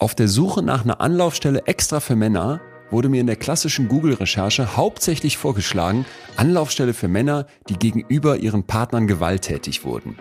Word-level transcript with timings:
Auf 0.00 0.14
der 0.14 0.28
Suche 0.28 0.62
nach 0.62 0.82
einer 0.82 1.02
Anlaufstelle 1.02 1.66
extra 1.66 2.00
für 2.00 2.16
Männer 2.16 2.62
wurde 2.90 3.10
mir 3.10 3.20
in 3.20 3.26
der 3.26 3.36
klassischen 3.36 3.86
Google-Recherche 3.86 4.74
hauptsächlich 4.74 5.36
vorgeschlagen, 5.36 6.06
Anlaufstelle 6.38 6.94
für 6.94 7.06
Männer, 7.06 7.46
die 7.68 7.74
gegenüber 7.74 8.38
ihren 8.38 8.64
Partnern 8.64 9.06
gewalttätig 9.06 9.84
wurden. 9.84 10.16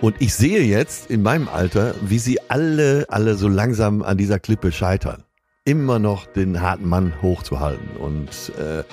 Und 0.00 0.14
ich 0.20 0.34
sehe 0.34 0.62
jetzt 0.62 1.10
in 1.10 1.22
meinem 1.22 1.48
Alter, 1.48 1.96
wie 2.00 2.20
sie 2.20 2.38
alle, 2.48 3.06
alle 3.08 3.34
so 3.34 3.48
langsam 3.48 4.02
an 4.02 4.18
dieser 4.18 4.38
Klippe 4.38 4.70
scheitern. 4.70 5.24
Immer 5.64 5.98
noch 5.98 6.26
den 6.26 6.60
harten 6.60 6.88
Mann 6.88 7.12
hochzuhalten. 7.20 7.96
Und 7.96 8.52
äh, 8.56 8.84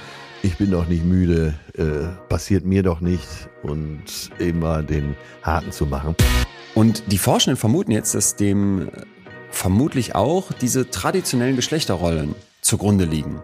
ich 0.42 0.58
bin 0.58 0.72
doch 0.72 0.88
nicht 0.88 1.06
müde, 1.06 1.54
äh, 1.78 2.08
passiert 2.30 2.66
mir 2.66 2.82
doch 2.82 3.00
nicht. 3.00 3.28
Und 3.62 4.32
immer 4.40 4.82
den 4.82 5.16
harten 5.44 5.72
zu 5.72 5.86
machen. 5.86 6.16
Und 6.74 7.12
die 7.12 7.20
Forschenden 7.20 7.58
vermuten 7.58 7.92
jetzt, 7.92 8.16
dass 8.16 8.36
dem 8.36 8.90
vermutlich 9.56 10.16
auch 10.16 10.52
diese 10.52 10.90
traditionellen 10.90 11.56
Geschlechterrollen 11.56 12.36
zugrunde 12.62 13.06
liegen. 13.06 13.42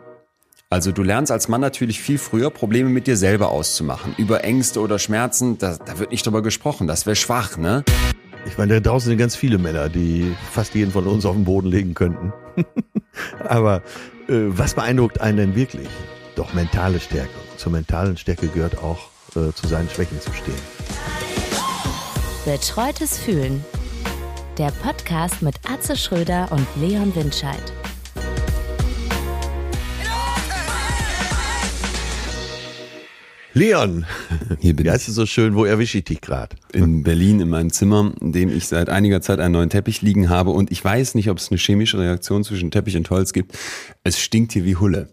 Also 0.70 0.91
du 0.91 1.03
lernst 1.03 1.31
als 1.31 1.47
Mann 1.47 1.61
natürlich 1.61 1.99
viel 2.01 2.17
früher 2.17 2.49
Probleme 2.49 2.89
mit 2.89 3.07
dir 3.07 3.17
selber 3.17 3.49
auszumachen. 3.49 4.13
Über 4.17 4.43
Ängste 4.43 4.79
oder 4.79 4.99
Schmerzen, 4.99 5.57
da, 5.57 5.77
da 5.77 5.99
wird 5.99 6.11
nicht 6.11 6.25
drüber 6.25 6.41
gesprochen. 6.41 6.87
Das 6.87 7.05
wäre 7.05 7.15
schwach, 7.15 7.57
ne? 7.57 7.84
Ich 8.45 8.57
meine, 8.57 8.75
da 8.75 8.89
draußen 8.89 9.09
sind 9.09 9.17
ganz 9.17 9.35
viele 9.35 9.57
Männer, 9.57 9.89
die 9.89 10.35
fast 10.51 10.73
jeden 10.73 10.91
von 10.91 11.07
uns 11.07 11.25
auf 11.25 11.35
den 11.35 11.43
Boden 11.45 11.67
legen 11.67 11.93
könnten. 11.93 12.34
Aber 13.48 13.77
äh, 14.27 14.48
was 14.48 14.73
beeindruckt 14.73 15.21
einen 15.21 15.37
denn 15.37 15.55
wirklich? 15.55 15.89
Doch 16.35 16.53
mentale 16.53 16.99
Stärke. 16.99 17.29
zur 17.57 17.71
mentalen 17.71 18.17
Stärke 18.17 18.48
gehört 18.48 18.77
auch, 18.77 19.09
äh, 19.35 19.53
zu 19.53 19.67
seinen 19.67 19.89
Schwächen 19.89 20.20
zu 20.21 20.31
stehen. 20.34 20.55
Betreutes 22.45 23.17
Fühlen. 23.17 23.63
Der 24.61 24.70
Podcast 24.70 25.41
mit 25.41 25.55
Atze 25.67 25.97
Schröder 25.97 26.47
und 26.51 26.67
Leon 26.79 27.15
Windscheid. 27.15 27.73
Leon, 33.55 34.05
Hier 34.59 34.76
bin 34.76 34.85
wie 34.85 34.89
ich. 34.89 34.93
heißt 34.93 35.09
es 35.09 35.15
so 35.15 35.26
schön, 35.26 35.55
wo 35.55 35.65
erwische 35.65 35.98
ich 35.98 36.04
dich 36.04 36.21
gerade? 36.21 36.55
in 36.73 37.01
Berlin 37.01 37.39
in 37.39 37.49
meinem 37.49 37.71
Zimmer, 37.71 38.13
in 38.21 38.34
dem 38.34 38.55
ich 38.55 38.67
seit 38.67 38.87
einiger 38.89 39.23
Zeit 39.23 39.39
einen 39.39 39.54
neuen 39.54 39.71
Teppich 39.71 40.04
liegen 40.04 40.29
habe 40.29 40.51
und 40.51 40.71
ich 40.71 40.85
weiß 40.85 41.15
nicht, 41.15 41.32
ob 41.32 41.39
es 41.39 41.49
eine 41.49 41.57
chemische 41.57 41.98
Reaktion 41.98 42.43
zwischen 42.43 42.70
Teppich 42.70 42.95
und 42.98 43.09
Holz 43.09 43.34
gibt. 43.34 43.57
Es 44.04 44.20
stinkt 44.20 44.51
hier 44.51 44.63
wie 44.63 44.76
Hulle. 44.76 45.09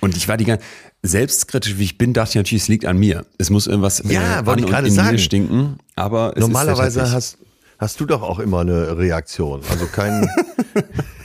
Und 0.00 0.16
ich 0.16 0.26
war 0.26 0.38
die 0.38 0.46
ganze 0.46 0.64
selbstkritisch 1.02 1.76
wie 1.76 1.84
ich 1.84 1.98
bin, 1.98 2.14
dachte 2.14 2.30
ich 2.30 2.36
natürlich, 2.36 2.62
es 2.62 2.68
liegt 2.68 2.86
an 2.86 2.96
mir. 2.96 3.26
Es 3.36 3.50
muss 3.50 3.66
irgendwas 3.66 4.02
Ja, 4.08 4.40
äh, 4.40 4.46
wollte 4.46 4.50
an 4.52 4.58
ich 4.60 4.64
und 4.64 4.70
gerade 4.70 4.88
in 4.88 4.94
sagen. 4.94 5.10
mir 5.12 5.18
stinken. 5.18 5.78
Aber 5.96 6.32
es 6.34 6.40
Normalerweise 6.40 7.12
hast, 7.12 7.36
hast 7.80 7.98
du 7.98 8.06
doch 8.06 8.22
auch 8.22 8.38
immer 8.38 8.60
eine 8.60 8.98
Reaktion. 8.98 9.62
Also 9.70 9.86
kein, 9.86 10.28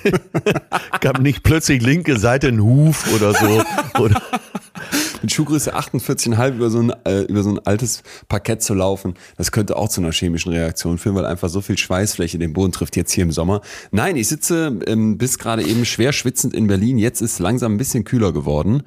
gab 1.02 1.20
nicht 1.20 1.44
plötzlich 1.44 1.84
linke 1.84 2.18
Seite 2.18 2.48
einen 2.48 2.64
Huf 2.64 3.14
oder 3.14 3.34
so. 3.34 3.62
Oder, 4.02 4.22
mit 5.22 5.34
Schuhgröße 5.34 5.76
48,5 5.76 6.56
über 6.56 6.70
so 6.70 6.80
ein 6.80 6.94
äh, 7.06 7.22
über 7.24 7.44
so 7.44 7.50
ein 7.50 7.60
altes 7.66 8.04
Parkett 8.28 8.62
zu 8.62 8.74
laufen, 8.74 9.16
das 9.38 9.52
könnte 9.52 9.76
auch 9.76 9.90
zu 9.90 10.02
einer 10.02 10.12
chemischen 10.12 10.52
Reaktion 10.52 10.98
führen, 10.98 11.16
weil 11.16 11.26
einfach 11.26 11.50
so 11.50 11.62
viel 11.62 11.78
Schweißfläche 11.78 12.38
den 12.38 12.54
Boden 12.54 12.72
trifft 12.72 12.96
jetzt 12.96 13.12
hier 13.12 13.24
im 13.24 13.32
Sommer. 13.32 13.62
Nein, 13.92 14.16
ich 14.16 14.28
sitze 14.28 14.80
ähm, 14.86 15.18
bis 15.18 15.40
gerade 15.40 15.64
eben 15.64 15.84
schwer 15.84 16.14
schwitzend 16.14 16.54
in 16.54 16.68
Berlin. 16.68 16.98
Jetzt 16.98 17.22
ist 17.22 17.40
langsam 17.40 17.74
ein 17.74 17.78
bisschen 17.78 18.04
kühler 18.04 18.34
geworden 18.34 18.84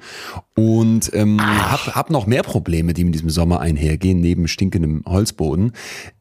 und 0.55 1.11
ähm, 1.13 1.39
hab, 1.41 1.95
hab 1.95 2.09
noch 2.09 2.25
mehr 2.25 2.43
Probleme, 2.43 2.93
die 2.93 3.03
mit 3.03 3.15
diesem 3.15 3.29
Sommer 3.29 3.59
einhergehen, 3.59 4.21
neben 4.21 4.47
stinkendem 4.47 5.03
Holzboden. 5.05 5.73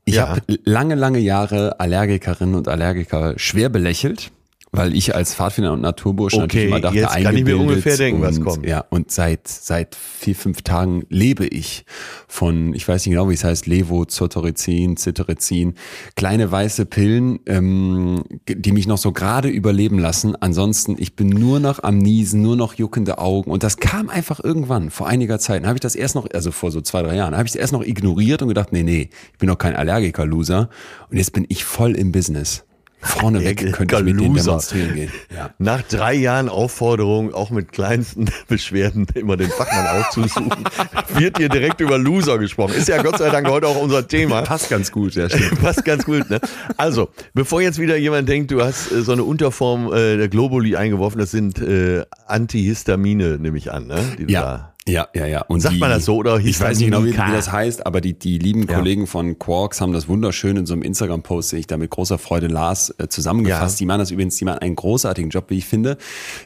Ich 0.08 0.14
Ja. 0.14 0.28
habe 0.30 0.40
lange, 0.64 0.94
lange 0.94 1.18
Jahre 1.18 1.80
Allergikerinnen 1.80 2.54
und 2.54 2.66
Allergiker 2.66 3.34
schwer 3.36 3.68
belächelt. 3.68 4.30
Weil 4.70 4.94
ich 4.94 5.14
als 5.14 5.34
Pfadfinder 5.34 5.72
und 5.72 5.80
Naturbursch 5.80 6.34
Okay, 6.34 6.42
natürlich 6.42 6.66
immer 6.68 6.80
dachte, 6.80 6.98
jetzt 6.98 7.22
kann 7.22 7.36
ich 7.36 7.44
mir 7.44 7.56
ungefähr 7.56 7.96
denken, 7.96 8.20
was 8.20 8.38
und, 8.38 8.44
kommt. 8.44 8.66
Ja, 8.66 8.84
und 8.90 9.10
seit, 9.10 9.48
seit 9.48 9.94
vier, 9.94 10.34
fünf 10.34 10.60
Tagen 10.60 11.04
lebe 11.08 11.46
ich 11.46 11.86
von, 12.26 12.74
ich 12.74 12.86
weiß 12.86 13.06
nicht 13.06 13.14
genau, 13.14 13.30
wie 13.30 13.34
es 13.34 13.44
heißt, 13.44 13.66
Levozotorizin, 13.66 14.96
Cetirizin, 14.96 15.74
kleine 16.16 16.52
weiße 16.52 16.84
Pillen, 16.84 17.40
ähm, 17.46 18.24
die 18.46 18.72
mich 18.72 18.86
noch 18.86 18.98
so 18.98 19.12
gerade 19.12 19.48
überleben 19.48 19.98
lassen. 19.98 20.36
Ansonsten, 20.36 20.96
ich 20.98 21.16
bin 21.16 21.28
nur 21.28 21.60
noch 21.60 21.82
am 21.82 21.96
Niesen, 21.96 22.42
nur 22.42 22.56
noch 22.56 22.74
juckende 22.74 23.18
Augen. 23.18 23.50
Und 23.50 23.62
das 23.62 23.78
kam 23.78 24.10
einfach 24.10 24.38
irgendwann, 24.42 24.90
vor 24.90 25.08
einiger 25.08 25.38
Zeit. 25.38 25.62
Dann 25.62 25.68
habe 25.68 25.76
ich 25.76 25.82
das 25.82 25.94
erst 25.94 26.14
noch, 26.14 26.26
also 26.34 26.50
vor 26.52 26.70
so 26.70 26.82
zwei, 26.82 27.02
drei 27.02 27.16
Jahren, 27.16 27.34
habe 27.34 27.46
ich 27.46 27.52
es 27.54 27.56
erst 27.56 27.72
noch 27.72 27.82
ignoriert 27.82 28.42
und 28.42 28.48
gedacht, 28.48 28.72
nee, 28.72 28.82
nee, 28.82 29.08
ich 29.32 29.38
bin 29.38 29.48
doch 29.48 29.58
kein 29.58 29.74
Allergiker-Loser. 29.74 30.68
Und 31.10 31.16
jetzt 31.16 31.32
bin 31.32 31.46
ich 31.48 31.64
voll 31.64 31.96
im 31.96 32.12
Business. 32.12 32.67
Vorne 33.00 33.44
weg 33.44 33.72
könnte 33.72 33.96
ich 33.96 34.02
mit 34.02 34.20
denen 34.20 34.34
demonstrieren 34.34 34.94
gehen. 34.94 35.12
Ja. 35.34 35.50
nach 35.58 35.82
drei 35.82 36.14
Jahren 36.14 36.48
Aufforderung, 36.48 37.32
auch 37.32 37.50
mit 37.50 37.70
kleinsten 37.72 38.26
Beschwerden 38.48 39.06
immer 39.14 39.36
den 39.36 39.50
Fachmann 39.50 40.00
aufzusuchen, 40.00 40.64
wird 41.14 41.38
hier 41.38 41.48
direkt 41.48 41.80
über 41.80 41.96
Loser 41.96 42.38
gesprochen. 42.38 42.74
Ist 42.74 42.88
ja 42.88 43.00
Gott 43.02 43.18
sei 43.18 43.30
Dank 43.30 43.48
heute 43.48 43.68
auch 43.68 43.80
unser 43.80 44.06
Thema. 44.06 44.42
Passt 44.48 44.68
ganz 44.68 44.90
gut, 44.90 45.14
ja, 45.14 45.28
stimmt. 45.28 45.60
Passt 45.60 45.84
ganz 45.84 46.04
gut, 46.04 46.28
ne? 46.28 46.40
Also, 46.76 47.10
bevor 47.34 47.62
jetzt 47.62 47.78
wieder 47.78 47.96
jemand 47.96 48.28
denkt, 48.28 48.50
du 48.50 48.62
hast 48.62 48.90
äh, 48.90 49.02
so 49.02 49.12
eine 49.12 49.22
Unterform 49.24 49.92
äh, 49.92 50.16
der 50.16 50.28
Globuli 50.28 50.76
eingeworfen, 50.76 51.18
das 51.20 51.30
sind 51.30 51.60
äh, 51.60 52.04
Antihistamine, 52.26 53.38
nehme 53.38 53.58
ich 53.58 53.72
an, 53.72 53.86
ne? 53.86 54.00
Die 54.18 54.32
Ja. 54.32 54.74
Ja, 54.88 55.08
ja, 55.14 55.26
ja. 55.26 55.42
Und 55.42 55.60
Sagt 55.60 55.78
man 55.78 55.90
das 55.90 56.04
so 56.04 56.16
oder 56.16 56.38
Ich 56.38 56.60
weiß 56.60 56.78
nicht 56.78 56.86
genau, 56.86 57.04
wie, 57.04 57.12
wie 57.12 57.32
das 57.32 57.52
heißt, 57.52 57.86
aber 57.86 58.00
die, 58.00 58.18
die 58.18 58.38
lieben 58.38 58.66
Ja. 58.68 58.76
Kollegen 58.76 59.06
von 59.06 59.38
Quarks 59.38 59.80
haben 59.80 59.92
das 59.92 60.08
wunderschön 60.08 60.56
in 60.56 60.66
so 60.66 60.72
einem 60.72 60.82
Instagram-Post, 60.82 61.52
den 61.52 61.60
ich 61.60 61.66
da 61.66 61.76
mit 61.76 61.90
großer 61.90 62.18
Freude 62.18 62.48
las, 62.48 62.94
äh, 62.98 63.08
zusammengefasst. 63.08 63.76
Ja. 63.76 63.84
Die 63.84 63.86
machen 63.86 63.98
das 64.00 64.10
übrigens, 64.10 64.36
die 64.36 64.44
machen 64.44 64.58
einen 64.60 64.76
großartigen 64.76 65.30
Job, 65.30 65.44
wie 65.48 65.58
ich 65.58 65.66
finde. 65.66 65.98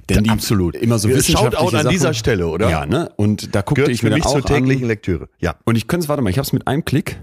Denn 0.08 0.24
die 0.24 0.30
absolut. 0.30 0.76
immer 0.76 0.98
so 0.98 1.08
wissenschaftliche 1.08 1.56
Shoutout 1.56 1.76
an 1.76 1.82
Sachen, 1.84 1.92
dieser 1.92 2.14
Stelle, 2.14 2.48
oder? 2.48 2.68
Ja, 2.68 2.86
ne? 2.86 3.10
Und 3.16 3.54
da 3.54 3.62
guckte 3.62 3.82
Gehört 3.82 3.94
ich 3.94 4.02
mir 4.02 4.10
dann 4.10 4.22
auch 4.22 4.32
zur 4.32 4.44
täglichen 4.44 4.84
an, 4.84 4.88
Lektüre. 4.88 5.28
Ja. 5.38 5.54
und 5.64 5.76
ich 5.76 5.86
könnte 5.86 6.04
es, 6.04 6.08
warte 6.08 6.22
mal, 6.22 6.30
ich 6.30 6.38
habe 6.38 6.46
es 6.46 6.52
mit 6.52 6.66
einem 6.66 6.84
Klick. 6.84 7.20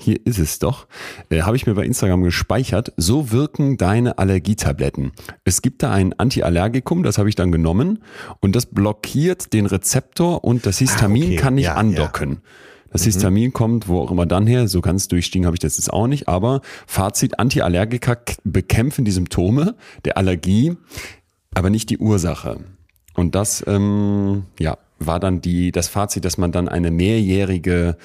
Hier 0.00 0.18
ist 0.24 0.38
es 0.38 0.60
doch. 0.60 0.86
Äh, 1.28 1.42
habe 1.42 1.56
ich 1.56 1.66
mir 1.66 1.74
bei 1.74 1.84
Instagram 1.84 2.22
gespeichert. 2.22 2.92
So 2.96 3.32
wirken 3.32 3.76
deine 3.78 4.16
Allergietabletten. 4.18 5.10
Es 5.44 5.60
gibt 5.60 5.82
da 5.82 5.90
ein 5.90 6.14
Antiallergikum, 6.18 7.02
das 7.02 7.18
habe 7.18 7.28
ich 7.28 7.34
dann 7.34 7.50
genommen 7.50 7.98
und 8.40 8.54
das 8.54 8.66
blockiert 8.66 9.52
den 9.52 9.66
Rezeptor 9.66 10.44
und 10.44 10.66
das 10.66 10.78
Histamin 10.78 11.22
Ah, 11.22 11.26
okay. 11.26 11.36
kann 11.36 11.54
nicht 11.56 11.64
Ja, 11.64 11.72
Mhm. 11.72 11.78
andocken. 11.78 12.38
Das 12.92 13.02
Histamin 13.04 13.52
kommt 13.52 13.88
wo 13.88 14.00
auch 14.00 14.10
immer 14.12 14.24
dann 14.24 14.46
her. 14.46 14.68
So 14.68 14.80
ganz 14.80 15.08
durchstiegen 15.08 15.46
habe 15.46 15.56
ich 15.56 15.60
das 15.60 15.76
jetzt 15.76 15.92
auch 15.92 16.06
nicht. 16.06 16.28
Aber 16.28 16.62
Fazit, 16.86 17.38
Antiallergika 17.40 18.14
k- 18.14 18.36
bekämpfen 18.44 19.04
die 19.04 19.10
Symptome 19.10 19.74
der 20.06 20.16
Allergie, 20.16 20.74
aber 21.54 21.70
nicht 21.70 21.90
die 21.90 21.98
Ursache. 21.98 22.60
Und 23.14 23.34
das, 23.34 23.64
ähm, 23.66 24.44
ja, 24.60 24.78
war 25.00 25.20
dann 25.20 25.40
die, 25.42 25.70
das 25.72 25.88
Fazit, 25.88 26.24
dass 26.24 26.38
man 26.38 26.50
dann 26.52 26.68
eine 26.68 26.90
mehrjährige 26.90 27.96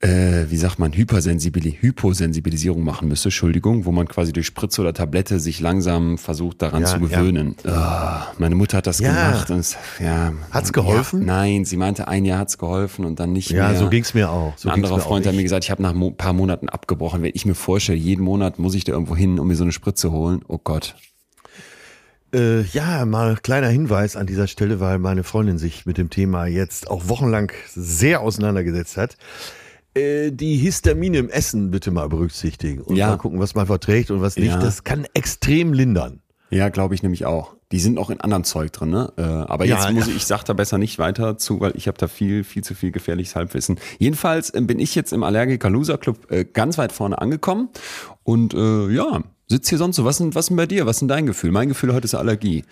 äh, 0.00 0.44
wie 0.48 0.56
sagt 0.56 0.78
man, 0.78 0.92
Hypersensibili 0.92 1.78
Hyposensibilisierung 1.80 2.84
machen 2.84 3.08
müsste, 3.08 3.28
Entschuldigung, 3.30 3.84
wo 3.84 3.90
man 3.90 4.06
quasi 4.06 4.32
durch 4.32 4.46
Spritze 4.46 4.80
oder 4.80 4.94
Tablette 4.94 5.40
sich 5.40 5.58
langsam 5.60 6.18
versucht, 6.18 6.62
daran 6.62 6.82
Ja, 6.82 6.86
zu 6.88 7.00
gewöhnen. 7.00 7.56
Ah, 7.64 8.28
meine 8.38 8.54
Mutter 8.54 8.76
hat 8.78 8.86
das 8.86 9.00
Ja. 9.00 9.08
gemacht 9.30 9.50
und 9.50 9.58
es, 9.58 9.76
ja. 9.98 10.32
Hat's 10.52 10.72
geholfen? 10.72 11.20
Ja, 11.22 11.26
nein, 11.26 11.64
sie 11.64 11.76
meinte, 11.76 12.06
ein 12.06 12.24
Jahr 12.24 12.38
hat's 12.38 12.58
geholfen 12.58 13.04
und 13.04 13.18
dann 13.18 13.32
nicht 13.32 13.50
Ja, 13.50 13.70
mehr. 13.70 13.78
so 13.78 13.88
ging's 13.88 14.14
mir 14.14 14.30
auch. 14.30 14.56
So 14.56 14.68
Ein 14.68 14.74
anderer. 14.76 15.00
Freund 15.00 15.26
hat 15.26 15.34
mir 15.34 15.42
gesagt, 15.42 15.64
ich 15.64 15.70
habe 15.72 15.82
nach 15.82 15.94
ein 15.94 16.16
paar 16.16 16.32
Monaten 16.32 16.68
abgebrochen. 16.68 17.22
Wenn 17.22 17.32
ich 17.34 17.44
mir 17.44 17.56
vorstelle, 17.56 17.98
jeden 17.98 18.22
Monat 18.22 18.60
muss 18.60 18.74
ich 18.76 18.84
da 18.84 18.92
irgendwo 18.92 19.16
hin, 19.16 19.40
um 19.40 19.48
mir 19.48 19.56
so 19.56 19.64
eine 19.64 19.72
Spritze 19.72 20.12
holen. 20.12 20.42
Oh 20.46 20.58
Gott. 20.62 20.94
Äh, 22.32 22.60
ja, 22.62 23.06
mal 23.06 23.36
kleiner 23.36 23.68
Hinweis 23.68 24.14
an 24.14 24.26
dieser 24.26 24.46
Stelle, 24.48 24.80
weil 24.80 24.98
meine 24.98 25.24
Freundin 25.24 25.56
sich 25.56 25.86
mit 25.86 25.96
dem 25.96 26.10
Thema 26.10 26.44
jetzt 26.46 26.90
auch 26.90 27.08
wochenlang 27.08 27.50
sehr 27.74 28.20
auseinandergesetzt 28.20 28.96
hat. 28.98 29.16
Äh, 29.98 30.30
die 30.32 30.56
Histamine 30.56 31.18
im 31.18 31.28
Essen 31.28 31.70
bitte 31.70 31.90
mal 31.90 32.08
berücksichtigen 32.08 32.82
und 32.82 32.96
Ja. 32.96 33.08
mal 33.08 33.16
gucken, 33.18 33.40
was 33.40 33.54
man 33.54 33.66
verträgt 33.66 34.10
und 34.10 34.20
was 34.20 34.36
nicht. 34.36 34.48
Ja. 34.48 34.58
Das 34.58 34.84
kann 34.84 35.06
extrem 35.14 35.72
lindern. 35.72 36.20
Ja, 36.50 36.70
glaube 36.70 36.94
ich 36.94 37.02
nämlich 37.02 37.26
auch. 37.26 37.54
Die 37.72 37.78
sind 37.80 37.98
auch 37.98 38.08
in 38.08 38.22
anderen 38.22 38.42
Zeug 38.44 38.72
drin, 38.72 38.88
ne? 38.88 39.12
Äh, 39.18 39.22
aber 39.22 39.66
Ja, 39.66 39.76
jetzt 39.76 39.92
muss 39.92 40.06
ja. 40.06 40.10
ich, 40.12 40.16
ich 40.16 40.26
sag 40.26 40.44
da 40.44 40.54
besser 40.54 40.78
nicht 40.78 40.98
weiter 40.98 41.36
zu, 41.36 41.60
weil 41.60 41.72
ich 41.76 41.86
habe 41.88 41.98
da 41.98 42.08
viel, 42.08 42.42
viel 42.42 42.64
zu 42.64 42.74
viel 42.74 42.90
gefährliches 42.90 43.36
Halbwissen. 43.36 43.78
Jedenfalls 43.98 44.54
ähm, 44.54 44.66
bin 44.66 44.78
ich 44.78 44.94
jetzt 44.94 45.12
im 45.12 45.22
Allergiker 45.22 45.68
Loser 45.68 45.98
Club 45.98 46.30
äh, 46.32 46.46
ganz 46.46 46.78
weit 46.78 46.92
vorne 46.92 47.18
angekommen 47.20 47.68
und 48.22 48.54
äh, 48.54 48.88
ja, 48.88 49.20
sitz 49.46 49.68
hier 49.68 49.76
sonst 49.76 49.96
so. 49.96 50.06
Was 50.06 50.16
denn, 50.18 50.34
was 50.34 50.46
denn 50.46 50.56
bei 50.56 50.64
dir? 50.64 50.86
Was 50.86 50.96
ist 50.96 51.00
denn 51.00 51.08
dein 51.08 51.26
Gefühl? 51.26 51.50
Mein 51.50 51.68
Gefühl 51.68 51.92
heute 51.92 52.06
ist 52.06 52.14
Allergie. 52.14 52.64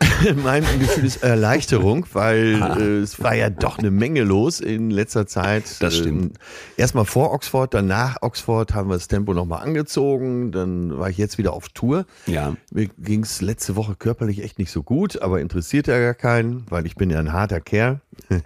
mein 0.44 0.62
Gefühl 0.78 1.04
ist 1.04 1.22
Erleichterung, 1.22 2.06
weil 2.12 2.62
äh, 2.78 2.98
es 2.98 3.22
war 3.22 3.34
ja 3.34 3.50
doch 3.50 3.78
eine 3.78 3.90
Menge 3.90 4.22
los 4.22 4.60
in 4.60 4.90
letzter 4.90 5.26
Zeit. 5.26 5.64
Das 5.80 5.96
stimmt. 5.96 6.22
Ähm, 6.22 6.32
Erstmal 6.76 7.04
vor 7.04 7.32
Oxford, 7.32 7.74
dann 7.74 7.86
nach 7.86 8.18
Oxford 8.22 8.74
haben 8.74 8.88
wir 8.88 8.94
das 8.94 9.08
Tempo 9.08 9.34
nochmal 9.34 9.62
angezogen. 9.62 10.52
Dann 10.52 10.98
war 10.98 11.10
ich 11.10 11.18
jetzt 11.18 11.38
wieder 11.38 11.52
auf 11.52 11.68
Tour. 11.70 12.06
Ja. 12.26 12.54
Mir 12.72 12.88
ging 12.98 13.22
es 13.22 13.40
letzte 13.40 13.76
Woche 13.76 13.96
körperlich 13.96 14.42
echt 14.42 14.58
nicht 14.58 14.70
so 14.70 14.82
gut, 14.82 15.20
aber 15.20 15.40
interessiert 15.40 15.86
ja 15.86 15.98
gar 15.98 16.14
keinen, 16.14 16.64
weil 16.68 16.86
ich 16.86 16.94
bin 16.94 17.10
ja 17.10 17.18
ein 17.18 17.32
harter 17.32 17.60
Kerl. 17.60 18.00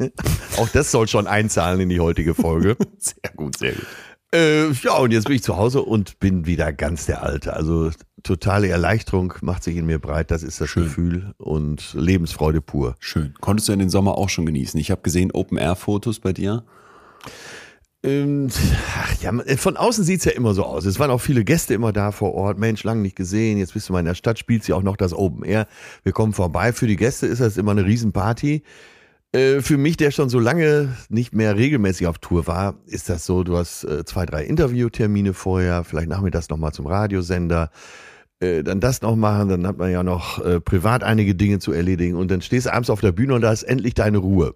Auch 0.56 0.69
das 0.69 0.90
soll 0.90 1.08
schon 1.08 1.26
einzahlen 1.26 1.81
in 1.81 1.88
die 1.88 2.00
heutige 2.00 2.34
Folge. 2.34 2.76
Sehr 2.99 3.32
gut, 3.34 3.58
sehr 3.58 3.72
gut. 3.72 3.87
Äh, 4.34 4.70
ja, 4.70 4.96
und 4.96 5.10
jetzt 5.12 5.26
bin 5.26 5.37
ich 5.37 5.43
zu 5.43 5.56
Hause 5.56 5.82
und 5.82 6.19
bin 6.19 6.46
wieder 6.46 6.72
ganz 6.72 7.04
der 7.06 7.22
Alte. 7.22 7.52
Also 7.52 7.90
totale 8.22 8.69
Erleichterung 8.69 9.34
macht 9.40 9.62
sich 9.64 9.76
in 9.76 9.86
mir 9.86 9.98
breit. 9.98 10.30
Das 10.30 10.42
ist 10.42 10.60
das 10.60 10.69
Schön. 10.69 10.84
Gefühl 10.84 11.34
und 11.38 11.94
Lebensfreude 11.94 12.60
pur. 12.60 12.96
Schön. 12.98 13.34
Konntest 13.40 13.69
du 13.69 13.72
ja 13.72 13.76
den 13.76 13.90
Sommer 13.90 14.16
auch 14.19 14.28
schon 14.28 14.46
genießen? 14.46 14.78
Ich 14.80 14.90
habe 14.90 15.02
gesehen 15.02 15.30
Open-Air-Fotos 15.32 16.20
bei 16.20 16.32
dir. 16.32 16.64
Ähm, 18.04 18.48
ach 19.00 19.14
ja, 19.22 19.30
man- 19.30 19.46
von 19.56 19.76
außen 19.76 20.02
sieht's 20.02 20.24
ja 20.24 20.32
immer 20.32 20.54
so 20.54 20.64
aus. 20.64 20.84
Es 20.86 20.98
waren 20.98 21.10
auch 21.10 21.20
viele 21.20 21.44
Gäste 21.44 21.74
immer 21.74 21.92
da 21.92 22.10
vor 22.10 22.34
Ort. 22.34 22.58
Mensch, 22.58 22.82
lange 22.82 23.00
nicht 23.02 23.14
gesehen. 23.14 23.58
Jetzt 23.58 23.74
bist 23.74 23.88
du 23.88 23.92
mal 23.92 24.00
in 24.00 24.06
der 24.06 24.14
Stadt, 24.16 24.38
spielt 24.40 24.64
sie 24.64 24.72
auch 24.72 24.82
noch 24.82 24.96
das 24.96 25.12
Open 25.14 25.44
Air. 25.44 25.68
Wir 26.02 26.12
kommen 26.12 26.32
vorbei. 26.32 26.72
Für 26.72 26.88
die 26.88 26.96
Gäste 26.96 27.26
ist 27.28 27.40
das 27.40 27.56
immer 27.56 27.70
eine 27.70 27.84
Riesenparty. 27.84 28.64
Äh, 29.30 29.60
für 29.60 29.78
mich, 29.78 29.96
der 29.96 30.10
schon 30.10 30.28
so 30.28 30.40
lange 30.40 30.96
nicht 31.08 31.32
mehr 31.32 31.56
regelmäßig 31.56 32.08
auf 32.08 32.18
Tour 32.18 32.46
war, 32.48 32.75
ist 32.86 33.08
das 33.08 33.25
so, 33.25 33.44
du 33.44 33.56
hast 33.56 33.84
äh, 33.84 34.04
zwei, 34.04 34.26
drei 34.26 34.44
Interviewtermine 34.44 35.32
vorher, 35.32 35.84
vielleicht 35.84 36.08
nachmittags 36.08 36.48
nochmal 36.50 36.72
zum 36.72 36.86
Radiosender, 36.86 37.70
äh, 38.42 38.62
dann 38.62 38.80
das 38.80 39.02
noch 39.02 39.16
machen, 39.16 39.48
dann 39.48 39.66
hat 39.66 39.78
man 39.78 39.90
ja 39.90 40.02
noch 40.02 40.44
äh, 40.44 40.60
privat 40.60 41.04
einige 41.04 41.34
Dinge 41.34 41.58
zu 41.60 41.72
erledigen 41.72 42.16
und 42.16 42.30
dann 42.30 42.42
stehst 42.42 42.66
du 42.66 42.72
abends 42.72 42.90
auf 42.90 43.00
der 43.00 43.12
Bühne 43.12 43.34
und 43.34 43.40
da 43.40 43.52
ist 43.52 43.62
endlich 43.62 43.94
deine 43.94 44.18
Ruhe. 44.18 44.54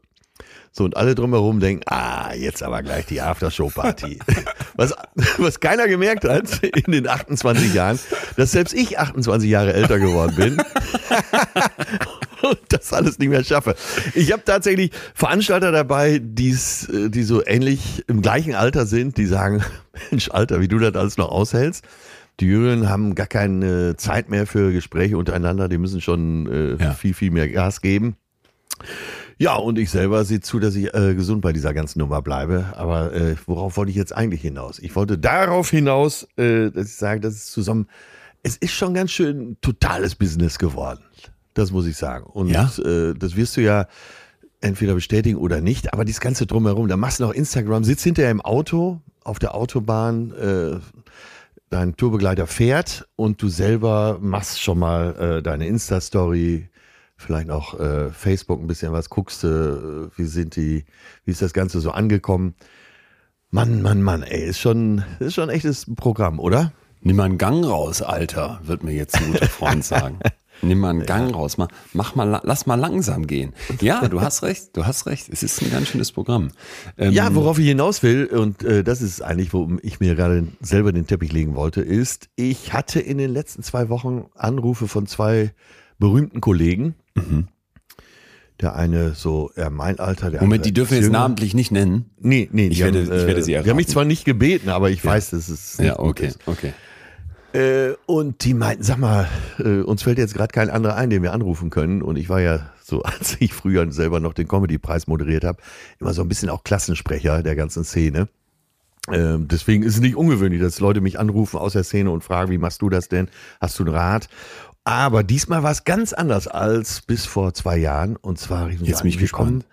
So, 0.73 0.85
und 0.85 0.97
alle 0.97 1.15
drumherum 1.15 1.59
denken, 1.59 1.85
ah, 1.87 2.35
jetzt 2.35 2.63
aber 2.63 2.83
gleich 2.83 3.07
die 3.07 3.23
Aftershow-Party. 3.23 4.19
was, 4.75 4.93
was 5.39 5.59
keiner 5.59 5.89
gemerkt 5.89 6.25
hat 6.25 6.63
in 6.65 6.93
den 6.93 7.09
28 7.09 7.73
Jahren, 7.73 7.99
dass 8.37 8.53
selbst 8.53 8.75
ich 8.75 8.99
28 8.99 9.49
Jahre 9.49 9.73
älter 9.73 9.99
geworden 9.99 10.37
bin 10.37 10.59
und 12.43 12.59
das 12.69 12.93
alles 12.93 13.19
nicht 13.19 13.31
mehr 13.31 13.43
schaffe. 13.43 13.75
Ich 14.15 14.33
habe 14.33 14.43
tatsächlich 14.45 14.91
Veranstalter 15.15 15.73
dabei, 15.73 16.21
die's, 16.23 16.89
äh, 16.91 17.09
die 17.09 17.23
so 17.23 17.43
ähnlich 17.47 18.05
im 18.07 18.21
gleichen 18.21 18.55
Alter 18.55 18.85
sind, 18.85 19.17
die 19.17 19.27
sagen, 19.27 19.65
Mensch, 20.11 20.31
Alter, 20.31 20.61
wie 20.61 20.69
du 20.69 20.79
das 20.79 20.95
alles 20.95 21.17
noch 21.17 21.31
aushältst. 21.31 21.87
Die 22.41 22.47
Jüngeren 22.47 22.89
haben 22.89 23.15
gar 23.15 23.27
keine 23.27 23.97
Zeit 23.97 24.29
mehr 24.29 24.47
für 24.47 24.73
Gespräche 24.73 25.17
untereinander, 25.17 25.69
die 25.69 25.79
müssen 25.79 26.01
schon 26.01 26.47
äh, 26.79 26.83
Ja. 26.83 26.93
viel, 26.93 27.15
viel 27.15 27.31
mehr 27.31 27.49
Gas 27.49 27.81
geben. 27.81 28.17
Ja, 29.39 29.55
und 29.57 29.79
ich 29.79 29.91
selber 29.91 30.25
sehe 30.25 30.41
zu, 30.41 30.59
dass 30.59 30.75
ich 30.77 30.93
äh, 30.95 31.15
gesund 31.15 31.41
bei 31.43 31.53
dieser 31.53 31.73
ganzen 31.75 31.99
Nummer 31.99 32.23
bleibe. 32.23 32.67
Aber 32.77 33.13
äh, 33.15 33.37
worauf 33.47 33.77
wollte 33.77 33.91
ich 33.91 33.97
jetzt 33.97 34.15
eigentlich 34.15 34.41
hinaus? 34.43 34.79
Ich 34.79 34.95
wollte 34.97 35.19
darauf 35.19 35.71
hinaus, 35.71 36.27
äh, 36.37 36.71
dass 36.71 36.87
ich 36.89 36.97
sage, 36.97 37.21
das 37.21 37.35
ist 37.35 37.53
zusammen, 37.53 37.87
es 38.43 38.57
ist 38.57 38.73
schon 38.73 38.95
ganz 38.95 39.11
schön 39.13 39.41
ein 39.53 39.57
totales 39.61 40.15
Business 40.15 40.59
geworden. 40.59 41.01
Das 41.55 41.71
muss 41.71 41.87
ich 41.87 41.97
sagen. 41.97 42.25
Und 42.27 42.49
Ja? 42.49 42.71
äh, 42.85 43.15
das 43.15 43.37
wirst 43.37 43.57
du 43.57 43.63
ja 43.63 43.87
entweder 44.61 44.95
bestätigen 44.95 45.39
oder 45.39 45.61
nicht. 45.61 45.93
Aber 45.93 46.05
dieses 46.05 46.21
ganze 46.21 46.47
Drumherum, 46.47 46.89
da 46.89 46.97
machst 46.97 47.21
du 47.21 47.25
noch 47.25 47.33
Instagram, 47.33 47.85
sitzt 47.85 48.05
hinterher 48.05 48.31
im 48.31 48.41
Auto, 48.43 49.01
auf 49.25 49.39
der 49.39 49.55
Autobahn, 49.55 50.33
äh, 50.33 50.77
dein 51.71 51.97
Tourbegleiter 51.97 52.47
fährt 52.47 53.09
und 53.17 53.43
du 53.43 53.49
selber 53.49 54.19
machst 54.21 54.61
schon 54.61 54.79
mal 54.79 55.17
äh, 55.17 55.43
deine 55.43 55.67
Insta-Story, 55.67 56.69
vielleicht 57.17 57.51
auch 57.51 57.79
äh, 57.79 58.11
Facebook 58.11 58.61
ein 58.61 58.67
bisschen 58.67 58.93
was, 58.93 59.11
guckst 59.11 59.43
du, 59.43 60.11
äh, 60.15 60.19
wie 60.19 60.25
sind 60.25 60.57
die, 60.57 60.85
wie 61.25 61.31
ist 61.31 61.43
das 61.43 61.53
Ganze 61.53 61.81
so 61.81 61.91
angekommen. 61.91 62.55
Mann, 63.51 63.83
Mann, 63.83 64.03
Mann, 64.03 64.23
ey, 64.23 64.45
ist 64.45 64.59
schon, 64.59 65.05
ist 65.19 65.35
schon 65.35 65.49
ein 65.49 65.55
echtes 65.55 65.87
Programm, 65.95 66.41
oder? 66.41 66.73
Nimm 67.01 67.17
mal 67.17 67.25
einen 67.25 67.39
Gang 67.39 67.65
raus, 67.65 68.03
Alter, 68.03 68.61
wird 68.65 68.83
mir 68.83 68.93
jetzt 68.93 69.17
ein 69.17 69.33
guter 69.33 69.49
Freund 69.49 69.85
sagen. 69.85 70.19
Nimm 70.63 70.79
mal 70.81 70.91
einen 70.91 71.05
Gang 71.07 71.35
raus, 71.35 71.59
mal, 71.59 71.69
mach 71.93 72.15
mal, 72.15 72.25
la- 72.29 72.41
lass 72.45 72.67
mal 72.67 72.77
langsam 72.77 73.27
gehen. 73.27 73.53
Ja, 73.81 74.07
du 74.09 74.21
hast 74.21 74.43
recht, 74.43 74.77
du 74.77 74.87
hast 74.87 75.07
recht. 75.07 75.29
Es 75.31 75.43
ist 75.43 75.63
ein 75.63 75.71
ganz 75.71 75.89
schönes 75.89 76.13
Programm. 76.13 76.49
Ähm, 76.99 77.13
Ja, 77.13 77.35
worauf 77.35 77.59
ich 77.59 77.67
hinaus 77.67 78.03
will, 78.03 78.27
und 78.27 78.63
äh, 78.65 78.83
das 78.83 79.03
ist 79.03 79.21
eigentlich, 79.23 79.53
wo 79.53 79.71
ich 79.83 80.01
mir 80.01 80.15
gerade 80.15 80.47
selber 80.61 80.93
den 80.93 81.07
Teppich 81.07 81.33
legen 81.33 81.55
wollte, 81.55 81.83
ist, 81.83 82.29
ich 82.37 82.73
hatte 82.73 83.01
in 83.01 83.19
den 83.19 83.31
letzten 83.31 83.63
zwei 83.63 83.89
Wochen 83.89 84.27
Anrufe 84.35 84.89
von 84.89 85.07
zwei 85.07 85.53
berühmten 85.99 86.41
Kollegen. 86.41 86.95
Der 88.61 88.75
eine 88.75 89.15
so, 89.15 89.51
ja, 89.57 89.69
mein 89.69 89.99
Alter, 89.99 90.31
der 90.31 90.41
Moment, 90.41 90.65
die 90.65 90.73
dürfen 90.73 90.93
wir 90.93 91.01
jetzt 91.01 91.13
namentlich 91.13 91.53
nicht 91.53 91.71
nennen. 91.73 92.07
Nee, 92.19 92.49
nee, 92.53 92.69
Ich 92.69 92.79
die 92.79 92.85
werde- 92.85 93.01
haben, 93.07 93.13
ich 93.21 93.27
werde 93.27 93.43
sie 93.43 93.53
Die 93.53 93.59
haben 93.59 93.65
mich 93.65 93.71
erraten. 93.87 93.89
zwar 93.93 94.05
nicht 94.07 94.25
gebeten, 94.25 94.71
aber 94.71 94.89
ich 94.91 95.05
weiß, 95.05 95.31
dass 95.31 95.49
es 95.51 95.77
Ja, 95.77 95.99
okay, 95.99 96.29
ist. 96.29 96.39
okay. 96.47 96.73
Äh, 97.57 97.97
und 98.05 98.45
die 98.45 98.53
meinten, 98.53 98.83
sag 98.83 98.99
mal, 98.99 99.29
äh, 99.59 99.81
uns 99.81 100.03
fällt 100.03 100.19
jetzt 100.19 100.35
gerade 100.35 100.53
kein 100.53 100.69
anderer 100.69 100.97
ein, 100.97 101.09
den 101.09 101.23
wir 101.23 101.33
anrufen 101.33 101.71
können. 101.71 102.03
Und 102.03 102.17
ich 102.17 102.29
war 102.29 102.41
ja 102.41 102.71
so, 102.83 103.03
als 103.03 103.37
ich 103.41 103.55
früher 103.55 103.91
selber 103.93 104.21
noch 104.21 104.35
den 104.35 104.47
Comedy-Preis 104.47 105.07
moderiert 105.07 105.45
habe, 105.45 105.59
immer 105.99 106.13
so 106.13 106.23
ein 106.23 106.29
bisschen 106.29 106.51
auch 106.51 106.65
Klassensprecher 106.65 107.43
der 107.43 107.57
ganzen 107.57 107.85
Szene. 107.85 108.29
Ähm, 109.11 109.49
deswegen 109.49 109.85
ist 109.85 109.95
es 109.95 110.01
nicht 110.01 110.17
ungewöhnlich, 110.17 110.61
dass 110.61 110.81
Leute 110.81 111.01
mich 111.01 111.19
anrufen 111.19 111.59
aus 111.59 111.73
der 111.73 111.85
Szene 111.85 112.11
und 112.11 112.25
fragen, 112.25 112.51
wie 112.51 112.59
machst 112.59 112.83
du 112.83 112.91
das 112.91 113.09
denn? 113.09 113.29
Hast 113.61 113.79
du 113.79 113.85
einen 113.85 113.95
Rat? 113.95 114.29
Aber 114.85 115.23
diesmal 115.23 115.63
war 115.63 115.71
es 115.71 115.85
ganz 115.85 116.13
anders 116.13 116.49
als 116.49 117.03
bis 117.03 117.25
vor 117.25 117.55
zwei 117.55 117.77
Jahren. 117.79 118.17
Und 118.17 118.39
zwar, 118.39 118.69
sie 118.69 118.85
Jetzt 118.85 118.99
an, 118.99 119.03
bin 119.03 119.11
ich 119.11 119.21
wir 119.21 119.29
kommen, 119.29 119.65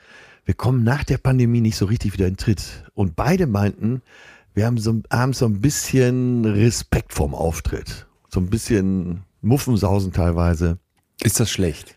wir 0.46 0.54
kommen 0.54 0.84
nach 0.84 1.04
der 1.04 1.18
Pandemie 1.18 1.62
nicht 1.62 1.78
so 1.78 1.86
richtig 1.86 2.14
wieder 2.14 2.28
in 2.28 2.38
Tritt. 2.38 2.84
Und 2.94 3.16
beide 3.16 3.46
meinten, 3.46 4.02
wir 4.54 4.66
haben 4.66 4.78
so, 4.78 5.02
haben 5.12 5.34
so 5.34 5.46
ein 5.46 5.62
bisschen 5.62 6.46
Respekt 6.46 7.14
vorm 7.14 7.34
Auftritt. 7.34 8.08
So 8.30 8.40
ein 8.40 8.50
bisschen 8.50 9.24
Muffensausen 9.42 10.14
teilweise. 10.14 10.78
Ist 11.22 11.40
das 11.40 11.50
schlecht? 11.50 11.96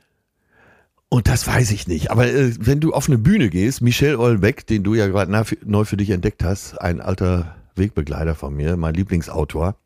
Und 1.08 1.28
das 1.28 1.46
weiß 1.46 1.70
ich 1.70 1.86
nicht. 1.86 2.10
Aber 2.10 2.26
äh, 2.26 2.52
wenn 2.58 2.80
du 2.80 2.92
auf 2.92 3.08
eine 3.08 3.18
Bühne 3.18 3.48
gehst, 3.48 3.80
Michel 3.80 4.16
Olbeck, 4.16 4.66
den 4.66 4.82
du 4.82 4.94
ja 4.94 5.06
gerade 5.06 5.44
neu 5.64 5.84
für 5.84 5.96
dich 5.96 6.10
entdeckt 6.10 6.42
hast, 6.42 6.80
ein 6.80 7.00
alter 7.00 7.56
Wegbegleiter 7.76 8.34
von 8.34 8.54
mir, 8.54 8.76
mein 8.76 8.94
Lieblingsautor, 8.94 9.76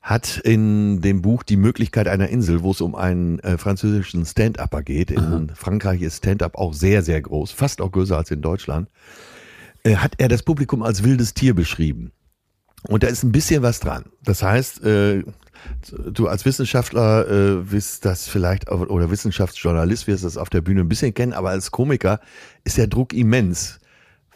hat 0.00 0.38
in 0.38 1.02
dem 1.02 1.20
Buch 1.20 1.42
Die 1.42 1.56
Möglichkeit 1.56 2.08
einer 2.08 2.28
Insel, 2.28 2.62
wo 2.62 2.70
es 2.70 2.80
um 2.80 2.94
einen 2.94 3.38
äh, 3.40 3.58
französischen 3.58 4.24
Stand-Upper 4.24 4.82
geht. 4.82 5.10
In 5.10 5.50
Frankreich 5.54 6.00
ist 6.00 6.18
Stand-Up 6.18 6.56
auch 6.56 6.72
sehr, 6.72 7.02
sehr 7.02 7.20
groß, 7.20 7.50
fast 7.50 7.82
auch 7.82 7.92
größer 7.92 8.16
als 8.16 8.30
in 8.30 8.40
Deutschland. 8.40 8.88
Äh, 9.84 9.96
hat 9.96 10.14
er 10.18 10.28
das 10.28 10.42
Publikum 10.42 10.82
als 10.82 11.02
wildes 11.04 11.34
Tier 11.34 11.54
beschrieben. 11.54 12.12
Und 12.88 13.02
da 13.02 13.08
ist 13.08 13.22
ein 13.22 13.32
bisschen 13.32 13.62
was 13.62 13.80
dran. 13.80 14.04
Das 14.22 14.42
heißt, 14.42 14.84
äh, 14.84 15.22
du 16.10 16.28
als 16.28 16.44
Wissenschaftler 16.44 17.28
äh, 17.28 17.70
wirst 17.70 18.04
das 18.04 18.28
vielleicht, 18.28 18.70
oder 18.70 19.10
Wissenschaftsjournalist 19.10 20.06
wirst 20.06 20.24
das 20.24 20.36
auf 20.36 20.48
der 20.50 20.62
Bühne 20.62 20.80
ein 20.80 20.88
bisschen 20.88 21.12
kennen, 21.12 21.32
aber 21.32 21.50
als 21.50 21.70
Komiker 21.70 22.20
ist 22.64 22.78
der 22.78 22.86
Druck 22.86 23.12
immens, 23.12 23.80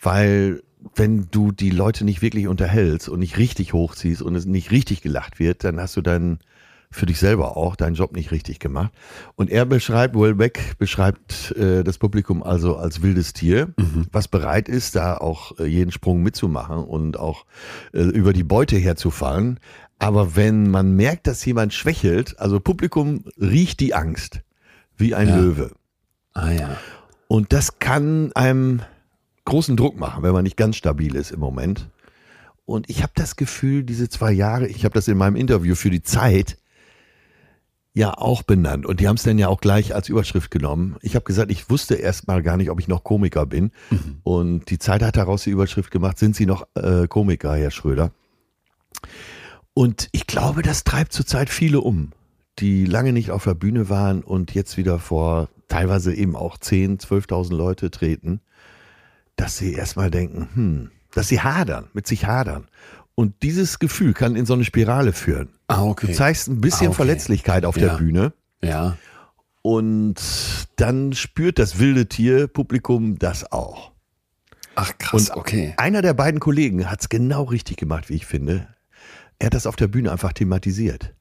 weil 0.00 0.62
wenn 0.94 1.28
du 1.30 1.52
die 1.52 1.70
Leute 1.70 2.04
nicht 2.04 2.20
wirklich 2.20 2.46
unterhältst 2.46 3.08
und 3.08 3.20
nicht 3.20 3.38
richtig 3.38 3.72
hochziehst 3.72 4.20
und 4.20 4.34
es 4.34 4.44
nicht 4.44 4.70
richtig 4.70 5.00
gelacht 5.00 5.38
wird, 5.38 5.64
dann 5.64 5.80
hast 5.80 5.96
du 5.96 6.02
dann 6.02 6.40
für 6.94 7.06
dich 7.06 7.18
selber 7.18 7.56
auch 7.56 7.74
deinen 7.76 7.94
Job 7.94 8.14
nicht 8.14 8.30
richtig 8.30 8.60
gemacht. 8.60 8.92
Und 9.34 9.50
er 9.50 9.66
beschreibt, 9.66 10.14
Wellbeck 10.14 10.78
beschreibt 10.78 11.50
äh, 11.56 11.82
das 11.82 11.98
Publikum 11.98 12.42
also 12.42 12.76
als 12.76 13.02
wildes 13.02 13.32
Tier, 13.32 13.74
was 14.12 14.28
bereit 14.28 14.68
ist, 14.68 14.94
da 14.94 15.16
auch 15.16 15.58
äh, 15.58 15.64
jeden 15.64 15.90
Sprung 15.90 16.22
mitzumachen 16.22 16.78
und 16.84 17.18
auch 17.18 17.46
äh, 17.92 18.00
über 18.00 18.32
die 18.32 18.44
Beute 18.44 18.76
herzufallen. 18.76 19.58
Aber 19.98 20.36
wenn 20.36 20.70
man 20.70 20.94
merkt, 20.94 21.26
dass 21.26 21.44
jemand 21.44 21.74
schwächelt, 21.74 22.38
also 22.38 22.60
Publikum 22.60 23.24
riecht 23.40 23.80
die 23.80 23.94
Angst 23.94 24.42
wie 24.96 25.14
ein 25.14 25.28
Ja. 25.28 25.36
Löwe. 25.36 25.72
Ah 26.32 26.50
ja. 26.52 26.76
Und 27.26 27.52
das 27.52 27.80
kann 27.80 28.32
einem 28.34 28.82
großen 29.44 29.76
Druck 29.76 29.98
machen, 29.98 30.22
wenn 30.22 30.32
man 30.32 30.44
nicht 30.44 30.56
ganz 30.56 30.76
stabil 30.76 31.16
ist 31.16 31.32
im 31.32 31.40
Moment. 31.40 31.88
Und 32.66 32.88
ich 32.88 33.02
habe 33.02 33.12
das 33.14 33.36
Gefühl, 33.36 33.82
diese 33.82 34.08
zwei 34.08 34.32
Jahre, 34.32 34.68
ich 34.68 34.84
habe 34.84 34.94
das 34.94 35.08
in 35.08 35.18
meinem 35.18 35.36
Interview 35.36 35.74
für 35.74 35.90
die 35.90 36.02
Zeit 36.02 36.56
ja 37.94 38.18
auch 38.18 38.42
benannt. 38.42 38.84
Und 38.86 38.98
die 39.00 39.08
haben 39.08 39.16
es 39.16 39.22
dann 39.22 39.38
ja 39.38 39.48
auch 39.48 39.60
gleich 39.60 39.94
als 39.94 40.08
Überschrift 40.08 40.50
genommen. 40.50 40.96
Ich 41.00 41.14
habe 41.14 41.24
gesagt, 41.24 41.50
ich 41.52 41.70
wusste 41.70 41.94
erst 41.94 42.26
mal 42.26 42.42
gar 42.42 42.56
nicht, 42.56 42.70
ob 42.70 42.80
ich 42.80 42.88
noch 42.88 43.04
Komiker 43.04 43.46
bin. 43.46 43.70
Und 44.24 44.68
die 44.68 44.78
Zeit 44.78 45.02
hat 45.02 45.16
daraus 45.16 45.44
die 45.44 45.50
Überschrift 45.50 45.92
gemacht, 45.92 46.18
sind 46.18 46.34
Sie 46.34 46.44
noch 46.44 46.66
äh, 46.74 47.06
Komiker, 47.06 47.54
Herr 47.54 47.70
Schröder? 47.70 48.10
Und 49.74 50.08
ich 50.12 50.26
glaube, 50.26 50.62
das 50.62 50.84
treibt 50.84 51.12
zurzeit 51.12 51.50
viele 51.50 51.80
um, 51.80 52.12
die 52.58 52.84
lange 52.84 53.12
nicht 53.12 53.30
auf 53.30 53.44
der 53.44 53.54
Bühne 53.54 53.88
waren 53.88 54.22
und 54.22 54.54
jetzt 54.54 54.76
wieder 54.76 54.98
vor 54.98 55.48
teilweise 55.68 56.12
eben 56.14 56.36
auch 56.36 56.58
10, 56.58 56.98
12.000 56.98 57.54
Leute 57.54 57.90
treten, 57.90 58.40
dass 59.36 59.56
sie 59.56 59.72
erstmal 59.72 60.10
denken, 60.10 60.48
hm, 60.54 60.90
dass 61.12 61.28
sie 61.28 61.40
hadern, 61.40 61.88
mit 61.92 62.06
sich 62.06 62.26
hadern. 62.26 62.66
Und 63.16 63.42
dieses 63.42 63.78
Gefühl 63.78 64.12
kann 64.12 64.34
in 64.36 64.44
so 64.46 64.54
eine 64.54 64.64
Spirale 64.64 65.12
führen. 65.12 65.50
Ah, 65.68 65.84
okay. 65.84 66.08
Du 66.08 66.12
zeigst 66.14 66.48
ein 66.48 66.60
bisschen 66.60 66.88
Ah, 66.88 66.90
okay. 66.90 66.96
Verletzlichkeit 66.96 67.64
auf 67.64 67.76
der 67.76 67.88
Ja. 67.88 67.94
Bühne 67.96 68.32
Ja. 68.62 68.96
und 69.62 70.16
dann 70.76 71.12
spürt 71.12 71.58
das 71.58 71.78
wilde 71.78 72.06
Tier 72.08 72.48
Publikum 72.48 73.18
das 73.18 73.50
auch. 73.52 73.92
Ach 74.74 74.92
krass, 74.98 75.30
Und 75.30 75.36
okay. 75.36 75.74
Einer 75.76 76.02
der 76.02 76.14
beiden 76.14 76.40
Kollegen 76.40 76.90
hat 76.90 77.00
es 77.02 77.08
genau 77.08 77.44
richtig 77.44 77.76
gemacht, 77.76 78.08
wie 78.10 78.14
ich 78.14 78.26
finde. 78.26 78.66
Er 79.38 79.46
hat 79.46 79.54
das 79.54 79.66
auf 79.66 79.76
der 79.76 79.86
Bühne 79.86 80.10
einfach 80.10 80.32
thematisiert. 80.32 81.14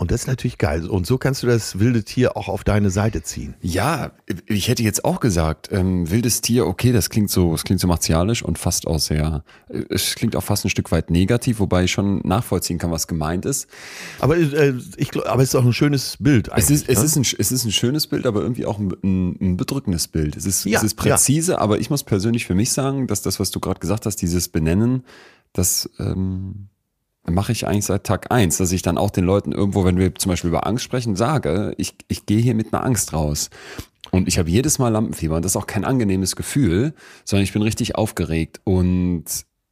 Und 0.00 0.12
das 0.12 0.20
ist 0.22 0.26
natürlich 0.28 0.58
geil. 0.58 0.86
Und 0.86 1.08
so 1.08 1.18
kannst 1.18 1.42
du 1.42 1.48
das 1.48 1.80
wilde 1.80 2.04
Tier 2.04 2.36
auch 2.36 2.46
auf 2.46 2.62
deine 2.62 2.88
Seite 2.88 3.24
ziehen. 3.24 3.56
Ja, 3.60 4.12
ich 4.46 4.68
hätte 4.68 4.84
jetzt 4.84 5.04
auch 5.04 5.18
gesagt, 5.18 5.70
ähm, 5.72 6.08
wildes 6.08 6.40
Tier, 6.40 6.68
okay, 6.68 6.92
das 6.92 7.10
klingt 7.10 7.32
so, 7.32 7.52
es 7.52 7.64
klingt 7.64 7.80
so 7.80 7.88
martialisch 7.88 8.44
und 8.44 8.60
fast 8.60 8.86
auch 8.86 9.00
sehr, 9.00 9.42
äh, 9.68 9.82
es 9.90 10.14
klingt 10.14 10.36
auch 10.36 10.44
fast 10.44 10.64
ein 10.64 10.68
Stück 10.68 10.92
weit 10.92 11.10
negativ, 11.10 11.58
wobei 11.58 11.82
ich 11.82 11.90
schon 11.90 12.20
nachvollziehen 12.20 12.78
kann, 12.78 12.92
was 12.92 13.08
gemeint 13.08 13.44
ist. 13.44 13.66
Aber 14.20 14.36
äh, 14.36 14.74
ich 14.96 15.10
glaub, 15.10 15.26
aber 15.26 15.42
es 15.42 15.48
ist 15.48 15.56
auch 15.56 15.64
ein 15.64 15.72
schönes 15.72 16.16
Bild 16.20 16.48
Es 16.54 16.70
ist, 16.70 16.88
es 16.88 16.98
ne? 17.00 17.04
ist, 17.04 17.16
ein, 17.16 17.22
es 17.36 17.50
ist 17.50 17.64
ein 17.64 17.72
schönes 17.72 18.06
Bild, 18.06 18.24
aber 18.24 18.40
irgendwie 18.40 18.66
auch 18.66 18.78
ein, 18.78 18.92
ein, 19.02 19.36
ein 19.40 19.56
bedrückendes 19.56 20.06
Bild. 20.06 20.36
Es 20.36 20.46
ist, 20.46 20.64
Ja, 20.64 20.78
es 20.78 20.84
ist 20.84 20.94
präzise, 20.94 21.58
aber 21.60 21.80
ich 21.80 21.90
muss 21.90 22.04
persönlich 22.04 22.46
für 22.46 22.54
mich 22.54 22.70
sagen, 22.70 23.08
dass 23.08 23.22
das, 23.22 23.40
was 23.40 23.50
du 23.50 23.58
gerade 23.58 23.80
gesagt 23.80 24.06
hast, 24.06 24.22
dieses 24.22 24.48
Benennen, 24.48 25.02
das 25.52 25.90
ähm, 25.98 26.68
mache 27.30 27.52
ich 27.52 27.66
eigentlich 27.66 27.86
seit 27.86 28.04
Tag 28.04 28.30
eins, 28.30 28.58
dass 28.58 28.72
ich 28.72 28.82
dann 28.82 28.98
auch 28.98 29.10
den 29.10 29.24
Leuten 29.24 29.52
irgendwo, 29.52 29.84
wenn 29.84 29.98
wir 29.98 30.14
zum 30.14 30.30
Beispiel 30.30 30.48
über 30.48 30.66
Angst 30.66 30.84
sprechen, 30.84 31.16
sage, 31.16 31.74
ich, 31.78 31.94
ich 32.08 32.26
gehe 32.26 32.40
hier 32.40 32.54
mit 32.54 32.72
einer 32.72 32.84
Angst 32.84 33.12
raus. 33.12 33.50
Und 34.10 34.28
ich 34.28 34.38
habe 34.38 34.50
jedes 34.50 34.78
Mal 34.78 34.88
Lampenfieber 34.88 35.36
und 35.36 35.44
das 35.44 35.52
ist 35.52 35.56
auch 35.56 35.66
kein 35.66 35.84
angenehmes 35.84 36.36
Gefühl, 36.36 36.94
sondern 37.24 37.44
ich 37.44 37.52
bin 37.52 37.62
richtig 37.62 37.96
aufgeregt 37.96 38.60
und 38.64 39.24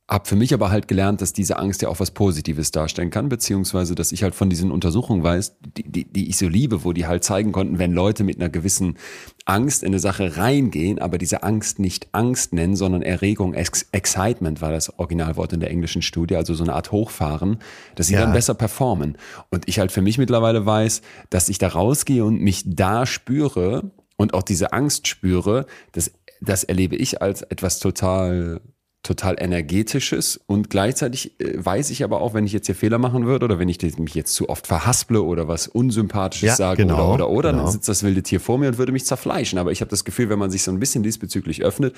habe 0.09 0.29
für 0.29 0.37
mich 0.37 0.55
aber 0.55 0.71
halt 0.71 0.87
gelernt, 0.87 1.21
dass 1.21 1.33
diese 1.33 1.59
Angst 1.59 1.83
ja 1.83 1.89
auch 1.89 1.99
was 1.99 2.13
Positives 2.13 2.71
darstellen 2.71 3.11
kann, 3.11 3.29
beziehungsweise 3.29 3.97
dass 3.97 4.13
ich 4.13 4.23
halt 4.23 4.37
von 4.37 4.49
diesen 4.49 4.71
Untersuchungen 4.71 5.25
weiß, 5.25 5.57
die, 5.77 5.83
die, 5.83 6.05
die 6.05 6.29
ich 6.29 6.37
so 6.37 6.47
liebe, 6.47 6.85
wo 6.85 6.93
die 6.93 7.07
halt 7.07 7.25
zeigen 7.25 7.51
konnten, 7.51 7.81
wenn 7.81 7.93
Leute 7.93 8.23
mit 8.23 8.37
einer 8.37 8.49
gewissen 8.49 8.99
Angst 9.47 9.83
in 9.83 9.89
eine 9.89 9.99
Sache 9.99 10.37
reingehen, 10.37 11.01
aber 11.01 11.19
diese 11.19 11.43
Angst 11.43 11.81
nicht 11.81 12.09
Angst 12.13 12.53
nennen, 12.53 12.77
sondern 12.77 13.03
Erregung, 13.03 13.55
Ex 13.55 13.87
Excitement 13.91 14.63
war 14.63 14.71
das 14.71 14.97
Originalwort 14.97 15.53
in 15.53 15.61
der 15.61 15.71
englischen 15.71 16.03
Studie, 16.03 16.37
also 16.37 16.55
so 16.55 16.63
eine 16.63 16.75
Art 16.75 16.93
Hochfahren, 16.93 17.59
dass 17.97 18.07
sie 18.07 18.15
Ja. 18.15 18.21
dann 18.21 18.33
besser 18.33 18.55
performen. 18.55 19.19
Und 19.51 19.69
ich 19.69 19.81
halt 19.81 19.91
für 19.91 20.03
mich 20.03 20.19
mittlerweile 20.19 20.65
weiß, 20.65 21.03
dass 21.31 21.49
ich 21.49 21.59
da 21.59 21.67
rausgehe 21.69 22.25
und 22.25 22.41
mich 22.41 22.63
da 22.65 23.07
spüre 23.07 23.91
und 24.17 24.35
auch 24.35 24.43
diese 24.45 24.73
Angst 24.73 25.09
spüre, 25.09 25.67
das, 25.93 26.13
das 26.41 26.63
erlebe 26.63 26.95
ich 26.95 27.23
als 27.23 27.43
etwas 27.43 27.81
total 27.81 28.61
total 29.07 29.37
energetisches 29.39 30.41
und 30.47 30.69
gleichzeitig 30.69 31.41
äh, 31.41 31.53
weiß 31.57 31.91
ich 31.91 32.05
aber 32.05 32.21
auch, 32.21 32.35
wenn 32.35 32.45
ich 32.45 32.53
jetzt 32.53 32.67
hier 32.67 32.75
Fehler 32.75 32.99
machen 32.99 33.25
würde 33.27 33.45
oder 33.45 33.59
wenn 33.59 33.69
ich 33.69 33.81
mich 33.99 34.15
jetzt 34.15 34.35
zu 34.35 34.49
oft 34.49 34.67
verhasple 34.67 35.23
oder 35.23 35.49
was 35.49 35.69
unsympathisches 35.69 36.49
Ja, 36.49 36.57
sage 36.57 36.83
genau, 36.83 37.15
oder 37.15 37.29
oder 37.29 37.29
oder, 37.31 37.51
genau. 37.53 37.65
dann 37.65 37.73
sitzt 37.73 37.89
das 37.89 38.03
wilde 38.03 38.23
Tier 38.23 38.41
vor 38.41 38.59
mir 38.59 38.69
und 38.69 38.79
würde 38.79 38.93
mich 38.93 39.07
zerfleischen. 39.07 39.59
Aber 39.59 39.73
ich 39.73 39.81
habe 39.81 39.91
das 39.91 40.05
Gefühl, 40.05 40.29
wenn 40.29 40.39
man 40.39 40.51
sich 40.51 40.63
so 40.63 40.71
ein 40.73 40.81
bisschen 40.81 41.03
diesbezüglich 41.03 41.63
öffnet, 41.63 41.95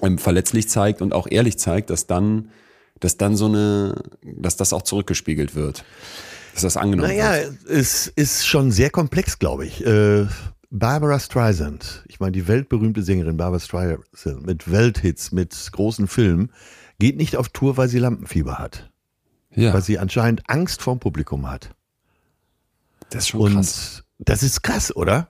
ähm, 0.00 0.18
verletzlich 0.18 0.68
zeigt 0.68 1.02
und 1.02 1.12
auch 1.14 1.26
ehrlich 1.30 1.58
zeigt, 1.58 1.90
dass 1.90 2.06
dann, 2.06 2.48
dass 3.00 3.16
dann 3.18 3.36
so 3.36 3.46
eine, 3.46 4.02
dass 4.22 4.56
das 4.56 4.72
auch 4.72 4.82
zurückgespiegelt 4.82 5.54
wird. 5.54 5.84
Dass 6.54 6.62
das 6.62 6.76
angenommen 6.76 7.08
Naja, 7.08 7.34
wird. 7.34 7.64
es 7.70 8.06
ist 8.08 8.46
schon 8.46 8.72
sehr 8.72 8.90
komplex, 8.90 9.38
glaube 9.38 9.66
ich. 9.66 9.84
Äh, 9.86 10.26
Barbara 10.74 11.20
Streisand, 11.20 12.02
ich 12.08 12.18
meine 12.18 12.32
die 12.32 12.48
weltberühmte 12.48 13.02
Sängerin 13.02 13.36
Barbara 13.36 13.60
Streisand 13.60 14.46
mit 14.46 14.70
Welthits, 14.72 15.30
mit 15.30 15.54
großen 15.70 16.08
Filmen, 16.08 16.50
geht 16.98 17.18
nicht 17.18 17.36
auf 17.36 17.50
Tour, 17.50 17.76
weil 17.76 17.88
sie 17.88 17.98
Lampenfieber 17.98 18.58
hat. 18.58 18.90
Ja, 19.54 19.74
Weil 19.74 19.82
sie 19.82 19.98
anscheinend 19.98 20.48
Angst 20.48 20.80
vorm 20.80 20.98
Publikum 20.98 21.50
hat. 21.50 21.74
das 23.10 23.24
ist 23.24 23.28
schon 23.28 23.40
Und 23.42 23.52
krass. 23.54 24.02
das 24.18 24.42
ist 24.42 24.62
krass, 24.62 24.96
oder? 24.96 25.28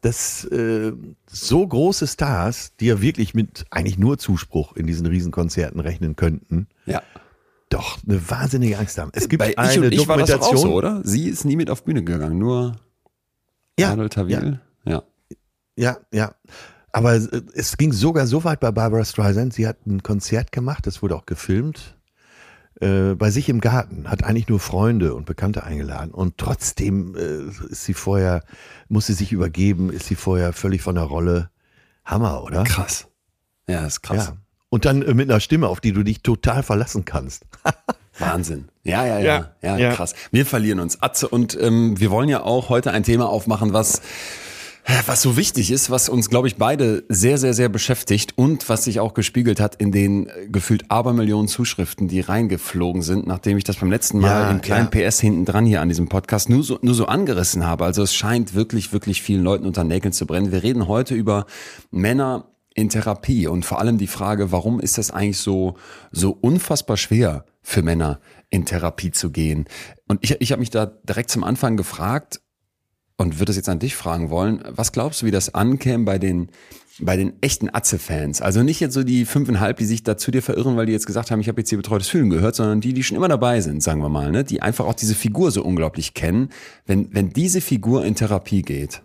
Dass 0.00 0.44
äh, 0.46 0.92
so 1.26 1.66
große 1.68 2.06
Stars, 2.06 2.74
die 2.80 2.86
ja 2.86 3.02
wirklich 3.02 3.34
mit 3.34 3.66
eigentlich 3.70 3.98
nur 3.98 4.16
Zuspruch 4.16 4.76
in 4.76 4.86
diesen 4.86 5.04
Riesenkonzerten 5.04 5.78
rechnen 5.78 6.16
könnten, 6.16 6.68
Ja. 6.86 7.02
doch 7.68 7.98
eine 8.08 8.30
wahnsinnige 8.30 8.78
Angst 8.78 8.96
haben. 8.96 9.10
Es 9.12 9.28
gibt 9.28 9.40
Bei 9.40 9.58
eine 9.58 9.88
ich 9.88 10.00
ich 10.00 10.08
war 10.08 10.16
das 10.16 10.30
Dokumentation. 10.30 10.56
auch 10.56 10.62
so, 10.62 10.72
oder? 10.74 11.02
Sie 11.04 11.28
ist 11.28 11.44
nie 11.44 11.56
mit 11.56 11.68
auf 11.68 11.84
Bühne 11.84 12.02
gegangen, 12.02 12.38
nur 12.38 12.76
ja, 13.78 13.92
Adel 13.92 14.08
Tawil. 14.08 14.52
Ja. 14.54 14.60
Ja, 15.76 15.98
ja. 16.12 16.34
Aber 16.92 17.14
es- 17.14 17.28
es 17.54 17.76
ging 17.76 17.92
sogar 17.92 18.26
so 18.26 18.42
weit 18.44 18.60
bei 18.60 18.70
Barbara 18.72 19.04
Streisand. 19.04 19.54
Sie 19.54 19.66
hat 19.68 19.86
ein 19.86 20.02
Konzert 20.02 20.50
gemacht, 20.52 20.86
das 20.86 21.02
wurde 21.02 21.14
auch 21.16 21.26
gefilmt. 21.26 21.96
Äh, 22.80 23.14
bei 23.14 23.30
sich 23.30 23.48
im 23.48 23.60
Garten, 23.60 24.08
hat 24.08 24.24
eigentlich 24.24 24.48
nur 24.48 24.58
Freunde 24.58 25.14
und 25.14 25.26
Bekannte 25.26 25.64
eingeladen 25.64 26.12
und 26.12 26.38
trotzdem 26.38 27.14
äh, 27.14 27.50
ist 27.70 27.84
sie 27.84 27.92
vorher, 27.94 28.42
muss 28.88 29.06
sie 29.06 29.12
sich 29.12 29.32
übergeben, 29.32 29.90
ist 29.90 30.06
sie 30.06 30.14
vorher 30.14 30.52
völlig 30.54 30.80
von 30.82 30.94
der 30.94 31.04
Rolle. 31.04 31.50
Hammer, 32.06 32.42
oder? 32.42 32.64
Krass. 32.64 33.06
Ja, 33.68 33.84
ist 33.86 34.00
krass. 34.02 34.28
Ja. 34.28 34.36
Und 34.70 34.84
dann 34.86 35.02
äh, 35.02 35.12
mit 35.14 35.30
einer 35.30 35.40
Stimme, 35.40 35.68
auf 35.68 35.80
die 35.80 35.92
du 35.92 36.02
dich 36.02 36.22
total 36.22 36.62
verlassen 36.62 37.04
kannst. 37.04 37.44
Wahnsinn. 38.18 38.68
Ja, 38.82 39.04
ja, 39.04 39.18
ja, 39.18 39.24
Ja, 39.34 39.52
ja, 39.62 39.76
ja. 39.78 39.92
krass. 39.94 40.14
Wir 40.30 40.46
verlieren 40.46 40.80
uns. 40.80 41.02
Atze, 41.02 41.28
und 41.28 41.56
ähm, 41.60 42.00
wir 42.00 42.10
wollen 42.10 42.28
ja 42.30 42.42
auch 42.42 42.68
heute 42.70 42.90
ein 42.92 43.02
Thema 43.02 43.28
aufmachen, 43.28 43.72
was 43.74 44.00
was 45.06 45.22
so 45.22 45.36
wichtig 45.36 45.70
ist, 45.70 45.90
was 45.90 46.08
uns, 46.08 46.30
glaube 46.30 46.48
ich, 46.48 46.56
beide 46.56 47.04
sehr, 47.08 47.38
sehr, 47.38 47.54
sehr 47.54 47.68
beschäftigt 47.68 48.36
und 48.36 48.68
was 48.68 48.84
sich 48.84 49.00
auch 49.00 49.14
gespiegelt 49.14 49.60
hat 49.60 49.76
in 49.76 49.92
den 49.92 50.26
äh, 50.26 50.48
gefühlt 50.48 50.90
Abermillionen 50.90 51.48
Zuschriften, 51.48 52.08
die 52.08 52.20
reingeflogen 52.20 53.02
sind, 53.02 53.26
nachdem 53.26 53.56
ich 53.56 53.64
das 53.64 53.76
beim 53.76 53.90
letzten 53.90 54.20
Mal 54.20 54.28
Ja, 54.28 54.50
im 54.50 54.60
kleinen 54.60 54.88
ja. 54.92 55.08
PS 55.08 55.20
hinten 55.20 55.44
dran 55.44 55.66
hier 55.66 55.80
an 55.80 55.88
diesem 55.88 56.08
Podcast 56.08 56.48
nur 56.48 56.62
so, 56.62 56.78
nur 56.82 56.94
so 56.94 57.06
angerissen 57.06 57.66
habe. 57.66 57.84
Also 57.84 58.02
es 58.02 58.14
scheint 58.14 58.54
wirklich, 58.54 58.92
wirklich 58.92 59.22
vielen 59.22 59.42
Leuten 59.42 59.66
unter 59.66 59.84
Nägeln 59.84 60.12
zu 60.12 60.26
brennen. 60.26 60.52
Wir 60.52 60.62
reden 60.62 60.88
heute 60.88 61.14
über 61.14 61.46
Männer 61.90 62.46
in 62.74 62.88
Therapie 62.88 63.46
und 63.46 63.64
vor 63.64 63.80
allem 63.80 63.98
die 63.98 64.06
Frage, 64.06 64.52
warum 64.52 64.80
ist 64.80 64.98
das 64.98 65.10
eigentlich 65.10 65.38
so, 65.38 65.76
so 66.12 66.36
unfassbar 66.40 66.96
schwer 66.96 67.44
für 67.62 67.82
Männer 67.82 68.20
in 68.48 68.64
Therapie 68.64 69.10
zu 69.10 69.30
gehen? 69.30 69.66
Und 70.06 70.20
ich, 70.22 70.40
ich 70.40 70.52
habe 70.52 70.60
mich 70.60 70.70
da 70.70 70.86
direkt 70.86 71.30
zum 71.30 71.44
Anfang 71.44 71.76
gefragt, 71.76 72.40
und 73.20 73.38
würde 73.38 73.50
es 73.50 73.56
jetzt 73.56 73.68
an 73.68 73.78
dich 73.78 73.96
fragen 73.96 74.30
wollen, 74.30 74.62
was 74.66 74.92
glaubst 74.92 75.20
du, 75.20 75.26
wie 75.26 75.30
das 75.30 75.54
ankäme 75.54 76.04
bei 76.06 76.18
den, 76.18 76.48
bei 76.98 77.18
den 77.18 77.34
echten 77.42 77.68
Atze-Fans? 77.68 78.40
Also 78.40 78.62
nicht 78.62 78.80
jetzt 78.80 78.94
so 78.94 79.04
die 79.04 79.26
fünfeinhalb, 79.26 79.76
die 79.76 79.84
sich 79.84 80.02
da 80.02 80.16
zu 80.16 80.30
dir 80.30 80.40
verirren, 80.40 80.78
weil 80.78 80.86
die 80.86 80.92
jetzt 80.92 81.06
gesagt 81.06 81.30
haben, 81.30 81.38
ich 81.38 81.48
habe 81.48 81.60
jetzt 81.60 81.68
hier 81.68 81.76
betreutes 81.76 82.08
Fühlen 82.08 82.30
gehört, 82.30 82.56
sondern 82.56 82.80
die, 82.80 82.94
die 82.94 83.02
schon 83.02 83.18
immer 83.18 83.28
dabei 83.28 83.60
sind, 83.60 83.82
sagen 83.82 84.00
wir 84.00 84.08
mal, 84.08 84.32
ne? 84.32 84.42
die 84.42 84.62
einfach 84.62 84.86
auch 84.86 84.94
diese 84.94 85.14
Figur 85.14 85.50
so 85.50 85.62
unglaublich 85.62 86.14
kennen. 86.14 86.48
Wenn, 86.86 87.12
wenn 87.12 87.28
diese 87.28 87.60
Figur 87.60 88.06
in 88.06 88.14
Therapie 88.14 88.62
geht, 88.62 89.02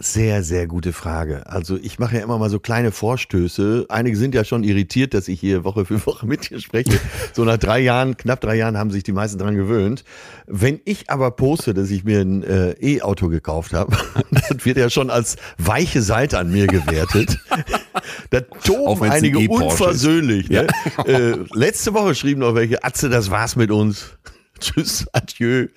Sehr, 0.00 0.42
sehr 0.42 0.66
gute 0.66 0.92
Frage. 0.92 1.46
Also 1.46 1.78
ich 1.80 2.00
mache 2.00 2.16
ja 2.16 2.24
immer 2.24 2.36
mal 2.36 2.50
so 2.50 2.58
kleine 2.58 2.90
Vorstöße. 2.90 3.86
Einige 3.88 4.16
sind 4.16 4.34
ja 4.34 4.42
schon 4.42 4.64
irritiert, 4.64 5.14
dass 5.14 5.28
ich 5.28 5.38
hier 5.38 5.62
Woche 5.62 5.84
für 5.84 6.04
Woche 6.04 6.26
mit 6.26 6.50
dir 6.50 6.58
spreche. 6.58 6.98
So 7.32 7.44
nach 7.44 7.58
drei 7.58 7.78
Jahren, 7.78 8.16
knapp 8.16 8.40
drei 8.40 8.56
Jahren 8.56 8.76
haben 8.76 8.90
sich 8.90 9.04
die 9.04 9.12
meisten 9.12 9.38
dran 9.38 9.54
gewöhnt. 9.54 10.02
Wenn 10.48 10.80
ich 10.84 11.10
aber 11.10 11.30
poste, 11.30 11.74
dass 11.74 11.92
ich 11.92 12.02
mir 12.02 12.22
ein 12.22 12.42
äh, 12.42 12.72
E-Auto 12.80 13.28
gekauft 13.28 13.72
habe, 13.72 13.96
das 14.32 14.64
wird 14.64 14.78
ja 14.78 14.90
schon 14.90 15.10
als 15.10 15.36
weiche 15.58 16.02
Seite 16.02 16.38
an 16.38 16.50
mir 16.50 16.66
gewertet. 16.66 17.38
Da 18.30 18.40
toben 18.40 19.10
einige 19.10 19.40
ist. 19.40 19.48
unversöhnlich. 19.48 20.50
Ne? 20.50 20.66
Äh, 21.06 21.36
letzte 21.52 21.94
Woche 21.94 22.14
schrieben 22.14 22.40
noch 22.40 22.54
welche, 22.54 22.82
Atze, 22.82 23.08
das 23.08 23.30
war's 23.30 23.56
mit 23.56 23.70
uns. 23.70 24.16
Tschüss, 24.60 25.06
adieu. 25.12 25.68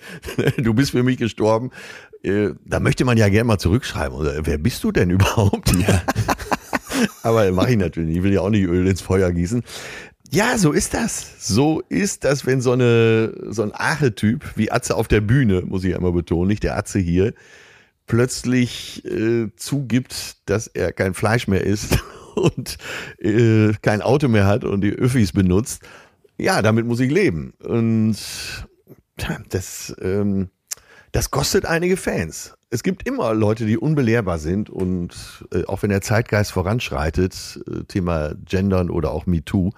Du 0.56 0.74
bist 0.74 0.92
für 0.92 1.02
mich 1.02 1.18
gestorben. 1.18 1.70
Äh, 2.22 2.50
Da 2.64 2.80
möchte 2.80 3.04
man 3.04 3.16
ja 3.16 3.28
gerne 3.28 3.44
mal 3.44 3.58
zurückschreiben. 3.58 4.16
Oder, 4.16 4.46
wer 4.46 4.58
bist 4.58 4.82
du 4.84 4.92
denn 4.92 5.10
überhaupt? 5.18 5.72
Ja. 5.76 6.02
Aber 7.22 7.50
mache 7.52 7.72
ich 7.72 7.76
natürlich. 7.76 8.16
Ich 8.16 8.22
will 8.22 8.32
ja 8.32 8.40
auch 8.40 8.50
nicht 8.50 8.66
Öl 8.66 8.86
ins 8.86 9.00
Feuer 9.00 9.30
gießen. 9.32 9.62
Ja, 10.30 10.58
so 10.58 10.72
ist 10.72 10.92
das. 10.94 11.34
So 11.38 11.80
ist 11.88 12.24
das, 12.24 12.44
wenn 12.44 12.60
so, 12.60 12.72
eine, 12.72 13.32
so 13.48 13.62
ein 13.62 13.72
Archetyp 13.72 14.44
wie 14.56 14.70
Atze 14.70 14.94
auf 14.94 15.08
der 15.08 15.22
Bühne, 15.22 15.62
muss 15.62 15.84
ich 15.84 15.92
ja 15.92 15.96
immer 15.96 16.12
betonen, 16.12 16.48
nicht 16.48 16.64
der 16.64 16.76
Atze 16.76 16.98
hier, 16.98 17.32
plötzlich 18.06 19.04
äh, 19.06 19.48
zugibt, 19.56 20.36
dass 20.46 20.66
er 20.66 20.92
kein 20.92 21.14
Fleisch 21.14 21.48
mehr 21.48 21.64
isst 21.64 21.98
und 22.34 22.76
äh, 23.18 23.72
kein 23.80 24.02
Auto 24.02 24.28
mehr 24.28 24.46
hat 24.46 24.64
und 24.64 24.82
die 24.82 24.92
Öffis 24.92 25.32
benutzt. 25.32 25.82
Ja, 26.36 26.62
damit 26.62 26.86
muss 26.86 27.00
ich 27.00 27.10
leben. 27.10 27.54
Und 27.64 28.16
das, 29.48 29.94
ähm, 30.00 30.50
das 31.12 31.30
kostet 31.30 31.66
einige 31.66 31.96
Fans. 31.96 32.54
Es 32.70 32.82
gibt 32.82 33.08
immer 33.08 33.32
Leute, 33.32 33.64
die 33.64 33.78
unbelehrbar 33.78 34.38
sind 34.38 34.68
und 34.68 35.44
äh, 35.52 35.64
auch 35.64 35.82
wenn 35.82 35.88
der 35.88 36.02
Zeitgeist 36.02 36.52
voranschreitet, 36.52 37.60
äh, 37.66 37.84
Thema 37.84 38.34
Gendern 38.44 38.90
oder 38.90 39.12
auch 39.12 39.24
MeToo, 39.24 39.70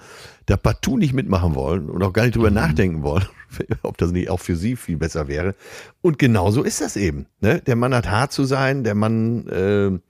da 0.46 0.56
partout 0.56 0.96
nicht 0.96 1.12
mitmachen 1.12 1.54
wollen 1.54 1.88
und 1.88 2.02
auch 2.02 2.12
gar 2.12 2.24
nicht 2.24 2.34
drüber 2.34 2.50
nachdenken 2.50 3.04
wollen, 3.04 3.26
ob 3.82 3.96
das 3.96 4.10
nicht 4.10 4.28
auch 4.28 4.40
für 4.40 4.56
sie 4.56 4.74
viel 4.74 4.96
besser 4.96 5.28
wäre. 5.28 5.54
Und 6.02 6.18
genauso 6.18 6.64
ist 6.64 6.80
das 6.80 6.96
eben. 6.96 7.26
Ne? 7.40 7.60
Der 7.60 7.76
Mann 7.76 7.94
hat 7.94 8.10
hart 8.10 8.32
zu 8.32 8.44
sein, 8.44 8.82
der 8.82 8.96
Mann 8.96 9.46
äh, 9.46 10.00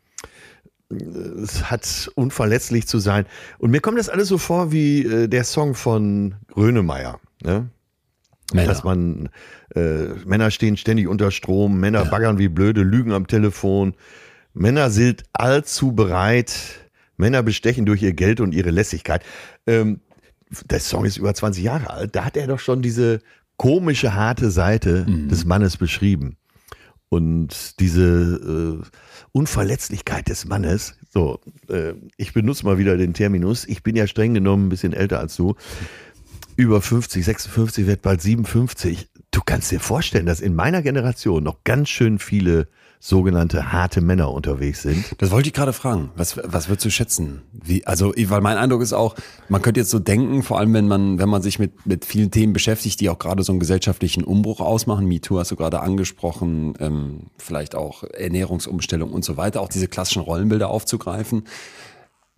hat 1.62 2.10
unverletzlich 2.14 2.86
zu 2.86 2.98
sein. 2.98 3.26
Und 3.58 3.70
mir 3.70 3.80
kommt 3.80 3.98
das 3.98 4.08
alles 4.08 4.28
so 4.28 4.38
vor 4.38 4.72
wie 4.72 5.04
äh, 5.04 5.28
der 5.28 5.44
Song 5.44 5.74
von 5.74 6.36
Grönemeyer. 6.48 7.20
Ne? 7.42 7.68
Männer. 8.52 8.68
Dass 8.68 8.84
man, 8.84 9.28
äh, 9.74 10.08
Männer 10.26 10.50
stehen 10.50 10.76
ständig 10.76 11.08
unter 11.08 11.30
Strom, 11.30 11.80
Männer 11.80 12.04
baggern 12.04 12.38
wie 12.38 12.48
blöde, 12.48 12.82
lügen 12.82 13.12
am 13.12 13.26
Telefon, 13.26 13.94
Männer 14.52 14.90
sind 14.90 15.24
allzu 15.32 15.92
bereit, 15.92 16.52
Männer 17.16 17.42
bestechen 17.42 17.86
durch 17.86 18.02
ihr 18.02 18.12
Geld 18.12 18.40
und 18.40 18.54
ihre 18.54 18.70
Lässigkeit. 18.70 19.22
Ähm, 19.66 20.00
der 20.64 20.80
Song 20.80 21.04
ist 21.04 21.16
über 21.16 21.32
20 21.32 21.62
Jahre 21.62 21.90
alt, 21.90 22.16
da 22.16 22.24
hat 22.24 22.36
er 22.36 22.46
doch 22.46 22.58
schon 22.58 22.82
diese 22.82 23.20
komische, 23.56 24.14
harte 24.14 24.50
Seite 24.50 25.06
mhm. 25.06 25.28
des 25.28 25.44
Mannes 25.44 25.76
beschrieben. 25.76 26.36
Und 27.10 27.80
diese 27.80 28.80
äh, 28.82 28.86
Unverletzlichkeit 29.32 30.28
des 30.28 30.46
Mannes, 30.46 30.94
so, 31.12 31.40
äh, 31.68 31.94
ich 32.16 32.32
benutze 32.32 32.64
mal 32.64 32.78
wieder 32.78 32.96
den 32.96 33.14
Terminus, 33.14 33.66
ich 33.66 33.82
bin 33.82 33.96
ja 33.96 34.06
streng 34.06 34.32
genommen 34.32 34.66
ein 34.66 34.68
bisschen 34.68 34.92
älter 34.92 35.18
als 35.18 35.34
du, 35.34 35.56
über 36.60 36.82
50, 36.82 37.24
56, 37.24 37.86
wird 37.86 38.02
bald 38.02 38.20
57. 38.20 39.08
Du 39.30 39.40
kannst 39.44 39.70
dir 39.70 39.80
vorstellen, 39.80 40.26
dass 40.26 40.40
in 40.40 40.54
meiner 40.54 40.82
Generation 40.82 41.42
noch 41.42 41.64
ganz 41.64 41.88
schön 41.88 42.18
viele 42.18 42.68
sogenannte 43.02 43.72
harte 43.72 44.02
Männer 44.02 44.30
unterwegs 44.30 44.82
sind. 44.82 45.14
Das 45.16 45.30
wollte 45.30 45.48
ich 45.48 45.54
gerade 45.54 45.72
fragen. 45.72 46.10
Was, 46.16 46.36
was 46.36 46.68
würdest 46.68 46.84
du 46.84 46.90
schätzen? 46.90 47.40
Wie, 47.50 47.86
also, 47.86 48.12
weil 48.14 48.42
mein 48.42 48.58
Eindruck 48.58 48.82
ist 48.82 48.92
auch, 48.92 49.14
man 49.48 49.62
könnte 49.62 49.80
jetzt 49.80 49.88
so 49.88 49.98
denken, 49.98 50.42
vor 50.42 50.58
allem 50.58 50.74
wenn 50.74 50.86
man, 50.86 51.18
wenn 51.18 51.30
man 51.30 51.40
sich 51.40 51.58
mit, 51.58 51.86
mit 51.86 52.04
vielen 52.04 52.30
Themen 52.30 52.52
beschäftigt, 52.52 53.00
die 53.00 53.08
auch 53.08 53.18
gerade 53.18 53.42
so 53.42 53.52
einen 53.52 53.58
gesellschaftlichen 53.58 54.22
Umbruch 54.22 54.60
ausmachen. 54.60 55.06
MeToo 55.06 55.38
hast 55.38 55.50
du 55.50 55.56
gerade 55.56 55.80
angesprochen, 55.80 56.74
ähm, 56.78 57.20
vielleicht 57.38 57.74
auch 57.74 58.04
Ernährungsumstellung 58.04 59.14
und 59.14 59.24
so 59.24 59.38
weiter, 59.38 59.62
auch 59.62 59.70
diese 59.70 59.88
klassischen 59.88 60.20
Rollenbilder 60.20 60.68
aufzugreifen. 60.68 61.44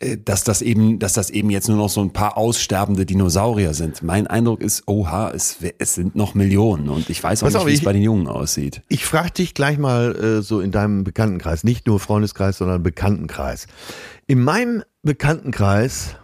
Äh, 0.03 0.19
dass 0.23 0.45
das 0.45 0.63
eben, 0.63 0.99
dass 0.99 1.15
das 1.15 1.31
eben 1.31 1.51
jetzt 1.51 1.69
nur 1.69 1.77
noch 1.77 1.89
so 1.89 2.01
ein 2.03 2.13
paar 2.13 2.37
aussterbende 2.37 3.07
Dinosaurier 3.07 3.75
sind. 3.75 4.03
Mein 4.03 4.27
Eindruck 4.27 4.61
ist, 4.61 4.83
oha, 4.87 5.31
es, 5.31 5.59
es 5.79 5.95
sind 5.95 6.17
noch 6.17 6.35
Millionen 6.35 6.89
und 6.89 7.09
ich 7.09 7.23
weiß 7.23 7.43
auch 7.43 7.47
Pass 7.47 7.55
nicht, 7.55 7.67
wie 7.67 7.75
es 7.75 7.85
bei 7.85 7.93
den 7.93 8.03
Jungen 8.03 8.27
aussieht. 8.27 8.83
Ich 8.89 9.05
frage 9.05 9.31
dich 9.31 9.55
gleich 9.55 9.79
mal 9.79 10.15
äh, 10.17 10.43
so 10.43 10.61
in 10.61 10.73
deinem 10.73 11.05
Bekanntenkreis, 11.05 11.65
nicht 11.65 11.87
nur 11.87 12.01
Freundeskreis, 12.01 12.59
sondern 12.59 12.83
Bekanntenkreis. 12.83 13.67
In 14.27 14.43
meinem 14.43 14.83
Bekanntenkreis, 15.03 16.17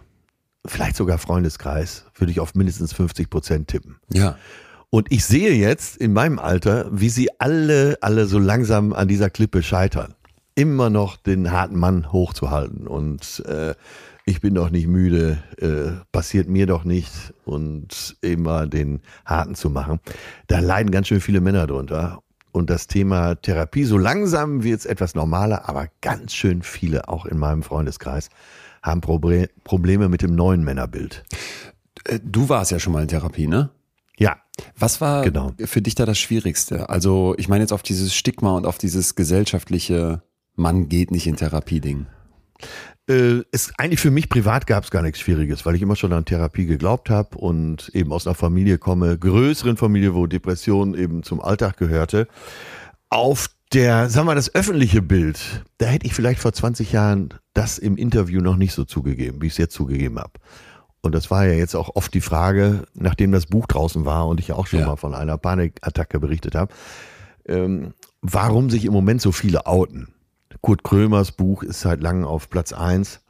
vielleicht 0.65 0.95
sogar 0.95 1.17
Freundeskreis, 1.17 2.05
würde 2.15 2.31
ich 2.31 2.39
auf 2.39 2.55
mindestens 2.55 2.93
50 2.93 3.29
Prozent 3.29 3.67
tippen. 3.69 3.97
Ja. 4.11 4.37
Und 4.89 5.11
ich 5.11 5.23
sehe 5.23 5.53
jetzt 5.53 5.97
in 5.97 6.13
meinem 6.13 6.39
Alter, 6.39 6.89
wie 6.91 7.09
sie 7.09 7.29
alle, 7.39 7.97
alle 8.01 8.25
so 8.25 8.39
langsam 8.39 8.91
an 8.91 9.07
dieser 9.07 9.29
Klippe 9.29 9.61
scheitern 9.61 10.15
immer 10.59 10.89
noch 10.89 11.15
den 11.15 11.53
harten 11.53 11.79
Mann 11.79 12.11
hochzuhalten. 12.11 12.85
Und 12.85 13.41
äh, 13.47 13.75
ich 14.25 14.41
bin 14.41 14.55
doch 14.55 14.69
nicht 14.69 14.87
müde, 14.87 15.41
äh, 15.57 16.03
passiert 16.11 16.49
mir 16.49 16.67
doch 16.67 16.83
nicht 16.83 17.33
und 17.45 18.17
immer 18.19 18.67
den 18.67 18.99
harten 19.25 19.55
zu 19.55 19.69
machen. 19.69 20.01
Da 20.47 20.59
leiden 20.59 20.91
ganz 20.91 21.07
schön 21.07 21.21
viele 21.21 21.39
Männer 21.39 21.65
drunter. 21.65 22.21
Und 22.51 22.69
das 22.69 22.87
Thema 22.87 23.35
Therapie, 23.35 23.85
so 23.85 23.97
langsam 23.97 24.61
wird 24.63 24.81
es 24.81 24.85
etwas 24.85 25.15
normaler, 25.15 25.69
aber 25.69 25.87
ganz 26.01 26.33
schön 26.33 26.61
viele, 26.61 27.07
auch 27.07 27.25
in 27.25 27.37
meinem 27.37 27.63
Freundeskreis, 27.63 28.29
haben 28.83 28.99
Proble 28.99 29.49
Probleme 29.63 30.09
mit 30.09 30.21
dem 30.21 30.35
neuen 30.35 30.65
Männerbild. 30.65 31.23
Äh, 32.03 32.19
du 32.21 32.49
warst 32.49 32.71
ja 32.71 32.79
schon 32.79 32.91
mal 32.91 33.03
in 33.03 33.07
Therapie, 33.07 33.47
ne? 33.47 33.69
Ja. 34.17 34.35
Was 34.77 34.99
war 34.99 35.23
genau. 35.23 35.53
für 35.63 35.81
dich 35.81 35.95
da 35.95 36.05
das 36.05 36.19
Schwierigste? 36.19 36.89
Also 36.89 37.33
ich 37.37 37.47
meine 37.47 37.63
jetzt 37.63 37.71
auf 37.71 37.81
dieses 37.81 38.13
Stigma 38.13 38.57
und 38.57 38.65
auf 38.65 38.77
dieses 38.77 39.15
gesellschaftliche 39.15 40.21
man 40.59 40.89
geht 40.89 41.11
nicht 41.11 41.27
in 41.27 41.35
Therapie-Ding? 41.35 42.05
Äh, 43.09 43.41
es, 43.51 43.71
eigentlich 43.77 43.99
für 43.99 44.11
mich 44.11 44.29
privat 44.29 44.67
gab 44.67 44.83
es 44.83 44.91
gar 44.91 45.01
nichts 45.01 45.19
Schwieriges, 45.19 45.65
weil 45.65 45.75
ich 45.75 45.81
immer 45.81 45.95
schon 45.95 46.13
an 46.13 46.25
Therapie 46.25 46.65
geglaubt 46.65 47.09
habe 47.09 47.37
und 47.37 47.89
eben 47.93 48.11
aus 48.11 48.27
einer 48.27 48.35
Familie 48.35 48.77
komme, 48.77 49.17
größeren 49.17 49.77
Familie, 49.77 50.13
wo 50.13 50.27
Depression 50.27 50.93
eben 50.93 51.23
zum 51.23 51.41
Alltag 51.41 51.77
gehörte. 51.77 52.27
Auf 53.09 53.49
der, 53.73 54.09
sagen 54.09 54.27
wir, 54.27 54.35
das 54.35 54.53
öffentliche 54.53 55.01
Bild, 55.01 55.63
da 55.77 55.87
hätte 55.87 56.05
ich 56.05 56.13
vielleicht 56.13 56.39
vor 56.39 56.53
20 56.53 56.91
Jahren 56.91 57.33
das 57.53 57.77
im 57.77 57.97
Interview 57.97 58.41
noch 58.41 58.55
nicht 58.55 58.73
so 58.73 58.83
zugegeben, 58.83 59.41
wie 59.41 59.47
ich 59.47 59.53
es 59.53 59.57
jetzt 59.57 59.73
zugegeben 59.73 60.19
habe. 60.19 60.33
Und 61.01 61.15
das 61.15 61.31
war 61.31 61.45
ja 61.45 61.53
jetzt 61.53 61.75
auch 61.75 61.95
oft 61.95 62.13
die 62.13 62.21
Frage, 62.21 62.83
nachdem 62.93 63.31
das 63.31 63.45
Buch 63.45 63.67
draußen 63.67 64.05
war 64.05 64.27
und 64.27 64.39
ich 64.39 64.49
ja 64.49 64.55
auch 64.55 64.67
schon 64.67 64.81
ja. 64.81 64.87
mal 64.87 64.97
von 64.97 65.15
einer 65.15 65.37
Panikattacke 65.37 66.19
berichtet 66.19 66.55
habe, 66.55 66.73
ähm, 67.47 67.93
warum 68.21 68.69
sich 68.69 68.85
im 68.85 68.93
Moment 68.93 69.21
so 69.21 69.31
viele 69.31 69.65
outen. 69.65 70.09
Kurt 70.61 70.83
Krömers 70.83 71.31
Buch 71.31 71.63
ist 71.63 71.81
seit 71.81 72.01
langem 72.01 72.25
auf 72.25 72.49
Platz 72.49 72.73
eins. 72.73 73.21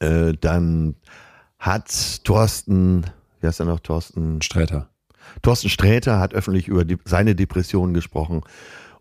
Äh, 0.00 0.34
dann 0.40 0.96
hat 1.58 2.24
Thorsten, 2.24 3.04
wie 3.40 3.46
heißt 3.46 3.60
er 3.60 3.66
noch, 3.66 3.80
Thorsten 3.80 4.42
Sträter. 4.42 4.88
Thorsten 5.42 5.68
Sträter 5.68 6.18
hat 6.18 6.34
öffentlich 6.34 6.68
über 6.68 6.84
die, 6.84 6.98
seine 7.04 7.34
Depressionen 7.34 7.94
gesprochen 7.94 8.42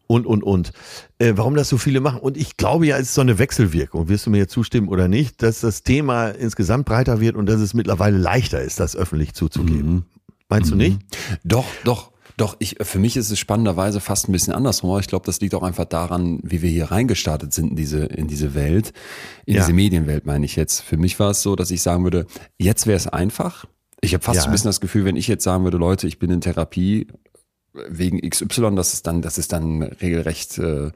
und, 0.07 0.25
und, 0.25 0.43
und. 0.43 0.71
Äh, 1.17 1.33
warum 1.35 1.55
das 1.55 1.69
so 1.69 1.77
viele 1.77 1.99
machen? 1.99 2.19
Und 2.19 2.37
ich 2.37 2.57
glaube 2.57 2.85
ja, 2.87 2.97
es 2.97 3.09
ist 3.09 3.13
so 3.15 3.21
eine 3.21 3.39
Wechselwirkung. 3.39 4.07
Wirst 4.07 4.25
du 4.25 4.29
mir 4.29 4.37
jetzt 4.37 4.53
zustimmen 4.53 4.87
oder 4.87 5.07
nicht, 5.07 5.41
dass 5.41 5.61
das 5.61 5.83
Thema 5.83 6.29
insgesamt 6.29 6.85
breiter 6.85 7.19
wird 7.19 7.35
und 7.35 7.47
dass 7.47 7.59
es 7.59 7.73
mittlerweile 7.73 8.17
leichter 8.17 8.61
ist, 8.61 8.79
das 8.79 8.95
öffentlich 8.95 9.33
zuzugeben. 9.33 9.93
Mhm. 9.93 10.05
Meinst 10.49 10.71
mhm. 10.71 10.79
du 10.79 10.85
nicht? 10.85 10.99
Doch, 11.43 11.65
doch. 11.83 12.11
Doch, 12.37 12.57
ich, 12.59 12.75
für 12.81 12.99
mich 12.99 13.15
ist 13.15 13.31
es 13.31 13.39
spannenderweise 13.39 14.01
fast 14.01 14.27
ein 14.27 14.33
bisschen 14.33 14.53
andersrum. 14.53 14.99
Ich 14.99 15.07
glaube, 15.07 15.25
das 15.25 15.39
liegt 15.39 15.55
auch 15.55 15.63
einfach 15.63 15.85
daran, 15.85 16.39
wie 16.43 16.61
wir 16.61 16.69
hier 16.69 16.91
reingestartet 16.91 17.53
sind 17.53 17.71
in 17.71 17.75
diese, 17.75 18.05
in 18.05 18.27
diese 18.27 18.53
Welt, 18.53 18.91
in 19.45 19.55
ja. 19.55 19.61
diese 19.61 19.73
Medienwelt, 19.73 20.25
meine 20.25 20.45
ich 20.45 20.55
jetzt. 20.55 20.81
Für 20.81 20.97
mich 20.97 21.17
war 21.19 21.31
es 21.31 21.41
so, 21.41 21.55
dass 21.55 21.71
ich 21.71 21.81
sagen 21.81 22.03
würde, 22.03 22.27
jetzt 22.57 22.87
wäre 22.87 22.97
es 22.97 23.07
einfach. 23.07 23.65
Ich 24.01 24.13
habe 24.13 24.23
fast 24.23 24.41
ja. 24.41 24.45
ein 24.45 24.51
bisschen 24.51 24.67
das 24.67 24.81
Gefühl, 24.81 25.05
wenn 25.05 25.15
ich 25.15 25.27
jetzt 25.27 25.43
sagen 25.43 25.63
würde, 25.63 25.77
Leute, 25.77 26.07
ich 26.07 26.19
bin 26.19 26.29
in 26.29 26.41
Therapie 26.41 27.07
wegen 27.73 28.21
XY, 28.27 28.75
das 28.75 28.93
ist 28.93 29.07
dann, 29.07 29.21
das 29.21 29.37
ist 29.37 29.53
dann 29.53 29.83
regelrecht, 29.83 30.57
äh, 30.57 30.91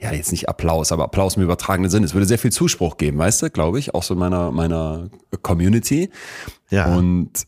ja, 0.00 0.12
jetzt 0.12 0.30
nicht 0.30 0.48
Applaus, 0.48 0.92
aber 0.92 1.04
Applaus 1.04 1.36
im 1.36 1.42
übertragenen 1.42 1.90
Sinn. 1.90 2.04
Es 2.04 2.14
würde 2.14 2.26
sehr 2.26 2.38
viel 2.38 2.52
Zuspruch 2.52 2.96
geben, 2.96 3.18
weißt 3.18 3.42
du, 3.42 3.50
glaube 3.50 3.78
ich, 3.78 3.94
auch 3.94 4.02
so 4.02 4.14
in 4.14 4.20
meiner, 4.20 4.50
meiner 4.50 5.10
Community. 5.42 6.10
Ja. 6.70 6.94
Und 6.94 7.46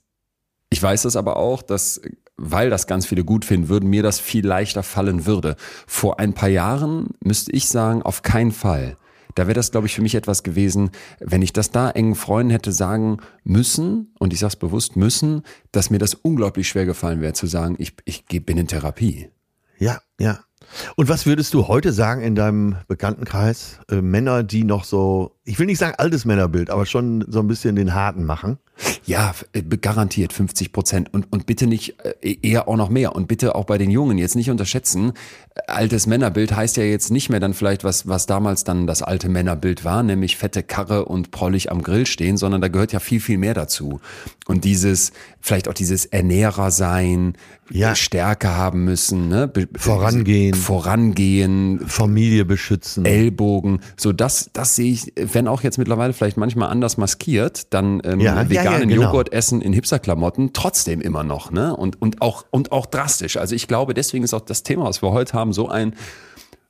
ich 0.76 0.82
weiß 0.82 1.02
das 1.02 1.16
aber 1.16 1.38
auch, 1.38 1.62
dass 1.62 2.02
weil 2.36 2.68
das 2.68 2.86
ganz 2.86 3.06
viele 3.06 3.24
gut 3.24 3.46
finden 3.46 3.70
würden, 3.70 3.88
mir 3.88 4.02
das 4.02 4.20
viel 4.20 4.46
leichter 4.46 4.82
fallen 4.82 5.24
würde. 5.24 5.56
Vor 5.86 6.20
ein 6.20 6.34
paar 6.34 6.50
Jahren 6.50 7.14
müsste 7.24 7.50
ich 7.52 7.66
sagen, 7.70 8.02
auf 8.02 8.20
keinen 8.20 8.52
Fall. 8.52 8.98
Da 9.34 9.46
wäre 9.46 9.54
das, 9.54 9.70
glaube 9.70 9.86
ich, 9.86 9.94
für 9.94 10.02
mich 10.02 10.14
etwas 10.14 10.42
gewesen, 10.42 10.90
wenn 11.18 11.40
ich 11.40 11.54
das 11.54 11.70
da 11.70 11.88
engen 11.88 12.14
Freunden 12.14 12.50
hätte 12.50 12.72
sagen 12.72 13.20
müssen, 13.42 14.12
und 14.18 14.34
ich 14.34 14.38
sage 14.38 14.50
es 14.50 14.56
bewusst 14.56 14.96
müssen, 14.96 15.44
dass 15.72 15.88
mir 15.88 15.98
das 15.98 16.12
unglaublich 16.12 16.68
schwer 16.68 16.84
gefallen 16.84 17.22
wäre, 17.22 17.32
zu 17.32 17.46
sagen, 17.46 17.76
ich, 17.78 17.94
ich 18.04 18.26
bin 18.26 18.58
in 18.58 18.68
Therapie. 18.68 19.30
Ja, 19.78 20.02
ja. 20.20 20.40
Und 20.96 21.08
was 21.08 21.24
würdest 21.24 21.54
du 21.54 21.68
heute 21.68 21.94
sagen 21.94 22.20
in 22.20 22.34
deinem 22.34 22.76
Bekanntenkreis? 22.86 23.78
Äh, 23.90 24.02
Männer, 24.02 24.42
die 24.42 24.64
noch 24.64 24.84
so, 24.84 25.35
ich 25.46 25.58
will 25.60 25.66
nicht 25.66 25.78
sagen 25.78 25.94
altes 25.96 26.24
Männerbild, 26.24 26.70
aber 26.70 26.86
schon 26.86 27.24
so 27.28 27.38
ein 27.38 27.46
bisschen 27.46 27.76
den 27.76 27.94
harten 27.94 28.24
machen? 28.24 28.58
Ja, 29.06 29.32
äh, 29.52 29.62
garantiert 29.62 30.32
50 30.32 30.72
Prozent 30.72 31.14
und, 31.14 31.32
und 31.32 31.46
bitte 31.46 31.68
nicht 31.68 31.94
äh, 32.04 32.36
eher 32.42 32.68
auch 32.68 32.76
noch 32.76 32.90
mehr 32.90 33.14
und 33.14 33.28
bitte 33.28 33.54
auch 33.54 33.64
bei 33.64 33.78
den 33.78 33.90
Jungen 33.90 34.18
jetzt 34.18 34.34
nicht 34.34 34.50
unterschätzen. 34.50 35.12
Altes 35.68 36.06
Männerbild 36.06 36.54
heißt 36.54 36.76
ja 36.76 36.82
jetzt 36.82 37.10
nicht 37.10 37.30
mehr 37.30 37.40
dann 37.40 37.54
vielleicht, 37.54 37.84
was, 37.84 38.08
was 38.08 38.26
damals 38.26 38.64
dann 38.64 38.86
das 38.86 39.02
alte 39.02 39.28
Männerbild 39.28 39.84
war, 39.84 40.02
nämlich 40.02 40.36
fette 40.36 40.64
Karre 40.64 41.04
und 41.06 41.30
prollig 41.30 41.70
am 41.70 41.82
Grill 41.82 42.06
stehen, 42.06 42.36
sondern 42.36 42.60
da 42.60 42.68
gehört 42.68 42.92
ja 42.92 42.98
viel, 42.98 43.20
viel 43.20 43.38
mehr 43.38 43.54
dazu. 43.54 44.00
Und 44.46 44.64
dieses, 44.64 45.12
vielleicht 45.40 45.68
auch 45.68 45.74
dieses 45.74 46.04
Ernährer 46.06 46.72
sein, 46.72 47.34
ja. 47.70 47.94
Stärke 47.94 48.48
haben 48.54 48.84
müssen, 48.84 49.28
ne? 49.28 49.50
vorangehen, 49.76 50.54
vorangehen, 50.54 51.80
Familie 51.86 52.44
beschützen, 52.44 53.04
Ellbogen, 53.04 53.80
so 53.96 54.12
das, 54.12 54.50
das 54.52 54.76
sehe 54.76 54.92
ich, 54.92 55.12
wenn 55.36 55.48
auch 55.48 55.62
jetzt 55.62 55.76
mittlerweile 55.76 56.14
vielleicht 56.14 56.38
manchmal 56.38 56.70
anders 56.70 56.96
maskiert, 56.96 57.74
dann 57.74 58.00
ähm, 58.04 58.20
ja, 58.20 58.48
veganen 58.48 58.88
ja, 58.88 58.96
genau. 58.96 59.02
Joghurt 59.02 59.34
essen 59.34 59.60
in 59.60 59.74
Hipsterklamotten 59.74 60.54
trotzdem 60.54 61.02
immer 61.02 61.24
noch, 61.24 61.50
ne? 61.50 61.76
Und 61.76 62.00
und 62.00 62.22
auch 62.22 62.46
und 62.50 62.72
auch 62.72 62.86
drastisch. 62.86 63.36
Also 63.36 63.54
ich 63.54 63.68
glaube, 63.68 63.92
deswegen 63.92 64.24
ist 64.24 64.32
auch 64.32 64.40
das 64.40 64.62
Thema, 64.62 64.84
was 64.84 65.02
wir 65.02 65.10
heute 65.10 65.34
haben, 65.34 65.52
so 65.52 65.68
ein 65.68 65.94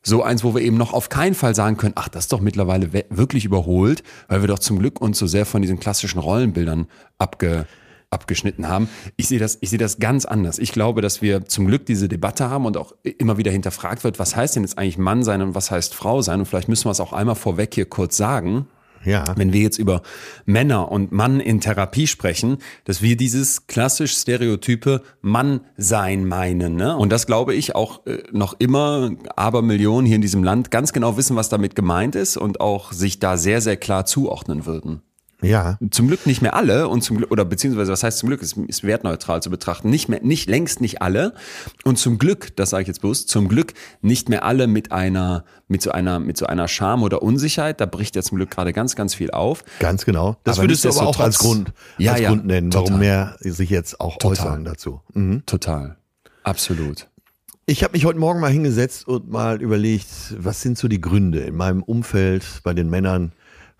so 0.02 0.24
eins, 0.24 0.42
wo 0.42 0.52
wir 0.52 0.62
eben 0.62 0.76
noch 0.76 0.92
auf 0.92 1.08
keinen 1.08 1.34
Fall 1.34 1.54
sagen 1.54 1.76
können, 1.76 1.94
ach, 1.94 2.08
das 2.08 2.24
ist 2.24 2.32
doch 2.32 2.40
mittlerweile 2.40 2.92
wirklich 3.08 3.44
überholt, 3.44 4.02
weil 4.26 4.40
wir 4.40 4.48
doch 4.48 4.58
zum 4.58 4.80
Glück 4.80 5.00
uns 5.00 5.16
so 5.18 5.28
sehr 5.28 5.46
von 5.46 5.62
diesen 5.62 5.78
klassischen 5.78 6.18
Rollenbildern 6.18 6.88
abge 7.18 7.66
abgeschnitten 8.10 8.68
haben. 8.68 8.88
Ich 9.16 9.28
sehe 9.28 9.38
das, 9.38 9.58
ich 9.60 9.70
sehe 9.70 9.78
das 9.78 9.98
ganz 9.98 10.24
anders. 10.24 10.58
Ich 10.58 10.72
glaube, 10.72 11.00
dass 11.00 11.22
wir 11.22 11.46
zum 11.46 11.66
Glück 11.66 11.86
diese 11.86 12.08
Debatte 12.08 12.48
haben 12.48 12.64
und 12.64 12.76
auch 12.76 12.94
immer 13.02 13.36
wieder 13.36 13.50
hinterfragt 13.50 14.04
wird, 14.04 14.18
was 14.18 14.36
heißt 14.36 14.56
denn 14.56 14.62
jetzt 14.62 14.78
eigentlich 14.78 14.98
Mann 14.98 15.22
sein 15.22 15.42
und 15.42 15.54
was 15.54 15.70
heißt 15.70 15.94
Frau 15.94 16.22
sein? 16.22 16.40
Und 16.40 16.46
vielleicht 16.46 16.68
müssen 16.68 16.86
wir 16.86 16.92
es 16.92 17.00
auch 17.00 17.12
einmal 17.12 17.34
vorweg 17.34 17.74
hier 17.74 17.86
kurz 17.86 18.16
sagen. 18.16 18.66
Ja. 19.04 19.24
Wenn 19.36 19.52
wir 19.52 19.60
jetzt 19.60 19.78
über 19.78 20.02
Männer 20.46 20.90
und 20.90 21.12
Mann 21.12 21.38
in 21.38 21.60
Therapie 21.60 22.06
sprechen, 22.06 22.58
dass 22.84 23.02
wir 23.02 23.16
dieses 23.16 23.68
klassisch 23.68 24.16
stereotype 24.16 25.02
Mann 25.20 25.60
sein 25.76 26.26
meinen. 26.26 26.74
Ne? 26.74 26.96
Und 26.96 27.10
das 27.10 27.26
glaube 27.26 27.54
ich 27.54 27.76
auch 27.76 28.04
äh, 28.06 28.24
noch 28.32 28.56
immer, 28.58 29.12
aber 29.36 29.62
Millionen 29.62 30.06
hier 30.06 30.16
in 30.16 30.22
diesem 30.22 30.42
Land 30.42 30.70
ganz 30.70 30.92
genau 30.92 31.16
wissen, 31.16 31.36
was 31.36 31.48
damit 31.48 31.76
gemeint 31.76 32.16
ist 32.16 32.36
und 32.36 32.60
auch 32.60 32.92
sich 32.92 33.20
da 33.20 33.36
sehr, 33.36 33.60
sehr 33.60 33.76
klar 33.76 34.06
zuordnen 34.06 34.66
würden. 34.66 35.02
Ja. 35.42 35.78
Zum 35.90 36.08
Glück 36.08 36.26
nicht 36.26 36.40
mehr 36.40 36.54
alle 36.54 36.88
und 36.88 37.02
zum 37.02 37.18
Glück, 37.18 37.30
oder 37.30 37.44
beziehungsweise 37.44 37.92
was 37.92 38.02
heißt 38.02 38.18
zum 38.18 38.28
Glück, 38.28 38.40
ist, 38.40 38.56
ist 38.56 38.84
wertneutral 38.84 39.42
zu 39.42 39.50
betrachten. 39.50 39.90
Nicht 39.90 40.08
mehr, 40.08 40.20
nicht 40.22 40.48
längst 40.48 40.80
nicht 40.80 41.02
alle. 41.02 41.34
Und 41.84 41.98
zum 41.98 42.18
Glück, 42.18 42.56
das 42.56 42.70
sage 42.70 42.82
ich 42.82 42.88
jetzt 42.88 43.02
bewusst, 43.02 43.28
zum 43.28 43.48
Glück 43.48 43.74
nicht 44.00 44.28
mehr 44.30 44.44
alle 44.44 44.66
mit 44.66 44.92
einer, 44.92 45.44
mit 45.68 45.82
so 45.82 45.90
einer, 45.90 46.20
mit 46.20 46.38
so 46.38 46.46
einer 46.46 46.68
Scham 46.68 47.02
oder 47.02 47.22
Unsicherheit. 47.22 47.80
Da 47.80 47.86
bricht 47.86 48.16
ja 48.16 48.22
zum 48.22 48.36
Glück 48.38 48.50
gerade 48.50 48.72
ganz, 48.72 48.96
ganz 48.96 49.14
viel 49.14 49.30
auf. 49.30 49.62
Ganz 49.78 50.06
genau. 50.06 50.36
Das 50.44 50.56
Aber 50.58 50.64
würdest 50.64 50.84
du 50.84 50.88
aber 50.88 51.06
auch 51.06 51.20
als 51.20 51.38
Grund, 51.38 51.72
Ja, 51.98 52.12
als 52.12 52.20
ja, 52.22 52.28
Grund 52.30 52.46
nennen, 52.46 52.70
total. 52.70 52.86
warum 52.86 53.00
mehr 53.00 53.36
sich 53.40 53.68
jetzt 53.68 54.00
auch 54.00 54.16
Total. 54.16 54.46
äußern 54.46 54.64
dazu. 54.64 55.00
Mhm. 55.12 55.42
Total. 55.44 55.96
Absolut. 56.44 57.08
Ich 57.66 57.82
habe 57.82 57.94
mich 57.94 58.04
heute 58.04 58.18
Morgen 58.20 58.38
mal 58.40 58.50
hingesetzt 58.50 59.08
und 59.08 59.28
mal 59.28 59.60
überlegt, 59.60 60.06
was 60.38 60.62
sind 60.62 60.78
so 60.78 60.86
die 60.86 61.00
Gründe 61.00 61.40
in 61.40 61.56
meinem 61.56 61.82
Umfeld 61.82 62.44
bei 62.62 62.72
den 62.72 62.88
Männern, 62.88 63.32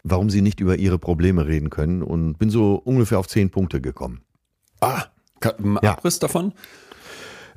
warum 0.09 0.31
sie 0.31 0.41
nicht 0.43 0.61
über 0.61 0.77
ihre 0.77 0.99
Probleme 0.99 1.47
reden 1.47 1.69
können 1.71 2.03
und 2.03 2.39
bin 2.39 2.49
so 2.51 2.77
ungefähr 2.77 3.19
auf 3.19 3.27
zehn 3.29 3.51
Punkte 3.51 3.81
gekommen. 3.81 4.21
Ah, 4.81 5.05
ein 5.43 5.79
Ja. 5.83 5.93
Abriss 5.93 6.19
davon? 6.19 6.53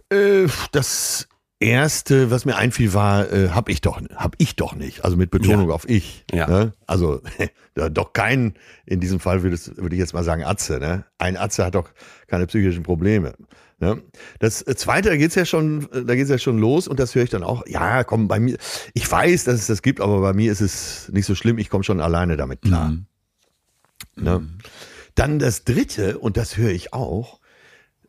Äh, 0.09 0.47
das 0.71 1.27
erste, 1.59 2.31
was 2.31 2.45
mir 2.45 2.55
einfiel, 2.55 2.93
war, 2.93 3.31
äh, 3.31 3.49
hab 3.49 3.69
ich 3.69 3.81
doch, 3.81 4.01
hab 4.15 4.35
ich 4.37 4.55
doch 4.55 4.73
nicht. 4.75 5.03
Also 5.05 5.17
mit 5.17 5.29
Betonung 5.29 5.69
Ja. 5.69 5.75
auf 5.75 5.87
ich. 5.89 6.25
Ja. 6.31 6.47
Ne? 6.47 6.73
Also 6.87 7.21
doch 7.91 8.13
kein, 8.13 8.53
in 8.85 8.99
diesem 8.99 9.19
Fall 9.19 9.43
würde 9.43 9.55
es- 9.55 9.75
würde 9.77 9.95
ich 9.95 9.99
jetzt 9.99 10.13
mal 10.13 10.23
sagen 10.23 10.43
Atze. 10.43 10.79
Ne? 10.79 11.05
Ein 11.17 11.37
Atze 11.37 11.65
hat 11.65 11.75
doch 11.75 11.89
keine 12.27 12.47
psychischen 12.47 12.83
Probleme. 12.83 13.33
Ne? 13.81 14.01
Das 14.39 14.59
zweite, 14.75 15.09
da 15.09 15.15
geht's 15.15 15.35
ja 15.35 15.45
schon, 15.45 15.87
da 15.91 16.15
geht's 16.15 16.29
ja 16.29 16.37
schon 16.37 16.59
los 16.59 16.87
und 16.87 16.99
das 16.99 17.15
höre 17.15 17.23
ich 17.23 17.29
dann 17.29 17.43
auch. 17.43 17.63
Ja, 17.65 18.03
komm, 18.03 18.27
bei 18.27 18.39
mir, 18.39 18.57
ich 18.93 19.09
weiß, 19.09 19.45
dass 19.45 19.55
es 19.55 19.67
das 19.67 19.81
gibt, 19.81 20.01
aber 20.01 20.19
bei 20.19 20.33
mir 20.33 20.51
ist 20.51 20.59
es 20.61 21.09
nicht 21.13 21.25
so 21.25 21.33
schlimm. 21.33 21.57
Ich 21.57 21.69
komme 21.69 21.83
schon 21.85 22.01
alleine 22.01 22.35
damit 22.35 22.61
klar. 22.61 22.89
Mhm. 22.89 23.05
Ne? 24.17 24.47
Dann 25.15 25.39
das 25.39 25.63
dritte, 25.63 26.17
und 26.19 26.35
das 26.35 26.57
höre 26.57 26.71
ich 26.71 26.91
auch, 26.93 27.39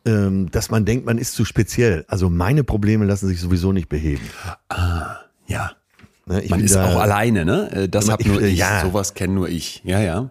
ähm, 0.06 0.50
dass 0.50 0.70
man 0.70 0.84
denkt, 0.84 1.06
man 1.06 1.18
ist 1.18 1.34
zu 1.34 1.44
speziell. 1.44 2.04
Also 2.08 2.30
meine 2.30 2.64
Probleme 2.64 3.04
lassen 3.04 3.28
sich 3.28 3.40
sowieso 3.40 3.72
nicht 3.72 3.88
beheben. 3.88 4.24
Ja. 5.46 5.72
Ne? 6.26 6.42
Ich 6.42 6.50
Man 6.50 6.60
ist 6.60 6.74
da, 6.74 6.86
auch 6.94 7.00
alleine, 7.00 7.44
ne? 7.44 7.70
Äh, 7.72 7.88
Das 7.88 8.08
hab 8.08 8.24
nur 8.24 8.40
ich- 8.42 8.54
ich. 8.54 8.58
ja. 8.58 8.82
Sowas 8.82 9.14
kenne 9.14 9.34
nur 9.34 9.48
ich. 9.48 9.82
Ja, 9.84 10.00
ja. 10.00 10.30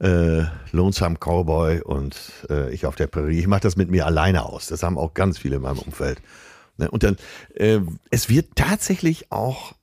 Äh, 0.00 0.44
Lonesome 0.72 1.16
Cowboy 1.16 1.82
und 1.82 2.16
äh, 2.48 2.72
ich 2.72 2.86
auf 2.86 2.96
der 2.96 3.06
Prärie. 3.06 3.38
Ich 3.38 3.46
mache 3.46 3.60
das 3.60 3.76
mit 3.76 3.90
mir 3.90 4.06
alleine 4.06 4.44
aus. 4.44 4.66
Das 4.66 4.82
haben 4.82 4.98
auch 4.98 5.14
ganz 5.14 5.38
viele 5.38 5.56
in 5.56 5.62
meinem 5.62 5.78
Umfeld. 5.78 6.20
Ne? 6.78 6.90
Und 6.90 7.02
dann, 7.02 7.16
äh, 7.54 7.80
es 8.10 8.28
wird 8.28 8.56
tatsächlich 8.56 9.30
auch 9.30 9.74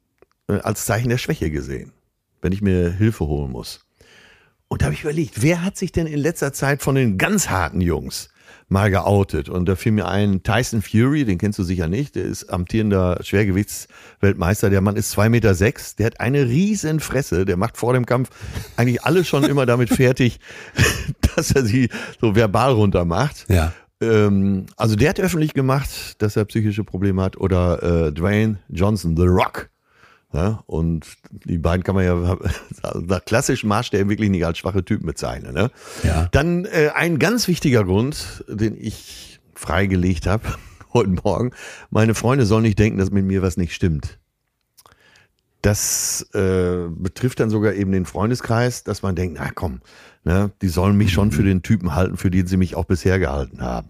äh, 0.49 0.59
als 0.59 0.85
Zeichen 0.85 1.09
der 1.09 1.17
Schwäche 1.17 1.51
gesehen, 1.51 1.93
wenn 2.41 2.51
ich 2.51 2.61
mir 2.61 2.91
Hilfe 2.91 3.25
holen 3.25 3.51
muss. 3.51 3.85
Und 4.67 4.81
da 4.81 4.85
habe 4.85 4.95
ich 4.95 5.03
überlegt, 5.03 5.41
wer 5.41 5.63
hat 5.63 5.77
sich 5.77 5.91
denn 5.91 6.07
in 6.07 6.19
letzter 6.19 6.51
Zeit 6.51 6.81
von 6.81 6.95
den 6.95 7.17
ganz 7.17 7.49
harten 7.49 7.79
Jungs 7.79 8.29
mal 8.69 8.91
geoutet? 8.91 9.49
Und 9.49 9.67
da 9.67 9.75
fiel 9.75 9.91
mir 9.93 10.07
ein 10.07 10.43
Tyson 10.43 10.81
Fury, 10.81 11.25
den 11.25 11.37
kennst 11.37 11.59
du 11.59 11.63
sicher 11.63 11.87
nicht, 11.87 12.15
der 12.15 12.25
ist 12.25 12.49
amtierender 12.49 13.19
Schwergewichtsweltmeister. 13.21 14.69
Der 14.69 14.81
Mann 14.81 14.95
ist 14.95 15.11
zwei 15.11 15.29
Meter, 15.29 15.55
sechs, 15.55 15.95
der 15.95 16.07
hat 16.07 16.19
eine 16.19 16.47
riesen 16.47 16.99
Fresse, 16.99 17.45
der 17.45 17.57
macht 17.57 17.77
vor 17.77 17.93
dem 17.93 18.05
Kampf 18.05 18.29
eigentlich 18.75 19.03
alle 19.03 19.23
schon 19.23 19.43
immer 19.43 19.65
damit 19.65 19.89
fertig, 19.89 20.39
dass 21.35 21.51
er 21.51 21.63
sie 21.63 21.89
so 22.19 22.35
verbal 22.35 22.73
runter 22.73 23.05
macht. 23.05 23.45
Ja. 23.49 23.73
Ähm, 24.01 24.65
also 24.75 24.95
der 24.95 25.09
hat 25.09 25.19
öffentlich 25.19 25.53
gemacht, 25.53 26.21
dass 26.21 26.35
er 26.35 26.45
psychische 26.45 26.83
Probleme 26.83 27.21
hat. 27.21 27.37
Oder 27.37 28.07
äh, 28.07 28.11
Dwayne 28.11 28.59
Johnson, 28.69 29.15
The 29.15 29.25
Rock. 29.25 29.69
Ja, 30.33 30.63
und 30.65 31.07
die 31.45 31.57
beiden 31.57 31.83
kann 31.83 31.95
man 31.95 32.03
ja 32.03 32.37
nach 32.95 33.23
klassischem 33.23 33.69
Maßstäben 33.69 34.09
wirklich 34.09 34.29
nicht 34.29 34.45
als 34.45 34.57
schwache 34.57 34.83
Typen 34.83 35.05
bezeichnen. 35.05 35.53
Ne? 35.53 35.71
Ja. 36.03 36.27
Dann 36.31 36.65
äh, 36.65 36.91
ein 36.93 37.17
ganz 37.17 37.47
wichtiger 37.47 37.85
Grund, 37.85 38.43
den 38.47 38.75
ich 38.77 39.39
freigelegt 39.55 40.27
habe 40.27 40.43
heute 40.93 41.11
Morgen. 41.11 41.51
Meine 41.89 42.13
Freunde 42.13 42.45
sollen 42.45 42.63
nicht 42.63 42.77
denken, 42.77 42.99
dass 42.99 43.09
mit 43.09 43.25
mir 43.25 43.41
was 43.41 43.57
nicht 43.57 43.73
stimmt. 43.73 44.19
Das 45.61 46.27
äh, 46.33 46.87
betrifft 46.89 47.39
dann 47.39 47.49
sogar 47.49 47.73
eben 47.73 47.91
den 47.91 48.05
Freundeskreis, 48.05 48.83
dass 48.83 49.01
man 49.01 49.15
denkt, 49.15 49.37
na 49.39 49.49
komm, 49.53 49.81
ne, 50.23 50.51
die 50.61 50.69
sollen 50.69 50.97
mich 50.97 51.11
schon 51.11 51.31
für 51.31 51.43
den 51.43 51.63
Typen 51.63 51.95
halten, 51.95 52.17
für 52.17 52.29
den 52.29 52.47
sie 52.47 52.57
mich 52.57 52.75
auch 52.75 52.85
bisher 52.85 53.17
gehalten 53.17 53.61
haben. 53.61 53.89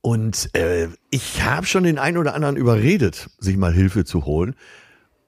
Und 0.00 0.54
äh, 0.54 0.88
ich 1.10 1.42
habe 1.42 1.66
schon 1.66 1.84
den 1.84 1.98
einen 1.98 2.18
oder 2.18 2.34
anderen 2.34 2.56
überredet, 2.56 3.30
sich 3.38 3.56
mal 3.56 3.72
Hilfe 3.72 4.04
zu 4.04 4.24
holen. 4.24 4.54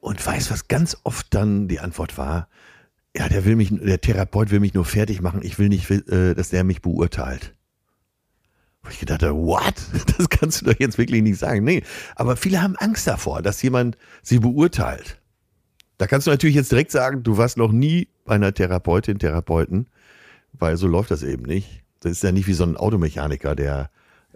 Und 0.01 0.25
weiß, 0.25 0.51
was 0.51 0.69
ganz 0.69 0.97
oft 1.05 1.35
dann 1.35 1.69
die 1.69 1.81
Antwort 1.81 2.17
war, 2.17 2.49
ja, 3.15 3.29
der 3.29 3.45
will 3.45 3.57
mich, 3.57 3.71
der 3.71 4.01
Therapeut 4.01 4.51
will 4.51 4.61
mich 4.61 4.73
nur 4.73 4.85
fertig 4.85 5.21
machen, 5.21 5.41
ich 5.43 5.59
will 5.59 5.69
nicht, 5.69 5.91
äh, 5.91 6.35
dass 6.35 6.51
der 6.51 6.65
mich 6.65 6.81
beurteilt. 6.81 7.55
Wo 8.83 8.91
ich 8.91 9.01
gedacht 9.01 9.23
habe, 9.23 9.35
what? 9.35 9.75
Das 10.17 10.29
kannst 10.31 10.61
du 10.61 10.67
doch 10.67 10.79
jetzt 10.79 10.97
wirklich 10.97 11.23
nicht 11.23 11.39
sagen. 11.39 11.65
Nee, 11.65 11.83
aber 12.15 12.37
viele 12.37 12.63
haben 12.63 12.77
Angst 12.77 13.07
davor, 13.07 13.43
dass 13.43 13.61
jemand 13.63 13.99
sie 14.23 14.39
beurteilt. 14.39 15.21
Da 15.99 16.07
kannst 16.07 16.27
du 16.27 16.31
natürlich 16.31 16.57
jetzt 16.57 16.73
direkt 16.73 16.93
sagen, 16.93 17.23
du 17.23 17.37
warst 17.37 17.59
noch 17.59 17.73
nie 17.73 18.09
bei 18.25 18.37
einer 18.37 18.55
Therapeutin, 18.55 19.19
Therapeuten, 19.19 19.91
weil 20.53 20.77
so 20.77 20.87
läuft 20.87 21.11
das 21.11 21.23
eben 21.23 21.43
nicht. 21.43 21.83
Das 22.01 22.13
ist 22.13 22.23
ja 22.23 22.33
nicht 22.33 22.47
wie 22.47 22.55
so 22.55 22.65
ein 22.65 22.77
Automechaniker, 22.77 23.55
der 23.55 23.91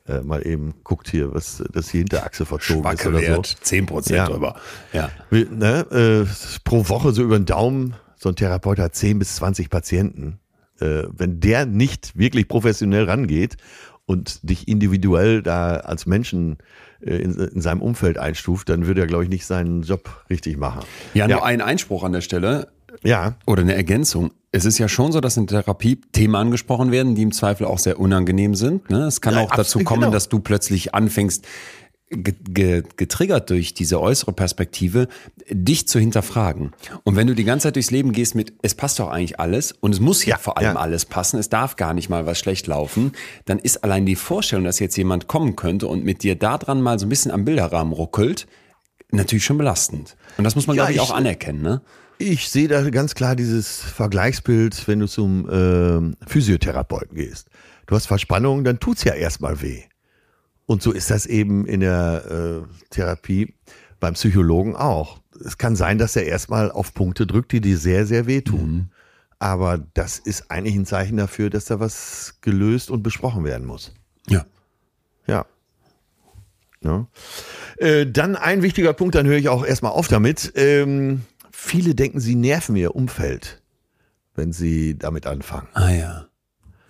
äh, 0.07 0.21
mal 0.21 0.47
eben 0.47 0.75
guckt 0.85 1.09
hier, 1.11 1.33
was 1.35 1.63
das 1.73 1.89
die 1.89 1.99
Hinterachse 1.99 2.45
verzogen 2.45 2.91
ist 2.93 3.07
oder 3.07 3.21
so. 3.37 3.43
10 3.43 3.87
Prozent 3.87 4.17
Ja. 4.19 4.27
drüber. 4.27 4.57
Ja. 4.93 5.11
Will- 5.31 5.49
Ne, 5.51 6.27
äh, 6.27 6.61
pro 6.65 6.89
Woche 6.89 7.13
so 7.13 7.23
über 7.23 7.39
den 7.39 7.47
Daumen, 7.47 7.95
so 8.17 8.29
ein 8.29 8.37
Therapeut 8.37 8.79
hat 8.79 8.95
10 8.95 9.19
bis 9.19 9.37
20 9.37 9.71
Patienten. 9.71 10.39
Äh, 10.81 11.05
wenn 11.11 11.41
der 11.41 11.67
nicht 11.67 12.19
wirklich 12.19 12.49
professionell 12.49 13.05
rangeht 13.05 13.57
und 14.07 14.49
dich 14.49 14.67
individuell 14.69 15.43
da 15.43 15.77
als 15.77 16.05
Menschen 16.07 16.59
äh, 17.01 17.17
in, 17.17 17.35
in 17.35 17.61
seinem 17.61 17.81
Umfeld 17.81 18.19
einstuft, 18.19 18.69
dann 18.69 18.87
würde 18.87 19.03
er, 19.03 19.07
glaube 19.07 19.25
ich, 19.25 19.31
nicht 19.31 19.47
seinen 19.47 19.83
Job 19.83 20.25
richtig 20.29 20.57
machen. 20.59 20.81
Ja, 21.15 21.29
nur 21.29 21.39
ja, 21.39 21.45
ein 21.45 21.61
Einspruch 21.61 22.03
an 22.03 22.13
der 22.13 22.21
Stelle 22.23 22.69
ja, 23.03 23.37
oder 23.47 23.63
eine 23.63 23.75
Ergänzung. 23.75 24.33
Es 24.57 24.65
ist 24.65 24.79
ja 24.79 24.89
schon 24.89 25.11
so, 25.11 25.21
dass 25.21 25.37
in 25.37 25.47
Therapie 25.49 25.97
Themen 26.13 26.37
angesprochen 26.37 26.93
werden, 26.93 27.15
die 27.17 27.23
im 27.23 27.33
Zweifel 27.33 27.67
auch 27.67 27.79
sehr 27.81 27.99
unangenehm 27.99 28.55
sind. 28.55 28.89
Ne? 28.89 29.05
Es 29.07 29.21
kann 29.21 29.35
Ja, 29.35 29.41
auch 29.41 29.51
dazu 29.51 29.81
kommen, 29.81 30.03
genau. 30.03 30.13
dass 30.13 30.29
du 30.29 30.39
plötzlich 30.39 30.95
anfängst, 30.95 31.45
ge 32.11 32.35
ge 32.49 32.83
getriggert 32.97 33.51
durch 33.51 33.75
diese 33.75 34.01
äußere 34.01 34.33
Perspektive, 34.33 35.09
dich 35.51 35.89
zu 35.89 35.99
hinterfragen. 35.99 36.71
Und 37.03 37.17
wenn 37.17 37.27
du 37.27 37.35
die 37.35 37.43
ganze 37.43 37.65
Zeit 37.65 37.75
durchs 37.75 37.91
Leben 37.91 38.13
gehst 38.13 38.37
mit, 38.37 38.53
es 38.63 38.77
passt 38.77 39.01
doch 39.01 39.09
eigentlich 39.09 39.41
alles 39.41 39.73
und 39.73 39.93
es 39.93 39.99
muss 39.99 40.25
ja, 40.25 40.35
Ja, 40.37 40.39
vor 40.39 40.57
allem 40.57 40.75
ja. 40.77 40.81
alles 40.81 41.05
passen, 41.05 41.41
es 41.41 41.49
darf 41.49 41.75
gar 41.75 41.93
nicht 41.93 42.09
mal 42.09 42.25
was 42.25 42.39
schlecht 42.39 42.69
laufen, 42.69 43.11
dann 43.47 43.59
ist 43.59 43.83
allein 43.83 44.07
die 44.07 44.15
Vorstellung, 44.15 44.65
dass 44.65 44.79
jetzt 44.79 44.97
jemand 44.97 45.27
kommen 45.27 45.57
könnte 45.57 45.89
und 45.89 46.05
mit 46.05 46.23
dir 46.23 46.37
da 46.37 46.59
dran 46.59 46.81
mal 46.81 47.01
so 47.01 47.07
ein 47.07 47.09
bisschen 47.09 47.33
am 47.33 47.45
Bilderrahmen 47.45 47.93
ruckelt, 47.93 48.47
natürlich 49.11 49.45
schon 49.45 49.59
belastend. 49.59 50.17
Und 50.39 50.45
das 50.45 50.55
muss 50.55 50.69
man, 50.69 50.77
Ja, 50.77 50.85
glaube 50.85 50.93
ich, 50.93 51.03
ich- 51.03 51.11
auch 51.11 51.15
anerkennen. 51.17 51.63
Ne? 51.63 51.81
Ich 52.27 52.49
sehe 52.49 52.69
da 52.69 52.89
ganz 52.89 53.15
klar 53.15 53.37
dieses 53.37 53.83
Vergleichsbild, 53.83 54.89
wenn 54.89 55.01
du 55.01 55.07
zum 55.07 55.47
ähm, 55.53 56.17
Physiotherapeuten 56.27 57.19
gehst. 57.19 57.51
Du 57.87 57.95
hast 57.95 58.07
Verspannung, 58.07 58.65
dann 58.65 58.81
tut's 58.81 59.05
ja 59.05 59.13
erstmal 59.13 59.61
weh. 59.61 59.83
Und 60.65 60.83
so 60.83 60.93
ist 60.93 61.11
das 61.11 61.27
eben 61.27 61.67
in 61.67 61.81
der 61.81 62.65
äh, 62.65 62.85
Therapie 62.89 63.53
beim 64.01 64.15
Psychologen 64.15 64.75
auch. 64.75 65.21
Es 65.45 65.59
kann 65.59 65.77
sein, 65.77 65.99
dass 65.99 66.17
er 66.17 66.25
erstmal 66.25 66.71
auf 66.71 66.95
Punkte 66.95 67.27
drückt, 67.27 67.53
die 67.53 67.61
dir 67.61 67.77
sehr, 67.77 68.07
sehr 68.07 68.25
wehtun. 68.25 68.91
Aber 69.39 69.85
das 69.93 70.19
ist 70.19 70.51
eigentlich 70.51 70.77
ein 70.77 70.87
Zeichen 70.87 71.19
dafür, 71.19 71.51
dass 71.51 71.67
da 71.67 71.79
was 71.79 72.39
gelöst 72.41 72.91
und 72.91 73.03
besprochen 73.03 73.45
werden 73.45 73.67
muss. 73.67 73.93
Ja. 74.31 74.47
Ja. 75.27 75.45
ja. 76.81 77.07
Äh, 77.77 78.07
dann 78.07 78.35
ein 78.35 78.63
wichtiger 78.63 78.95
Punkt, 78.95 79.15
dann 79.15 79.27
höre 79.27 79.37
ich 79.37 79.51
auch 79.51 79.67
erstmal 79.67 79.93
auf 79.93 80.09
damit. 80.09 80.55
Ähm, 80.57 81.21
viele 81.55 81.95
denken, 81.95 82.21
sie 82.21 82.35
nerven 82.35 82.77
ihr 82.77 82.95
Umfeld, 82.95 83.63
wenn 84.35 84.53
sie 84.53 84.99
damit 84.99 85.27
anfangen. 85.27 85.69
Ah 85.75 85.91
ja. 85.91 86.27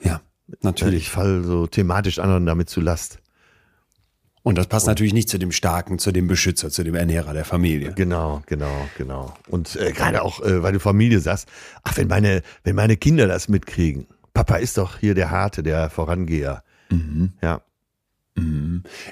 Ja, 0.00 0.20
natürlich. 0.62 1.04
Ich 1.04 1.10
falle 1.10 1.42
so 1.42 1.66
thematisch 1.66 2.18
anderen 2.18 2.46
damit 2.46 2.68
zu 2.68 2.80
Last. 2.80 3.18
Und 4.42 4.58
das 4.58 4.66
passt 4.66 4.86
natürlich 4.86 5.14
nicht 5.14 5.30
zu 5.30 5.38
dem 5.38 5.52
Starken, 5.52 5.98
zu 5.98 6.12
dem 6.12 6.26
Beschützer, 6.26 6.68
zu 6.68 6.84
dem 6.84 6.94
Ernährer 6.94 7.32
der 7.32 7.46
Familie. 7.46 7.94
Genau, 7.94 8.42
genau, 8.46 8.88
genau. 8.98 9.32
Und 9.48 9.74
äh, 9.76 9.92
gerade 9.92 10.22
auch, 10.22 10.42
äh, 10.42 10.62
weil 10.62 10.74
du 10.74 10.80
Familie 10.80 11.20
sagst, 11.20 11.48
ach, 11.82 11.96
wenn 11.96 12.08
meine, 12.08 12.42
wenn 12.62 12.76
meine 12.76 12.98
Kinder 12.98 13.26
das 13.26 13.48
mitkriegen, 13.48 14.06
Papa 14.34 14.56
ist 14.56 14.76
doch 14.76 14.98
hier 14.98 15.14
der 15.14 15.30
Harte, 15.30 15.62
der 15.62 15.88
Vorangeher. 15.88 16.62
Ja. 17.42 17.62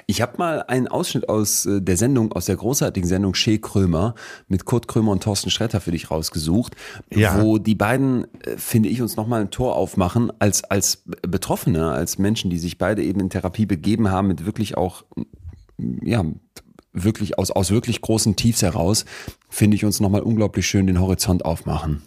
Ich 0.07 0.21
habe 0.21 0.37
mal 0.37 0.63
einen 0.63 0.87
Ausschnitt 0.87 1.29
aus 1.29 1.65
äh, 1.65 1.81
der 1.81 1.97
Sendung, 1.97 2.31
aus 2.33 2.45
der 2.45 2.55
großartigen 2.57 3.07
Sendung 3.07 3.33
Shea 3.35 3.57
Krömer 3.57 4.15
mit 4.47 4.65
Kurt 4.65 4.87
Krömer 4.87 5.11
und 5.11 5.23
Thorsten 5.23 5.49
Sträter 5.49 5.79
für 5.81 5.91
dich 5.91 6.11
rausgesucht, 6.11 6.75
Ja. 7.13 7.41
wo 7.41 7.57
die 7.57 7.75
beiden, 7.75 8.25
äh, 8.41 8.57
finde 8.57 8.89
ich, 8.89 9.01
uns 9.01 9.15
nochmal 9.15 9.41
ein 9.41 9.49
Tor 9.51 9.75
aufmachen 9.75 10.31
als, 10.39 10.63
als 10.65 11.03
Betroffene, 11.21 11.91
als 11.91 12.17
Menschen, 12.17 12.49
die 12.49 12.59
sich 12.59 12.77
beide 12.77 13.03
eben 13.03 13.19
in 13.21 13.29
Therapie 13.29 13.65
begeben 13.65 14.11
haben, 14.11 14.27
mit 14.27 14.45
wirklich 14.45 14.75
auch, 14.77 15.03
mm, 15.77 16.05
ja, 16.05 16.25
wirklich 16.91 17.39
aus, 17.39 17.49
aus 17.49 17.71
wirklich 17.71 18.01
großen 18.01 18.35
Tiefs 18.35 18.61
heraus, 18.61 19.05
finde 19.49 19.75
ich 19.75 19.85
uns 19.85 19.99
nochmal 19.99 20.21
unglaublich 20.21 20.67
schön 20.67 20.85
den 20.85 20.99
Horizont 20.99 21.45
aufmachen. 21.45 22.01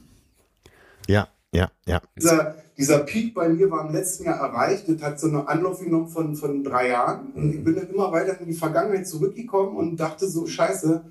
Ja, 1.09 1.29
ja, 1.53 1.71
ja. 1.87 2.01
Dieser, 2.17 2.55
dieser 2.77 2.99
Peak 3.01 3.35
bei 3.35 3.49
mir 3.49 3.71
war 3.71 3.87
im 3.87 3.95
letzten 3.95 4.25
Jahr 4.25 4.39
erreicht. 4.39 4.89
Das 4.89 5.01
hat 5.01 5.19
so 5.19 5.29
eine 5.29 5.49
Anlauf 5.49 5.81
genommen 5.81 6.09
von, 6.09 6.37
von 6.37 6.63
drei 6.63 6.89
Jahren. 6.89 7.33
Und 7.35 7.55
ich 7.55 7.65
bin 7.65 7.75
dann 7.75 7.89
immer 7.89 8.13
weiter 8.13 8.39
in 8.41 8.47
die 8.47 8.55
Vergangenheit 8.55 9.09
zurückgekommen 9.09 9.77
und 9.77 9.97
dachte 9.97 10.29
so, 10.29 10.47
scheiße, 10.47 11.05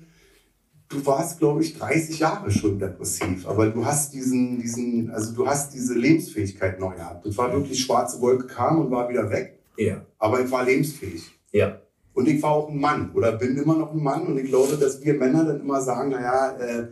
du 0.88 1.06
warst, 1.06 1.38
glaube 1.40 1.62
ich, 1.62 1.76
30 1.76 2.20
Jahre 2.20 2.50
schon 2.50 2.78
depressiv. 2.78 3.48
Aber 3.48 3.66
du 3.66 3.84
hast 3.84 4.14
diesen, 4.14 4.60
diesen, 4.60 5.10
also 5.10 5.34
du 5.34 5.46
hast 5.46 5.74
diese 5.74 5.94
Lebensfähigkeit 5.94 6.78
neu 6.78 6.94
gehabt. 6.94 7.26
Das 7.26 7.36
war 7.36 7.52
wirklich 7.52 7.80
schwarze 7.80 8.20
Wolke 8.20 8.46
kam 8.46 8.78
und 8.78 8.90
war 8.92 9.08
wieder 9.08 9.28
weg. 9.30 9.58
Ja. 9.76 10.04
Aber 10.18 10.40
ich 10.40 10.50
war 10.50 10.64
lebensfähig. 10.64 11.24
Ja. 11.50 11.80
Und 12.14 12.28
ich 12.28 12.40
war 12.42 12.52
auch 12.52 12.70
ein 12.70 12.78
Mann 12.78 13.10
oder 13.12 13.32
bin 13.32 13.56
immer 13.56 13.76
noch 13.76 13.92
ein 13.92 14.02
Mann. 14.02 14.26
Und 14.26 14.38
ich 14.38 14.46
glaube, 14.46 14.76
dass 14.76 15.04
wir 15.04 15.14
Männer 15.14 15.44
dann 15.44 15.60
immer 15.60 15.80
sagen, 15.80 16.10
naja, 16.10 16.56
äh, 16.58 16.86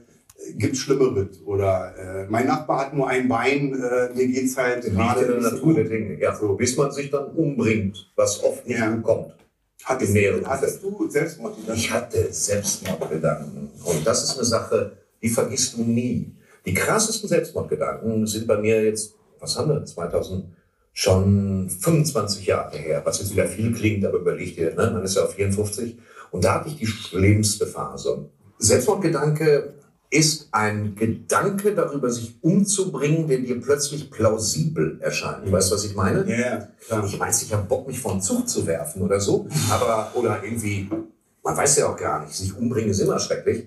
gibt 0.57 0.77
Schlimmeres. 0.77 1.41
Oder 1.45 1.95
äh, 1.97 2.27
mein 2.29 2.47
Nachbar 2.47 2.81
hat 2.87 2.95
nur 2.95 3.09
ein 3.09 3.29
Bein, 3.29 3.75
äh, 3.75 4.15
mir 4.15 4.27
geht's 4.29 4.57
halt 4.57 4.85
Liegt 4.85 4.97
gerade 4.97 5.23
in 5.23 5.43
der 5.43 5.53
Natur 5.53 5.75
der. 5.75 5.85
Dinge. 5.85 6.21
Ja. 6.21 6.35
So. 6.35 6.55
Bis 6.55 6.77
man 6.77 6.93
sich 6.93 7.11
dann 7.11 7.27
umbringt, 7.27 8.11
was 8.17 8.43
oft 8.43 8.67
nicht 8.67 8.79
Ja. 8.79 8.95
kommt. 8.97 9.35
Hattest, 9.85 10.17
hattest 10.47 10.83
du 10.83 11.09
Selbstmordgedanken? 11.11 11.75
Ich 11.75 11.91
hatte 11.91 12.33
Selbstmordgedanken. 12.33 13.71
Und 13.85 14.07
das 14.07 14.25
ist 14.25 14.37
eine 14.37 14.45
Sache, 14.47 14.93
die 15.23 15.29
vergisst 15.29 15.77
du 15.77 15.83
nie. 15.83 16.33
Die 16.65 16.73
krassesten 16.73 17.29
Selbstmordgedanken 17.29 18.27
sind 18.27 18.47
bei 18.47 18.57
mir 18.57 18.83
jetzt, 18.83 19.15
was 19.41 19.59
haben 19.59 19.69
wir, 19.71 19.85
2000, 19.85 20.47
schon 20.95 21.69
25 21.69 22.47
Jahre 22.47 22.79
her, 22.79 23.03
was 23.05 23.19
jetzt 23.19 23.33
wieder 23.33 23.47
viel 23.47 23.73
klingt, 23.75 24.07
aber 24.07 24.19
überleg 24.19 24.55
dir, 24.57 24.75
ne? 24.75 24.91
man 24.91 25.03
ist 25.05 25.17
ja 25.17 25.25
auf 25.25 25.35
54. 25.35 25.99
Und 26.31 26.45
da 26.45 26.55
hatte 26.55 26.69
ich 26.69 26.77
die 26.79 26.87
schlimmste 26.87 27.67
Phase. 27.67 28.31
Selbstmordgedanke 28.59 29.74
ist 30.15 30.49
ein 30.53 30.95
Gedanke 30.95 31.75
darüber, 31.75 32.09
sich 32.09 32.37
umzubringen, 32.41 33.27
der 33.27 33.39
dir 33.39 33.61
plötzlich 33.61 34.11
plausibel 34.11 34.99
erscheint. 35.01 35.51
Weißt 35.51 35.71
du, 35.71 35.75
was 35.75 35.85
ich 35.85 35.97
meine? 35.97 36.25
Ja, 36.31 36.69
klar. 36.87 37.05
Ich 37.05 37.19
weiß, 37.19 37.43
ich 37.43 37.53
habe 37.53 37.65
Bock, 37.65 37.89
mich 37.89 37.99
vom 37.99 38.21
Zug 38.21 38.49
zu 38.49 38.65
werfen 38.65 39.03
oder 39.03 39.19
so, 39.19 39.49
aber 39.71 40.13
oder 40.15 40.45
irgendwie, 40.45 40.89
man 41.43 41.57
weiß 41.57 41.79
ja 41.79 41.89
auch 41.89 41.97
gar 41.97 42.25
nicht, 42.25 42.35
sich 42.35 42.57
umbringen 42.57 42.91
ist 42.91 43.01
immer 43.01 43.19
schrecklich. 43.19 43.67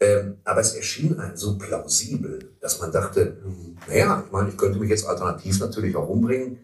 Ähm, 0.00 0.38
aber 0.44 0.60
es 0.60 0.74
erschien 0.74 1.20
einem 1.20 1.36
so 1.36 1.58
plausibel, 1.58 2.52
dass 2.60 2.80
man 2.80 2.90
dachte, 2.90 3.36
naja, 3.86 4.24
ich 4.26 4.32
meine, 4.32 4.48
ich 4.48 4.56
könnte 4.56 4.78
mich 4.78 4.90
jetzt 4.90 5.06
alternativ 5.06 5.60
natürlich 5.60 5.94
auch 5.94 6.08
umbringen 6.08 6.58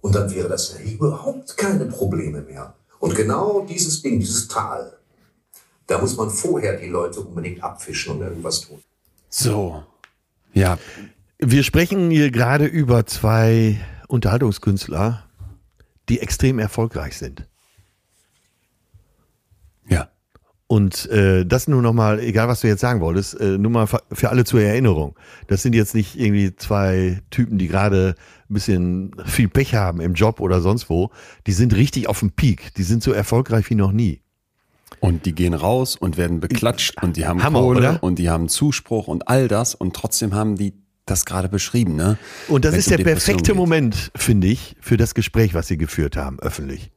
und 0.00 0.14
dann 0.14 0.34
wäre 0.34 0.48
das 0.48 0.72
ja 0.72 0.90
überhaupt 0.90 1.56
keine 1.56 1.84
Probleme 1.84 2.40
mehr. 2.40 2.74
Und 2.98 3.14
genau 3.14 3.66
dieses 3.68 4.02
Ding, 4.02 4.18
dieses 4.18 4.48
Tal, 4.48 4.99
da 5.90 5.98
muss 5.98 6.16
man 6.16 6.30
vorher 6.30 6.76
die 6.76 6.86
Leute 6.86 7.20
unbedingt 7.20 7.62
abfischen 7.64 8.14
und 8.14 8.22
irgendwas 8.22 8.60
tun. 8.60 8.80
So. 9.28 9.82
Ja, 10.52 10.78
Wir 11.38 11.62
sprechen 11.62 12.10
hier 12.10 12.30
gerade 12.30 12.66
über 12.66 13.06
zwei 13.06 13.80
Unterhaltungskünstler, 14.08 15.24
die 16.08 16.20
extrem 16.20 16.58
erfolgreich 16.58 17.16
sind. 17.18 17.46
ja. 19.88 20.08
Und 20.66 21.10
äh, 21.10 21.44
das 21.44 21.66
nur 21.66 21.82
nochmal, 21.82 22.20
egal 22.20 22.46
was 22.46 22.60
du 22.60 22.68
jetzt 22.68 22.80
sagen 22.80 23.00
wolltest, 23.00 23.40
äh, 23.40 23.58
nur 23.58 23.72
mal 23.72 23.88
für 23.88 24.00
für 24.12 24.30
alle 24.30 24.44
zur 24.44 24.60
Erinnerung. 24.62 25.18
Das 25.48 25.62
sind 25.62 25.74
jetzt 25.74 25.96
nicht 25.96 26.16
irgendwie 26.16 26.54
zwei 26.54 27.20
Typen, 27.30 27.58
die 27.58 27.66
gerade 27.66 28.14
ein 28.48 28.54
bisschen 28.54 29.10
viel 29.26 29.48
Pech 29.48 29.74
haben 29.74 30.00
im 30.00 30.14
Job 30.14 30.38
oder 30.38 30.60
sonst 30.60 30.88
wo. 30.88 31.10
Die 31.48 31.52
sind 31.52 31.74
richtig 31.74 32.08
auf 32.08 32.20
dem 32.20 32.30
Peak. 32.30 32.72
Die 32.74 32.84
sind 32.84 33.02
so 33.02 33.12
erfolgreich 33.12 33.68
wie 33.70 33.74
noch 33.74 33.90
nie. 33.90 34.22
Und 34.98 35.24
die 35.24 35.34
gehen 35.34 35.54
raus 35.54 35.96
und 35.96 36.16
werden 36.16 36.40
beklatscht 36.40 37.02
und 37.02 37.16
die 37.16 37.26
haben 37.26 37.42
Hammer, 37.42 37.60
Kohle 37.60 37.78
oder? 37.78 38.02
und 38.02 38.18
die 38.18 38.28
haben 38.28 38.48
Zuspruch 38.48 39.06
und 39.06 39.28
all 39.28 39.48
das 39.48 39.74
und 39.74 39.94
trotzdem 39.94 40.34
haben 40.34 40.56
die 40.56 40.74
das 41.06 41.24
gerade 41.24 41.48
beschrieben, 41.48 41.96
ne? 41.96 42.18
Und 42.48 42.64
das 42.64 42.72
Wenn's 42.72 42.84
ist 42.84 42.90
der 42.90 42.98
Depressionen 42.98 43.36
perfekte 43.38 43.52
geht. 43.52 43.56
Moment, 43.56 44.10
finde 44.14 44.46
ich, 44.46 44.76
für 44.80 44.96
das 44.96 45.14
Gespräch, 45.14 45.54
was 45.54 45.66
sie 45.68 45.76
geführt 45.76 46.16
haben, 46.16 46.38
öffentlich. 46.40 46.90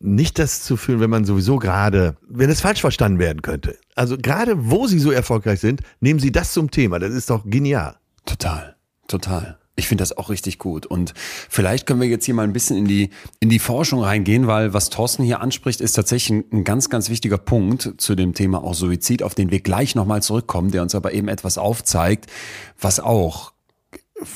Nicht 0.00 0.38
das 0.38 0.62
zu 0.64 0.76
führen, 0.76 1.00
wenn 1.00 1.10
man 1.10 1.24
sowieso 1.24 1.58
gerade, 1.58 2.16
wenn 2.28 2.50
es 2.50 2.60
falsch 2.60 2.80
verstanden 2.80 3.20
werden 3.20 3.42
könnte. 3.42 3.78
Also 3.94 4.16
gerade 4.16 4.70
wo 4.70 4.88
sie 4.88 4.98
so 4.98 5.12
erfolgreich 5.12 5.60
sind, 5.60 5.82
nehmen 6.00 6.18
sie 6.18 6.32
das 6.32 6.52
zum 6.52 6.70
Thema. 6.70 6.98
Das 6.98 7.14
ist 7.14 7.30
doch 7.30 7.44
genial. 7.44 7.96
Total, 8.24 8.74
total. 9.06 9.58
Ich 9.74 9.88
finde 9.88 10.02
das 10.02 10.16
auch 10.16 10.28
richtig 10.28 10.58
gut. 10.58 10.84
Und 10.84 11.14
vielleicht 11.16 11.86
können 11.86 12.00
wir 12.00 12.08
jetzt 12.08 12.26
hier 12.26 12.34
mal 12.34 12.42
ein 12.42 12.52
bisschen 12.52 12.76
in 12.76 12.84
die, 12.84 13.08
in 13.40 13.48
die 13.48 13.58
Forschung 13.58 14.00
reingehen, 14.02 14.46
weil 14.46 14.74
was 14.74 14.90
Thorsten 14.90 15.22
hier 15.22 15.40
anspricht, 15.40 15.80
ist 15.80 15.94
tatsächlich 15.94 16.44
ein, 16.52 16.64
ganz, 16.64 16.90
ganz 16.90 17.08
wichtiger 17.08 17.38
Punkt 17.38 17.94
zu 17.96 18.14
dem 18.14 18.34
Thema 18.34 18.62
auch 18.62 18.74
Suizid, 18.74 19.22
auf 19.22 19.34
den 19.34 19.50
wir 19.50 19.60
gleich 19.60 19.94
nochmal 19.94 20.22
zurückkommen, 20.22 20.70
der 20.70 20.82
uns 20.82 20.94
aber 20.94 21.14
eben 21.14 21.28
etwas 21.28 21.56
aufzeigt, 21.56 22.26
was 22.78 23.00
auch 23.00 23.51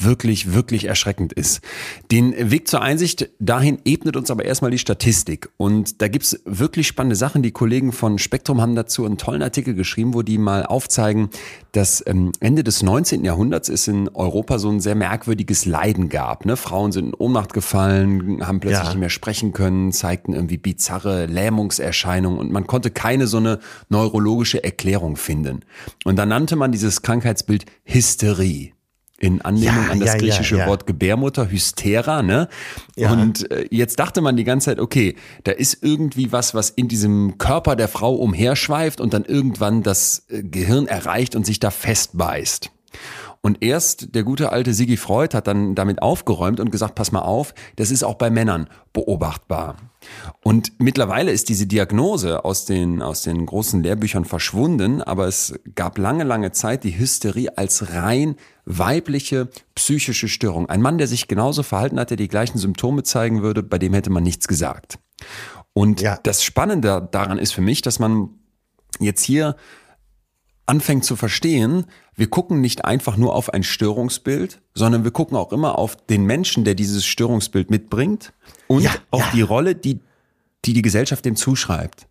wirklich, 0.00 0.52
wirklich 0.52 0.86
erschreckend 0.86 1.32
ist. 1.32 1.60
Den 2.10 2.34
Weg 2.50 2.68
zur 2.68 2.82
Einsicht 2.82 3.28
dahin 3.38 3.78
ebnet 3.84 4.16
uns 4.16 4.30
aber 4.30 4.44
erstmal 4.44 4.70
die 4.70 4.78
Statistik. 4.78 5.48
Und 5.56 6.00
da 6.02 6.08
gibt's 6.08 6.40
wirklich 6.44 6.86
spannende 6.86 7.16
Sachen. 7.16 7.42
Die 7.42 7.52
Kollegen 7.52 7.92
von 7.92 8.18
Spektrum 8.18 8.60
haben 8.60 8.74
dazu 8.74 9.04
einen 9.04 9.18
tollen 9.18 9.42
Artikel 9.42 9.74
geschrieben, 9.74 10.14
wo 10.14 10.22
die 10.22 10.38
mal 10.38 10.64
aufzeigen, 10.64 11.30
dass 11.72 12.02
ähm, 12.06 12.32
Ende 12.40 12.64
des 12.64 12.82
19. 12.82 13.24
Jahrhunderts 13.24 13.68
es 13.68 13.88
in 13.88 14.08
Europa 14.08 14.58
so 14.58 14.70
ein 14.70 14.80
sehr 14.80 14.94
merkwürdiges 14.94 15.66
Leiden 15.66 16.08
gab. 16.08 16.46
Ne? 16.46 16.56
Frauen 16.56 16.92
sind 16.92 17.06
in 17.08 17.14
Ohnmacht 17.14 17.52
gefallen, 17.52 18.46
haben 18.46 18.60
plötzlich 18.60 18.82
Ja. 18.84 18.88
nicht 18.90 18.98
mehr 19.00 19.10
sprechen 19.10 19.52
können, 19.52 19.92
zeigten 19.92 20.32
irgendwie 20.32 20.58
bizarre 20.58 21.26
Lähmungserscheinungen 21.26 22.38
und 22.38 22.52
man 22.52 22.66
konnte 22.66 22.90
keine 22.90 23.26
so 23.26 23.36
eine 23.38 23.58
neurologische 23.88 24.62
Erklärung 24.62 25.16
finden. 25.16 25.60
Und 26.04 26.16
dann 26.16 26.28
nannte 26.28 26.56
man 26.56 26.72
dieses 26.72 27.02
Krankheitsbild 27.02 27.66
Hysterie 27.84 28.72
in 29.18 29.40
Anlehnung 29.40 29.84
Ja, 29.86 29.92
an 29.92 30.00
das 30.00 30.12
ja, 30.14 30.18
griechische 30.18 30.58
ja. 30.58 30.66
Wort 30.66 30.86
Gebärmutter, 30.86 31.50
Hystera, 31.50 32.22
ne? 32.22 32.48
Ja. 32.96 33.12
Und 33.12 33.50
äh, 33.50 33.66
jetzt 33.70 33.98
dachte 33.98 34.20
man 34.20 34.36
die 34.36 34.44
ganze 34.44 34.66
Zeit, 34.66 34.80
okay, 34.80 35.16
da 35.44 35.52
ist 35.52 35.82
irgendwie 35.82 36.32
was, 36.32 36.54
was 36.54 36.70
in 36.70 36.88
diesem 36.88 37.38
Körper 37.38 37.76
der 37.76 37.88
Frau 37.88 38.14
umherschweift 38.14 39.00
und 39.00 39.14
dann 39.14 39.24
irgendwann 39.24 39.82
das 39.82 40.26
äh, 40.28 40.42
Gehirn 40.42 40.86
erreicht 40.86 41.34
und 41.34 41.46
sich 41.46 41.60
da 41.60 41.70
festbeißt. 41.70 42.70
Und 43.46 43.62
erst 43.62 44.14
der 44.16 44.24
gute 44.24 44.50
alte 44.50 44.74
Sigi 44.74 44.96
Freud 44.96 45.36
hat 45.36 45.46
dann 45.46 45.76
damit 45.76 46.02
aufgeräumt 46.02 46.58
und 46.58 46.72
gesagt, 46.72 46.96
pass 46.96 47.12
mal 47.12 47.20
auf, 47.20 47.54
das 47.76 47.92
ist 47.92 48.02
auch 48.02 48.16
bei 48.16 48.28
Männern 48.28 48.68
beobachtbar. 48.92 49.76
Und 50.42 50.72
mittlerweile 50.78 51.30
ist 51.30 51.48
diese 51.48 51.66
Diagnose 51.66 52.44
aus 52.44 52.64
den, 52.64 53.02
aus 53.02 53.22
den 53.22 53.46
großen 53.46 53.82
Lehrbüchern 53.82 54.24
verschwunden, 54.24 55.00
aber 55.00 55.28
es 55.28 55.54
gab 55.76 55.96
lange, 55.98 56.24
lange 56.24 56.50
Zeit 56.50 56.82
die 56.82 56.98
Hysterie 56.98 57.56
als 57.56 57.92
rein 57.92 58.34
weibliche 58.66 59.48
psychische 59.74 60.28
Störung. 60.28 60.68
Ein 60.68 60.82
Mann, 60.82 60.98
der 60.98 61.06
sich 61.06 61.28
genauso 61.28 61.62
verhalten 61.62 61.98
hat, 61.98 62.10
der 62.10 62.16
die 62.16 62.28
gleichen 62.28 62.58
Symptome 62.58 63.04
zeigen 63.04 63.42
würde, 63.42 63.62
bei 63.62 63.78
dem 63.78 63.94
hätte 63.94 64.10
man 64.10 64.22
nichts 64.24 64.48
gesagt. 64.48 64.98
Und 65.72 66.00
Ja. 66.00 66.18
das 66.22 66.42
Spannende 66.42 67.08
daran 67.12 67.38
ist 67.38 67.52
für 67.52 67.60
mich, 67.60 67.80
dass 67.82 67.98
man 67.98 68.30
jetzt 68.98 69.22
hier 69.22 69.56
anfängt 70.66 71.04
zu 71.04 71.14
verstehen, 71.14 71.84
wir 72.16 72.28
gucken 72.28 72.60
nicht 72.60 72.84
einfach 72.84 73.16
nur 73.16 73.34
auf 73.36 73.54
ein 73.54 73.62
Störungsbild, 73.62 74.60
sondern 74.74 75.04
wir 75.04 75.12
gucken 75.12 75.36
auch 75.36 75.52
immer 75.52 75.78
auf 75.78 75.96
den 75.96 76.24
Menschen, 76.24 76.64
der 76.64 76.74
dieses 76.74 77.06
Störungsbild 77.06 77.70
mitbringt 77.70 78.32
und 78.66 78.82
Ja, 78.82 78.90
auf 79.12 79.20
ja. 79.20 79.30
die 79.32 79.42
Rolle, 79.42 79.76
die, 79.76 80.00
die 80.64 80.72
die 80.72 80.82
Gesellschaft 80.82 81.24
dem 81.24 81.36
zuschreibt. 81.36 82.08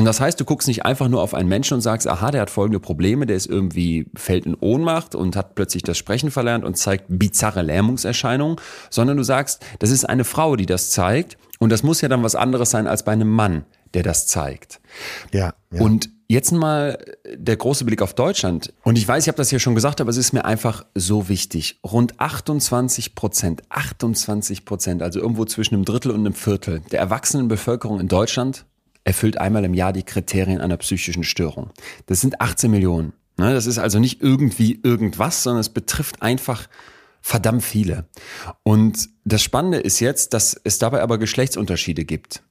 Und 0.00 0.06
das 0.06 0.18
heißt, 0.18 0.40
du 0.40 0.46
guckst 0.46 0.66
nicht 0.66 0.86
einfach 0.86 1.08
nur 1.08 1.20
auf 1.20 1.34
einen 1.34 1.50
Menschen 1.50 1.74
und 1.74 1.82
sagst, 1.82 2.08
aha, 2.08 2.30
der 2.30 2.40
hat 2.40 2.48
folgende 2.48 2.80
Probleme, 2.80 3.26
der 3.26 3.36
ist 3.36 3.44
irgendwie, 3.44 4.06
fällt 4.14 4.46
in 4.46 4.54
Ohnmacht 4.54 5.14
und 5.14 5.36
hat 5.36 5.54
plötzlich 5.54 5.82
das 5.82 5.98
Sprechen 5.98 6.30
verlernt 6.30 6.64
und 6.64 6.78
zeigt 6.78 7.04
bizarre 7.10 7.60
Lähmungserscheinungen, 7.60 8.56
sondern 8.88 9.18
du 9.18 9.22
sagst, 9.24 9.62
das 9.78 9.90
ist 9.90 10.08
eine 10.08 10.24
Frau, 10.24 10.56
die 10.56 10.64
das 10.64 10.88
zeigt 10.88 11.36
und 11.58 11.68
das 11.68 11.82
muss 11.82 12.00
ja 12.00 12.08
dann 12.08 12.22
was 12.22 12.34
anderes 12.34 12.70
sein 12.70 12.86
als 12.86 13.02
bei 13.02 13.12
einem 13.12 13.28
Mann, 13.28 13.66
der 13.92 14.02
das 14.02 14.26
zeigt. 14.26 14.80
Ja. 15.32 15.52
ja. 15.70 15.82
Und 15.82 16.08
jetzt 16.28 16.50
mal 16.50 16.96
der 17.34 17.58
große 17.58 17.84
Blick 17.84 18.00
auf 18.00 18.14
Deutschland. 18.14 18.72
Und 18.84 18.96
ich 18.96 19.06
weiß, 19.06 19.24
ich 19.24 19.28
habe 19.28 19.36
das 19.36 19.50
hier 19.50 19.58
schon 19.58 19.74
gesagt, 19.74 20.00
aber 20.00 20.08
es 20.08 20.16
ist 20.16 20.32
mir 20.32 20.46
einfach 20.46 20.86
so 20.94 21.28
wichtig. 21.28 21.78
Rund 21.84 22.18
28 22.18 23.14
Prozent, 23.14 23.64
28 23.68 24.64
Prozent, 24.64 25.02
also 25.02 25.20
irgendwo 25.20 25.44
zwischen 25.44 25.74
einem 25.74 25.84
Drittel 25.84 26.10
und 26.10 26.20
einem 26.20 26.32
Viertel 26.32 26.80
der 26.90 27.00
erwachsenen 27.00 27.48
Bevölkerung 27.48 28.00
in 28.00 28.08
Deutschland 28.08 28.64
erfüllt 29.04 29.38
einmal 29.38 29.64
im 29.64 29.74
Jahr 29.74 29.92
die 29.92 30.02
Kriterien 30.02 30.60
einer 30.60 30.76
psychischen 30.76 31.24
Störung. 31.24 31.70
Das 32.06 32.20
sind 32.20 32.40
18 32.40 32.70
Millionen. 32.70 33.12
Ne, 33.36 33.54
Das 33.54 33.66
ist 33.66 33.78
also 33.78 33.98
nicht 33.98 34.20
irgendwie 34.20 34.80
irgendwas, 34.82 35.42
sondern 35.42 35.60
es 35.60 35.70
betrifft 35.70 36.22
einfach 36.22 36.68
verdammt 37.22 37.62
viele. 37.62 38.06
Und 38.62 39.08
das 39.24 39.42
Spannende 39.42 39.78
ist 39.78 40.00
jetzt, 40.00 40.34
dass 40.34 40.58
es 40.64 40.78
dabei 40.78 41.02
aber 41.02 41.18
Geschlechtsunterschiede 41.18 42.04
gibt. 42.04 42.42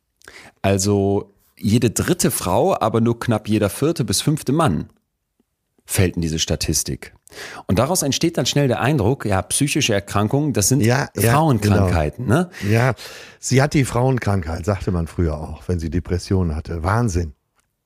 Also 0.61 1.33
jede 1.57 1.89
dritte 1.89 2.31
Frau, 2.31 2.79
aber 2.79 3.01
nur 3.01 3.19
knapp 3.19 3.47
jeder 3.47 3.69
vierte 3.69 4.05
bis 4.05 4.21
fünfte 4.21 4.51
Mann 4.51 4.89
fällt 5.89 6.15
in 6.15 6.21
diese 6.21 6.37
Statistik. 6.37 7.13
Und 7.65 7.79
daraus 7.79 8.03
entsteht 8.03 8.37
dann 8.37 8.45
schnell 8.45 8.67
der 8.67 8.79
Eindruck, 8.79 9.25
ja, 9.25 9.41
psychische 9.41 9.93
Erkrankungen, 9.93 10.53
das 10.53 10.69
sind 10.69 10.81
Ja, 10.81 11.09
ja, 11.15 11.33
Frauenkrankheiten. 11.33 12.27
Ne? 12.27 12.49
ja, 12.69 12.93
sie 13.39 13.61
hat 13.61 13.73
die 13.73 13.85
Frauenkrankheit, 13.85 14.65
sagte 14.65 14.91
man 14.91 15.07
früher 15.07 15.35
auch, 15.35 15.63
wenn 15.67 15.79
sie 15.79 15.89
Depressionen 15.89 16.55
hatte. 16.55 16.83
Wahnsinn. 16.83 17.33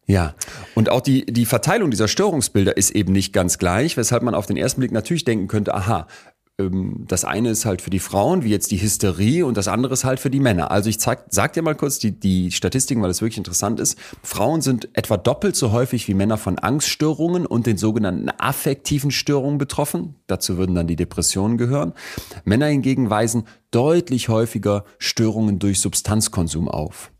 Ja, 0.05 0.33
und 0.75 0.89
auch 0.89 0.99
die, 0.99 1.25
die 1.25 1.45
Verteilung 1.45 1.89
dieser 1.91 2.09
Störungsbilder 2.09 2.75
ist 2.75 2.91
eben 2.91 3.13
nicht 3.13 3.31
ganz 3.31 3.57
gleich, 3.57 3.95
weshalb 3.95 4.21
man 4.21 4.35
auf 4.35 4.45
den 4.47 4.57
ersten 4.57 4.81
Blick 4.81 4.91
natürlich 4.91 5.23
denken 5.23 5.47
könnte, 5.47 5.73
aha, 5.73 6.07
das 6.71 7.25
eine 7.25 7.49
ist 7.49 7.65
halt 7.65 7.81
für 7.81 7.89
die 7.89 7.99
Frauen, 7.99 8.43
wie 8.43 8.49
jetzt 8.49 8.71
die 8.71 8.81
Hysterie, 8.81 9.43
und 9.43 9.57
das 9.57 9.67
andere 9.67 9.93
ist 9.93 10.03
halt 10.03 10.19
für 10.19 10.29
die 10.29 10.39
Männer. 10.39 10.71
Also 10.71 10.89
ich 10.89 10.99
zeig, 10.99 11.25
sag 11.29 11.53
dir 11.53 11.61
mal 11.61 11.75
kurz 11.75 11.99
die, 11.99 12.11
die 12.11 12.51
Statistiken, 12.51 13.01
weil 13.01 13.09
das 13.09 13.21
wirklich 13.21 13.37
interessant 13.37 13.79
ist. 13.79 13.97
Frauen 14.21 14.61
sind 14.61 14.89
etwa 14.93 15.17
doppelt 15.17 15.55
so 15.55 15.71
häufig 15.71 16.07
wie 16.07 16.13
Männer 16.13 16.37
von 16.37 16.59
Angststörungen 16.59 17.45
und 17.45 17.65
den 17.65 17.77
sogenannten 17.77 18.29
affektiven 18.29 19.11
Störungen 19.11 19.57
betroffen. 19.57 20.15
Dazu 20.27 20.57
würden 20.57 20.75
dann 20.75 20.87
die 20.87 20.95
Depressionen 20.95 21.57
gehören. 21.57 21.93
Männer 22.45 22.67
hingegen 22.67 23.09
weisen 23.09 23.43
deutlich 23.71 24.29
häufiger 24.29 24.85
Störungen 24.99 25.59
durch 25.59 25.79
Substanzkonsum 25.79 26.67
auf. 26.67 27.11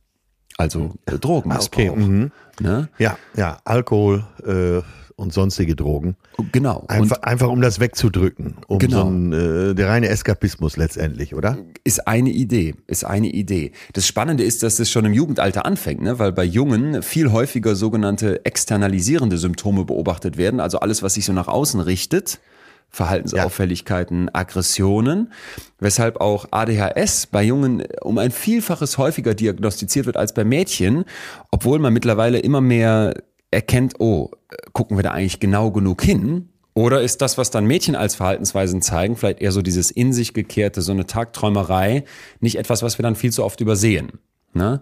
Also 0.57 0.93
äh, 1.05 1.17
Drogenmissbrauch. 1.17 1.83
Ah, 1.83 1.91
okay, 1.91 1.99
mhm. 1.99 2.31
ne? 2.59 2.89
Ja, 2.99 3.17
ja, 3.35 3.57
Alkohol 3.65 4.25
äh, 4.45 4.81
und 5.15 5.33
sonstige 5.33 5.75
Drogen. 5.75 6.15
Genau. 6.51 6.85
Einfach, 6.87 7.21
einfach 7.21 7.49
um 7.49 7.61
das 7.61 7.79
wegzudrücken. 7.79 8.55
Um 8.67 8.79
Genau. 8.79 9.01
so 9.01 9.07
ein, 9.09 9.33
äh, 9.33 9.75
der 9.75 9.89
reine 9.89 10.09
Eskapismus 10.09 10.77
letztendlich, 10.77 11.35
oder? 11.35 11.57
Ist 11.83 12.07
eine 12.07 12.29
Idee, 12.29 12.75
ist 12.87 13.05
eine 13.05 13.27
Idee. 13.27 13.71
Das 13.93 14.07
Spannende 14.07 14.43
ist, 14.43 14.63
dass 14.63 14.77
das 14.77 14.89
schon 14.89 15.05
im 15.05 15.13
Jugendalter 15.13 15.65
anfängt, 15.65 16.01
ne? 16.01 16.19
weil 16.19 16.31
bei 16.31 16.43
Jungen 16.43 17.01
viel 17.03 17.31
häufiger 17.31 17.75
sogenannte 17.75 18.45
externalisierende 18.45 19.37
Symptome 19.37 19.85
beobachtet 19.85 20.37
werden, 20.37 20.59
also 20.59 20.79
alles, 20.79 21.03
was 21.03 21.15
sich 21.15 21.25
so 21.25 21.33
nach 21.33 21.47
außen 21.47 21.79
richtet. 21.79 22.39
Verhaltensauffälligkeiten, 22.89 24.29
Aggressionen, 24.33 25.31
weshalb 25.79 26.21
auch 26.21 26.45
ADHS 26.51 27.25
bei 27.25 27.41
Jungen 27.43 27.83
um 28.01 28.19
ein 28.19 28.29
Vielfaches 28.29 28.99
häufiger 28.99 29.33
diagnostiziert 29.33 30.05
wird 30.05 30.15
als 30.15 30.33
bei 30.33 30.43
Mädchen, 30.43 31.03
obwohl 31.49 31.79
man 31.79 31.91
mittlerweile 31.91 32.37
immer 32.37 32.61
mehr 32.61 33.15
erkennt, 33.53 33.99
oh, 33.99 34.31
gucken 34.73 34.97
wir 34.97 35.03
da 35.03 35.11
eigentlich 35.11 35.39
genau 35.39 35.71
genug 35.71 36.01
hin? 36.01 36.49
Oder 36.73 37.01
ist 37.01 37.21
das, 37.21 37.37
was 37.37 37.51
dann 37.51 37.65
Mädchen 37.65 37.95
als 37.95 38.15
Verhaltensweisen 38.15 38.81
zeigen, 38.81 39.15
vielleicht 39.15 39.41
eher 39.41 39.51
so 39.51 39.61
dieses 39.61 39.91
in 39.91 40.11
sich 40.11 40.33
gekehrte, 40.33 40.81
so 40.81 40.91
eine 40.91 41.05
Tagträumerei, 41.05 42.03
nicht 42.39 42.57
etwas, 42.57 42.81
was 42.81 42.97
wir 42.97 43.03
dann 43.03 43.15
viel 43.15 43.31
zu 43.31 43.43
oft 43.43 43.61
übersehen? 43.61 44.13
Ne? 44.53 44.81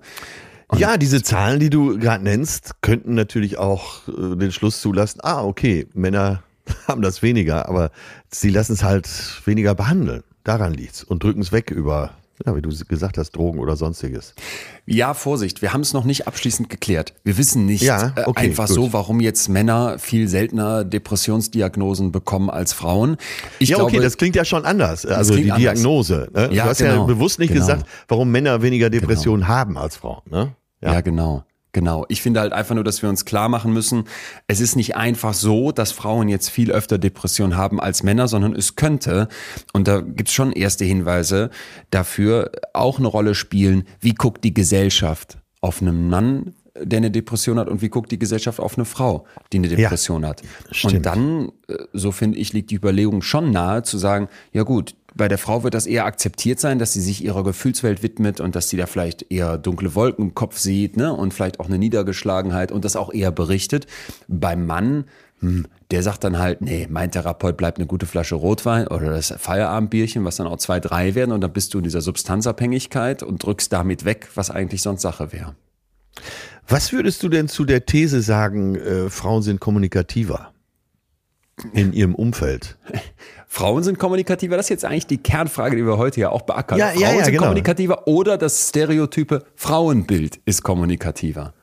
Ja, 0.77 0.97
diese 0.97 1.21
Zahlen, 1.21 1.59
die 1.59 1.69
du 1.69 1.97
gerade 1.99 2.23
nennst, 2.23 2.81
könnten 2.81 3.13
natürlich 3.13 3.57
auch 3.57 4.07
äh, 4.07 4.37
den 4.37 4.53
Schluss 4.53 4.79
zulassen, 4.79 5.19
ah, 5.21 5.43
okay, 5.43 5.87
Männer 5.93 6.43
haben 6.87 7.01
das 7.01 7.21
weniger, 7.21 7.67
aber 7.67 7.91
sie 8.29 8.49
lassen 8.49 8.73
es 8.73 8.83
halt 8.83 9.09
weniger 9.45 9.75
behandeln. 9.75 10.23
Daran 10.43 10.73
liegt's 10.73 11.03
und 11.03 11.23
drücken 11.23 11.41
es 11.41 11.51
weg 11.51 11.71
über, 11.71 12.11
ja, 12.45 12.55
wie 12.55 12.61
du 12.61 12.69
gesagt 12.69 13.17
hast, 13.17 13.31
Drogen 13.31 13.59
oder 13.59 13.75
sonstiges. 13.75 14.33
Ja, 14.85 15.13
Vorsicht, 15.13 15.61
wir 15.61 15.73
haben 15.73 15.81
es 15.81 15.93
noch 15.93 16.03
nicht 16.03 16.27
abschließend 16.27 16.69
geklärt. 16.69 17.13
Wir 17.23 17.37
wissen 17.37 17.65
nicht 17.65 17.81
Ja, 17.81 18.13
äh, 18.15 18.23
okay, 18.25 18.47
einfach 18.47 18.67
gut. 18.67 18.75
so, 18.75 18.93
warum 18.93 19.19
jetzt 19.19 19.49
Männer 19.49 19.99
viel 19.99 20.27
seltener 20.27 20.83
Depressionsdiagnosen 20.83 22.11
bekommen 22.11 22.49
als 22.49 22.73
Frauen. 22.73 23.17
Ich 23.59 23.69
ja, 23.69 23.77
glaube, 23.77 23.91
okay, 23.91 24.01
das 24.01 24.17
klingt 24.17 24.35
ja 24.35 24.45
schon 24.45 24.65
anders. 24.65 25.05
Also 25.05 25.35
die 25.35 25.51
anders. 25.51 25.59
Diagnose. 25.59 26.29
Ne? 26.33 26.49
Ja, 26.53 26.63
du 26.63 26.69
hast 26.69 26.77
genau, 26.79 26.93
ja 26.93 27.03
bewusst 27.03 27.39
nicht 27.39 27.53
genau. 27.53 27.61
gesagt, 27.61 27.85
warum 28.07 28.31
Männer 28.31 28.61
weniger 28.61 28.89
Depressionen 28.89 29.47
haben 29.47 29.77
als 29.77 29.97
Frauen. 29.97 30.21
Ne? 30.29 30.55
Ja. 30.81 31.01
genau. 31.01 31.43
Genau. 31.73 32.05
Ich 32.09 32.21
finde 32.21 32.41
halt 32.41 32.51
einfach 32.51 32.75
nur, 32.75 32.83
dass 32.83 33.01
wir 33.01 33.09
uns 33.09 33.23
klar 33.23 33.47
machen 33.47 33.71
müssen, 33.71 34.03
es 34.47 34.59
ist 34.59 34.75
nicht 34.75 34.95
einfach 34.95 35.33
so, 35.33 35.71
dass 35.71 35.91
Frauen 35.91 36.27
jetzt 36.27 36.49
viel 36.49 36.71
öfter 36.71 36.97
Depression 36.97 37.55
haben 37.55 37.79
als 37.79 38.03
Männer, 38.03 38.27
sondern 38.27 38.53
es 38.53 38.75
könnte, 38.75 39.29
und 39.71 39.87
da 39.87 40.01
gibt's 40.01 40.33
schon 40.33 40.51
erste 40.51 40.83
Hinweise 40.83 41.49
dafür, 41.89 42.51
auch 42.73 42.99
eine 42.99 43.07
Rolle 43.07 43.35
spielen, 43.35 43.85
wie 44.01 44.13
guckt 44.13 44.43
die 44.43 44.53
Gesellschaft 44.53 45.37
auf 45.61 45.81
einen 45.81 46.09
Mann, 46.09 46.55
der 46.77 46.97
eine 46.97 47.11
Depression 47.11 47.59
hat, 47.59 47.69
und 47.69 47.81
wie 47.81 47.89
guckt 47.89 48.11
die 48.11 48.19
Gesellschaft 48.19 48.59
auf 48.59 48.77
eine 48.77 48.85
Frau, 48.85 49.25
die 49.53 49.57
eine 49.57 49.67
Depression 49.69 50.25
hat. 50.25 50.41
stimmt. 50.71 50.93
Und 50.95 51.05
dann, 51.05 51.51
äh, 51.67 51.75
so 51.93 52.11
finde 52.11 52.37
ich, 52.37 52.53
liegt 52.53 52.71
die 52.71 52.75
Überlegung 52.75 53.21
schon 53.21 53.51
nahe 53.51 53.83
zu 53.83 53.97
sagen, 53.97 54.27
ja 54.51 54.63
gut, 54.63 54.95
bei 55.13 55.27
der 55.27 55.37
Frau 55.37 55.63
wird 55.63 55.73
das 55.73 55.87
eher 55.87 56.05
akzeptiert 56.05 56.59
sein, 56.59 56.79
dass 56.79 56.93
sie 56.93 57.01
sich 57.01 57.23
ihrer 57.23 57.43
Gefühlswelt 57.43 58.01
widmet 58.01 58.39
und 58.39 58.55
dass 58.55 58.69
sie 58.69 58.77
da 58.77 58.85
vielleicht 58.85 59.31
eher 59.31 59.57
dunkle 59.57 59.93
Wolken 59.93 60.25
im 60.25 60.35
Kopf 60.35 60.57
sieht, 60.57 60.95
ne? 60.95 61.13
Und 61.13 61.33
vielleicht 61.33 61.59
auch 61.59 61.67
eine 61.67 61.77
Niedergeschlagenheit 61.77 62.71
und 62.71 62.85
das 62.85 62.95
auch 62.95 63.13
eher 63.13 63.31
berichtet. 63.31 63.87
Beim 64.27 64.65
Mann, 64.65 65.05
hm, 65.39 65.67
der 65.91 66.03
sagt 66.03 66.23
dann 66.23 66.39
halt, 66.39 66.61
nee, 66.61 66.87
mein 66.89 67.11
Therapeut 67.11 67.57
bleibt 67.57 67.77
eine 67.77 67.87
gute 67.87 68.05
Flasche 68.05 68.35
Rotwein 68.35 68.87
oder 68.87 69.09
das 69.09 69.33
Feierabendbierchen, 69.37 70.23
was 70.23 70.37
dann 70.37 70.47
auch 70.47 70.57
zwei, 70.57 70.79
drei 70.79 71.13
werden 71.15 71.31
und 71.33 71.41
dann 71.41 71.51
bist 71.51 71.73
du 71.73 71.79
in 71.79 71.83
dieser 71.83 72.01
Substanzabhängigkeit 72.01 73.21
und 73.21 73.43
drückst 73.43 73.73
damit 73.73 74.05
weg, 74.05 74.29
was 74.35 74.49
eigentlich 74.49 74.81
sonst 74.81 75.01
Sache 75.01 75.33
wäre. 75.33 75.55
Was 76.67 76.93
würdest 76.93 77.21
du 77.23 77.29
denn 77.29 77.49
zu 77.49 77.65
der 77.65 77.85
These 77.85 78.21
sagen, 78.21 78.75
äh, 78.75 79.09
Frauen 79.09 79.41
sind 79.41 79.59
kommunikativer 79.59 80.53
in 81.73 81.93
ihrem 81.93 82.15
Umfeld? 82.15 82.77
Frauen 83.47 83.83
sind 83.83 83.99
kommunikativer, 83.99 84.55
das 84.55 84.67
ist 84.67 84.69
jetzt 84.69 84.85
eigentlich 84.85 85.07
die 85.07 85.17
Kernfrage, 85.17 85.75
die 85.75 85.85
wir 85.85 85.97
heute 85.97 86.21
ja 86.21 86.29
auch 86.29 86.43
beackern. 86.43 86.79
Ja, 86.79 86.87
Frauen 86.87 87.01
ja, 87.01 87.13
ja, 87.13 87.23
sind 87.23 87.33
genau. 87.33 87.43
kommunikativer 87.43 88.07
oder 88.07 88.37
das 88.37 88.69
stereotype 88.69 89.43
Frauenbild 89.55 90.39
ist 90.45 90.63
kommunikativer. 90.63 91.53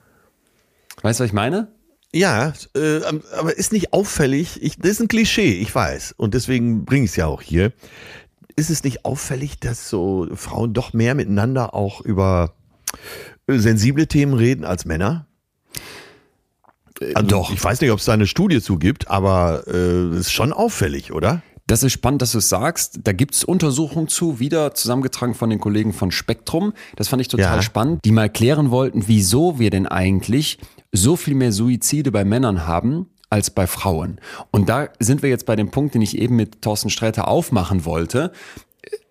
Weißt 1.02 1.20
du, 1.20 1.24
was 1.24 1.30
ich 1.30 1.34
meine? 1.34 1.68
Ja, 2.12 2.52
äh, 2.74 3.00
aber 3.38 3.56
ist 3.56 3.72
nicht 3.72 3.92
auffällig, 3.92 4.62
ich, 4.62 4.78
das 4.78 4.92
ist 4.92 5.00
ein 5.00 5.08
Klischee, 5.08 5.60
ich 5.60 5.74
weiß. 5.74 6.12
Und 6.16 6.34
deswegen 6.34 6.84
bringe 6.84 7.04
ich 7.04 7.12
es 7.12 7.16
ja 7.16 7.26
auch 7.26 7.42
hier. 7.42 7.72
Ist 8.56 8.70
es 8.70 8.82
nicht 8.82 9.04
auffällig, 9.04 9.60
dass 9.60 9.88
so 9.88 10.26
Frauen 10.34 10.72
doch 10.72 10.92
mehr 10.92 11.14
miteinander 11.14 11.74
auch 11.74 12.00
über 12.00 12.54
äh, 13.46 13.58
sensible 13.58 14.06
Themen 14.06 14.34
reden 14.34 14.64
als 14.64 14.84
Männer? 14.84 15.27
Also, 17.14 17.28
doch. 17.28 17.52
Ich 17.52 17.62
weiß 17.62 17.80
nicht, 17.80 17.90
ob 17.90 17.98
es 17.98 18.04
da 18.06 18.12
eine 18.12 18.26
Studie 18.26 18.60
zu 18.60 18.78
gibt, 18.78 19.08
aber 19.08 19.64
äh, 19.66 20.16
ist 20.18 20.32
schon 20.32 20.52
auffällig, 20.52 21.12
oder? 21.12 21.42
Das 21.66 21.82
ist 21.82 21.92
spannend, 21.92 22.22
dass 22.22 22.32
du 22.32 22.38
es 22.38 22.48
sagst. 22.48 23.00
Da 23.04 23.12
gibt's 23.12 23.44
Untersuchungen 23.44 24.08
zu, 24.08 24.40
wieder 24.40 24.74
zusammengetragen 24.74 25.34
von 25.34 25.50
den 25.50 25.60
Kollegen 25.60 25.92
von 25.92 26.10
Spektrum. 26.10 26.72
Das 26.96 27.08
fand 27.08 27.20
ich 27.20 27.28
total 27.28 27.56
Ja. 27.56 27.62
spannend, 27.62 28.00
die 28.04 28.10
mal 28.12 28.30
klären 28.30 28.70
wollten, 28.70 29.04
wieso 29.06 29.58
wir 29.58 29.68
denn 29.70 29.86
eigentlich 29.86 30.58
so 30.92 31.14
viel 31.16 31.34
mehr 31.34 31.52
Suizide 31.52 32.10
bei 32.10 32.24
Männern 32.24 32.66
haben 32.66 33.10
als 33.28 33.50
bei 33.50 33.66
Frauen. 33.66 34.18
Und 34.50 34.70
da 34.70 34.88
sind 34.98 35.20
wir 35.22 35.28
jetzt 35.28 35.44
bei 35.44 35.56
dem 35.56 35.70
Punkt, 35.70 35.94
den 35.94 36.00
ich 36.00 36.16
eben 36.16 36.36
mit 36.36 36.62
Thorsten 36.62 36.88
Sträter 36.88 37.28
aufmachen 37.28 37.84
wollte. 37.84 38.32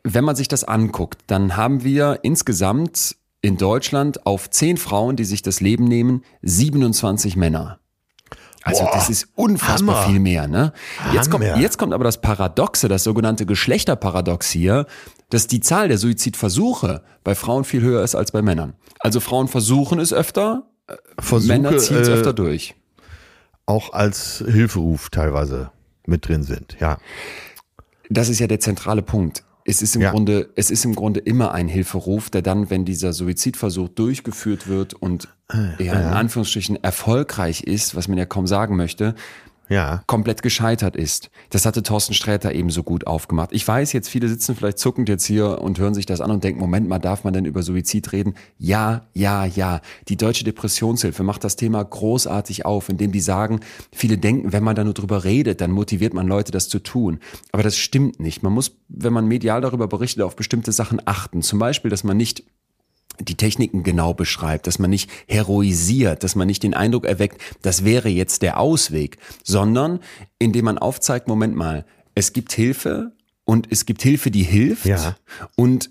Wenn 0.04 0.24
man 0.24 0.36
sich 0.36 0.48
das 0.48 0.64
anguckt, 0.64 1.20
dann 1.28 1.56
haben 1.58 1.84
wir 1.84 2.20
insgesamt 2.24 3.16
in 3.42 3.58
Deutschland 3.58 4.26
auf 4.26 4.50
zehn 4.50 4.78
Frauen, 4.78 5.16
die 5.16 5.26
sich 5.26 5.42
das 5.42 5.62
Leben 5.62 5.86
nehmen, 5.86 6.24
27 6.42 7.36
Männer. 7.36 7.80
Also 8.64 8.84
Boah, 8.84 8.92
das 8.94 9.10
ist 9.10 9.30
unfassbar 9.36 9.96
Hammer. 10.04 10.08
viel 10.10 10.20
mehr. 10.20 10.48
Ne? 10.48 10.74
Jetzt, 11.14 11.32
kommt, 11.32 11.46
jetzt 11.46 11.78
kommt 11.78 11.94
aber 11.94 12.04
das 12.04 12.20
Paradoxe, 12.20 12.90
das 12.90 13.04
sogenannte 13.04 13.46
Geschlechterparadox 13.46 14.50
hier, 14.50 14.88
dass 15.30 15.48
die 15.48 15.62
Zahl 15.62 15.88
der 15.88 15.98
Suizidversuche 15.98 17.02
bei 17.24 17.34
Frauen 17.36 17.64
viel 17.64 17.82
höher 17.82 18.04
ist 18.04 18.16
als 18.16 18.32
bei 18.32 18.42
Männern. 18.42 18.74
Also 19.00 19.20
Frauen 19.22 19.48
versuchen 19.48 20.00
es 20.00 20.12
öfter, 20.12 20.68
Versuche, 21.20 21.48
Männer 21.54 21.78
ziehen 21.78 21.98
es 21.98 22.10
äh, 22.10 22.14
öfter 22.14 22.34
durch. 22.34 22.76
auch 23.66 23.94
als 23.94 24.44
Hilferuf 24.46 25.10
teilweise 25.10 25.72
mit 26.06 26.28
drin 26.28 26.44
sind. 26.44 26.78
Ja. 26.80 26.98
Das 28.10 28.28
ist 28.30 28.40
ja 28.40 28.48
der 28.48 28.60
zentrale 28.60 29.02
Punkt. 29.02 29.44
Es 29.70 29.82
ist 29.82 29.96
im 29.98 30.02
Ja. 30.02 30.12
Grunde, 30.12 30.50
es 30.56 30.72
ist 30.72 30.86
im 30.86 30.96
Grunde 30.96 31.20
immer 31.20 31.52
ein 31.52 31.68
Hilferuf, 31.68 32.30
der 32.30 32.42
dann, 32.42 32.70
wenn 32.70 32.86
dieser 32.86 33.12
Suizidversuch 33.12 33.90
durchgeführt 33.90 34.68
wird 34.68 34.94
und 34.94 35.28
Äh, 35.52 35.84
ja, 35.84 35.94
in 35.94 36.08
Anführungsstrichen 36.08 36.82
erfolgreich 36.84 37.64
ist, 37.64 37.94
was 37.96 38.08
man 38.08 38.18
ja 38.18 38.26
kaum 38.26 38.48
sagen 38.48 38.78
möchte, 38.78 39.14
Ja. 39.70 40.04
komplett 40.08 40.42
gescheitert 40.42 40.96
ist. 40.96 41.30
Das 41.50 41.66
hatte 41.66 41.84
Thorsten 41.84 42.14
Sträter 42.14 42.54
eben 42.54 42.70
so 42.70 42.84
gut 42.84 43.08
aufgemacht. 43.08 43.50
Ich 43.54 43.68
weiß 43.68 43.94
jetzt, 43.94 44.10
viele 44.10 44.28
sitzen 44.28 44.56
vielleicht 44.56 44.80
zuckend 44.80 45.10
jetzt 45.10 45.26
hier 45.26 45.62
und 45.62 45.80
hören 45.80 45.94
sich 45.94 46.06
das 46.06 46.22
an 46.22 46.32
und 46.32 46.44
denken, 46.44 46.60
Moment 46.60 46.88
mal, 46.88 47.00
darf 47.00 47.24
man 47.24 47.34
denn 47.34 47.46
über 47.46 47.64
Suizid 47.64 48.12
reden? 48.12 48.36
Ja, 48.58 49.06
ja, 49.14 49.46
ja. 49.46 49.82
Die 50.08 50.18
Deutsche 50.18 50.44
Depressionshilfe 50.44 51.24
macht 51.24 51.44
das 51.44 51.56
Thema 51.56 51.84
großartig 51.84 52.66
auf, 52.66 52.90
indem 52.90 53.12
die 53.12 53.20
sagen, 53.20 53.60
viele 53.92 54.18
denken, 54.18 54.54
wenn 54.54 54.64
man 54.64 54.76
da 54.76 54.84
nur 54.84 54.94
drüber 54.94 55.24
redet, 55.24 55.62
dann 55.62 55.72
motiviert 55.72 56.14
man 56.14 56.28
Leute, 56.28 56.52
das 56.52 56.70
zu 56.70 56.80
tun. 56.80 57.20
Aber 57.52 57.64
das 57.64 57.78
stimmt 57.78 58.20
nicht. 58.20 58.44
Man 58.44 58.54
muss, 58.54 58.78
wenn 58.88 59.14
man 59.14 59.28
medial 59.28 59.62
darüber 59.62 59.88
berichtet, 59.88 60.24
auf 60.24 60.36
bestimmte 60.36 60.72
Sachen 60.72 61.02
achten. 61.06 61.42
Zum 61.42 61.60
Beispiel, 61.60 61.90
dass 61.90 62.04
man 62.04 62.18
nicht 62.18 62.44
die 63.20 63.36
Techniken 63.36 63.84
genau 63.84 64.14
beschreibt, 64.14 64.68
dass 64.68 64.80
man 64.80 64.90
nicht 64.90 65.10
heroisiert, 65.28 66.24
dass 66.24 66.36
man 66.36 66.48
nicht 66.48 66.64
den 66.64 66.74
Eindruck 66.74 67.06
erweckt, 67.06 67.42
das 67.62 67.84
wäre 67.86 68.10
jetzt 68.10 68.42
der 68.42 68.60
Ausweg, 68.60 69.18
sondern 69.44 70.00
indem 70.40 70.66
man 70.66 70.78
aufzeigt, 70.78 71.28
Moment 71.28 71.56
mal, 71.56 71.86
es 72.16 72.34
gibt 72.34 72.54
Hilfe 72.54 73.12
und 73.46 73.68
es 73.72 73.86
gibt 73.86 74.02
Hilfe, 74.02 74.32
die 74.32 74.44
hilft 74.44 74.86
Ja. 74.86 75.16
und 75.56 75.90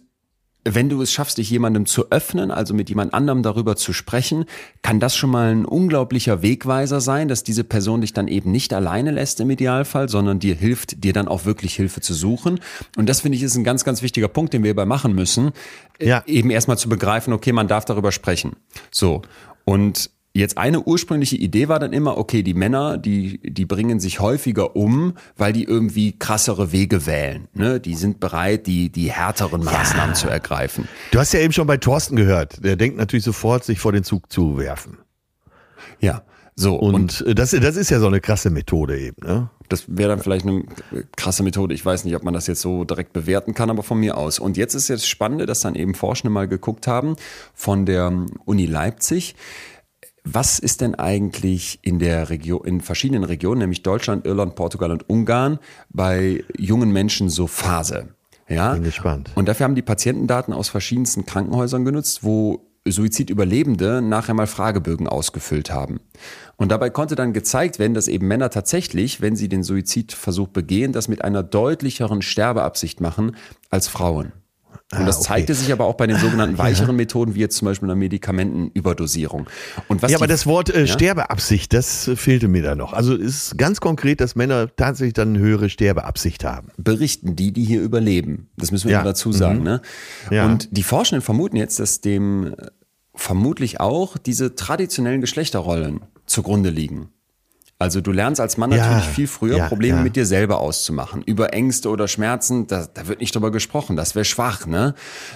wenn 0.75 0.89
du 0.89 1.01
es 1.01 1.13
schaffst, 1.13 1.39
dich 1.39 1.49
jemandem 1.49 1.87
zu 1.87 2.11
öffnen, 2.11 2.51
also 2.51 2.75
mit 2.75 2.89
jemand 2.89 3.15
anderem 3.15 3.43
darüber 3.43 3.77
zu 3.77 3.93
sprechen, 3.93 4.45
kann 4.83 4.99
das 4.99 5.17
schon 5.17 5.31
mal 5.31 5.53
ein 5.53 5.65
unglaublicher 5.65 6.43
Wegweiser 6.43 7.01
sein, 7.01 7.29
dass 7.29 7.45
diese 7.45 7.63
Person 7.63 8.01
dich 8.01 8.13
dann 8.13 8.27
eben 8.27 8.51
nicht 8.51 8.75
alleine 8.75 9.13
lässt 9.13 9.41
im 9.41 9.51
Idealfall, 9.51 10.09
sondern 10.09 10.41
dir 10.41 10.55
hilft, 10.57 11.05
dir 11.05 11.13
dann 11.13 11.29
auch 11.29 11.45
wirklich 11.45 11.75
Hilfe 11.75 12.01
zu 12.01 12.15
suchen. 12.15 12.61
Und 12.97 13.09
das 13.09 13.21
finde 13.21 13.37
ich 13.37 13.43
ist 13.43 13.57
ein 13.57 13.65
ganz, 13.65 13.85
ganz 13.85 14.03
wichtiger 14.03 14.29
Punkt, 14.29 14.53
den 14.53 14.63
wir 14.63 14.69
hierbei 14.69 14.87
machen 14.87 15.15
müssen. 15.15 15.53
Ja. 16.01 16.23
Eben 16.27 16.51
erstmal 16.51 16.79
zu 16.79 16.89
begreifen, 16.89 17.33
okay, 17.33 17.53
man 17.53 17.69
darf 17.69 17.85
darüber 17.85 18.11
sprechen. 18.11 18.57
So. 18.91 19.23
Und 19.65 20.11
Jetzt 20.37 20.59
eine 20.59 20.83
ursprüngliche 20.83 21.37
Idee 21.37 21.69
war 21.69 21.79
dann 21.79 21.95
immer, 21.95 22.19
okay, 22.19 22.43
die 22.43 22.53
Männer, 22.53 22.99
die, 22.99 23.39
die 23.43 23.65
bringen 23.65 24.01
sich 24.01 24.21
häufiger 24.21 24.77
um, 24.77 25.15
weil 25.39 25.55
die 25.55 25.65
irgendwie 25.65 26.13
krassere 26.19 26.73
Wege 26.73 27.07
wählen. 27.07 27.49
Ne? 27.55 27.81
Die 27.81 27.95
sind 27.95 28.21
bereit, 28.21 28.67
die, 28.67 28.91
die 28.91 29.11
härteren 29.11 29.65
Maßnahmen 29.65 30.15
zu 30.15 30.29
ergreifen. 30.29 30.89
Du 31.11 31.19
hast 31.19 31.33
ja 31.33 31.41
eben 31.41 31.55
schon 31.55 31.67
bei 31.67 31.79
Thorsten 31.79 32.17
gehört. 32.17 32.63
Der 32.63 32.77
denkt 32.77 32.99
natürlich 32.99 33.25
sofort, 33.25 33.65
sich 33.65 33.79
vor 33.79 33.93
den 33.93 34.05
Zug 34.05 34.31
zu 34.31 34.59
werfen. 34.59 34.99
Ja. 36.01 36.23
So, 36.55 36.75
Und, 36.75 37.23
und 37.23 37.39
das, 37.39 37.51
das 37.51 37.77
ist 37.77 37.91
ja 37.91 37.99
so 37.99 38.07
eine 38.07 38.21
krasse 38.21 38.49
Methode 38.49 38.99
eben. 38.99 39.27
Ne? 39.27 39.51
Das 39.69 39.85
wäre 39.89 40.11
dann 40.11 40.21
vielleicht 40.21 40.47
eine 40.47 40.65
krasse 41.17 41.43
Methode. 41.43 41.75
Ich 41.75 41.85
weiß 41.85 42.05
nicht, 42.05 42.17
ob 42.17 42.25
man 42.25 42.33
das 42.35 42.47
jetzt 42.47 42.61
so 42.61 42.85
direkt 42.85 43.13
bewerten 43.13 43.53
kann, 43.55 43.69
aber 43.69 43.83
von 43.83 43.99
mir 43.99 44.17
aus. 44.17 44.39
Und 44.39 44.57
jetzt 44.57 44.75
ist 44.75 44.89
jetzt 44.89 45.09
Spannende, 45.09 45.47
dass 45.47 45.61
dann 45.61 45.75
eben 45.75 45.95
Forschende 45.95 46.31
mal 46.31 46.49
geguckt 46.49 46.87
haben 46.87 47.17
von 47.55 47.85
der 47.85 48.13
Uni 48.45 48.67
Leipzig. 48.67 49.35
Was 50.29 50.59
ist 50.59 50.81
denn 50.81 50.97
eigentlich 50.97 51.79
in 51.83 52.01
der 52.01 52.31
Region, 52.31 52.65
in 52.65 52.81
verschiedenen 52.81 53.23
Regionen, 53.23 53.61
nämlich 53.61 53.85
Deutschland, 53.85 54.27
Irland, 54.27 54.57
Portugal 54.57 54.91
und 54.91 55.09
Ungarn, 55.09 55.61
bei 55.89 56.45
jungen 56.59 56.91
Menschen 56.91 57.29
so 57.29 57.47
Phase? 57.47 58.09
Ja. 58.49 58.75
Bin 58.75 58.83
gespannt. 58.83 59.31
Und 59.37 59.47
dafür 59.47 59.65
haben 59.65 59.77
die 59.77 59.83
Patientendaten 59.83 60.53
aus 60.53 60.69
verschiedensten 60.69 61.27
Krankenhäusern 61.27 61.85
genutzt, 61.85 62.25
wo 62.25 62.67
Suizidüberlebende 62.85 64.03
nachher 64.03 64.35
mal 64.35 64.49
Fragebögen 64.49 65.07
ausgefüllt 65.07 65.71
haben. 65.71 66.01
Und 66.57 66.71
dabei 66.71 66.91
konnte 66.91 67.15
dann 67.15 67.33
gezeigt 67.33 67.79
werden, 67.79 67.95
dass 67.95 68.09
eben 68.09 68.27
Männer 68.27 68.51
tatsächlich, 68.51 69.21
wenn 69.21 69.37
sie 69.37 69.49
den 69.49 69.63
Suizidversuch 69.63 70.49
begehen, 70.49 70.93
das 70.93 71.07
mit 71.07 71.23
einer 71.23 71.45
deutlicheren 71.45 72.21
Sterbeabsicht 72.21 73.01
machen 73.01 73.37
als 73.71 73.87
Frauen. 73.87 74.33
Und 74.93 75.01
Ah, 75.01 75.05
das 75.05 75.17
okay. 75.17 75.27
zeigte 75.27 75.55
sich 75.55 75.73
aber 75.73 75.85
auch 75.87 75.95
bei 75.95 76.07
den 76.07 76.17
sogenannten 76.17 76.59
weicheren 76.59 76.95
Methoden, 76.95 77.35
wie 77.35 77.41
jetzt 77.41 77.57
zum 77.57 77.67
Beispiel 77.67 77.89
einer 77.89 77.97
Medikamentenüberdosierung. 77.97 79.49
Und 79.89 80.01
was 80.03 80.13
Ja, 80.13 80.17
aber 80.19 80.29
das 80.29 80.47
Wort 80.47 80.71
äh, 80.73 80.87
Sterbeabsicht, 80.87 81.73
das 81.73 82.07
äh, 82.07 82.15
fehlte 82.15 82.47
mir 82.47 82.63
da 82.63 82.77
noch. 82.77 82.93
Also 82.93 83.15
es 83.17 83.49
ist 83.51 83.59
ganz 83.59 83.81
konkret, 83.81 84.21
dass 84.21 84.37
Männer 84.37 84.69
tatsächlich 84.77 85.15
dann 85.15 85.31
eine 85.31 85.39
höhere 85.41 85.71
Sterbeabsicht 85.71 86.45
haben. 86.45 86.69
berichten 86.77 87.35
die, 87.35 87.53
die 87.53 87.65
hier 87.65 87.83
überleben. 87.83 88.49
Das 88.57 88.71
müssen 88.71 88.85
wir 88.87 88.93
Ja. 88.93 89.01
immer 89.01 89.11
dazu 89.11 89.33
sagen. 89.33 89.65
Ne? 89.65 89.83
Ja. 90.31 90.47
Und 90.47 90.69
die 90.71 90.83
Forschenden 90.85 91.23
vermuten 91.23 91.57
jetzt, 91.57 91.81
dass 91.81 92.01
dem 92.01 92.55
äh, 92.57 92.67
vermutlich 93.15 93.81
auch 93.81 94.17
diese 94.19 94.55
traditionellen 94.55 95.21
Geschlechterrollen 95.21 96.01
zugrunde 96.27 96.71
liegen. 96.71 97.09
Also 97.79 98.01
du 98.01 98.11
lernst 98.11 98.41
als 98.41 98.57
Mann 98.57 98.73
Ja, 98.73 98.89
natürlich 98.89 99.05
viel 99.05 99.27
früher 99.27 99.59
ja, 99.59 99.69
Probleme 99.69 99.99
ja. 99.99 100.03
mit 100.03 100.17
dir 100.17 100.25
selber 100.25 100.61
auszumachen. 100.61 101.23
Über 101.23 101.53
Ängste 101.53 101.91
oder 101.91 102.09
Schmerzen, 102.09 102.67
da, 102.67 102.87
da 102.93 103.07
wird 103.07 103.21
nicht 103.21 103.35
drüber 103.35 103.51
gesprochen. 103.51 103.97
Das 103.97 104.15
wäre 104.15 104.25
schwach, 104.25 104.67
ne? 104.67 104.95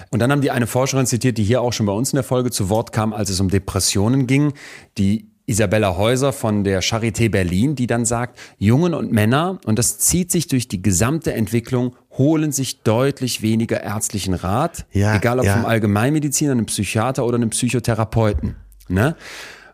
Und 0.09 0.19
dann 0.19 0.31
haben 0.31 0.41
die 0.41 0.49
eine 0.49 0.65
Forscherin 0.65 1.05
zitiert, 1.05 1.37
die 1.37 1.43
hier 1.43 1.61
auch 1.61 1.71
schon 1.71 1.85
bei 1.85 1.93
uns 1.93 2.13
in 2.13 2.17
der 2.17 2.23
Folge 2.23 2.49
zu 2.49 2.69
Wort 2.69 2.93
kam, 2.93 3.13
als 3.13 3.29
es 3.29 3.39
um 3.39 3.49
Depressionen 3.49 4.25
ging, 4.25 4.53
die 4.97 5.27
Isabella 5.45 5.97
Häuser 5.97 6.33
von 6.33 6.63
der 6.63 6.81
Charité 6.81 7.29
Berlin, 7.29 7.75
die 7.75 7.85
dann 7.85 8.05
sagt, 8.05 8.39
Jungen 8.57 8.93
und 8.93 9.11
Männer, 9.11 9.59
und 9.65 9.77
das 9.77 9.99
zieht 9.99 10.31
sich 10.31 10.47
durch 10.47 10.67
die 10.67 10.81
gesamte 10.81 11.33
Entwicklung, 11.33 11.95
holen 12.17 12.51
sich 12.51 12.81
deutlich 12.83 13.41
weniger 13.41 13.83
ärztlichen 13.83 14.33
Rat, 14.33 14.85
Ja, 14.93 15.15
egal 15.15 15.39
ob 15.39 15.45
vom 15.45 15.65
Allgemeinmediziner, 15.65 16.53
einem 16.53 16.67
Psychiater 16.67 17.25
oder 17.25 17.35
einem 17.35 17.49
Psychotherapeuten. 17.49 18.55
Ne? 18.87 19.15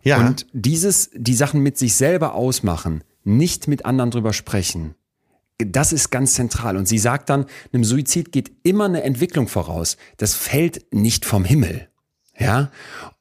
Ja. 0.07 0.25
Und 0.25 0.47
dieses, 0.53 1.09
die 1.13 1.33
Sachen 1.33 1.61
mit 1.61 1.77
sich 1.77 1.95
selber 1.95 2.33
ausmachen, 2.33 3.03
nicht 3.23 3.67
mit 3.67 3.85
anderen 3.85 4.11
drüber 4.11 4.33
sprechen, 4.33 4.95
das 5.57 5.91
ist 5.91 6.11
ganz 6.11 6.35
zentral. 6.35 6.77
Und 6.77 6.87
sie 6.87 6.99
sagt 6.99 7.29
dann, 7.29 7.45
einem 7.73 7.83
Suizid 7.83 8.31
geht 8.31 8.51
immer 8.63 8.85
eine 8.85 9.03
Entwicklung 9.03 9.47
voraus. 9.47 9.97
Das 10.17 10.33
fällt 10.35 10.93
nicht 10.93 11.25
vom 11.25 11.43
Himmel. 11.43 11.87
Ja. 12.37 12.71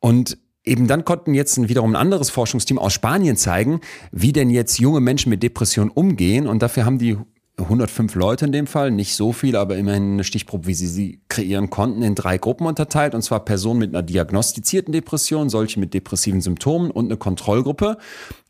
Und 0.00 0.38
eben 0.64 0.86
dann 0.86 1.04
konnten 1.04 1.32
jetzt 1.32 1.56
wiederum 1.68 1.92
ein 1.92 1.96
anderes 1.96 2.28
Forschungsteam 2.30 2.78
aus 2.78 2.92
Spanien 2.92 3.36
zeigen, 3.36 3.80
wie 4.12 4.32
denn 4.32 4.50
jetzt 4.50 4.78
junge 4.78 5.00
Menschen 5.00 5.30
mit 5.30 5.42
Depressionen 5.42 5.90
umgehen. 5.90 6.46
Und 6.46 6.62
dafür 6.62 6.84
haben 6.84 6.98
die 6.98 7.16
105 7.58 8.14
Leute 8.14 8.44
in 8.44 8.52
dem 8.52 8.66
Fall, 8.66 8.90
nicht 8.90 9.14
so 9.16 9.32
viel, 9.32 9.56
aber 9.56 9.76
immerhin 9.76 10.12
eine 10.14 10.24
Stichprobe, 10.24 10.66
wie 10.66 10.74
sie 10.74 10.86
sie 10.86 11.20
kreieren 11.28 11.70
konnten, 11.70 12.02
in 12.02 12.14
drei 12.14 12.36
Gruppen 12.36 12.66
unterteilt. 12.66 13.14
Und 13.14 13.22
zwar 13.22 13.44
Personen 13.44 13.80
mit 13.80 13.94
einer 13.94 14.02
diagnostizierten 14.02 14.92
Depression, 14.92 15.48
solche 15.48 15.80
mit 15.80 15.94
depressiven 15.94 16.40
Symptomen 16.42 16.90
und 16.90 17.06
eine 17.06 17.16
Kontrollgruppe. 17.16 17.96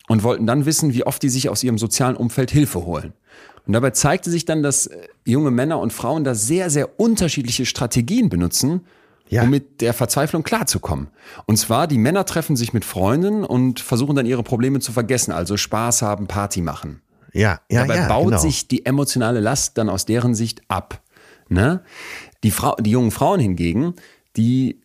Und 0.09 0.23
wollten 0.23 0.47
dann 0.47 0.67
wissen, 0.67 0.95
wie 0.95 1.05
oft 1.05 1.21
die 1.23 1.29
sich 1.29 1.49
aus 1.49 1.65
ihrem 1.65 1.79
sozialen 1.79 2.17
Umfeld 2.17 2.53
Hilfe 2.53 2.85
holen. 2.85 3.13
Und 3.67 3.73
dabei 3.73 3.91
zeigte 3.91 4.31
sich 4.31 4.45
dann, 4.45 4.63
dass 4.63 4.87
äh, 4.87 5.09
junge 5.25 5.51
Männer 5.51 5.81
und 5.81 5.93
Frauen 5.93 6.23
da 6.23 6.35
sehr, 6.37 6.71
sehr 6.71 7.01
unterschiedliche 7.01 7.67
Strategien 7.67 8.29
benutzen, 8.29 8.83
Ja. 9.29 9.43
um 9.43 9.51
mit 9.51 9.81
der 9.81 9.93
Verzweiflung 9.95 10.45
klarzukommen. 10.45 11.09
Und 11.47 11.57
zwar, 11.57 11.89
die 11.89 11.99
Männer 11.99 12.25
treffen 12.25 12.55
sich 12.55 12.73
mit 12.73 12.85
Freunden 12.85 13.43
und 13.45 13.81
versuchen 13.81 14.15
dann 14.15 14.27
ihre 14.27 14.45
Probleme 14.45 14.79
zu 14.79 14.93
vergessen, 14.93 15.33
also 15.33 15.57
Spaß 15.57 16.03
haben, 16.03 16.29
Party 16.29 16.61
machen. 16.63 17.01
Ja, 17.37 17.61
ja, 17.71 17.83
Dabei 17.83 17.97
ja. 17.97 18.09
baut 18.09 18.27
genau. 18.27 18.39
sich 18.39 18.67
die 18.69 18.87
emotionale 18.87 19.41
Last 19.41 19.77
dann 19.79 19.89
aus 19.89 20.07
deren 20.07 20.35
Sicht 20.35 20.63
ab. 20.69 21.03
Ne? 21.49 21.83
Die, 22.43 22.51
Frau, 22.51 22.75
die 22.77 22.91
jungen 22.91 23.11
Frauen 23.11 23.41
hingegen, 23.41 23.95
die 24.37 24.81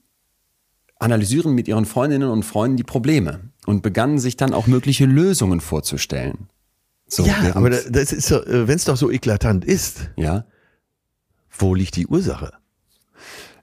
analysieren 1.00 1.54
mit 1.56 1.68
ihren 1.68 1.86
Freundinnen 1.86 2.30
und 2.30 2.44
Freunden 2.44 2.78
die 2.78 2.84
Probleme 2.84 3.40
und 3.66 3.82
begannen 3.82 4.20
sich 4.20 4.38
dann 4.38 4.54
auch 4.54 4.68
mögliche 4.68 5.06
Lösungen 5.06 5.62
vorzustellen. 5.62 6.48
So, 7.08 7.26
ja, 7.26 7.56
aber 7.56 7.70
da- 7.72 7.90
das 7.90 8.12
ist 8.14 8.32
wenn 8.32 8.70
es 8.76 8.86
doch 8.86 8.96
so 8.98 9.10
eklatant 9.12 9.66
ist, 9.66 10.10
ja. 10.16 10.46
wo 11.58 11.74
liegt 11.74 11.96
die 11.96 12.08
Ursache? 12.08 12.54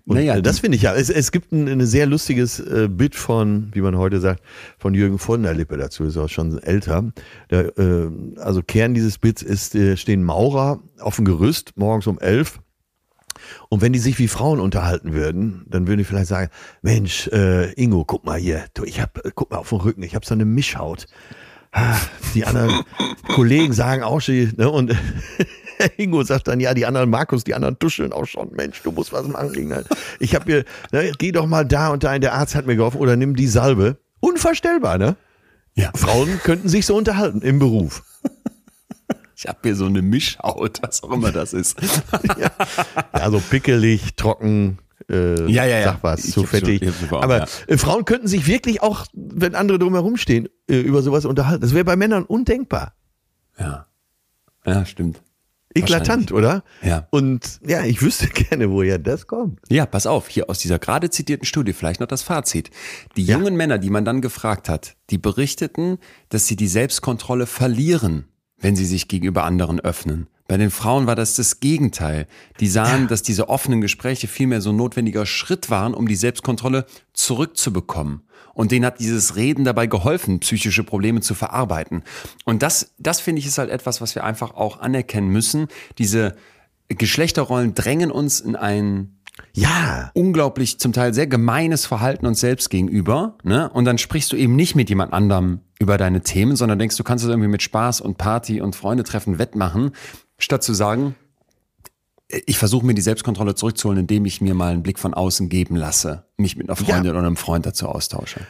Und 0.09 0.17
Naja, 0.17 0.37
äh, 0.37 0.43
das 0.43 0.61
finde 0.61 0.77
ich 0.77 0.83
ja. 0.83 0.95
Es, 0.95 1.11
es 1.11 1.33
gibt 1.33 1.53
ein, 1.53 1.69
ein 1.69 1.85
sehr 1.85 2.07
lustiges 2.07 2.61
äh, 2.61 2.89
Bit 2.91 3.15
von, 3.15 3.69
wie 3.75 3.83
man 3.83 3.99
heute 3.99 4.21
sagt, 4.21 4.43
von 4.79 4.95
Jürgen 4.95 5.19
von 5.19 5.43
der 5.43 5.53
Lippe 5.53 5.77
dazu, 5.77 6.05
ist 6.05 6.17
auch 6.17 6.31
schon 6.31 6.57
älter. 6.59 7.13
Der, 7.51 7.77
äh, 7.79 8.09
also 8.39 8.63
Kern 8.63 8.95
dieses 8.95 9.19
Bits 9.19 9.43
ist, 9.43 9.75
äh, 9.75 9.99
stehen 9.99 10.25
Maurer 10.25 10.81
auf 10.99 11.17
dem 11.17 11.27
Gerüst 11.27 11.73
morgens 11.77 12.07
um 12.07 12.19
elf. 12.19 12.59
Und 13.69 13.83
wenn 13.83 13.93
die 13.93 13.99
sich 13.99 14.19
wie 14.19 14.29
Frauen 14.29 14.61
unterhalten 14.61 15.13
würden, 15.13 15.67
dann 15.69 15.87
würden 15.87 15.99
die 15.99 16.05
vielleicht 16.05 16.29
sagen, 16.29 16.51
Mensch, 16.81 17.29
äh, 17.29 17.73
Ingo, 17.75 18.07
guck 18.07 18.25
mal 18.25 18.39
hier, 18.39 18.65
du, 18.73 18.85
ich 18.85 19.03
hab, 19.03 19.25
äh, 19.27 19.31
guck 19.35 19.51
mal 19.51 19.59
auf 19.59 19.69
den 19.69 19.81
Rücken, 19.81 20.03
ich 20.03 20.15
hab 20.15 20.25
so 20.25 20.33
eine 20.33 20.47
Mischhaut. 20.47 21.07
Ah, 21.71 21.99
Die 22.35 22.47
anderen 22.47 22.83
Kollegen 23.35 23.75
sagen 23.75 24.03
auch 24.03 24.21
schon, 24.23 24.55
ne, 24.57 24.71
und 24.71 24.97
Ingo 25.97 26.23
sagt 26.23 26.49
dann, 26.49 26.61
ja, 26.61 26.75
die 26.75 26.87
anderen, 26.87 27.11
Markus, 27.11 27.45
die 27.45 27.55
anderen 27.55 27.79
tuscheln 27.79 28.13
auch 28.13 28.27
schon, 28.27 28.51
Mensch, 28.53 28.83
du 28.83 28.93
musst 28.93 29.13
was 29.13 29.27
machen. 29.29 29.55
Inge. 29.55 29.85
Ich 30.21 30.35
hab 30.35 30.45
hier, 30.45 30.65
ne, 30.93 31.13
geh 31.19 31.33
doch 31.33 31.47
mal 31.47 31.65
da 31.65 31.89
und 31.91 32.05
da, 32.05 32.19
der 32.19 32.35
Arzt 32.35 32.55
hat 32.55 32.67
mir 32.67 32.77
geholfen, 32.77 32.99
oder 33.01 33.17
nimm 33.17 33.37
die 33.37 33.47
Salbe. 33.47 33.99
Unvorstellbar, 34.21 34.99
ne? 34.99 35.17
Ja. 35.75 35.91
Frauen 35.95 36.41
könnten 36.43 36.69
sich 36.69 36.87
so 36.87 36.97
unterhalten 36.97 37.41
im 37.43 37.59
Beruf. 37.59 38.03
Ich 39.37 39.47
habe 39.47 39.59
hier 39.63 39.77
so 39.77 39.87
eine 39.87 40.03
Mischhaut, 40.03 40.83
was 40.83 41.05
auch 41.05 41.13
immer 41.13 41.31
das 41.31 41.53
ist. 41.53 41.77
Ja, 42.39 42.51
also 43.13 43.39
pickelig, 43.39 44.17
trocken, 44.17 44.79
äh, 45.09 45.43
Ja, 45.51 45.65
ja, 45.65 45.79
ja. 45.79 45.85
sag 45.85 46.03
was, 46.03 46.23
zu 46.23 46.41
schon- 46.41 46.47
fettig. 46.49 46.83
schon 47.09 47.23
Aber 47.23 47.39
ja. 47.39 47.47
äh, 47.69 47.79
Frauen 47.79 48.05
könnten 48.05 48.27
sich 48.27 48.49
wirklich 48.49 48.83
auch, 48.83 49.07
wenn 49.13 49.55
andere 49.55 49.79
drumherum 49.79 50.17
stehen, 50.17 50.49
äh, 50.69 50.81
über 50.81 51.03
sowas 51.03 51.25
unterhalten. 51.25 51.61
Das 51.61 51.73
wäre 51.75 51.85
bei 51.85 51.95
Männern 51.95 52.25
undenkbar. 52.25 52.95
Ja. 53.59 53.87
Ja, 54.67 54.85
stimmt. 54.85 55.23
Eklatant, 55.79 56.33
oder? 56.33 56.63
Ja. 56.83 57.07
Und 57.11 57.61
ja, 57.67 57.85
ich 57.85 58.03
wüsste 58.03 58.27
gerne, 58.35 58.71
woher 58.71 58.99
das 58.99 59.27
kommt. 59.27 59.61
Ja, 59.69 59.87
pass 59.87 60.07
auf, 60.07 60.29
hier 60.29 60.49
aus 60.51 60.59
dieser 60.59 60.79
gerade 60.79 61.11
zitierten 61.11 61.47
Studie 61.47 61.73
vielleicht 61.73 62.01
noch 62.01 62.09
das 62.09 62.23
Fazit. 62.23 62.71
Die 63.17 63.25
Ja. 63.25 63.37
jungen 63.37 63.57
Männer, 63.57 63.79
die 63.79 63.91
man 63.91 64.05
dann 64.05 64.21
gefragt 64.21 64.69
hat, 64.69 64.97
die 65.11 65.19
berichteten, 65.19 65.99
dass 66.29 66.47
sie 66.47 66.57
die 66.57 66.69
Selbstkontrolle 66.69 67.47
verlieren, 67.47 68.27
wenn 68.59 68.77
sie 68.77 68.87
sich 68.87 69.09
gegenüber 69.09 69.45
anderen 69.45 69.81
öffnen. 69.81 70.27
Bei 70.49 70.57
den 70.57 70.71
Frauen 70.71 71.07
war 71.07 71.15
das 71.15 71.35
das 71.35 71.61
Gegenteil. 71.61 72.27
Die 72.59 72.69
sahen, 72.69 73.07
dass 73.07 73.23
diese 73.23 73.51
offenen 73.51 73.83
Gespräche 73.83 74.29
vielmehr 74.29 74.63
so 74.63 74.71
ein 74.71 74.77
notwendiger 74.77 75.27
Schritt 75.27 75.69
waren, 75.69 75.93
um 75.93 76.09
die 76.09 76.17
Selbstkontrolle 76.17 76.87
zurückzubekommen. 77.13 78.23
Und 78.59 78.73
denen 78.73 78.85
hat 78.85 78.99
dieses 78.99 79.37
Reden 79.37 79.65
dabei 79.65 79.87
geholfen, 79.87 80.41
psychische 80.41 80.83
Probleme 80.83 81.21
zu 81.21 81.35
verarbeiten. 81.35 82.03
Und 82.45 82.61
das, 82.65 82.93
das 82.99 83.21
finde 83.21 83.39
ich 83.39 83.47
ist 83.47 83.57
halt 83.57 83.71
etwas, 83.71 84.01
was 84.01 84.17
wir 84.17 84.25
einfach 84.25 84.57
auch 84.57 84.81
anerkennen 84.81 85.29
müssen. 85.29 85.69
Diese 85.99 86.35
Geschlechterrollen 86.89 87.75
drängen 87.75 88.11
uns 88.11 88.41
in 88.41 88.57
ein 88.57 89.21
Ja, 89.53 90.11
unglaublich 90.13 90.81
zum 90.81 90.93
Teil 90.93 91.15
sehr 91.15 91.29
gemeines 91.29 91.87
Verhalten 91.87 92.27
uns 92.27 92.41
selbst 92.41 92.69
gegenüber. 92.69 93.39
Ne? 93.45 93.71
Und 93.71 93.85
dann 93.85 93.97
sprichst 93.97 94.33
du 94.33 94.37
eben 94.37 94.57
nicht 94.57 94.75
mit 94.75 94.89
jemand 94.89 95.13
anderem 95.13 95.61
über 95.79 95.97
deine 95.97 96.23
Themen, 96.23 96.57
sondern 96.57 96.81
denkst, 96.81 96.97
du 96.97 97.05
kannst 97.05 97.25
es 97.25 97.31
irgendwie 97.31 97.49
mit 97.49 97.63
Spaß 97.63 98.01
und 98.01 98.19
Party 98.19 98.61
und 98.61 98.75
Freunde 98.75 99.05
treffen 99.05 99.39
wettmachen, 99.39 99.93
statt 100.37 100.65
zu 100.65 100.75
sagen, 100.75 101.15
ich 102.29 102.59
versuche 102.59 102.85
mir 102.85 102.95
die 102.95 103.03
Selbstkontrolle 103.03 103.55
zurückzuholen, 103.55 104.01
indem 104.01 104.25
ich 104.27 104.41
mir 104.41 104.55
mal 104.55 104.73
einen 104.73 104.83
Blick 104.83 104.99
von 104.99 105.15
außen 105.15 105.49
geben 105.49 105.77
lasse, 105.77 106.25
mich 106.37 106.57
mit 106.57 106.69
einer 106.69 106.77
Freundin 106.77 107.13
oder 107.13 107.27
einem 107.27 107.37
Freund 107.37 107.65
dazu 107.65 107.87
austausche. 107.89 108.41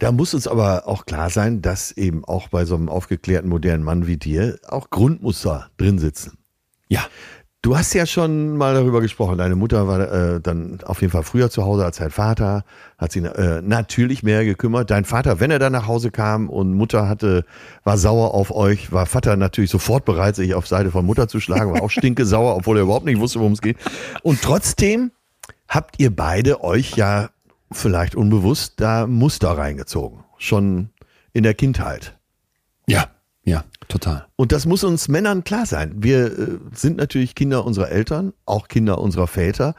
da 0.00 0.12
muss 0.12 0.34
uns 0.34 0.46
aber 0.48 0.88
auch 0.88 1.06
klar 1.06 1.30
sein, 1.30 1.62
dass 1.62 1.92
eben 1.92 2.24
auch 2.24 2.48
bei 2.48 2.64
so 2.64 2.74
einem 2.74 2.88
aufgeklärten 2.88 3.48
modernen 3.48 3.84
Mann 3.84 4.06
wie 4.06 4.16
dir 4.16 4.58
auch 4.66 4.90
Grundmuster 4.90 5.70
drin 5.76 5.98
sitzen. 5.98 6.38
Ja, 6.88 7.06
Du 7.60 7.76
hast 7.76 7.92
ja 7.92 8.06
schon 8.06 8.56
mal 8.56 8.74
darüber 8.74 9.00
gesprochen. 9.00 9.38
Deine 9.38 9.56
Mutter 9.56 9.88
war 9.88 10.00
äh, 10.00 10.40
dann 10.40 10.78
auf 10.84 11.00
jeden 11.00 11.10
Fall 11.10 11.24
früher 11.24 11.50
zu 11.50 11.64
Hause 11.64 11.84
als 11.84 11.96
dein 11.96 12.12
Vater, 12.12 12.64
hat 12.98 13.10
sich 13.10 13.24
äh, 13.24 13.60
natürlich 13.62 14.22
mehr 14.22 14.44
gekümmert. 14.44 14.90
Dein 14.90 15.04
Vater, 15.04 15.40
wenn 15.40 15.50
er 15.50 15.58
dann 15.58 15.72
nach 15.72 15.88
Hause 15.88 16.12
kam 16.12 16.48
und 16.48 16.72
Mutter 16.72 17.08
hatte, 17.08 17.44
war 17.82 17.98
sauer 17.98 18.32
auf 18.32 18.52
euch, 18.52 18.92
war 18.92 19.06
Vater 19.06 19.36
natürlich 19.36 19.70
sofort 19.70 20.04
bereit, 20.04 20.36
sich 20.36 20.54
auf 20.54 20.68
Seite 20.68 20.92
von 20.92 21.04
Mutter 21.04 21.26
zu 21.26 21.40
schlagen, 21.40 21.72
war 21.72 21.82
auch 21.82 21.90
stinke 21.90 22.24
sauer, 22.26 22.54
obwohl 22.54 22.76
er 22.76 22.84
überhaupt 22.84 23.06
nicht 23.06 23.18
wusste, 23.18 23.40
worum 23.40 23.54
es 23.54 23.60
geht. 23.60 23.76
Und 24.22 24.40
trotzdem 24.40 25.10
habt 25.66 25.98
ihr 25.98 26.14
beide 26.14 26.62
euch 26.62 26.96
ja 26.96 27.30
vielleicht 27.72 28.14
unbewusst 28.14 28.74
da 28.76 29.08
Muster 29.08 29.50
reingezogen, 29.50 30.20
schon 30.36 30.90
in 31.32 31.42
der 31.42 31.54
Kindheit. 31.54 32.16
Ja, 32.86 33.08
ja, 33.48 33.64
total. 33.88 34.26
Und 34.36 34.52
das 34.52 34.66
muss 34.66 34.84
uns 34.84 35.08
Männern 35.08 35.44
klar 35.44 35.66
sein. 35.66 35.94
Wir 35.96 36.26
äh, 36.26 36.58
sind 36.72 36.98
natürlich 36.98 37.34
Kinder 37.34 37.64
unserer 37.64 37.90
Eltern, 37.90 38.32
auch 38.44 38.68
Kinder 38.68 38.98
unserer 38.98 39.26
Väter, 39.26 39.74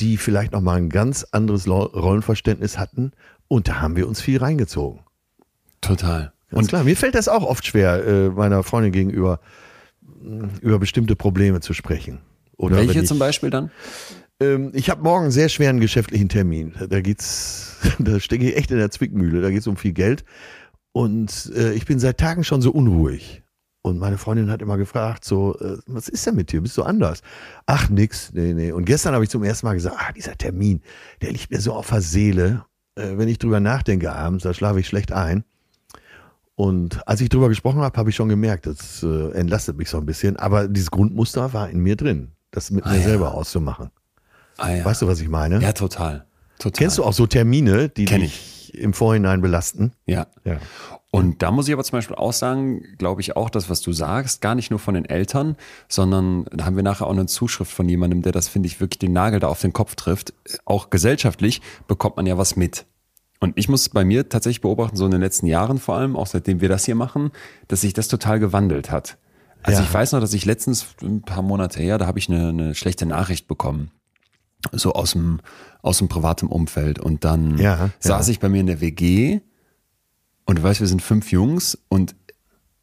die 0.00 0.16
vielleicht 0.16 0.52
noch 0.52 0.60
mal 0.60 0.76
ein 0.76 0.88
ganz 0.88 1.26
anderes 1.30 1.68
Rollenverständnis 1.68 2.78
hatten. 2.78 3.12
Und 3.48 3.68
da 3.68 3.80
haben 3.80 3.96
wir 3.96 4.08
uns 4.08 4.20
viel 4.20 4.38
reingezogen. 4.38 5.00
Total. 5.80 6.32
Ganz 6.50 6.68
klar. 6.68 6.84
Mir 6.84 6.96
fällt 6.96 7.14
das 7.14 7.28
auch 7.28 7.42
oft 7.42 7.66
schwer, 7.66 8.04
äh, 8.06 8.28
meiner 8.30 8.62
Freundin 8.62 8.92
gegenüber 8.92 9.40
mh, 10.22 10.48
über 10.62 10.78
bestimmte 10.78 11.14
Probleme 11.14 11.60
zu 11.60 11.74
sprechen. 11.74 12.20
Oder 12.56 12.76
Welche 12.76 13.00
ich, 13.00 13.06
zum 13.06 13.18
Beispiel 13.18 13.50
dann? 13.50 13.70
Ähm, 14.40 14.70
ich 14.74 14.90
habe 14.90 15.02
morgen 15.02 15.24
einen 15.24 15.32
sehr 15.32 15.48
schweren 15.48 15.80
geschäftlichen 15.80 16.28
Termin. 16.28 16.74
Da 16.88 17.00
geht's, 17.00 17.76
da 17.98 18.18
stecke 18.18 18.48
ich 18.48 18.56
echt 18.56 18.70
in 18.70 18.78
der 18.78 18.90
Zwickmühle. 18.90 19.42
Da 19.42 19.50
geht's 19.50 19.66
um 19.66 19.76
viel 19.76 19.92
Geld. 19.92 20.24
Und 20.92 21.52
äh, 21.54 21.72
ich 21.74 21.86
bin 21.86 21.98
seit 22.00 22.18
Tagen 22.18 22.44
schon 22.44 22.62
so 22.62 22.70
unruhig. 22.72 23.42
Und 23.82 23.98
meine 23.98 24.18
Freundin 24.18 24.50
hat 24.50 24.60
immer 24.60 24.76
gefragt, 24.76 25.24
so, 25.24 25.58
äh, 25.58 25.78
was 25.86 26.08
ist 26.08 26.26
denn 26.26 26.34
mit 26.36 26.52
dir? 26.52 26.60
Bist 26.60 26.76
du 26.76 26.82
anders? 26.82 27.22
Ach, 27.66 27.88
nix, 27.88 28.30
nee, 28.34 28.52
nee. 28.52 28.72
Und 28.72 28.84
gestern 28.84 29.14
habe 29.14 29.24
ich 29.24 29.30
zum 29.30 29.42
ersten 29.42 29.66
Mal 29.66 29.74
gesagt, 29.74 29.96
ah, 29.98 30.12
dieser 30.12 30.36
Termin, 30.36 30.82
der 31.22 31.32
liegt 31.32 31.50
mir 31.50 31.60
so 31.60 31.72
auf 31.72 31.88
der 31.88 32.00
Seele. 32.02 32.64
Äh, 32.96 33.16
wenn 33.16 33.28
ich 33.28 33.38
drüber 33.38 33.60
nachdenke 33.60 34.12
abends, 34.12 34.44
da 34.44 34.52
schlafe 34.52 34.80
ich 34.80 34.86
schlecht 34.86 35.12
ein. 35.12 35.44
Und 36.56 37.06
als 37.08 37.22
ich 37.22 37.30
drüber 37.30 37.48
gesprochen 37.48 37.80
habe, 37.80 37.96
habe 37.98 38.10
ich 38.10 38.16
schon 38.16 38.28
gemerkt, 38.28 38.66
das 38.66 39.02
äh, 39.02 39.30
entlastet 39.32 39.78
mich 39.78 39.88
so 39.88 39.96
ein 39.96 40.04
bisschen. 40.04 40.36
Aber 40.36 40.68
dieses 40.68 40.90
Grundmuster 40.90 41.54
war 41.54 41.70
in 41.70 41.80
mir 41.80 41.96
drin, 41.96 42.32
das 42.50 42.70
mit 42.70 42.84
Ah, 42.84 42.90
mir 42.90 42.98
ja. 42.98 43.02
selber 43.04 43.32
auszumachen. 43.32 43.90
Ah, 44.58 44.74
ja. 44.74 44.84
Weißt 44.84 45.00
du, 45.00 45.06
was 45.06 45.20
ich 45.22 45.28
meine? 45.30 45.60
Ja, 45.62 45.72
total. 45.72 46.26
total. 46.58 46.78
Kennst 46.78 46.98
du 46.98 47.04
auch 47.04 47.14
so 47.14 47.26
Termine, 47.26 47.88
die 47.88 48.04
Kenn 48.04 48.20
im 48.74 48.92
Vorhinein 48.92 49.40
belasten? 49.40 49.92
Ja. 50.06 50.26
Ja. 50.44 50.58
Und 51.12 51.42
da 51.42 51.50
muss 51.50 51.66
ich 51.66 51.74
aber 51.74 51.82
zum 51.82 51.98
Beispiel 51.98 52.14
auch 52.16 52.32
sagen, 52.32 52.84
glaube 52.98 53.20
ich 53.20 53.36
auch, 53.36 53.50
das, 53.50 53.68
was 53.68 53.80
du 53.80 53.92
sagst, 53.92 54.40
gar 54.40 54.54
nicht 54.54 54.70
nur 54.70 54.78
von 54.78 54.94
den 54.94 55.04
Eltern, 55.04 55.56
sondern 55.88 56.44
da 56.52 56.66
haben 56.66 56.76
wir 56.76 56.84
nachher 56.84 57.06
auch 57.08 57.12
eine 57.12 57.26
Zuschrift 57.26 57.72
von 57.72 57.88
jemandem, 57.88 58.22
der 58.22 58.30
das, 58.32 58.46
finde 58.48 58.68
ich, 58.68 58.80
wirklich 58.80 59.00
den 59.00 59.12
Nagel 59.12 59.40
da 59.40 59.48
auf 59.48 59.60
den 59.60 59.72
Kopf 59.72 59.96
trifft. 59.96 60.32
Auch 60.64 60.88
gesellschaftlich 60.90 61.62
bekommt 61.88 62.16
man 62.16 62.26
ja 62.26 62.38
was 62.38 62.54
mit. 62.54 62.86
Und 63.40 63.58
ich 63.58 63.68
muss 63.68 63.88
bei 63.88 64.04
mir 64.04 64.28
tatsächlich 64.28 64.60
beobachten, 64.60 64.96
so 64.96 65.04
in 65.06 65.10
den 65.10 65.20
letzten 65.20 65.46
Jahren 65.46 65.78
vor 65.78 65.96
allem, 65.96 66.14
auch 66.14 66.26
seitdem 66.26 66.60
wir 66.60 66.68
das 66.68 66.84
hier 66.84 66.94
machen, 66.94 67.32
dass 67.68 67.80
sich 67.80 67.92
das 67.94 68.06
total 68.06 68.38
gewandelt 68.38 68.90
hat. 68.92 69.16
Also 69.62 69.80
Ja. 69.80 69.86
ich 69.88 69.92
weiß 69.92 70.12
noch, 70.12 70.20
dass 70.20 70.32
ich 70.32 70.44
letztens, 70.44 70.86
ein 71.02 71.22
paar 71.22 71.42
Monate 71.42 71.80
her, 71.80 71.98
da 71.98 72.06
habe 72.06 72.18
ich 72.18 72.28
eine, 72.28 72.50
eine 72.50 72.74
schlechte 72.74 73.04
Nachricht 73.06 73.48
bekommen. 73.48 73.90
So 74.72 74.92
aus 74.92 75.12
dem, 75.12 75.40
aus 75.82 75.98
dem 75.98 76.08
privaten 76.08 76.46
Umfeld. 76.46 76.98
Und 76.98 77.24
dann 77.24 77.58
Ja, 77.58 77.90
saß 77.98 78.26
ja. 78.26 78.32
ich 78.32 78.40
bei 78.40 78.48
mir 78.48 78.60
in 78.60 78.66
der 78.66 78.80
WG 78.80 79.40
und 80.44 80.58
du 80.58 80.62
weißt, 80.62 80.80
wir 80.80 80.86
sind 80.86 81.02
fünf 81.02 81.32
Jungs 81.32 81.78
und 81.88 82.14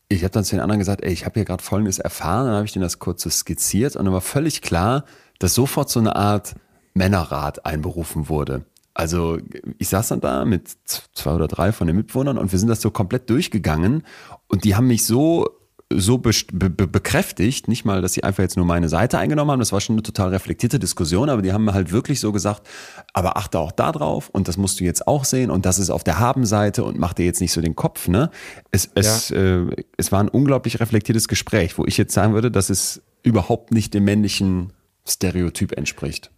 ich 0.10 0.24
habe 0.24 0.32
dann 0.32 0.44
zu 0.46 0.56
den 0.56 0.62
anderen 0.62 0.80
gesagt, 0.80 1.04
ey, 1.04 1.12
ich 1.12 1.26
habe 1.26 1.34
hier 1.36 1.46
gerade 1.46 1.62
Folgendes 1.62 2.00
erfahren, 2.00 2.46
dann 2.48 2.56
habe 2.56 2.66
ich 2.66 2.72
denen 2.74 2.84
das 2.84 2.98
kurz 3.00 3.24
so 3.24 3.30
skizziert 3.30 3.96
und 3.96 4.06
dann 4.06 4.14
war 4.14 4.22
völlig 4.22 4.62
klar, 4.62 5.04
dass 5.40 5.54
sofort 5.54 5.90
so 5.90 6.00
eine 6.00 6.16
Art 6.16 6.56
Männerrat 6.94 7.66
einberufen 7.66 8.30
wurde. 8.30 8.66
Also 8.94 9.38
ich 9.78 9.90
saß 9.90 10.08
dann 10.08 10.22
da 10.22 10.46
mit 10.46 10.70
zwei 11.14 11.34
oder 11.34 11.48
drei 11.48 11.72
von 11.72 11.86
den 11.86 11.96
Mitbewohnern 11.98 12.38
und 12.40 12.52
wir 12.52 12.58
sind 12.58 12.70
das 12.70 12.82
so 12.82 12.90
komplett 12.90 13.30
durchgegangen 13.30 14.04
und 14.48 14.64
die 14.64 14.76
haben 14.76 14.88
mich 14.88 15.06
so 15.06 15.57
so 15.92 16.18
be 16.18 16.32
be 16.52 16.70
bekräftigt, 16.70 17.68
nicht 17.68 17.86
mal, 17.86 18.02
dass 18.02 18.14
sie 18.14 18.24
einfach 18.24 18.44
jetzt 18.44 18.58
nur 18.58 18.66
meine 18.66 18.90
Seite 18.90 19.18
eingenommen 19.18 19.52
haben, 19.52 19.60
das 19.60 19.72
war 19.72 19.80
schon 19.80 19.96
eine 19.96 20.04
total 20.04 20.30
reflektierte 20.30 20.80
Diskussion, 20.80 21.30
aber 21.30 21.42
die 21.42 21.54
haben 21.54 21.72
halt 21.74 21.92
wirklich 21.92 22.20
so 22.20 22.32
gesagt, 22.34 22.68
aber 23.14 23.38
achte 23.38 23.60
auch 23.60 23.72
da 23.72 23.92
drauf 23.94 24.30
und 24.30 24.48
das 24.50 24.58
musst 24.58 24.80
du 24.80 24.84
jetzt 24.84 25.08
auch 25.08 25.24
sehen 25.24 25.50
und 25.50 25.66
das 25.66 25.80
ist 25.80 25.90
auf 25.90 26.04
der 26.04 26.20
Habenseite 26.20 26.84
und 26.84 27.00
mach 27.00 27.14
dir 27.14 27.26
jetzt 27.26 27.40
nicht 27.40 27.54
so 27.54 27.62
den 27.62 27.76
Kopf, 27.76 28.10
ne? 28.10 28.32
Es, 28.72 28.90
es, 28.96 29.32
äh, 29.32 29.66
es 29.96 30.12
war 30.12 30.20
ein 30.20 30.30
unglaublich 30.30 30.82
reflektiertes 30.82 31.30
Gespräch, 31.30 31.78
wo 31.78 31.86
ich 31.86 31.98
jetzt 31.98 32.14
sagen 32.14 32.34
würde, 32.34 32.52
dass 32.52 32.70
es 32.70 33.02
überhaupt 33.24 33.72
nicht 33.72 33.94
dem 33.94 34.04
männlichen 34.04 34.74
Stereotyp 35.08 35.72
entspricht. 35.72 36.32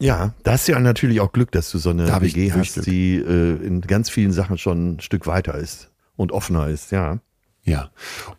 Ja, 0.00 0.34
da 0.42 0.52
hast 0.52 0.68
du 0.68 0.72
ja 0.72 0.80
natürlich 0.80 1.20
auch 1.20 1.32
Glück, 1.32 1.52
dass 1.52 1.70
du 1.70 1.78
so 1.78 1.90
eine 1.90 2.06
Da 2.06 2.20
WG 2.20 2.52
hast, 2.52 2.74
Glück. 2.74 2.86
die 2.86 3.16
äh, 3.16 3.64
in 3.64 3.80
ganz 3.80 4.10
vielen 4.10 4.32
Sachen 4.32 4.58
schon 4.58 4.94
ein 4.94 5.00
Stück 5.00 5.26
weiter 5.26 5.54
ist 5.54 5.90
und 6.16 6.32
offener 6.32 6.68
ist, 6.68 6.92
ja. 6.92 7.18
Ja. 7.64 7.90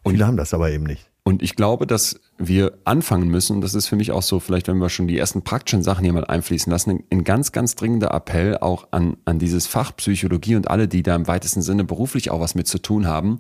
Und 0.04 0.14
Viele 0.14 0.28
haben 0.28 0.38
das 0.38 0.54
aber 0.54 0.72
eben 0.72 0.84
nicht. 0.84 1.10
Und 1.28 1.42
ich 1.42 1.56
glaube, 1.56 1.88
dass 1.88 2.20
wir 2.38 2.78
anfangen 2.84 3.30
müssen, 3.30 3.56
und 3.56 3.62
das 3.62 3.74
ist 3.74 3.88
für 3.88 3.96
mich 3.96 4.12
auch 4.12 4.22
so, 4.22 4.40
vielleicht 4.40 4.68
wenn 4.68 4.78
wir 4.78 4.90
schon 4.90 5.08
die 5.08 5.18
ersten 5.18 5.42
praktischen 5.42 5.82
Sachen 5.82 6.04
hier 6.04 6.14
mal 6.14 6.24
einfließen 6.26 6.72
lassen, 6.72 6.92
ein, 6.92 7.04
ein 7.12 7.24
ganz, 7.24 7.52
ganz 7.52 7.74
dringender 7.74 8.12
Appell 8.12 8.60
auch 8.60 8.90
an, 8.92 9.18
an 9.26 9.40
dieses 9.40 9.66
Fach 9.66 9.96
Psychologie 9.96 10.56
und 10.56 10.70
alle, 10.70 10.88
die 10.88 11.02
da 11.02 11.16
im 11.16 11.28
weitesten 11.28 11.64
Sinne 11.64 11.84
beruflich 11.84 12.30
auch 12.30 12.42
was 12.42 12.54
mit 12.54 12.68
zu 12.68 12.80
tun 12.80 13.08
haben. 13.08 13.40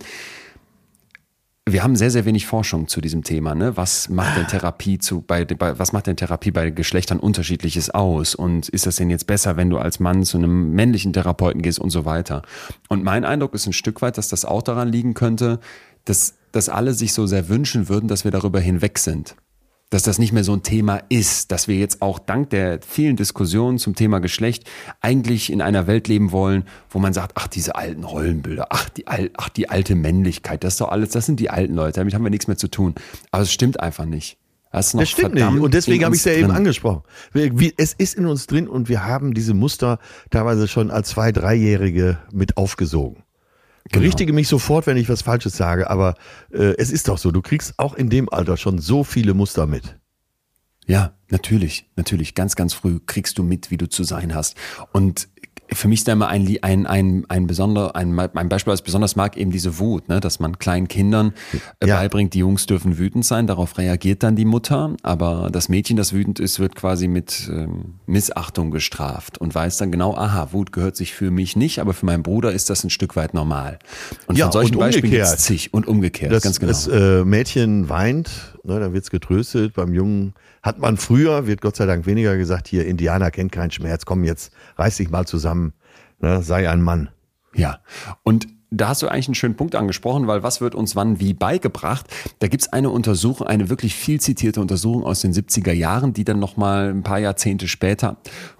Wir 1.68 1.84
haben 1.84 1.95
sehr, 1.95 2.11
sehr 2.11 2.26
wenig 2.26 2.45
Forschung 2.45 2.88
zu 2.88 3.01
diesem 3.01 3.24
Thema. 3.24 3.55
Ne? 3.55 3.76
Was 3.76 4.07
macht 4.07 4.38
denn 4.38 4.45
Therapie 4.45 4.99
zu 4.99 5.22
bei, 5.22 5.45
bei 5.45 5.80
was 5.80 5.93
macht 5.93 6.05
denn 6.05 6.16
Therapie 6.16 6.51
bei 6.51 6.70
Geschlechtern 6.70 7.20
unterschiedliches 7.20 7.89
aus? 7.89 8.36
Und 8.36 8.70
ist 8.70 8.86
das 8.86 8.97
denn 8.97 9.09
jetzt 9.09 9.26
besser, 9.26 9.57
wenn 9.57 9.72
du 9.72 9.80
als 9.80 9.99
Mann 9.99 10.24
zu 10.24 10.38
einem 10.38 10.74
männlichen 10.74 11.11
Therapeuten 11.11 11.63
gehst 11.63 11.80
und 11.80 11.89
so 11.89 12.05
weiter? 12.05 12.43
Und 12.88 13.03
mein 13.03 13.26
Eindruck 13.26 13.55
ist 13.55 13.66
ein 13.66 13.74
Stück 13.74 14.03
weit, 14.03 14.20
dass 14.20 14.28
das 14.28 14.45
auch 14.45 14.61
daran 14.61 14.89
liegen 14.89 15.16
könnte, 15.16 15.59
dass, 16.05 16.36
dass 16.51 16.70
alle 16.70 16.93
sich 16.93 17.13
so 17.13 17.26
sehr 17.26 17.49
wünschen 17.49 17.89
würden, 17.89 18.07
dass 18.07 18.26
wir 18.26 18.32
darüber 18.32 18.59
hinweg 18.59 18.99
sind. 18.99 19.36
Dass 19.91 20.01
das 20.01 20.17
nicht 20.17 20.33
mehr 20.33 20.43
so 20.43 20.51
ein 20.53 20.63
Thema 20.63 21.01
ist, 21.09 21.51
dass 21.51 21.67
wir 21.67 21.77
jetzt 21.77 22.01
auch 22.01 22.17
dank 22.17 22.49
der 22.49 22.79
vielen 22.81 23.15
Diskussionen 23.15 23.77
zum 23.77 23.93
Thema 23.95 24.19
Geschlecht 24.19 24.63
eigentlich 24.99 25.51
in 25.51 25.61
einer 25.61 25.86
Welt 25.86 26.07
leben 26.07 26.31
wollen, 26.31 26.65
wo 26.89 26.97
man 26.97 27.13
sagt, 27.13 27.33
ach, 27.36 27.47
diese 27.47 27.75
alten 27.75 28.03
Rollenbilder, 28.03 28.67
ach, 28.71 28.89
die, 28.89 29.05
al 29.05 29.29
ach, 29.38 29.49
die 29.49 29.69
alte 29.69 29.93
Männlichkeit, 29.95 30.63
das 30.63 30.73
ist 30.73 30.81
doch 30.81 30.89
alles, 30.89 31.09
das 31.11 31.27
sind 31.27 31.39
die 31.39 31.51
alten 31.51 31.75
Leute, 31.75 31.99
damit 31.99 32.15
haben 32.15 32.23
wir 32.23 32.31
nichts 32.31 32.47
mehr 32.47 32.57
zu 32.57 32.67
tun. 32.67 32.95
Aber 33.31 33.43
es 33.43 33.53
stimmt 33.53 33.79
einfach 33.79 34.05
nicht. 34.05 34.38
Das, 34.71 34.91
Das 34.91 35.07
stimmt 35.07 35.36
nicht. 35.36 35.45
Und 35.47 35.73
deswegen 35.73 36.03
habe 36.03 36.15
ich 36.15 36.19
es 36.21 36.25
ja 36.25 36.33
eben 36.33 36.47
drin. 36.47 36.57
angesprochen. 36.57 37.03
Wir- 37.31 37.57
wie- 37.57 37.73
Es 37.77 37.93
ist 37.93 38.15
in 38.15 38.25
uns 38.25 38.47
drin 38.47 38.67
und 38.67 38.89
wir 38.89 39.05
haben 39.05 39.33
diese 39.33 39.53
Muster 39.53 39.99
teilweise 40.31 40.67
schon 40.67 40.91
als 40.91 41.09
Zwei-, 41.09 41.31
Dreijährige 41.31 42.17
mit 42.33 42.57
aufgesogen. 42.57 43.23
Genau. 43.91 44.01
Berichtige 44.01 44.33
mich 44.33 44.47
sofort, 44.47 44.88
wenn 44.88 44.97
ich 44.97 45.09
was 45.09 45.21
Falsches 45.21 45.57
sage, 45.57 45.89
aber 45.89 46.15
äh, 46.51 46.73
es 46.77 46.91
ist 46.91 47.07
doch 47.07 47.19
so, 47.19 47.31
du 47.31 47.41
kriegst 47.41 47.77
auch 47.77 47.93
in 47.93 48.09
dem 48.09 48.29
Alter 48.29 48.57
schon 48.57 48.79
so 48.79 49.03
viele 49.03 49.33
Muster 49.33 49.67
mit. 49.67 49.97
Ja, 50.88 51.17
natürlich, 51.29 51.89
natürlich. 51.95 52.36
Ganz, 52.36 52.55
ganz 52.55 52.73
früh 52.73 52.99
kriegst 53.05 53.38
du 53.38 53.43
mit, 53.43 53.71
wie 53.71 53.77
du 53.77 53.89
zu 53.89 54.03
sein 54.03 54.36
hast. 54.36 54.55
Und 54.91 55.29
für 55.72 55.88
mich 55.88 55.99
ist 56.01 56.08
da 56.08 56.14
immer 56.14 56.28
ein, 56.28 56.47
ein, 56.62 56.86
ein, 56.86 57.26
ein 57.28 57.47
besonder, 57.47 57.95
ein, 57.95 58.18
ein 58.20 58.49
Beispiel, 58.49 58.72
was 58.72 58.82
ich 58.82 58.86
besonders 58.86 59.16
mag, 59.16 59.36
eben 59.36 59.49
diese 59.51 59.80
Wut, 59.80 60.08
ne? 60.10 60.20
dass 60.20 60.39
man 60.39 60.60
kleinen 60.60 60.88
Kindern 60.88 61.34
äh, 61.82 61.88
Ja. 61.88 61.97
beibringt, 61.97 62.34
die 62.36 62.39
Jungs 62.39 62.66
dürfen 62.68 62.97
wütend 62.99 63.26
sein, 63.26 63.47
darauf 63.47 63.78
reagiert 63.78 64.22
dann 64.24 64.36
die 64.36 64.45
Mutter, 64.45 64.95
aber 65.01 65.49
das 65.51 65.68
Mädchen, 65.68 65.97
das 65.97 66.14
wütend 66.14 66.39
ist, 66.39 66.60
wird 66.60 66.76
quasi 66.76 67.08
mit 67.08 67.49
ähm, 67.51 67.95
Missachtung 68.06 68.70
gestraft 68.72 69.39
und 69.39 69.56
weiß 69.56 69.78
dann 69.78 69.91
genau, 69.91 70.16
aha, 70.16 70.49
Wut 70.51 70.72
gehört 70.72 70.95
sich 70.95 71.14
für 71.14 71.32
mich 71.32 71.56
nicht, 71.56 71.80
aber 71.80 71.93
für 71.93 72.06
meinen 72.06 72.24
Bruder 72.24 72.51
ist 72.51 72.70
das 72.70 72.84
ein 72.84 72.89
Stück 72.91 73.16
weit 73.16 73.34
normal. 73.34 73.80
Und 74.28 74.38
Ja, 74.38 74.45
von 74.45 74.51
solchen 74.53 74.76
und 74.76 74.80
Beispielen 74.82 75.06
umgekehrt. 75.06 75.30
gibt's 75.30 75.43
zig 75.45 75.74
und 75.74 75.88
umgekehrt, 75.88 76.32
Das, 76.32 76.43
ganz 76.43 76.60
genau. 76.60 76.72
das 76.72 76.88
äh, 76.88 77.26
Mädchen 77.26 77.89
weint, 77.89 78.30
ne, 78.64 78.80
dann 78.80 78.93
wird's 78.93 79.10
getröstet. 79.10 79.74
Beim 79.74 79.93
Jungen 79.93 80.36
hat 80.66 80.80
man 80.80 80.97
früher, 80.97 81.45
wird 81.45 81.61
Gott 81.61 81.76
sei 81.76 81.86
Dank 81.86 82.07
weniger 82.07 82.36
gesagt, 82.38 82.68
hier, 82.68 82.88
Indianer 82.88 83.30
kennt 83.30 83.51
keinen 83.51 83.70
Schmerz, 83.70 84.03
komm 84.03 84.24
jetzt, 84.24 84.51
reiß 84.78 84.97
dich 84.97 85.11
mal 85.11 85.28
zusammen, 85.28 85.74
ne, 86.20 86.41
sei 86.41 86.68
ein 86.68 86.82
Mann. 86.82 87.09
Ja, 87.53 87.82
und 88.24 88.47
da 88.72 88.89
hast 88.89 89.03
du 89.03 89.07
eigentlich 89.07 89.28
einen 89.28 89.36
schönen 89.36 89.55
Punkt 89.55 89.76
angesprochen, 89.76 90.26
weil 90.26 90.41
was 90.41 90.61
wird 90.61 90.74
uns 90.74 90.95
wann 90.95 91.20
wie 91.20 91.36
beigebracht? 91.36 92.07
Da 92.39 92.47
gibt's 92.47 92.74
eine 92.74 92.89
Untersuchung, 92.89 93.45
eine 93.45 93.70
wirklich 93.70 93.93
viel 93.93 94.20
zitierte 94.20 94.59
Untersuchung 94.59 95.03
aus 95.03 95.22
den 95.22 95.34
70er 95.34 95.72
Jahren, 95.72 96.13
die 96.13 96.26
dann 96.26 96.39
nochmal 96.39 96.89
ein 96.89 97.03
paar 97.03 97.20
Jahrzehnte 97.20 97.68
später 97.68 98.18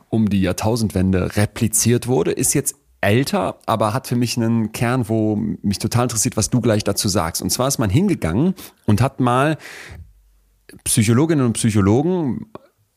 um 0.10 0.30
die 0.30 0.41
Jahrtausendwende 0.41 1.36
repliziert 1.36 2.08
wurde, 2.08 2.32
ist 2.32 2.53
jetzt 2.53 2.76
älter, 3.01 3.58
aber 3.66 3.93
hat 3.95 4.08
für 4.08 4.16
mich 4.16 4.38
einen 4.38 4.72
Kern, 4.72 5.10
wo 5.10 5.36
mich 5.36 5.80
total 5.80 6.03
interessiert, 6.03 6.38
was 6.38 6.51
du 6.51 6.62
gleich 6.62 6.84
dazu 6.84 7.10
sagst. 7.10 7.41
Und 7.41 7.49
zwar 7.49 7.68
ist 7.68 7.80
man 7.80 7.89
hingegangen 7.89 8.53
und 8.86 9.01
hat 9.01 9.20
mal 9.20 9.58
Psychologinnen 10.84 11.45
und 11.45 11.53
Psychologen 11.53 12.47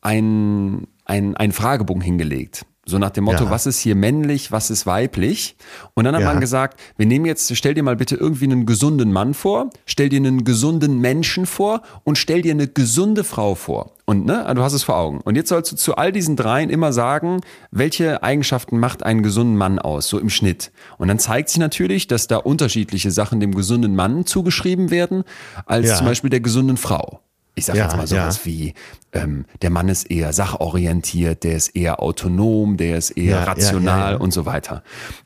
einen, 0.00 0.86
einen 1.04 1.52
Fragebogen 1.52 2.02
hingelegt. 2.02 2.64
So 2.86 2.96
nach 2.98 3.10
dem 3.10 3.24
Motto, 3.24 3.44
Ja. 3.44 3.50
was 3.50 3.66
ist 3.66 3.80
hier 3.80 3.94
männlich, 3.94 4.50
was 4.50 4.70
ist 4.70 4.86
weiblich? 4.86 5.56
Und 5.92 6.04
dann 6.04 6.14
hat 6.14 6.22
Ja. 6.22 6.28
man 6.32 6.40
gesagt, 6.40 6.80
wir 6.96 7.04
nehmen 7.04 7.26
jetzt, 7.26 7.54
stell 7.54 7.74
dir 7.74 7.82
mal 7.82 7.96
bitte 7.96 8.14
irgendwie 8.16 8.46
einen 8.46 8.64
gesunden 8.64 9.12
Mann 9.12 9.34
vor, 9.34 9.68
stell 9.84 10.08
dir 10.08 10.16
einen 10.16 10.42
gesunden 10.42 10.98
Menschen 10.98 11.44
vor 11.44 11.82
und 12.04 12.16
stell 12.16 12.40
dir 12.40 12.52
eine 12.52 12.66
gesunde 12.66 13.24
Frau 13.24 13.54
vor. 13.54 13.92
Und 14.06 14.24
ne, 14.24 14.50
du 14.54 14.62
hast 14.62 14.72
es 14.72 14.84
vor 14.84 14.96
Augen. 14.96 15.20
Und 15.20 15.36
jetzt 15.36 15.50
sollst 15.50 15.70
du 15.70 15.76
zu 15.76 15.96
all 15.96 16.12
diesen 16.12 16.34
dreien 16.34 16.70
immer 16.70 16.94
sagen, 16.94 17.42
welche 17.70 18.22
Eigenschaften 18.22 18.78
macht 18.78 19.02
einen 19.02 19.22
gesunden 19.22 19.56
Mann 19.58 19.78
aus, 19.78 20.08
so 20.08 20.18
im 20.18 20.30
Schnitt. 20.30 20.72
Und 20.96 21.08
dann 21.08 21.18
zeigt 21.18 21.50
sich 21.50 21.58
natürlich, 21.58 22.06
dass 22.06 22.26
da 22.26 22.38
unterschiedliche 22.38 23.10
Sachen 23.10 23.38
dem 23.38 23.54
gesunden 23.54 23.94
Mann 23.96 24.24
zugeschrieben 24.24 24.90
werden, 24.90 25.24
als 25.66 25.88
Ja. 25.88 25.96
zum 25.96 26.06
Beispiel 26.06 26.30
der 26.30 26.40
gesunden 26.40 26.78
Frau. 26.78 27.20
Ich 27.58 27.66
sage 27.66 27.78
Ja, 27.78 27.84
jetzt 27.84 27.96
mal 27.96 28.06
sowas 28.06 28.38
ja. 28.38 28.44
wie, 28.46 28.74
ähm, 29.12 29.44
der 29.62 29.70
Mann 29.70 29.88
ist 29.88 30.10
eher 30.10 30.32
sachorientiert, 30.32 31.44
der 31.44 31.56
ist 31.56 31.68
eher 31.76 32.02
autonom, 32.02 32.76
der 32.76 32.98
ist 32.98 33.10
eher 33.10 33.40
Ja, 33.40 33.44
rational 33.44 34.16
und 34.16 34.32
so 34.32 34.46
weiter. 34.46 34.82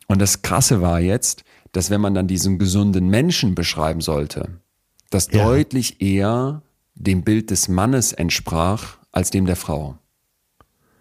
Und 0.06 0.20
das 0.20 0.42
Krasse 0.42 0.80
war 0.80 1.00
jetzt, 1.00 1.44
dass 1.72 1.90
wenn 1.90 2.00
man 2.00 2.14
dann 2.14 2.26
diesen 2.26 2.58
gesunden 2.58 3.08
Menschen 3.08 3.54
beschreiben 3.54 4.00
sollte, 4.00 4.60
das 5.10 5.28
deutlich 5.28 6.00
eher 6.00 6.62
dem 6.94 7.22
Bild 7.22 7.50
des 7.50 7.68
Mannes 7.68 8.12
entsprach 8.12 8.98
als 9.10 9.30
dem 9.30 9.46
der 9.46 9.56
Frau. 9.56 9.98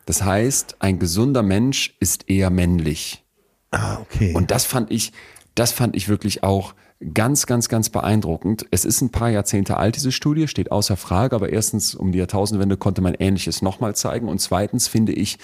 Das 0.05 0.23
heißt, 0.23 0.77
ein 0.79 0.99
gesunder 0.99 1.43
Mensch 1.43 1.95
ist 1.99 2.29
eher 2.29 2.49
männlich. 2.49 3.23
Ah, 3.71 3.99
okay. 3.99 4.33
Und 4.33 4.51
das 4.51 4.65
fand 4.65 4.91
ich, 4.91 5.13
das 5.55 5.71
fand 5.71 5.95
ich 5.95 6.09
wirklich 6.09 6.43
auch 6.43 6.73
ganz, 7.13 7.45
ganz, 7.45 7.69
ganz 7.69 7.89
beeindruckend. 7.89 8.65
Es 8.71 8.85
ist 8.85 9.01
ein 9.01 9.09
paar 9.09 9.29
Jahrzehnte 9.29 9.77
alt, 9.77 9.95
diese 9.95 10.11
Studie, 10.11 10.47
steht 10.47 10.71
außer 10.71 10.97
Frage, 10.97 11.35
aber 11.35 11.49
erstens 11.49 11.95
um 11.95 12.11
die 12.11 12.19
Jahrtausendwende 12.19 12.77
konnte 12.77 13.01
man 13.01 13.15
Ähnliches 13.15 13.61
nochmal 13.61 13.95
zeigen 13.95 14.27
und 14.27 14.39
zweitens 14.39 14.87
finde 14.87 15.13
ich, 15.13 15.37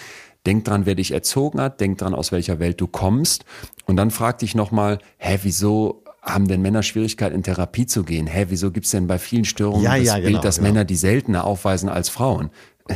denk 0.46 0.66
dran, 0.66 0.86
wer 0.86 0.96
dich 0.96 1.12
erzogen 1.12 1.60
hat, 1.60 1.82
denk 1.82 1.98
dran, 1.98 2.14
aus 2.14 2.32
welcher 2.32 2.60
Welt 2.60 2.80
du 2.80 2.88
kommst 2.88 3.44
und 3.86 3.98
dann 3.98 4.12
frag 4.12 4.40
dich 4.40 4.56
nochmal, 4.56 5.00
hä, 5.18 5.40
wieso 5.44 6.04
haben 6.22 6.48
denn 6.48 6.62
Männer 6.62 6.84
Schwierigkeit 6.84 7.34
in 7.34 7.44
Therapie 7.44 7.86
zu 7.86 8.04
gehen? 8.04 8.28
Hä, 8.28 8.48
wieso 8.50 8.72
gibt's 8.72 8.92
denn 8.92 9.08
bei 9.08 9.18
vielen 9.18 9.46
Störungen 9.46 9.84
Ja, 9.84 9.98
das 9.98 10.06
ja, 10.06 10.16
Bild, 10.16 10.28
genau, 10.28 10.42
dass 10.42 10.58
genau. 10.58 10.70
Männer 10.70 10.86
die 10.86 10.96
seltener 10.96 11.46
aufweisen 11.46 11.90
als 11.90 12.10
Frauen? 12.10 12.50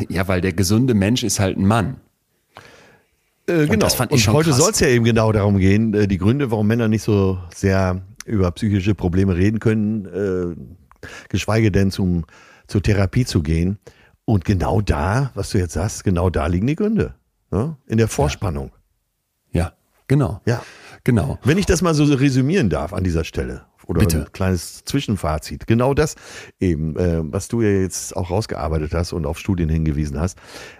Ja, 0.10 0.28
weil 0.28 0.42
der 0.42 0.54
gesunde 0.54 0.94
Mensch 0.94 1.24
ist 1.24 1.40
halt 1.40 1.58
ein 1.58 1.66
Mann. 1.66 1.98
Äh, 3.48 3.66
genau. 3.66 3.78
das 3.78 3.96
fand 3.96 4.12
ich 4.12 4.16
und 4.16 4.20
schon 4.22 4.34
heute 4.36 4.54
soll 4.54 4.72
es 4.72 4.80
ja 4.80 4.88
eben 4.88 5.04
genau 5.04 5.32
darum 5.32 5.58
gehen, 5.58 5.94
äh, 5.94 6.08
die 6.08 6.18
Gründe, 6.18 6.52
warum 6.52 6.68
Männer 6.68 6.88
nicht 6.88 7.04
so 7.04 7.40
sehr 7.54 8.02
über 8.26 8.52
psychische 8.52 8.96
Probleme 8.96 9.36
reden 9.36 9.60
können, 9.60 10.06
äh, 10.06 11.08
geschweige 11.30 11.72
denn 11.72 11.92
zum, 11.92 12.26
zur 12.68 12.82
Therapie 12.82 13.26
zu 13.26 13.42
gehen. 13.42 13.80
Und 14.26 14.46
genau 14.46 14.82
da, 14.82 15.32
was 15.34 15.50
du 15.50 15.58
jetzt 15.58 15.74
sagst, 15.74 16.04
genau 16.04 16.30
da 16.30 16.48
liegen 16.48 16.68
die 16.68 16.76
Gründe. 16.76 17.16
Ne? 17.50 17.76
In 17.88 17.98
der 17.98 18.08
Vorspannung. 18.08 18.72
Ja, 19.52 19.74
genau. 20.08 20.42
Ja. 20.46 20.64
Genau. 21.04 21.40
Wenn 21.44 21.58
ich 21.58 21.66
das 21.66 21.82
mal 21.82 21.94
so 21.94 22.04
resümieren 22.04 22.70
darf 22.70 22.94
an 22.94 23.04
dieser 23.04 23.24
Stelle. 23.24 23.66
Oder 23.88 24.02
Bitte. 24.02 24.20
ein 24.20 24.32
kleines 24.32 24.86
Zwischenfazit. 24.86 25.66
Genau 25.68 25.94
das 25.94 26.16
eben, 26.60 26.96
äh, 26.96 27.20
was 27.24 27.48
du 27.48 27.62
ja 27.62 27.70
jetzt 27.70 28.16
auch 28.16 28.30
rausgearbeitet 28.30 28.94
hast 28.94 29.12
und 29.12 29.26
auf 29.26 29.40
Studien 29.40 29.70
hingewiesen 29.70 30.20
hast. 30.20 30.38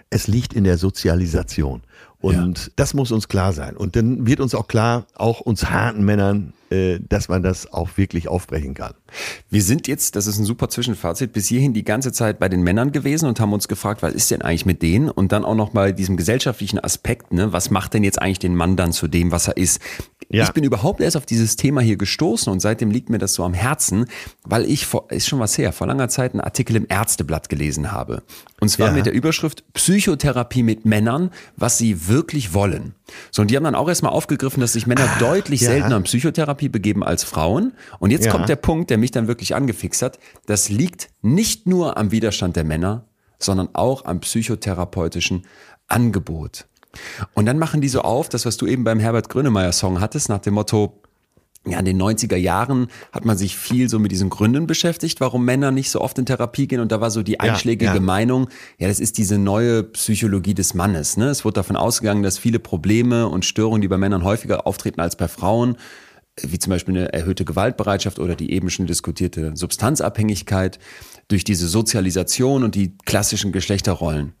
Es 0.08 0.28
liegt 0.28 0.54
in 0.54 0.64
der 0.64 0.78
Sozialisation. 0.78 1.82
Und 2.20 2.70
das 2.76 2.94
muss 2.94 3.10
uns 3.10 3.26
klar 3.26 3.52
sein. 3.52 3.76
Und 3.76 3.96
dann 3.96 4.26
wird 4.26 4.38
uns 4.38 4.54
auch 4.54 4.68
klar, 4.68 5.06
auch 5.14 5.40
uns 5.40 5.68
harten 5.68 6.04
Männern, 6.04 6.52
dass 7.08 7.28
man 7.28 7.42
das 7.42 7.72
auch 7.72 7.96
wirklich 7.96 8.28
aufbrechen 8.28 8.74
kann. 8.74 8.94
Wir 9.50 9.62
sind 9.62 9.88
jetzt, 9.88 10.16
das 10.16 10.26
ist 10.26 10.38
ein 10.38 10.44
super 10.44 10.68
Zwischenfazit, 10.68 11.32
bis 11.32 11.48
hierhin 11.48 11.72
die 11.74 11.84
ganze 11.84 12.12
Zeit 12.12 12.38
bei 12.38 12.48
den 12.48 12.62
Männern 12.62 12.92
gewesen 12.92 13.26
und 13.28 13.40
haben 13.40 13.52
uns 13.52 13.68
gefragt, 13.68 14.02
was 14.02 14.14
ist 14.14 14.30
denn 14.30 14.42
eigentlich 14.42 14.66
mit 14.66 14.82
denen? 14.82 15.10
Und 15.10 15.32
dann 15.32 15.44
auch 15.44 15.54
noch 15.54 15.72
mal 15.72 15.92
diesem 15.92 16.16
gesellschaftlichen 16.16 16.78
Aspekt, 16.78 17.32
ne? 17.32 17.52
Was 17.52 17.70
macht 17.70 17.94
denn 17.94 18.04
jetzt 18.04 18.20
eigentlich 18.20 18.38
den 18.38 18.54
Mann 18.56 18.76
dann 18.76 18.92
zu 18.92 19.08
dem, 19.08 19.32
was 19.32 19.48
er 19.48 19.56
ist? 19.56 19.80
Ja. 20.30 20.44
Ich 20.44 20.52
bin 20.52 20.64
überhaupt 20.64 21.00
erst 21.02 21.16
auf 21.18 21.26
dieses 21.26 21.56
Thema 21.56 21.82
hier 21.82 21.96
gestoßen 21.96 22.50
und 22.50 22.60
seitdem 22.60 22.90
liegt 22.90 23.10
mir 23.10 23.18
das 23.18 23.34
so 23.34 23.44
am 23.44 23.52
Herzen, 23.52 24.06
weil 24.44 24.64
ich 24.64 24.86
vor, 24.86 25.10
ist 25.10 25.28
schon 25.28 25.40
was 25.40 25.58
her, 25.58 25.72
vor 25.72 25.86
langer 25.86 26.08
Zeit 26.08 26.32
einen 26.32 26.40
Artikel 26.40 26.74
im 26.76 26.86
Ärzteblatt 26.88 27.50
gelesen 27.50 27.92
habe. 27.92 28.22
Und 28.60 28.70
zwar 28.70 28.88
Ja. 28.88 28.92
mit 28.94 29.04
der 29.04 29.12
Überschrift 29.12 29.64
Psychotherapie 29.74 30.62
mit 30.62 30.86
Männern, 30.86 31.30
was 31.56 31.76
sie 31.76 32.08
wirklich 32.08 32.54
wollen. 32.54 32.94
So, 33.30 33.42
und 33.42 33.50
die 33.50 33.56
haben 33.56 33.64
dann 33.64 33.74
auch 33.74 33.88
erstmal 33.88 34.12
aufgegriffen, 34.12 34.60
dass 34.60 34.72
sich 34.72 34.86
Männer 34.86 35.06
deutlich 35.18 35.60
ja. 35.60 35.68
seltener 35.68 35.96
in 35.96 36.04
Psychotherapie 36.04 36.61
begeben 36.68 37.02
als 37.02 37.24
Frauen. 37.24 37.72
Und 37.98 38.10
jetzt 38.10 38.26
Ja. 38.26 38.32
kommt 38.32 38.48
der 38.48 38.56
Punkt, 38.56 38.90
der 38.90 38.98
mich 38.98 39.10
dann 39.10 39.28
wirklich 39.28 39.54
angefixt 39.54 40.02
hat. 40.02 40.18
Das 40.46 40.68
liegt 40.68 41.08
nicht 41.22 41.66
nur 41.66 41.96
am 41.96 42.10
Widerstand 42.10 42.56
der 42.56 42.64
Männer, 42.64 43.06
sondern 43.38 43.68
auch 43.72 44.04
am 44.04 44.20
psychotherapeutischen 44.20 45.42
Angebot. 45.88 46.66
Und 47.34 47.46
dann 47.46 47.58
machen 47.58 47.80
die 47.80 47.88
so 47.88 48.02
auf, 48.02 48.28
das, 48.28 48.44
was 48.46 48.56
du 48.56 48.66
eben 48.66 48.84
beim 48.84 49.00
Herbert 49.00 49.28
Grönemeyer 49.28 49.72
Song 49.72 50.00
hattest, 50.00 50.28
nach 50.28 50.40
dem 50.40 50.54
Motto, 50.54 50.98
ja, 51.64 51.78
in 51.78 51.84
den 51.84 51.96
90er 51.96 52.36
Jahren 52.36 52.88
hat 53.12 53.24
man 53.24 53.38
sich 53.38 53.56
viel 53.56 53.88
so 53.88 54.00
mit 54.00 54.10
diesen 54.10 54.30
Gründen 54.30 54.66
beschäftigt, 54.66 55.20
warum 55.20 55.44
Männer 55.44 55.70
nicht 55.70 55.90
so 55.90 56.00
oft 56.00 56.18
in 56.18 56.26
Therapie 56.26 56.66
gehen. 56.66 56.80
Und 56.80 56.90
da 56.90 57.00
war 57.00 57.12
so 57.12 57.22
die 57.22 57.38
einschlägige 57.38 57.94
ja. 57.94 58.00
Meinung, 58.00 58.48
ja, 58.78 58.88
das 58.88 58.98
ist 58.98 59.16
diese 59.16 59.38
neue 59.38 59.84
Psychologie 59.84 60.54
des 60.54 60.74
Mannes. 60.74 61.16
Ne? 61.16 61.26
Es 61.26 61.44
wurde 61.44 61.54
davon 61.54 61.76
ausgegangen, 61.76 62.24
dass 62.24 62.36
viele 62.36 62.58
Probleme 62.58 63.28
und 63.28 63.44
Störungen, 63.44 63.80
die 63.80 63.86
bei 63.86 63.96
Männern 63.96 64.24
häufiger 64.24 64.66
auftreten 64.66 65.00
als 65.00 65.14
bei 65.14 65.28
Frauen, 65.28 65.76
wie 66.40 66.58
zum 66.58 66.70
Beispiel 66.70 66.96
eine 66.96 67.12
erhöhte 67.12 67.44
Gewaltbereitschaft 67.44 68.18
oder 68.18 68.34
die 68.34 68.52
eben 68.52 68.70
schon 68.70 68.86
diskutierte 68.86 69.52
Substanzabhängigkeit, 69.54 70.78
durch 71.28 71.44
diese 71.44 71.68
Sozialisation 71.68 72.64
und 72.64 72.74
die 72.74 72.96
klassischen 73.04 73.52
Geschlechterrollen 73.52 74.34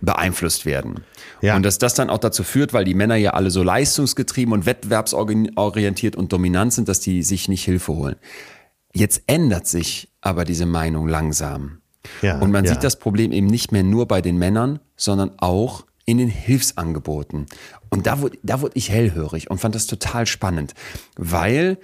beeinflusst 0.00 0.66
werden. 0.66 1.00
Ja. 1.40 1.56
Und 1.56 1.62
dass 1.62 1.78
das 1.78 1.94
dann 1.94 2.10
auch 2.10 2.18
dazu 2.18 2.44
führt, 2.44 2.72
weil 2.72 2.84
die 2.84 2.94
Männer 2.94 3.16
ja 3.16 3.30
alle 3.30 3.50
so 3.50 3.62
leistungsgetrieben 3.62 4.52
und 4.52 4.66
wettbewerbsorientiert 4.66 6.16
und 6.16 6.32
dominant 6.32 6.72
sind, 6.72 6.88
dass 6.88 7.00
die 7.00 7.22
sich 7.22 7.48
nicht 7.48 7.64
Hilfe 7.64 7.94
holen. 7.94 8.16
Jetzt 8.94 9.22
ändert 9.26 9.66
sich 9.66 10.12
aber 10.20 10.44
diese 10.44 10.66
Meinung 10.66 11.08
langsam. 11.08 11.80
Ja, 12.22 12.38
und 12.38 12.50
man 12.50 12.64
ja. 12.64 12.72
sieht 12.72 12.84
das 12.84 12.98
Problem 12.98 13.32
eben 13.32 13.46
nicht 13.46 13.72
mehr 13.72 13.82
nur 13.82 14.06
bei 14.06 14.20
den 14.20 14.38
Männern, 14.38 14.78
sondern 14.96 15.32
auch 15.38 15.84
in 16.08 16.16
den 16.16 16.30
Hilfsangeboten. 16.30 17.44
Und 17.90 18.06
da 18.06 18.22
wurde, 18.22 18.38
da 18.42 18.62
wurde 18.62 18.76
ich 18.76 18.88
hellhörig 18.88 19.50
und 19.50 19.60
fand 19.60 19.74
das 19.74 19.86
total 19.86 20.26
spannend, 20.26 20.72
weil 21.16 21.76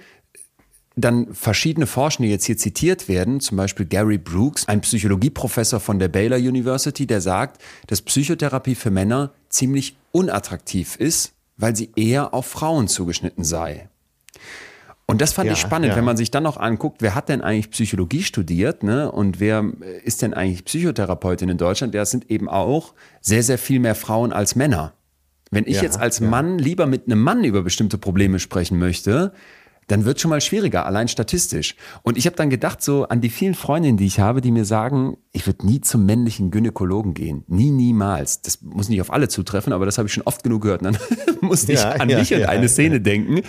dann 0.95 1.31
verschiedene 1.35 1.85
Forscher, 1.85 2.23
die 2.23 2.29
jetzt 2.29 2.45
hier 2.45 2.57
zitiert 2.57 3.07
werden, 3.07 3.39
zum 3.39 3.57
Beispiel 3.57 3.85
Gary 3.85 4.17
Brooks, 4.17 4.67
ein 4.67 4.81
Psychologieprofessor 4.81 5.79
von 5.79 5.99
der 5.99 6.07
Baylor 6.07 6.39
University, 6.39 7.05
der 7.05 7.21
sagt, 7.21 7.61
dass 7.85 8.01
Psychotherapie 8.01 8.73
für 8.73 8.89
Männer 8.89 9.31
ziemlich 9.49 9.95
unattraktiv 10.11 10.95
ist, 10.95 11.33
weil 11.57 11.75
sie 11.75 11.91
eher 11.95 12.33
auf 12.33 12.47
Frauen 12.47 12.87
zugeschnitten 12.87 13.43
sei. 13.43 13.89
Und 15.07 15.21
das 15.21 15.33
fand 15.33 15.47
Ja, 15.47 15.53
ich 15.53 15.59
spannend, 15.59 15.89
ja. 15.89 15.95
wenn 15.95 16.03
man 16.03 16.17
sich 16.17 16.31
dann 16.31 16.43
noch 16.43 16.57
anguckt, 16.57 17.01
wer 17.01 17.13
hat 17.13 17.29
denn 17.29 17.41
eigentlich 17.41 17.69
Psychologie 17.69 18.23
studiert, 18.23 18.81
ne? 18.81 19.11
Und 19.11 19.39
wer 19.39 19.63
äh, 19.81 19.99
ist 20.03 20.21
denn 20.21 20.33
eigentlich 20.33 20.65
Psychotherapeutin 20.65 21.47
in 21.49 21.57
Deutschland? 21.57 21.93
Das 21.93 22.09
sind 22.09 22.31
eben 22.31 22.49
auch 22.49 22.93
sehr, 23.21 23.43
sehr 23.43 23.57
viel 23.59 23.79
mehr 23.79 23.95
Frauen 23.95 24.33
als 24.33 24.55
Männer. 24.55 24.93
Wenn 25.51 25.67
ich 25.67 25.77
Ja, 25.77 25.83
jetzt 25.83 25.99
als 25.99 26.19
ja. 26.19 26.27
Mann 26.27 26.57
lieber 26.57 26.87
mit 26.87 27.05
einem 27.05 27.21
Mann 27.21 27.43
über 27.43 27.61
bestimmte 27.61 27.99
Probleme 27.99 28.39
sprechen 28.39 28.79
möchte, 28.79 29.31
dann 29.87 30.05
wird 30.05 30.19
schon 30.19 30.29
mal 30.29 30.41
schwieriger, 30.41 30.85
allein 30.85 31.07
statistisch. 31.07 31.75
Und 32.01 32.17
ich 32.17 32.25
habe 32.25 32.35
dann 32.35 32.49
gedacht, 32.49 32.81
so 32.81 33.07
an 33.07 33.21
die 33.21 33.29
vielen 33.29 33.53
Freundinnen, 33.53 33.97
die 33.97 34.07
ich 34.07 34.19
habe, 34.19 34.41
die 34.41 34.51
mir 34.51 34.65
sagen, 34.65 35.17
ich 35.31 35.45
würde 35.45 35.65
nie 35.65 35.81
zum 35.81 36.05
männlichen 36.05 36.49
Gynäkologen 36.49 37.13
gehen. 37.13 37.43
Nie, 37.47 37.69
niemals. 37.69 38.41
Das 38.41 38.61
muss 38.61 38.89
nicht 38.89 39.01
auf 39.01 39.13
alle 39.13 39.27
zutreffen, 39.27 39.73
aber 39.73 39.85
das 39.85 39.97
habe 39.97 40.07
ich 40.07 40.13
schon 40.13 40.23
oft 40.23 40.43
genug 40.43 40.63
gehört. 40.63 40.81
Und 40.81 40.95
dann 40.95 40.97
musste 41.41 41.73
ich 41.73 41.81
Ja, 41.81 41.91
an 41.91 42.09
ja, 42.09 42.19
und 42.19 42.29
ja, 42.29 42.49
eine 42.49 42.63
ja. 42.63 42.67
Szene 42.67 42.99
denken, 42.99 43.41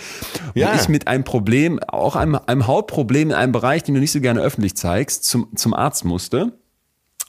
wo 0.53 0.61
ich 0.75 0.89
mit 0.89 1.07
einem 1.07 1.23
Problem, 1.23 1.79
auch 1.79 2.15
einem, 2.15 2.35
einem 2.45 2.67
Hautproblem 2.67 3.29
in 3.29 3.35
einem 3.35 3.51
Bereich, 3.51 3.83
den 3.83 3.95
du 3.95 4.01
nicht 4.01 4.11
so 4.11 4.21
gerne 4.21 4.41
öffentlich 4.41 4.75
zeigst, 4.75 5.23
zum, 5.23 5.55
zum 5.55 5.73
Arzt 5.73 6.05
musste. 6.05 6.53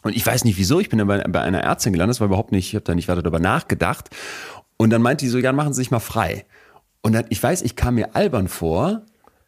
Und 0.02 0.14
ich 0.14 0.24
weiß 0.24 0.44
nicht 0.44 0.58
wieso, 0.58 0.80
ich 0.80 0.90
bin 0.90 1.04
bei, 1.06 1.22
bei 1.22 1.40
einer 1.40 1.60
Ärztin 1.60 1.92
gelandet, 1.92 2.16
das 2.16 2.20
war 2.20 2.26
überhaupt 2.26 2.52
nicht, 2.52 2.68
ich 2.68 2.74
habe 2.74 2.84
da 2.84 2.94
nicht 2.94 3.08
weiter 3.08 3.22
darüber 3.22 3.40
nachgedacht. 3.40 4.10
Und 4.76 4.90
dann 4.90 5.02
meinte 5.02 5.24
die 5.24 5.30
so, 5.30 5.38
ja, 5.38 5.52
machen 5.52 5.72
Sie 5.72 5.78
sich 5.78 5.90
mal 5.90 5.98
frei. 5.98 6.46
Und 7.02 7.12
dann, 7.12 7.24
ich 7.28 7.42
weiß, 7.42 7.62
ich 7.62 7.76
kam 7.76 7.94
mir 7.96 8.14
albern 8.16 8.48
vor, 8.48 9.02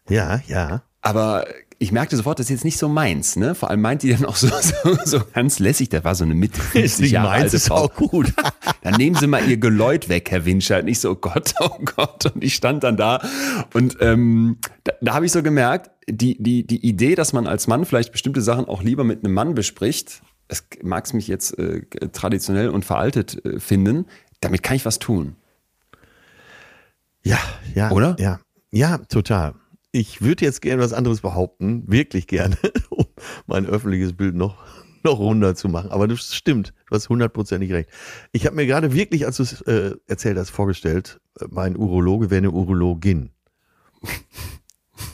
Ja, 0.08 0.40
ja. 0.46 0.82
aber 1.02 1.46
ich 1.82 1.92
merkte 1.92 2.14
sofort, 2.16 2.38
das 2.38 2.46
ist 2.46 2.50
jetzt 2.50 2.64
nicht 2.64 2.76
so 2.76 2.88
meins, 2.90 3.36
ne? 3.36 3.54
Vor 3.54 3.70
allem 3.70 3.80
meint 3.80 4.02
die 4.02 4.10
dann 4.12 4.26
auch 4.26 4.36
so, 4.36 4.48
so, 4.48 4.98
so 5.04 5.20
ganz 5.32 5.58
lässig, 5.58 5.88
der 5.88 6.04
war 6.04 6.14
so 6.14 6.24
eine 6.24 6.34
Mitte 6.34 6.60
50 6.60 7.10
Jahre 7.10 7.30
alte 7.30 7.56
ist 7.56 7.68
Frau. 7.68 7.84
auch 7.84 7.94
gut. 7.94 8.32
Dann 8.82 8.94
nehmen 8.94 9.16
Sie 9.16 9.26
mal 9.26 9.46
Ihr 9.48 9.56
Geläut 9.58 10.08
weg, 10.08 10.30
Herr 10.30 10.44
Winscheid. 10.46 10.84
Nicht 10.84 11.00
so, 11.00 11.10
oh 11.12 11.14
Gott, 11.14 11.54
oh 11.60 11.78
Gott. 11.84 12.26
Und 12.34 12.42
ich 12.44 12.54
stand 12.54 12.82
dann 12.82 12.96
da 12.96 13.20
und 13.74 13.96
ähm, 14.00 14.56
da, 14.84 14.92
da 15.02 15.14
habe 15.14 15.26
ich 15.26 15.32
so 15.32 15.42
gemerkt, 15.42 15.90
die, 16.08 16.42
die, 16.42 16.66
die 16.66 16.86
Idee, 16.86 17.14
dass 17.14 17.32
man 17.34 17.46
als 17.46 17.66
Mann 17.66 17.84
vielleicht 17.84 18.10
bestimmte 18.12 18.40
Sachen 18.40 18.64
auch 18.66 18.82
lieber 18.82 19.04
mit 19.04 19.22
einem 19.24 19.34
Mann 19.34 19.54
bespricht, 19.54 20.22
es 20.48 20.64
mag 20.82 21.04
es 21.04 21.12
mich 21.12 21.28
jetzt 21.28 21.58
äh, 21.58 21.82
traditionell 22.12 22.70
und 22.70 22.84
veraltet 22.86 23.44
äh, 23.44 23.60
finden, 23.60 24.06
damit 24.40 24.62
kann 24.62 24.76
ich 24.76 24.84
was 24.86 24.98
tun. 24.98 25.36
Ja, 27.24 27.38
ja. 27.74 27.90
Oder? 27.90 28.16
Ja, 28.18 28.40
ja, 28.70 28.98
total. 28.98 29.54
Ich 29.92 30.22
würde 30.22 30.44
jetzt 30.44 30.62
gerne 30.62 30.82
was 30.82 30.92
anderes 30.92 31.20
behaupten, 31.20 31.82
wirklich 31.86 32.26
gerne, 32.26 32.56
um 32.90 33.06
mein 33.46 33.66
öffentliches 33.66 34.12
Bild 34.14 34.34
noch 34.34 34.56
noch 35.02 35.18
runder 35.18 35.54
zu 35.54 35.68
machen. 35.70 35.90
Aber 35.90 36.06
das 36.06 36.34
stimmt, 36.34 36.74
du 36.90 36.94
hast 36.94 37.08
hundertprozentig 37.08 37.72
recht. 37.72 37.88
Ich 38.32 38.44
habe 38.44 38.54
mir 38.56 38.66
gerade 38.66 38.92
wirklich, 38.92 39.24
als 39.24 39.38
du 39.38 39.44
es 39.44 39.62
äh, 39.62 39.92
erzählt 40.06 40.36
hast, 40.36 40.50
vorgestellt, 40.50 41.20
äh, 41.40 41.46
mein 41.50 41.74
Urologe 41.74 42.30
wäre 42.30 42.38
eine 42.38 42.50
Urologin. 42.50 43.30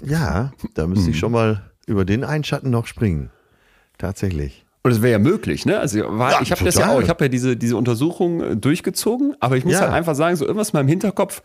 ja, 0.04 0.52
da 0.74 0.86
müsste 0.86 1.10
ich 1.10 1.18
schon 1.18 1.32
mal 1.32 1.70
über 1.86 2.04
den 2.04 2.24
Einschatten 2.24 2.70
noch 2.70 2.86
springen. 2.86 3.30
Tatsächlich. 3.98 4.64
Und 4.82 4.90
das 4.92 5.02
wäre 5.02 5.12
ja 5.12 5.18
möglich, 5.18 5.66
ne? 5.66 5.80
Also 5.80 6.00
war, 6.18 6.32
Ja, 6.32 6.40
ich 6.42 6.52
habe 6.52 6.64
das 6.64 6.76
ja 6.76 6.90
auch, 6.90 7.00
ich 7.00 7.08
habe 7.08 7.24
ja 7.24 7.28
diese, 7.28 7.56
diese 7.56 7.76
Untersuchung 7.76 8.40
äh, 8.40 8.56
durchgezogen, 8.56 9.34
aber 9.40 9.56
ich 9.56 9.64
muss 9.64 9.74
Ja. 9.74 9.80
halt 9.80 9.92
einfach 9.92 10.14
sagen, 10.14 10.36
so 10.36 10.44
irgendwas 10.44 10.70
in 10.70 10.78
meinem 10.78 10.88
Hinterkopf 10.88 11.42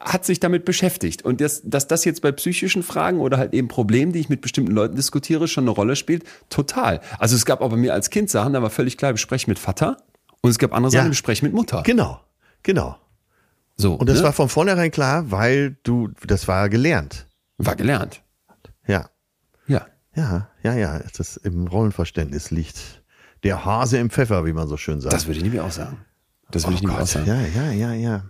hat 0.00 0.24
sich 0.24 0.40
damit 0.40 0.64
beschäftigt. 0.64 1.22
Und 1.22 1.40
das, 1.40 1.62
dass 1.64 1.86
das 1.86 2.04
jetzt 2.04 2.22
bei 2.22 2.32
psychischen 2.32 2.82
Fragen 2.82 3.20
oder 3.20 3.38
halt 3.38 3.54
eben 3.54 3.68
Problemen, 3.68 4.12
die 4.12 4.20
ich 4.20 4.28
mit 4.28 4.40
bestimmten 4.40 4.72
Leuten 4.72 4.96
diskutiere, 4.96 5.48
schon 5.48 5.64
eine 5.64 5.70
Rolle 5.70 5.96
spielt, 5.96 6.24
total. 6.48 7.00
Also 7.18 7.36
es 7.36 7.44
gab 7.44 7.60
auch 7.60 7.70
bei 7.70 7.76
mir 7.76 7.92
als 7.92 8.10
Kind 8.10 8.30
Sachen, 8.30 8.52
da 8.52 8.62
war 8.62 8.70
völlig 8.70 8.96
klar, 8.96 9.12
ich 9.12 9.20
spreche 9.20 9.48
mit 9.50 9.58
Vater 9.58 9.98
und 10.40 10.50
es 10.50 10.58
gab 10.58 10.72
andere 10.72 10.92
Ja. 10.92 11.00
Sachen, 11.00 11.12
ich 11.12 11.18
spreche 11.18 11.44
mit 11.44 11.54
Mutter. 11.54 11.82
Genau, 11.84 12.20
genau. 12.62 12.96
So, 13.76 13.94
Und 13.94 14.08
das 14.08 14.18
ne? 14.18 14.24
war 14.24 14.32
von 14.32 14.48
vornherein 14.48 14.90
klar, 14.90 15.30
weil 15.30 15.76
du, 15.82 16.10
das 16.26 16.48
war 16.48 16.68
gelernt. 16.68 17.26
war 17.58 17.76
gelernt. 17.76 18.22
Ja. 18.86 19.10
Ja. 19.66 19.86
Ja, 20.14 20.48
ja, 20.62 20.74
ja. 20.74 21.00
Das 21.16 21.36
im 21.36 21.66
Rollenverständnis 21.66 22.50
liegt 22.50 23.02
der 23.42 23.64
Hase 23.66 23.98
im 23.98 24.08
Pfeffer, 24.08 24.46
wie 24.46 24.52
man 24.54 24.66
so 24.66 24.78
schön 24.78 25.00
sagt. 25.00 25.12
Das 25.12 25.26
würde 25.26 25.36
ich 25.36 25.42
nämlich 25.42 25.60
auch 25.60 25.70
sagen. 25.70 25.98
Das 26.50 26.64
würde 26.64 26.74
oh 26.74 26.76
ich 26.76 26.82
nämlich 26.82 27.00
auch 27.00 27.06
sagen. 27.06 27.26
Ja, 27.26 27.40
ja, 27.40 27.72
ja, 27.72 27.92
ja. 27.92 28.24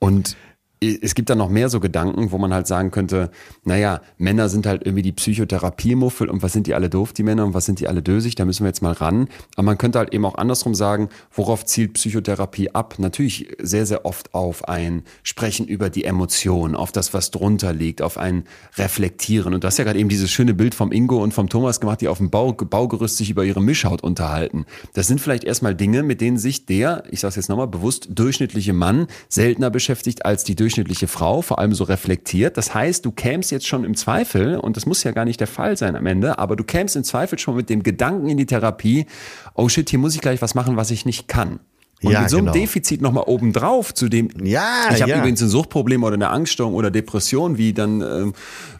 Und 0.00 0.36
es 0.80 1.14
gibt 1.14 1.28
da 1.28 1.34
noch 1.34 1.48
mehr 1.48 1.68
so 1.68 1.80
Gedanken, 1.80 2.30
wo 2.30 2.38
man 2.38 2.54
halt 2.54 2.66
sagen 2.66 2.90
könnte, 2.90 3.30
naja, 3.64 4.00
Männer 4.16 4.48
sind 4.48 4.66
halt 4.66 4.84
irgendwie 4.84 5.02
die 5.02 5.12
Psychotherapiemuffel 5.12 6.28
und 6.28 6.42
was 6.42 6.52
sind 6.52 6.66
die 6.66 6.74
alle 6.74 6.88
doof, 6.88 7.12
die 7.12 7.24
Männer, 7.24 7.44
und 7.44 7.54
was 7.54 7.66
sind 7.66 7.80
die 7.80 7.88
alle 7.88 8.02
dösig, 8.02 8.36
da 8.36 8.44
müssen 8.44 8.62
wir 8.62 8.68
jetzt 8.68 8.82
mal 8.82 8.92
ran. 8.92 9.28
Aber 9.56 9.64
man 9.64 9.78
könnte 9.78 9.98
halt 9.98 10.14
eben 10.14 10.24
auch 10.24 10.36
andersrum 10.36 10.74
sagen, 10.74 11.08
worauf 11.32 11.64
zielt 11.64 11.94
Psychotherapie 11.94 12.70
ab? 12.70 12.94
Natürlich 12.98 13.48
sehr, 13.60 13.86
sehr 13.86 14.04
oft 14.04 14.34
auf 14.34 14.68
ein 14.68 15.02
Sprechen 15.24 15.66
über 15.66 15.90
die 15.90 16.04
Emotionen, 16.04 16.76
auf 16.76 16.92
das, 16.92 17.12
was 17.12 17.32
drunter 17.32 17.72
liegt, 17.72 18.00
auf 18.00 18.16
ein 18.16 18.44
Reflektieren. 18.76 19.54
Und 19.54 19.64
du 19.64 19.66
hast 19.66 19.78
ja 19.78 19.84
gerade 19.84 19.98
eben 19.98 20.08
dieses 20.08 20.30
schöne 20.30 20.54
Bild 20.54 20.74
vom 20.76 20.92
Ingo 20.92 21.22
und 21.22 21.34
vom 21.34 21.48
Thomas 21.48 21.80
gemacht, 21.80 22.00
die 22.00 22.08
auf 22.08 22.18
dem 22.18 22.30
Bau, 22.30 22.52
Baugerüst 22.52 23.16
sich 23.16 23.30
über 23.30 23.44
ihre 23.44 23.60
Mischhaut 23.60 24.02
unterhalten. 24.02 24.64
Das 24.94 25.08
sind 25.08 25.20
vielleicht 25.20 25.44
erstmal 25.44 25.74
Dinge, 25.74 26.04
mit 26.04 26.20
denen 26.20 26.38
sich 26.38 26.66
der, 26.66 27.02
ich 27.10 27.20
sage 27.20 27.30
es 27.30 27.36
jetzt 27.36 27.48
nochmal 27.48 27.68
bewusst, 27.68 28.08
durchschnittliche 28.10 28.72
Mann 28.72 29.08
seltener 29.28 29.70
beschäftigt 29.70 30.24
als 30.24 30.44
die 30.44 30.54
durchschnittliche 30.54 30.67
Frau, 31.06 31.42
vor 31.42 31.58
allem 31.58 31.74
so 31.74 31.84
reflektiert. 31.84 32.56
Das 32.56 32.74
heißt, 32.74 33.04
du 33.04 33.12
kämst 33.12 33.50
jetzt 33.50 33.66
schon 33.66 33.84
im 33.84 33.94
Zweifel, 33.94 34.56
und 34.56 34.76
das 34.76 34.86
muss 34.86 35.02
ja 35.04 35.12
gar 35.12 35.24
nicht 35.24 35.40
der 35.40 35.46
Fall 35.46 35.76
sein 35.76 35.96
am 35.96 36.06
Ende, 36.06 36.38
aber 36.38 36.56
du 36.56 36.64
kämst 36.64 36.96
im 36.96 37.04
Zweifel 37.04 37.38
schon 37.38 37.56
mit 37.56 37.70
dem 37.70 37.82
Gedanken 37.82 38.28
in 38.28 38.36
die 38.36 38.46
Therapie, 38.46 39.06
oh 39.54 39.68
shit, 39.68 39.88
hier 39.88 39.98
muss 39.98 40.14
ich 40.14 40.20
gleich 40.20 40.42
was 40.42 40.54
machen, 40.54 40.76
was 40.76 40.90
ich 40.90 41.06
nicht 41.06 41.28
kann. 41.28 41.60
Und 42.02 42.12
Ja, 42.12 42.20
mit 42.20 42.30
so 42.30 42.36
einem 42.36 42.46
genau. 42.46 42.58
Defizit 42.58 43.02
nochmal 43.02 43.24
obendrauf 43.26 43.92
zu 43.92 44.08
dem, 44.08 44.30
Ja, 44.44 44.90
ich 44.92 45.02
habe 45.02 45.10
ja. 45.10 45.18
übrigens 45.18 45.42
ein 45.42 45.48
Suchtproblem 45.48 46.04
oder 46.04 46.14
eine 46.14 46.30
Angststörung 46.30 46.74
oder 46.74 46.90
Depression, 46.90 47.58
wie 47.58 47.72
dann 47.72 48.00
ähm, 48.00 48.34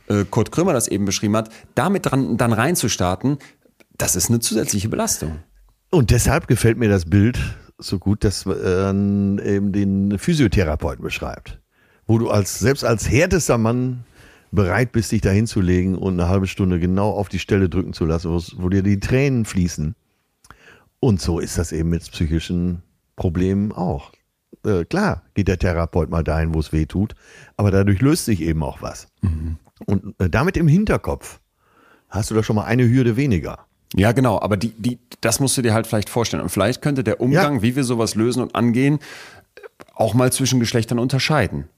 äh, 0.09 0.24
Kurt 0.24 0.53
Krömer 0.53 0.72
das 0.72 0.89
eben 0.89 1.05
beschrieben 1.05 1.36
hat, 1.36 1.51
damit 1.74 2.07
dran, 2.07 2.36
dann 2.36 2.53
reinzustarten, 2.53 3.39
das 3.97 4.14
ist 4.14 4.28
eine 4.30 4.39
zusätzliche 4.39 4.89
Belastung. 4.89 5.41
Und 5.91 6.11
deshalb 6.11 6.47
gefällt 6.47 6.78
mir 6.78 6.89
das 6.89 7.07
Bild 7.07 7.39
so 7.78 7.99
gut, 7.99 8.24
dass 8.24 8.45
man 8.45 9.39
eben 9.39 9.72
den 9.72 10.18
Physiotherapeuten 10.18 11.03
beschreibt. 11.03 11.61
Wo 12.09 12.19
du 12.19 12.31
als, 12.31 12.59
selbst 12.59 12.85
als 12.85 13.09
härtester 13.09 13.59
Mann 13.59 14.03
bereit 14.51 14.93
bist, 14.93 15.13
dich 15.13 15.21
da 15.21 15.31
hinzulegen 15.31 15.95
und 15.95 16.15
eine 16.19 16.29
halbe 16.29 16.47
Stunde 16.47 16.81
genau 16.81 17.11
auf 17.11 17.29
die 17.29 17.39
Stelle 17.39 17.69
drücken 17.69 17.93
zu 17.93 18.07
lassen, 18.07 18.31
wo 18.57 18.69
dir 18.71 18.83
die 18.83 18.99
Tränen 18.99 19.45
fließen. 19.45 19.95
Und 21.01 21.21
so 21.21 21.39
ist 21.39 21.59
das 21.59 21.71
eben 21.71 21.91
mit 21.91 22.11
psychischen 22.11 22.83
Problemen 23.15 23.73
auch. 23.73 24.11
Äh, 24.65 24.85
klar 24.87 25.23
geht 25.35 25.49
der 25.49 25.59
Therapeut 25.59 26.11
mal 26.11 26.25
dahin, 26.25 26.55
wo 26.55 26.61
es 26.61 26.73
weh 26.73 26.87
tut, 26.87 27.15
aber 27.57 27.71
dadurch 27.71 28.01
löst 28.01 28.25
sich 28.25 28.41
eben 28.41 28.63
auch 28.63 28.81
was. 28.83 29.07
Und 29.87 30.15
äh, 30.19 30.29
damit 30.31 30.57
im 30.57 30.67
Hinterkopf 30.67 31.41
hast 32.09 32.31
du 32.31 32.35
da 32.35 32.43
schon 32.43 32.57
mal 32.57 32.65
eine 32.65 32.89
Hürde 32.89 33.17
weniger. 33.17 33.59
Ja, 33.95 34.13
genau, 34.13 34.41
aber 34.41 34.57
die, 34.57 34.71
die, 34.71 34.99
das 35.21 35.41
musst 35.41 35.57
du 35.59 35.63
dir 35.63 35.75
halt 35.75 35.87
vielleicht 35.87 36.09
vorstellen. 36.09 36.43
Und 36.43 36.49
vielleicht 36.49 36.83
könnte 36.83 37.05
der 37.05 37.21
Umgang, 37.21 37.57
Ja. 37.57 37.63
wie 37.63 37.77
wir 37.77 37.85
sowas 37.85 38.15
lösen 38.15 38.43
und 38.43 38.55
angehen, 38.55 38.99
auch 39.95 40.15
mal 40.15 40.33
zwischen 40.33 40.59
Geschlechtern 40.59 40.99
unterscheiden. 40.99 41.69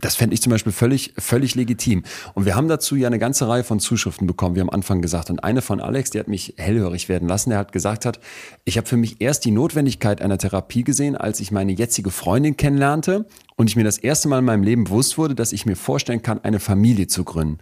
Das 0.00 0.16
fände 0.16 0.34
ich 0.34 0.42
zum 0.42 0.50
Beispiel 0.50 0.72
völlig, 0.72 1.14
völlig 1.18 1.54
legitim. 1.54 2.04
Und 2.34 2.44
wir 2.44 2.54
haben 2.54 2.68
dazu 2.68 2.96
ja 2.96 3.08
eine 3.08 3.18
ganze 3.18 3.48
Reihe 3.48 3.64
von 3.64 3.80
Zuschriften 3.80 4.26
bekommen, 4.26 4.56
wie 4.56 4.60
am 4.60 4.70
Anfang 4.70 5.02
gesagt. 5.02 5.30
Und 5.30 5.42
eine 5.42 5.62
von 5.62 5.80
Alex, 5.80 6.10
die 6.10 6.18
hat 6.18 6.28
mich 6.28 6.54
hellhörig 6.56 7.08
werden 7.08 7.28
lassen. 7.28 7.50
Der 7.50 7.58
hat 7.58 7.72
gesagt 7.72 8.06
hat, 8.06 8.20
ich 8.64 8.76
habe 8.76 8.86
für 8.86 8.96
mich 8.96 9.20
erst 9.20 9.44
die 9.44 9.50
Notwendigkeit 9.50 10.22
einer 10.22 10.38
Therapie 10.38 10.84
gesehen, 10.84 11.16
als 11.16 11.40
ich 11.40 11.50
meine 11.50 11.72
jetzige 11.72 12.10
Freundin 12.10 12.56
kennenlernte 12.56 13.26
und 13.56 13.68
ich 13.68 13.76
mir 13.76 13.84
das 13.84 13.98
erste 13.98 14.28
Mal 14.28 14.38
in 14.38 14.44
meinem 14.44 14.62
Leben 14.62 14.84
bewusst 14.84 15.18
wurde, 15.18 15.34
dass 15.34 15.52
ich 15.52 15.66
mir 15.66 15.76
vorstellen 15.76 16.22
kann, 16.22 16.42
eine 16.42 16.60
Familie 16.60 17.06
zu 17.06 17.24
gründen. 17.24 17.58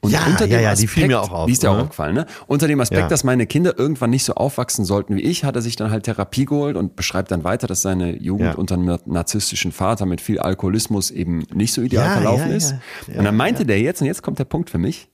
Und 0.00 0.10
Ja, 0.12 0.20
ja, 0.46 0.60
ja, 0.60 0.74
die 0.74 0.86
fiel 0.86 1.06
mir 1.06 1.20
auch 1.20 1.30
auf, 1.30 1.46
Die 1.46 1.52
ist 1.52 1.62
ja 1.62 1.70
auch 1.70 1.76
ne? 1.76 1.82
aufgefallen, 1.82 2.14
ne? 2.14 2.26
Unter 2.46 2.68
dem 2.68 2.80
Aspekt, 2.80 3.00
Ja. 3.02 3.08
dass 3.08 3.24
meine 3.24 3.46
Kinder 3.46 3.78
irgendwann 3.78 4.10
nicht 4.10 4.24
so 4.24 4.34
aufwachsen 4.34 4.84
sollten 4.84 5.16
wie 5.16 5.22
ich, 5.22 5.44
hat 5.44 5.56
er 5.56 5.62
sich 5.62 5.76
dann 5.76 5.90
halt 5.90 6.04
Therapie 6.04 6.44
geholt 6.44 6.76
und 6.76 6.96
beschreibt 6.96 7.30
dann 7.30 7.44
weiter, 7.44 7.66
dass 7.66 7.82
seine 7.82 8.16
Jugend 8.16 8.46
Ja. 8.52 8.54
unter 8.54 8.74
einem 8.74 8.98
narzisstischen 9.06 9.72
Vater 9.72 10.06
mit 10.06 10.20
viel 10.20 10.38
Alkoholismus 10.38 11.10
eben 11.10 11.44
nicht 11.54 11.72
so 11.72 11.82
ideal 11.82 12.06
Ja, 12.06 12.12
verlaufen 12.12 12.50
ist. 12.50 12.74
und 13.14 13.24
dann 13.24 13.36
meinte 13.36 13.64
der 13.66 13.80
jetzt, 13.80 14.00
und 14.00 14.06
jetzt 14.06 14.22
kommt 14.22 14.38
der 14.38 14.44
Punkt 14.44 14.70
für 14.70 14.78
mich, 14.78 15.08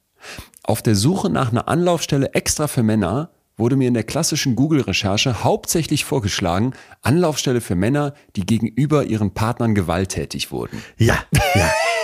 auf 0.62 0.82
der 0.82 0.94
Suche 0.94 1.30
nach 1.30 1.50
einer 1.50 1.68
Anlaufstelle 1.68 2.34
extra 2.34 2.66
für 2.68 2.82
Männer 2.82 3.30
wurde 3.56 3.76
mir 3.76 3.86
in 3.88 3.94
der 3.94 4.04
klassischen 4.04 4.56
Google-Recherche 4.56 5.44
hauptsächlich 5.44 6.04
vorgeschlagen, 6.04 6.72
Anlaufstelle 7.02 7.60
für 7.60 7.74
Männer, 7.74 8.14
die 8.34 8.46
gegenüber 8.46 9.04
ihren 9.04 9.34
Partnern 9.34 9.74
gewalttätig 9.74 10.50
wurden. 10.50 10.82
Ja, 10.96 11.18
ja. 11.54 11.70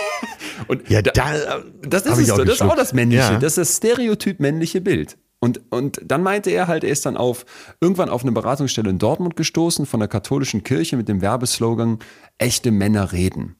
Und 0.67 0.89
Ja, 0.89 1.01
da, 1.01 1.11
da, 1.11 1.63
das 1.81 2.05
ist 2.05 2.17
es 2.19 2.27
so, 2.27 2.43
das 2.43 2.55
ist 2.55 2.61
auch 2.61 2.75
das 2.75 2.93
männliche, 2.93 3.21
Ja. 3.23 3.39
das 3.39 3.57
ist 3.57 3.57
das 3.57 3.77
stereotyp 3.77 4.39
männliche 4.39 4.81
Bild. 4.81 5.17
Und, 5.39 5.61
und 5.71 6.01
dann 6.03 6.21
meinte 6.21 6.49
er 6.49 6.67
halt, 6.67 6.83
er 6.83 6.89
ist 6.89 7.05
dann 7.05 7.15
auf 7.15 7.45
irgendwann 7.79 8.09
auf 8.09 8.23
eine 8.23 8.33
Beratungsstelle 8.33 8.89
in 8.89 8.99
Dortmund 8.99 9.37
gestoßen 9.37 9.85
von 9.85 10.01
der 10.01 10.09
katholischen 10.09 10.63
Kirche 10.63 10.97
mit 10.97 11.07
dem 11.07 11.21
Werbeslogan 11.21 11.99
Echte 12.37 12.71
Männer 12.71 13.13
reden. 13.13 13.55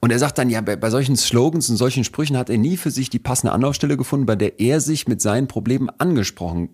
Und 0.00 0.10
er 0.10 0.18
sagt 0.18 0.36
dann, 0.36 0.50
ja, 0.50 0.60
bei, 0.60 0.76
bei 0.76 0.90
solchen 0.90 1.16
Slogans 1.16 1.70
und 1.70 1.76
solchen 1.76 2.04
Sprüchen 2.04 2.36
hat 2.36 2.50
er 2.50 2.58
nie 2.58 2.76
für 2.76 2.90
sich 2.90 3.08
die 3.08 3.18
passende 3.18 3.52
Anlaufstelle 3.52 3.96
gefunden, 3.96 4.26
bei 4.26 4.36
der 4.36 4.60
er 4.60 4.80
sich 4.80 5.08
mit 5.08 5.22
seinen 5.22 5.48
Problemen 5.48 5.88
angesprochen 5.98 6.68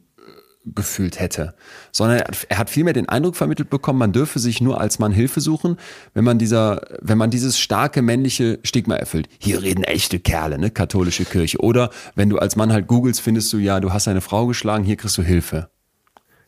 gefühlt 0.65 1.19
hätte, 1.19 1.55
sondern 1.93 2.19
er 2.49 2.59
hat- 2.59 2.69
vielmehr 2.71 2.93
den 2.93 3.09
Eindruck 3.09 3.37
vermittelt 3.37 3.71
bekommen, 3.71 3.99
man 3.99 4.13
dürfe 4.13 4.39
sich 4.39 4.61
nur 4.61 4.81
als 4.81 4.99
Mann 4.99 5.13
Hilfe 5.13 5.41
suchen, 5.41 5.77
wenn 6.15 6.25
man 6.25 6.39
dieser, 6.39 6.83
wenn 7.01 7.17
man 7.17 7.31
dieses 7.31 7.59
starke 7.59 8.03
männliche 8.03 8.59
Stigma 8.65 8.97
erfüllt. 8.97 9.29
Hier 9.39 9.63
reden 9.63 9.85
echte 9.85 10.19
Kerle, 10.19 10.59
ne, 10.59 10.71
katholische 10.71 11.25
Kirche. 11.25 11.59
Oder 11.59 11.91
wenn 12.17 12.29
du 12.29 12.39
als 12.39 12.57
Mann 12.57 12.73
halt 12.73 12.87
googelst, 12.87 13.21
findest 13.21 13.53
du 13.53 13.59
ja, 13.59 13.81
du 13.81 13.93
hast 13.93 14.09
eine 14.09 14.21
Frau 14.21 14.47
geschlagen, 14.47 14.85
hier 14.85 14.97
kriegst 14.97 15.17
du 15.17 15.23
Hilfe. 15.23 15.71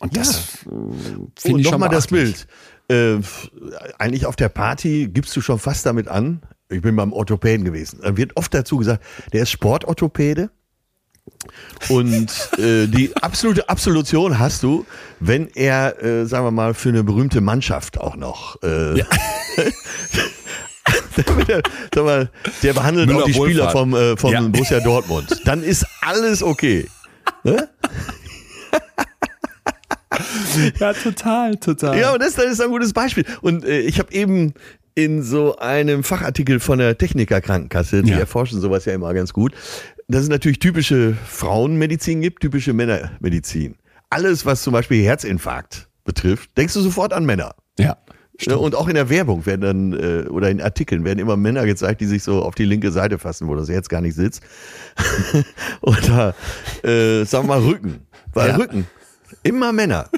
Und 0.00 0.16
das 0.16 0.64
äh, 0.66 0.68
finde 1.36 1.60
ich 1.60 1.66
schon 1.66 1.72
nochmal 1.72 1.88
das. 1.90 2.08
Bild. 2.08 2.46
Äh, 2.88 3.20
eigentlich 3.98 4.26
auf 4.26 4.36
der 4.36 4.48
Party 4.48 5.08
gibst 5.12 5.34
du 5.36 5.40
schon 5.40 5.58
fast 5.58 5.86
damit 5.86 6.08
an. 6.08 6.42
Ich 6.68 6.82
bin 6.82 6.96
beim 6.96 7.12
Orthopäden 7.12 7.64
gewesen. 7.64 8.00
Da 8.02 8.16
wird 8.16 8.36
oft 8.36 8.52
dazu 8.52 8.78
gesagt, 8.78 9.02
der 9.32 9.42
ist 9.42 9.50
Sportorthopäde. 9.50 10.50
Und 11.88 12.28
äh, 12.58 12.86
die 12.86 13.10
absolute 13.16 13.68
Absolution 13.68 14.38
hast 14.38 14.62
du, 14.62 14.84
wenn 15.20 15.48
er, 15.54 16.02
äh, 16.02 16.26
sagen 16.26 16.44
wir 16.46 16.50
mal, 16.50 16.74
für 16.74 16.90
eine 16.90 17.02
berühmte 17.04 17.40
Mannschaft 17.40 17.98
auch 17.98 18.16
noch. 18.16 18.62
Äh, 18.62 18.94
der, 21.48 21.62
sag 21.94 22.04
mal, 22.04 22.30
der 22.62 22.72
behandelt 22.72 23.06
Müller 23.08 23.20
auch 23.22 23.24
die 23.26 23.32
Spieler 23.34 23.64
Wohlfahrt. 23.64 23.72
vom, 23.72 23.94
äh, 23.94 24.16
vom 24.16 24.32
Ja. 24.32 24.40
Borussia 24.42 24.80
Dortmund. 24.80 25.40
Dann 25.44 25.62
ist 25.62 25.86
alles 26.02 26.42
okay. 26.42 26.86
Ja, 30.78 30.92
total, 30.92 31.56
total. 31.56 31.98
Ja, 31.98 32.12
und 32.12 32.20
das, 32.22 32.34
das 32.34 32.46
ist 32.46 32.60
ein 32.60 32.68
gutes 32.70 32.92
Beispiel. 32.92 33.24
Und 33.42 33.64
äh, 33.64 33.80
ich 33.80 33.98
habe 33.98 34.12
eben 34.12 34.54
in 34.94 35.22
so 35.22 35.56
einem 35.56 36.02
Fachartikel 36.04 36.60
von 36.60 36.78
der 36.78 36.98
Techniker 36.98 37.40
Krankenkasse, 37.40 38.02
die 38.02 38.10
Ja. 38.10 38.18
erforschen 38.18 38.60
sowas 38.60 38.84
ja 38.84 38.92
immer 38.92 39.14
ganz 39.14 39.32
gut, 39.32 39.52
dass 40.10 40.22
es 40.22 40.28
natürlich 40.28 40.58
typische 40.58 41.14
Frauenmedizin 41.26 42.20
gibt, 42.20 42.40
typische 42.42 42.72
Männermedizin. 42.72 43.76
Alles, 44.10 44.44
was 44.44 44.62
zum 44.62 44.72
Beispiel 44.72 45.04
Herzinfarkt 45.04 45.88
betrifft, 46.04 46.56
denkst 46.56 46.74
du 46.74 46.80
sofort 46.80 47.12
an 47.12 47.24
Männer. 47.24 47.54
ja. 47.78 47.96
Ne, 48.46 48.56
Und 48.56 48.74
auch 48.74 48.88
in 48.88 48.94
der 48.94 49.10
Werbung 49.10 49.44
werden 49.44 49.60
dann, 49.60 49.92
äh, 49.92 50.26
oder 50.28 50.48
in 50.48 50.62
Artikeln 50.62 51.04
werden 51.04 51.18
immer 51.18 51.36
Männer 51.36 51.66
gezeigt, 51.66 52.00
die 52.00 52.06
sich 52.06 52.22
so 52.22 52.42
auf 52.42 52.54
die 52.54 52.64
linke 52.64 52.90
Seite 52.90 53.18
fassen, 53.18 53.48
wo 53.48 53.54
das 53.54 53.68
Herz 53.68 53.90
gar 53.90 54.00
nicht 54.00 54.14
sitzt. 54.14 54.42
Oder, 55.82 56.34
äh, 56.82 57.24
sagen 57.26 57.48
wir 57.48 57.56
mal, 57.56 57.60
Rücken. 57.60 58.06
Weil 58.32 58.48
Ja. 58.48 58.56
Rücken. 58.56 58.86
Immer 59.42 59.72
Männer. 59.72 60.08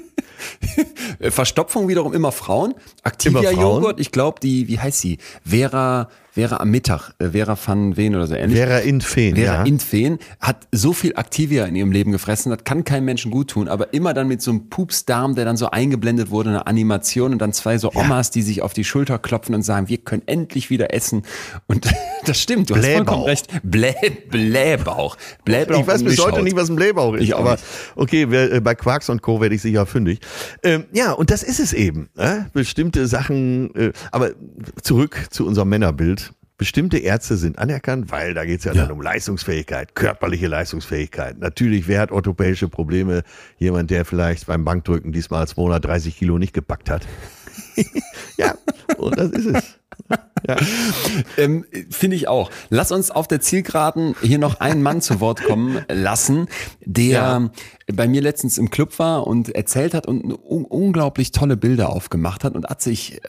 Verstopfung 1.30 1.88
wiederum 1.88 2.12
immer 2.12 2.30
Frauen. 2.32 2.74
Activia 3.02 3.40
Immer 3.40 3.50
Frauen. 3.50 3.60
Joghurt, 3.60 4.00
ich 4.00 4.12
glaube, 4.12 4.38
die, 4.40 4.68
wie 4.68 4.78
heißt 4.78 5.00
sie? 5.00 5.18
Vera, 5.44 6.08
Vera 6.34 6.60
am 6.60 6.70
Mittag, 6.70 7.10
äh, 7.18 7.28
Vera 7.28 7.58
van 7.62 7.94
Veen 7.98 8.14
oder 8.14 8.26
so 8.26 8.34
ähnlich. 8.34 8.58
Vera 8.58 8.78
Intfeen, 8.78 9.36
Vera 9.36 9.54
ja. 9.56 9.62
Intfeen 9.64 10.18
hat 10.40 10.66
so 10.72 10.94
viel 10.94 11.10
Activia 11.10 11.66
in 11.66 11.76
ihrem 11.76 11.92
Leben 11.92 12.10
gefressen, 12.10 12.50
das 12.50 12.64
kann 12.64 12.84
keinem 12.84 13.04
Menschen 13.04 13.30
gut 13.30 13.50
tun, 13.50 13.68
aber 13.68 13.92
immer 13.92 14.14
dann 14.14 14.28
mit 14.28 14.40
so 14.40 14.50
einem 14.50 14.70
Pupsdarm, 14.70 15.34
der 15.34 15.44
dann 15.44 15.58
so 15.58 15.70
eingeblendet 15.70 16.30
wurde, 16.30 16.48
eine 16.48 16.66
Animation 16.66 17.32
und 17.32 17.38
dann 17.38 17.52
zwei 17.52 17.76
so 17.76 17.92
Omas, 17.94 18.30
die 18.30 18.40
sich 18.40 18.62
auf 18.62 18.72
die 18.72 18.84
Schulter 18.84 19.18
klopfen 19.18 19.54
und 19.54 19.62
sagen, 19.62 19.90
wir 19.90 19.98
können 19.98 20.22
endlich 20.24 20.70
wieder 20.70 20.94
essen. 20.94 21.22
Und 21.66 21.86
das 22.24 22.40
stimmt, 22.40 22.70
du 22.70 22.76
hast 22.76 22.80
Blähbauch. 22.80 22.96
vollkommen 22.96 23.24
recht. 23.24 23.48
Blä, 23.62 23.94
Blähbauch. 24.30 25.18
Blähbauch 25.44 25.80
Ich 25.80 25.86
weiß 25.86 26.02
bis 26.02 26.18
heute 26.24 26.42
nicht, 26.42 26.56
was 26.56 26.70
ein 26.70 26.76
Blähbauch 26.76 27.12
ist. 27.12 27.24
Ich 27.24 27.36
aber 27.36 27.52
nicht. 27.52 27.64
okay, 27.94 28.30
wer, 28.30 28.50
äh, 28.50 28.60
bei 28.60 28.74
Quarks 28.74 29.10
und 29.10 29.20
Co. 29.20 29.42
werde 29.42 29.54
ich 29.54 29.60
sicher 29.60 29.84
fündig. 29.84 30.20
Ähm, 30.62 30.84
ja, 30.92 31.12
und 31.12 31.30
das 31.30 31.42
ist 31.42 31.60
es 31.60 31.74
eben. 31.74 32.08
Äh? 32.16 32.44
Bestimmte 32.54 33.06
Sachen, 33.06 33.74
äh, 33.74 33.92
aber 34.12 34.30
zurück 34.80 35.26
zu 35.28 35.46
unserem 35.46 35.68
Männerbild. 35.68 36.21
Bestimmte 36.62 36.98
Ärzte 36.98 37.36
sind 37.36 37.58
anerkannt, 37.58 38.12
weil 38.12 38.34
da 38.34 38.44
geht 38.44 38.60
es 38.60 38.64
ja, 38.66 38.72
Ja. 38.72 38.82
dann 38.82 38.92
um 38.92 39.02
Leistungsfähigkeit, 39.02 39.96
körperliche 39.96 40.46
Leistungsfähigkeit. 40.46 41.36
Natürlich, 41.40 41.88
wer 41.88 41.98
hat 42.00 42.12
orthopäische 42.12 42.68
Probleme? 42.68 43.24
Jemand, 43.58 43.90
der 43.90 44.04
vielleicht 44.04 44.46
beim 44.46 44.64
Bankdrücken 44.64 45.10
diesmal 45.10 45.48
230 45.48 46.16
Kilo 46.16 46.38
nicht 46.38 46.52
gepackt 46.52 46.88
hat. 46.88 47.04
ja, 48.36 48.54
und 48.96 49.18
das 49.18 49.30
ist 49.30 49.46
es. 49.46 49.64
Ja. 50.46 50.56
Ähm, 51.36 51.64
Finde 51.90 52.14
ich 52.16 52.28
auch. 52.28 52.48
Lass 52.70 52.92
uns 52.92 53.10
auf 53.10 53.26
der 53.26 53.40
Zielgeraden 53.40 54.14
hier 54.22 54.38
noch 54.38 54.60
einen 54.60 54.82
Mann 54.82 55.00
zu 55.00 55.18
Wort 55.18 55.42
kommen 55.42 55.84
lassen, 55.88 56.46
der 56.84 57.10
Ja. 57.10 57.50
bei 57.92 58.06
mir 58.06 58.20
letztens 58.22 58.56
im 58.56 58.70
Club 58.70 59.00
war 59.00 59.26
und 59.26 59.48
erzählt 59.52 59.94
hat 59.94 60.06
und 60.06 60.22
un 60.32 60.64
unglaublich 60.64 61.32
tolle 61.32 61.56
Bilder 61.56 61.90
aufgemacht 61.90 62.44
hat 62.44 62.54
und 62.54 62.66
hat 62.68 62.80
sich 62.82 63.20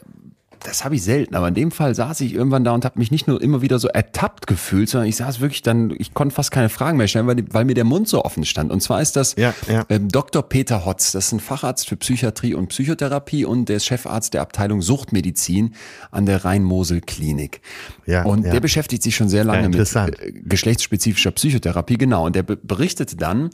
das 0.64 0.84
habe 0.84 0.94
ich 0.94 1.02
selten, 1.02 1.34
aber 1.36 1.48
in 1.48 1.54
dem 1.54 1.70
Fall 1.70 1.94
saß 1.94 2.20
ich 2.22 2.34
irgendwann 2.34 2.64
da 2.64 2.72
und 2.72 2.84
habe 2.84 2.98
mich 2.98 3.10
nicht 3.10 3.28
nur 3.28 3.40
immer 3.40 3.60
wieder 3.62 3.78
so 3.78 3.88
ertappt 3.88 4.46
gefühlt, 4.46 4.88
sondern 4.88 5.08
ich 5.08 5.16
saß 5.16 5.40
wirklich 5.40 5.62
dann, 5.62 5.94
ich 5.98 6.14
konnte 6.14 6.34
fast 6.34 6.50
keine 6.50 6.70
Fragen 6.70 6.96
mehr 6.96 7.06
stellen, 7.06 7.26
weil, 7.26 7.44
weil 7.50 7.64
mir 7.64 7.74
der 7.74 7.84
Mund 7.84 8.08
so 8.08 8.24
offen 8.24 8.44
stand. 8.44 8.72
Und 8.72 8.80
zwar 8.80 9.02
ist 9.02 9.14
das 9.16 9.36
Ja, 9.36 9.54
ja. 9.68 9.84
ähm, 9.90 10.08
Dr. 10.08 10.42
Peter 10.42 10.86
Hotz, 10.86 11.12
das 11.12 11.26
ist 11.26 11.32
ein 11.32 11.40
Facharzt 11.40 11.88
für 11.88 11.96
Psychiatrie 11.96 12.54
und 12.54 12.68
Psychotherapie 12.68 13.44
und 13.44 13.68
der 13.68 13.76
ist 13.76 13.84
Chefarzt 13.84 14.34
der 14.34 14.40
Abteilung 14.40 14.80
Suchtmedizin 14.80 15.74
an 16.10 16.24
der 16.24 16.44
Rhein-Mosel-Klinik. 16.44 17.60
Ja, 18.06 18.24
und 18.24 18.44
ja. 18.44 18.52
der 18.52 18.60
beschäftigt 18.60 19.02
sich 19.02 19.14
schon 19.14 19.28
sehr 19.28 19.44
lange 19.44 19.68
mit 19.68 19.94
äh, 19.94 20.32
geschlechtsspezifischer 20.32 21.30
Psychotherapie, 21.32 21.98
genau. 21.98 22.24
Und 22.24 22.36
der 22.36 22.42
be 22.42 22.56
berichtet 22.56 23.20
dann, 23.20 23.50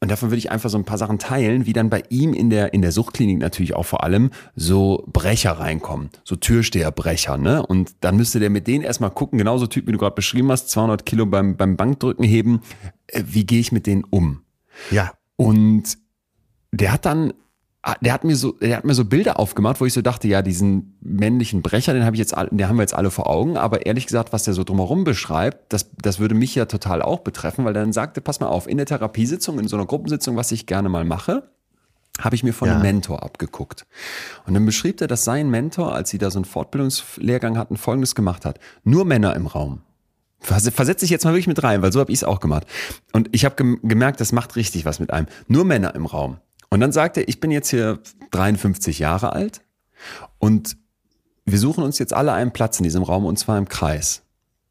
und 0.00 0.10
davon 0.10 0.30
würde 0.30 0.38
ich 0.38 0.50
einfach 0.50 0.70
so 0.70 0.78
ein 0.78 0.84
paar 0.84 0.96
Sachen 0.96 1.18
teilen, 1.18 1.66
wie 1.66 1.74
dann 1.74 1.90
bei 1.90 2.02
ihm 2.08 2.32
in 2.32 2.48
der, 2.48 2.72
in 2.72 2.80
der 2.80 2.90
Suchtklinik 2.90 3.38
natürlich 3.38 3.74
auch 3.74 3.84
vor 3.84 4.02
allem 4.02 4.30
so 4.56 5.04
Brecher 5.12 5.52
reinkommen, 5.52 6.08
so 6.24 6.36
Türsteherbrecher, 6.36 7.36
ne? 7.36 7.64
Und 7.64 7.96
dann 8.00 8.16
müsste 8.16 8.40
der 8.40 8.48
mit 8.48 8.66
denen 8.66 8.82
erstmal 8.82 9.10
gucken, 9.10 9.38
genauso 9.38 9.66
Typ, 9.66 9.86
wie 9.86 9.92
du 9.92 9.98
gerade 9.98 10.14
beschrieben 10.14 10.50
hast, 10.50 10.70
200 10.70 11.04
Kilo 11.04 11.26
beim, 11.26 11.56
beim 11.56 11.76
Bankdrücken 11.76 12.24
heben, 12.24 12.62
äh, 13.08 13.22
wie 13.26 13.44
gehe 13.44 13.60
ich 13.60 13.72
mit 13.72 13.86
denen 13.86 14.04
um? 14.08 14.42
Ja, 14.90 15.12
Und 15.36 15.98
der 16.72 16.92
hat 16.92 17.04
dann, 17.04 17.34
der 18.02 18.12
hat 18.12 18.24
mir 18.24 18.36
so, 18.36 18.52
der 18.52 18.76
hat 18.76 18.84
mir 18.84 18.92
so 18.94 19.04
Bilder 19.06 19.38
aufgemacht, 19.40 19.80
wo 19.80 19.86
ich 19.86 19.92
so 19.94 20.02
dachte, 20.02 20.28
ja, 20.28 20.42
diesen 20.42 20.98
männlichen 21.00 21.62
Brecher, 21.62 21.94
den 21.94 22.04
habe 22.04 22.14
ich 22.14 22.20
jetzt, 22.20 22.32
den 22.36 22.68
haben 22.68 22.76
wir 22.76 22.82
jetzt 22.82 22.94
alle 22.94 23.10
vor 23.10 23.28
Augen. 23.28 23.56
Aber 23.56 23.86
ehrlich 23.86 24.06
gesagt, 24.06 24.32
was 24.32 24.44
der 24.44 24.52
so 24.54 24.64
drumherum 24.64 25.04
beschreibt, 25.04 25.72
das, 25.72 25.90
das 26.00 26.18
würde 26.18 26.34
mich 26.34 26.54
ja 26.54 26.66
total 26.66 27.00
auch 27.00 27.20
betreffen, 27.20 27.64
weil 27.64 27.74
er 27.74 27.82
dann 27.82 27.92
sagte, 27.94 28.20
pass 28.20 28.40
mal 28.40 28.48
auf, 28.48 28.66
in 28.68 28.76
der 28.76 28.86
Therapiesitzung, 28.86 29.58
in 29.58 29.66
so 29.68 29.76
einer 29.76 29.86
Gruppensitzung, 29.86 30.36
was 30.36 30.52
ich 30.52 30.66
gerne 30.66 30.88
mal 30.90 31.04
mache, 31.04 31.50
habe 32.20 32.34
ich 32.34 32.42
mir 32.42 32.52
von 32.52 32.68
Ja. 32.68 32.74
einem 32.74 32.82
Mentor 32.82 33.22
abgeguckt. 33.22 33.86
Und 34.46 34.52
dann 34.52 34.66
beschrieb 34.66 35.00
er, 35.00 35.06
dass 35.06 35.24
sein 35.24 35.48
Mentor, 35.48 35.94
als 35.94 36.10
sie 36.10 36.18
da 36.18 36.30
so 36.30 36.38
einen 36.38 36.44
Fortbildungslehrgang 36.44 37.56
hatten, 37.56 37.78
Folgendes 37.78 38.14
gemacht 38.14 38.44
hat. 38.44 38.58
Nur 38.84 39.06
Männer 39.06 39.34
im 39.36 39.46
Raum. 39.46 39.80
Vers- 40.38 40.68
Versetz 40.68 41.00
dich 41.00 41.08
jetzt 41.10 41.24
mal 41.24 41.32
wirklich 41.32 41.46
mit 41.46 41.62
rein, 41.62 41.80
weil 41.80 41.92
so 41.92 42.00
habe 42.00 42.12
ich 42.12 42.18
es 42.18 42.24
auch 42.24 42.40
gemacht. 42.40 42.66
Und 43.14 43.30
ich 43.32 43.46
habe 43.46 43.54
gem 43.56 43.78
gemerkt, 43.82 44.20
das 44.20 44.32
macht 44.32 44.56
richtig 44.56 44.84
was 44.84 44.98
mit 45.00 45.12
einem. 45.12 45.28
Nur 45.48 45.64
Männer 45.64 45.94
im 45.94 46.04
Raum. 46.04 46.38
Und 46.70 46.80
dann 46.80 46.92
sagte 46.92 47.20
er, 47.20 47.28
ich 47.28 47.40
bin 47.40 47.50
jetzt 47.50 47.68
hier 47.70 47.98
53 48.30 48.98
Jahre 49.00 49.32
alt 49.32 49.60
und 50.38 50.76
wir 51.44 51.58
suchen 51.58 51.82
uns 51.82 51.98
jetzt 51.98 52.12
alle 52.12 52.32
einen 52.32 52.52
Platz 52.52 52.78
in 52.78 52.84
diesem 52.84 53.02
Raum 53.02 53.24
und 53.26 53.38
zwar 53.38 53.58
im 53.58 53.68
Kreis. 53.68 54.22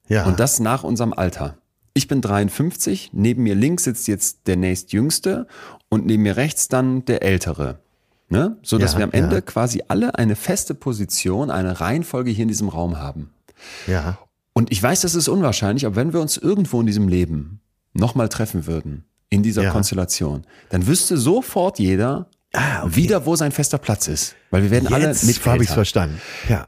ja. 0.08 0.26
Und 0.26 0.39
das 0.39 0.60
nach 0.60 0.84
unserem 0.84 1.14
Alter. 1.14 1.58
Ich 1.93 2.08
bin 2.08 2.22
53, 2.22 3.10
neben 3.14 3.43
mir 3.43 3.56
links 3.56 3.84
sitzt 3.84 4.08
jetzt 4.08 4.47
der 4.47 4.56
nächstjüngste 4.56 5.47
und 5.89 6.06
neben 6.06 6.24
mir 6.24 6.38
rechts 6.38 6.68
dann 6.70 7.04
der 7.06 7.22
ältere. 7.24 7.80
Ne? 8.30 8.58
So 8.64 8.78
dass 8.78 8.93
Ja, 8.93 9.00
wir 9.00 9.04
am 9.06 9.12
Ende 9.12 9.36
ja. 9.38 9.41
quasi 9.41 9.84
alle 9.88 10.16
eine 10.16 10.36
feste 10.36 10.76
Position, 10.76 11.50
eine 11.52 11.82
Reihenfolge 11.82 12.30
hier 12.32 12.43
in 12.43 12.47
diesem 12.47 12.70
Raum 12.70 12.97
haben. 13.00 13.32
ja. 13.88 14.18
Und 14.54 14.72
ich 14.72 14.82
weiß, 14.84 15.02
das 15.02 15.16
ist 15.16 15.30
unwahrscheinlich, 15.30 15.86
aber 15.86 15.95
wenn 15.95 16.12
wir 16.12 16.20
uns 16.20 16.36
irgendwo 16.36 16.82
in 16.82 16.86
diesem 16.88 17.08
Leben 17.08 17.62
nochmal 17.93 18.28
treffen 18.30 18.68
würden, 18.68 19.06
in 19.30 19.44
dieser 19.44 19.64
Ja. 19.64 19.72
Konstellation, 19.72 20.44
dann 20.70 20.88
wüsste 20.88 21.18
sofort 21.18 21.80
jeder 21.80 22.30
wieder, 22.86 23.26
wo 23.26 23.36
sein 23.36 23.52
fester 23.52 23.78
Platz 23.78 24.08
ist. 24.08 24.36
Weil 24.50 24.64
wir 24.64 24.72
werden 24.72 24.92
alle 24.92 25.08
Jetzt 25.08 25.24
mit 25.26 25.46
habe 25.46 25.64
ich 25.64 25.70
verstanden. 25.70 26.20
Ja. 26.48 26.68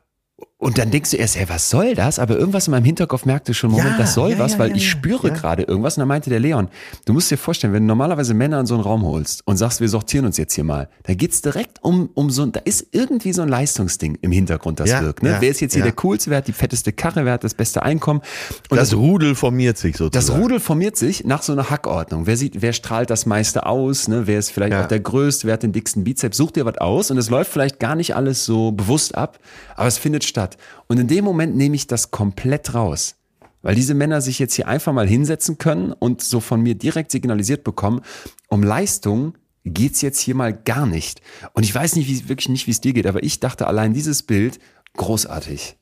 Und 0.61 0.77
dann 0.77 0.91
denkst 0.91 1.09
du 1.11 1.17
erst, 1.17 1.35
hey, 1.37 1.49
was 1.49 1.69
soll 1.69 1.95
das? 1.95 2.19
Aber 2.19 2.37
irgendwas 2.37 2.67
in 2.67 2.71
meinem 2.71 2.85
Hinterkopf 2.85 3.25
merkte 3.25 3.53
schon, 3.53 3.71
Moment, 3.71 3.89
Ja, 3.89 3.97
das 3.97 4.13
soll 4.13 4.31
ja, 4.31 4.39
was, 4.39 4.53
ja, 4.53 4.59
weil 4.59 4.75
ich 4.77 4.89
spüre 4.89 5.31
gerade 5.31 5.63
irgendwas. 5.63 5.97
Und 5.97 6.01
dann 6.01 6.07
meinte 6.07 6.29
der 6.29 6.39
Leon, 6.39 6.69
du 7.05 7.13
musst 7.13 7.31
dir 7.31 7.37
vorstellen, 7.37 7.73
wenn 7.73 7.81
du 7.83 7.87
normalerweise 7.87 8.33
Männer 8.35 8.59
in 8.59 8.67
so 8.67 8.75
einen 8.75 8.83
Raum 8.83 9.01
holst 9.03 9.41
und 9.45 9.57
sagst, 9.57 9.81
wir 9.81 9.89
sortieren 9.89 10.25
uns 10.25 10.37
jetzt 10.37 10.53
hier 10.53 10.63
mal, 10.63 10.87
da 11.03 11.15
geht's 11.15 11.41
direkt 11.41 11.83
um, 11.83 12.09
um 12.13 12.29
so, 12.29 12.43
ein- 12.43 12.51
da 12.51 12.59
ist 12.63 12.85
irgendwie 12.91 13.33
so 13.33 13.41
ein 13.41 13.49
Leistungsding 13.49 14.19
im 14.21 14.31
Hintergrund, 14.31 14.79
das 14.79 14.89
wirkt. 15.01 15.23
Ne? 15.23 15.37
wer 15.39 15.49
ist 15.49 15.61
jetzt 15.61 15.73
hier 15.73 15.81
der 15.83 15.93
coolste, 15.93 16.29
wer 16.29 16.37
hat 16.37 16.47
die 16.47 16.53
fetteste 16.53 16.93
Karre, 16.93 17.25
wer 17.25 17.33
hat 17.33 17.43
das 17.43 17.55
beste 17.55 17.81
Einkommen? 17.83 18.21
Und 18.69 18.77
das 18.77 18.93
Rudel 18.93 19.33
formiert 19.35 19.77
sich 19.79 19.93
das 19.93 19.99
sozusagen. 19.99 20.41
Rudel 20.41 20.59
formiert 20.59 20.95
sich 20.95 21.23
nach 21.25 21.41
so 21.41 21.53
einer 21.53 21.69
Hackordnung. 21.71 22.27
Wer 22.27 22.37
sieht, 22.37 22.61
wer 22.61 22.73
strahlt 22.73 23.09
das 23.09 23.25
meiste 23.25 23.65
aus, 23.65 24.07
ne? 24.07 24.27
Wer 24.27 24.37
ist 24.37 24.51
vielleicht 24.51 24.73
auch 24.83 24.87
der 24.87 24.99
größte, 24.99 25.47
wer 25.47 25.53
hat 25.55 25.63
den 25.63 25.71
dicksten 25.71 26.03
Bizeps, 26.03 26.37
such 26.37 26.51
dir 26.51 26.65
was 26.65 26.77
aus 26.77 27.09
und 27.09 27.17
es 27.17 27.29
läuft 27.31 27.51
vielleicht 27.51 27.79
gar 27.79 27.95
nicht 27.95 28.15
alles 28.15 28.45
so 28.45 28.71
bewusst 28.71 29.15
ab, 29.15 29.39
aber 29.75 29.87
es 29.87 29.97
findet 29.97 30.23
statt. 30.23 30.50
Und 30.87 30.99
in 30.99 31.07
dem 31.07 31.25
Moment 31.25 31.55
nehme 31.55 31.75
ich 31.75 31.87
das 31.87 32.11
komplett 32.11 32.73
raus. 32.73 33.15
Weil 33.61 33.75
diese 33.75 33.93
Männer 33.93 34.21
sich 34.21 34.39
jetzt 34.39 34.55
hier 34.55 34.67
einfach 34.67 34.93
mal 34.93 35.07
hinsetzen 35.07 35.57
können 35.57 35.91
und 35.93 36.21
so 36.21 36.39
von 36.39 36.61
mir 36.61 36.75
direkt 36.75 37.11
signalisiert 37.11 37.63
bekommen, 37.63 38.01
um 38.47 38.63
Leistung 38.63 39.35
geht's 39.63 40.01
jetzt 40.01 40.19
hier 40.19 40.35
mal 40.35 40.53
gar 40.53 40.85
nicht. 40.87 41.21
Und 41.53 41.63
ich 41.63 41.73
weiß 41.73 41.95
nicht, 41.95 42.07
wie 42.07 42.27
wirklich 42.29 42.49
nicht, 42.49 42.65
wie 42.67 42.71
es 42.71 42.81
dir 42.81 42.93
geht, 42.93 43.05
aber 43.05 43.21
ich 43.23 43.39
dachte 43.39 43.67
allein 43.67 43.93
dieses 43.93 44.23
Bild 44.23 44.59
großartig. 44.97 45.77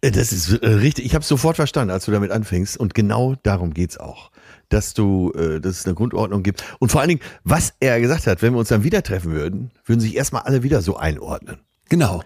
Äh, 0.00 0.10
Das 0.10 0.32
ist 0.32 0.52
äh, 0.52 0.66
richtig. 0.66 1.04
Ich 1.06 1.14
habe 1.14 1.24
sofort 1.24 1.56
verstanden, 1.56 1.92
als 1.92 2.04
du 2.04 2.12
damit 2.12 2.30
anfängst. 2.30 2.76
Und 2.76 2.94
genau 2.94 3.36
darum 3.42 3.72
geht's 3.72 3.98
auch. 3.98 4.30
Dass 4.68 4.94
du, 4.94 5.32
äh, 5.32 5.60
dass 5.60 5.78
es 5.80 5.86
eine 5.86 5.94
Grundordnung 5.94 6.42
gibt. 6.42 6.64
Und 6.80 6.90
vor 6.90 7.00
allen 7.00 7.08
Dingen, 7.08 7.20
was 7.44 7.74
er 7.80 8.00
gesagt 8.00 8.26
hat, 8.26 8.42
wenn 8.42 8.52
wir 8.54 8.58
uns 8.58 8.68
dann 8.68 8.82
wieder 8.82 9.02
treffen 9.02 9.32
würden, 9.32 9.70
würden 9.84 10.00
sich 10.00 10.16
erstmal 10.16 10.42
alle 10.42 10.62
wieder 10.62 10.82
so 10.82 10.96
einordnen. 10.96 11.60
Genau. 11.88 12.22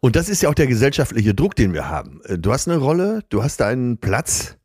Und 0.00 0.16
das 0.16 0.28
ist 0.28 0.42
ja 0.42 0.48
auch 0.48 0.54
der 0.54 0.66
gesellschaftliche 0.66 1.34
Druck, 1.34 1.54
den 1.54 1.72
wir 1.72 1.88
haben. 1.88 2.20
Äh, 2.24 2.38
Du 2.38 2.52
hast 2.52 2.68
eine 2.68 2.78
Rolle, 2.78 3.22
du 3.28 3.42
hast 3.42 3.60
deinen 3.60 3.98
Platz 3.98 4.56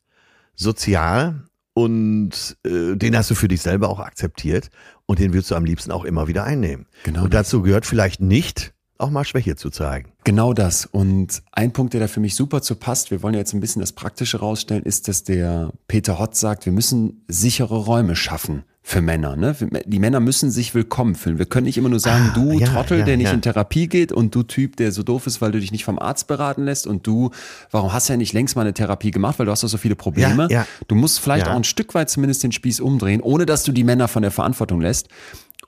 sozial 0.56 1.44
und 1.74 2.58
äh, 2.66 2.96
den 2.96 3.18
hast 3.18 3.30
du 3.30 3.36
für 3.36 3.50
dich 3.50 3.62
selber 3.62 3.90
auch 3.90 4.00
akzeptiert 4.00 4.70
und 5.06 5.20
den 5.20 5.34
willst 5.34 5.52
du 5.52 5.56
am 5.56 5.66
liebsten 5.66 5.92
auch 5.92 6.06
immer 6.06 6.28
wieder 6.28 6.46
einnehmen. 6.46 6.88
Genau 7.04 7.26
Und 7.26 7.34
dazu 7.34 7.62
gehört 7.62 7.86
vielleicht 7.86 8.22
nicht, 8.22 8.74
auch 8.98 9.10
mal 9.10 9.26
Schwäche 9.26 9.58
zu 9.58 9.70
zeigen. 9.70 10.14
Genau 10.24 10.54
das. 10.54 10.86
Und 10.86 11.44
ein 11.52 11.74
Punkt, 11.74 11.94
der 11.94 12.00
da 12.00 12.08
für 12.08 12.22
mich 12.22 12.36
super 12.36 12.62
zu 12.62 12.76
passt, 12.76 13.12
wir 13.12 13.22
wollen 13.22 13.34
ja 13.34 13.42
jetzt 13.42 13.54
ein 13.54 13.60
bisschen 13.60 13.82
das 13.82 13.92
Praktische 13.92 14.40
rausstellen, 14.40 14.84
ist, 14.84 15.10
dass 15.10 15.24
der 15.24 15.72
Peter 15.90 16.18
Hott 16.18 16.36
sagt, 16.38 16.66
wir 16.66 16.72
müssen 16.72 17.26
sichere 17.28 17.76
Räume 17.76 18.16
schaffen 18.16 18.64
für 18.88 19.02
Männer. 19.02 19.36
Ne? 19.36 19.56
Die 19.88 19.98
Männer 19.98 20.20
müssen 20.20 20.52
sich 20.52 20.76
willkommen 20.76 21.16
fühlen. 21.16 21.40
Wir 21.40 21.48
können 21.48 21.66
nicht 21.66 21.78
immer 21.80 21.90
nur 21.90 22.00
sagen, 22.00 22.28
Ah, 22.30 22.34
du 22.36 22.60
ja, 22.60 22.68
Trottel, 22.68 23.00
ja, 23.00 23.06
der 23.06 23.18
nicht 23.18 23.26
ja. 23.26 23.34
in 23.34 23.42
Therapie 23.42 23.88
geht 23.88 24.12
und 24.12 24.36
du 24.36 24.44
Typ, 24.44 24.76
der 24.76 24.92
so 24.92 25.02
doof 25.02 25.26
ist, 25.26 25.42
weil 25.42 25.52
du 25.52 25.60
dich 25.60 25.72
nicht 25.72 25.84
vom 25.84 25.98
Arzt 25.98 26.28
beraten 26.28 26.66
lässt 26.66 26.86
und 26.86 27.08
du, 27.08 27.32
warum 27.72 27.92
hast 27.94 28.08
du 28.10 28.14
ja 28.14 28.18
nicht 28.18 28.32
längst 28.34 28.56
mal 28.56 28.62
eine 28.62 28.76
Therapie 28.76 29.10
gemacht, 29.10 29.40
weil 29.40 29.48
du 29.48 29.52
hast 29.52 29.64
doch 29.64 29.70
so 29.70 29.80
viele 29.80 29.96
Probleme. 29.96 30.44
Ja, 30.52 30.60
ja. 30.60 30.68
Du 30.88 30.94
musst 30.94 31.20
vielleicht 31.20 31.48
Ja. 31.48 31.54
auch 31.54 31.58
ein 31.58 31.64
Stück 31.64 31.96
weit 31.96 32.12
zumindest 32.12 32.44
den 32.44 32.52
Spieß 32.52 32.80
umdrehen, 32.80 33.22
ohne 33.22 33.48
dass 33.48 33.64
du 33.64 33.72
die 33.72 33.84
Männer 33.84 34.08
von 34.08 34.22
der 34.22 34.30
Verantwortung 34.30 34.82
lässt 34.82 35.08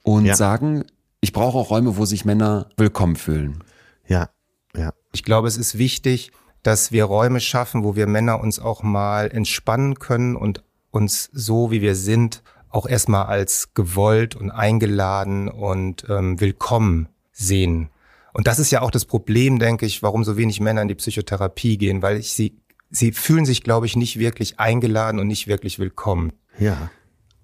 und 0.03 0.25
Ja. 0.25 0.35
sagen, 0.35 0.83
ich 1.19 1.33
brauche 1.33 1.57
auch 1.57 1.71
Räume, 1.71 1.97
wo 1.97 2.05
sich 2.05 2.23
Männer 2.23 2.69
willkommen 2.77 3.15
fühlen. 3.15 3.63
Ja, 4.07 4.29
ja. 4.77 4.93
Ich 5.11 5.23
glaube, 5.23 5.47
es 5.47 5.57
ist 5.57 5.79
wichtig, 5.79 6.31
dass 6.61 6.91
wir 6.91 7.05
Räume 7.05 7.39
schaffen, 7.39 7.83
wo 7.83 7.95
wir 7.95 8.05
Männer 8.05 8.39
uns 8.41 8.59
auch 8.59 8.83
mal 8.83 9.31
entspannen 9.31 9.95
können 9.95 10.35
und 10.35 10.63
uns 10.91 11.31
so, 11.33 11.71
wie 11.71 11.81
wir 11.81 11.95
sind, 11.95 12.43
auch 12.69 12.87
erstmal 12.87 13.25
als 13.25 13.73
gewollt 13.73 14.35
und 14.35 14.51
eingeladen 14.51 15.49
und 15.49 16.05
ähm, 16.09 16.39
willkommen 16.39 17.09
sehen. 17.31 17.89
Und 18.33 18.47
das 18.47 18.59
ist 18.59 18.71
ja 18.71 18.81
auch 18.81 18.91
das 18.91 19.05
Problem, 19.05 19.59
denke 19.59 19.85
ich, 19.85 20.03
warum 20.03 20.23
so 20.23 20.37
wenig 20.37 20.59
Männer 20.59 20.81
in 20.81 20.87
die 20.87 20.95
Psychotherapie 20.95 21.77
gehen, 21.77 22.01
weil 22.01 22.17
ich 22.17 22.33
sie, 22.33 22.61
sie 22.89 23.11
fühlen 23.11 23.45
sich, 23.45 23.63
glaube 23.63 23.85
ich, 23.85 23.95
nicht 23.95 24.19
wirklich 24.19 24.59
eingeladen 24.59 25.19
und 25.19 25.27
nicht 25.27 25.47
wirklich 25.47 25.79
willkommen. 25.79 26.33
Ja. 26.59 26.91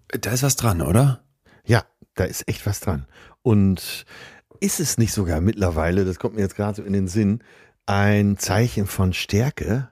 Da 0.10 0.32
ist 0.32 0.44
was 0.44 0.56
dran, 0.56 0.82
oder? 0.82 1.24
Ja, 1.66 1.84
da 2.16 2.26
ist 2.26 2.48
echt 2.48 2.66
was 2.66 2.80
dran. 2.80 3.08
Und 3.42 4.06
ist 4.60 4.80
es 4.80 4.98
nicht 4.98 5.14
sogar 5.14 5.42
mittlerweile, 5.42 6.06
das 6.06 6.20
kommt 6.20 6.36
mir 6.36 6.42
jetzt 6.42 6.56
gerade 6.56 6.76
so 6.76 6.84
in 6.84 6.94
den 6.94 7.08
Sinn, 7.08 7.44
ein 7.86 8.38
Zeichen 8.38 8.86
von 8.86 9.14
Stärke, 9.14 9.90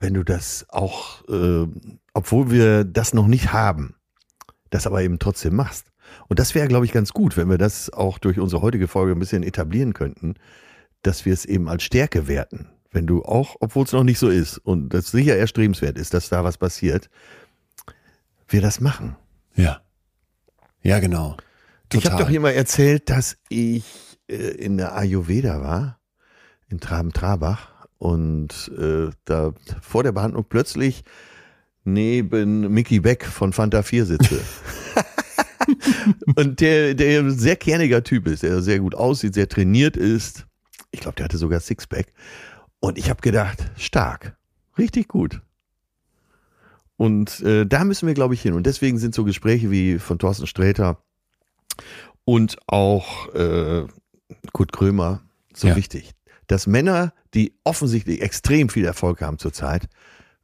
wenn 0.00 0.14
du 0.14 0.24
das 0.24 0.66
auch, 0.68 1.22
äh, 1.28 1.66
obwohl 2.12 2.50
wir 2.50 2.84
das 2.84 3.14
noch 3.14 3.28
nicht 3.28 3.52
haben, 3.52 3.94
das 4.72 4.86
aber 4.86 5.02
eben 5.02 5.18
trotzdem 5.18 5.54
machst. 5.54 5.86
Und 6.28 6.38
das 6.38 6.54
wäre, 6.54 6.68
glaube 6.68 6.84
ich, 6.84 6.92
ganz 6.92 7.12
gut, 7.12 7.36
wenn 7.36 7.48
wir 7.48 7.58
das 7.58 7.90
auch 7.92 8.18
durch 8.18 8.38
unsere 8.38 8.62
heutige 8.62 8.88
Folge 8.88 9.12
ein 9.12 9.18
bisschen 9.18 9.42
etablieren 9.42 9.94
könnten, 9.94 10.34
dass 11.02 11.24
wir 11.24 11.32
es 11.32 11.44
eben 11.44 11.68
als 11.68 11.82
Stärke 11.82 12.28
werten. 12.28 12.68
Wenn 12.90 13.06
du 13.06 13.22
auch, 13.22 13.56
obwohl 13.60 13.84
es 13.84 13.92
noch 13.92 14.04
nicht 14.04 14.18
so 14.18 14.28
ist 14.28 14.58
und 14.58 14.90
das 14.90 15.10
sicher 15.10 15.36
erstrebenswert 15.36 15.96
ist, 15.96 16.12
dass 16.14 16.28
da 16.28 16.44
was 16.44 16.58
passiert, 16.58 17.08
wir 18.48 18.60
das 18.60 18.80
machen. 18.80 19.16
Ja. 19.54 19.80
Ja, 20.82 20.98
genau. 20.98 21.36
Ich 21.92 22.00
Total. 22.00 22.12
habe 22.12 22.22
doch 22.24 22.30
hier 22.30 22.40
mal 22.40 22.50
erzählt, 22.50 23.08
dass 23.08 23.36
ich 23.48 23.84
äh, 24.28 24.34
in 24.34 24.76
der 24.76 24.94
Ayurveda 24.94 25.62
war, 25.62 25.98
in 26.68 26.80
Traben-Trabach, 26.80 27.72
und 28.02 28.72
äh, 28.76 29.10
da 29.26 29.52
vor 29.80 30.02
der 30.02 30.10
Behandlung 30.10 30.44
plötzlich 30.48 31.04
neben 31.84 32.72
Mickey 32.72 33.00
Beck 33.00 33.24
von 33.24 33.52
Fanta 33.52 33.82
4 33.82 34.06
sitze. 34.06 34.40
und 36.36 36.60
der, 36.60 36.94
der 36.94 37.20
ein 37.20 37.30
sehr 37.38 37.56
kerniger 37.56 38.02
Typ 38.04 38.26
ist, 38.26 38.42
der 38.42 38.62
sehr 38.62 38.78
gut 38.80 38.94
aussieht, 38.94 39.34
sehr 39.34 39.48
trainiert 39.48 39.96
ist. 39.96 40.46
Ich 40.90 41.00
glaube, 41.00 41.16
der 41.16 41.24
hatte 41.24 41.38
sogar 41.38 41.60
Sixpack. 41.60 42.12
Und 42.80 42.98
ich 42.98 43.08
habe 43.10 43.20
gedacht, 43.20 43.70
stark, 43.76 44.36
richtig 44.78 45.08
gut. 45.08 45.40
Und 46.96 47.40
äh, 47.40 47.64
da 47.66 47.84
müssen 47.84 48.06
wir, 48.06 48.14
glaube 48.14 48.34
ich, 48.34 48.42
hin. 48.42 48.54
Und 48.54 48.66
deswegen 48.66 48.98
sind 48.98 49.14
so 49.14 49.24
Gespräche 49.24 49.70
wie 49.70 49.98
von 49.98 50.18
Thorsten 50.18 50.46
Sträter 50.46 51.02
und 52.24 52.56
auch 52.66 53.32
äh, 53.34 53.86
Kurt 54.52 54.72
Krömer 54.72 55.22
so 55.54 55.68
Ja. 55.68 55.76
wichtig. 55.76 56.12
Dass 56.46 56.66
Männer, 56.66 57.12
die 57.34 57.54
offensichtlich 57.64 58.20
extrem 58.20 58.68
viel 58.68 58.84
Erfolg 58.84 59.20
haben 59.22 59.38
zurzeit, 59.38 59.88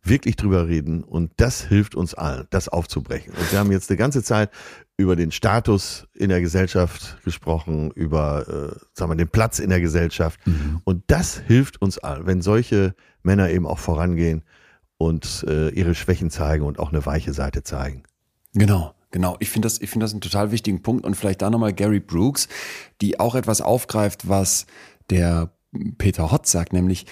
wirklich 0.03 0.37
drüber 0.37 0.69
reden 0.69 1.03
und 1.03 1.33
das 1.37 1.63
hilft 1.63 1.95
uns 1.95 2.15
allen, 2.15 2.47
das 2.51 2.69
aufzubrechen. 2.69 3.35
Und 3.35 3.53
wir 3.53 3.59
haben 3.59 3.73
jetzt 3.73 3.91
eine 3.91 3.97
ganze 3.97 4.23
Zeit 4.23 4.51
über 4.97 5.17
den 5.17 5.31
Status 5.31 6.07
in 6.15 6.29
der 6.29 6.41
Gesellschaft 6.41 7.23
gesprochen, 7.25 7.91
über 7.93 8.49
äh, 8.49 8.79
sagen 8.95 9.13
wir, 9.13 9.17
den 9.17 9.29
Platz 9.29 9.59
in 9.59 9.71
der 9.71 9.81
Gesellschaft. 9.81 10.41
Und 10.85 11.05
das 11.07 11.39
hilft 11.39 11.81
uns 11.81 11.99
allen, 11.99 12.27
wenn 12.27 12.43
solche 12.43 12.95
Männer 13.23 13.51
eben 13.51 13.67
auch 13.67 13.79
vorangehen 13.79 14.43
und 14.97 15.45
äh, 15.49 15.69
ihre 15.71 15.95
Schwächen 15.95 16.31
zeigen 16.31 16.65
und 16.65 16.79
auch 16.79 16.91
eine 16.91 17.07
weiche 17.07 17.33
Seite 17.33 17.63
zeigen. 17.63 18.03
Genau, 18.55 18.95
genau. 19.11 19.37
Ich 19.39 19.51
finde 19.51 19.67
das, 19.67 19.81
ich 19.81 19.89
finde 19.89 20.05
das 20.05 20.13
einen 20.13 20.21
total 20.21 20.51
wichtigen 20.51 20.83
Punkt 20.83 21.05
und 21.05 21.15
vielleicht 21.15 21.43
da 21.43 21.51
nochmal 21.51 21.73
Gary 21.73 22.01
Brooks, 22.01 22.49
die 23.01 23.21
auch 23.21 23.37
etwas 23.37 23.61
aufgreift, 23.61 24.29
was 24.29 24.67
der 25.11 25.53
Peter 25.99 26.33
Hott 26.33 26.47
sagt, 26.47 26.73
nämlich 26.73 27.07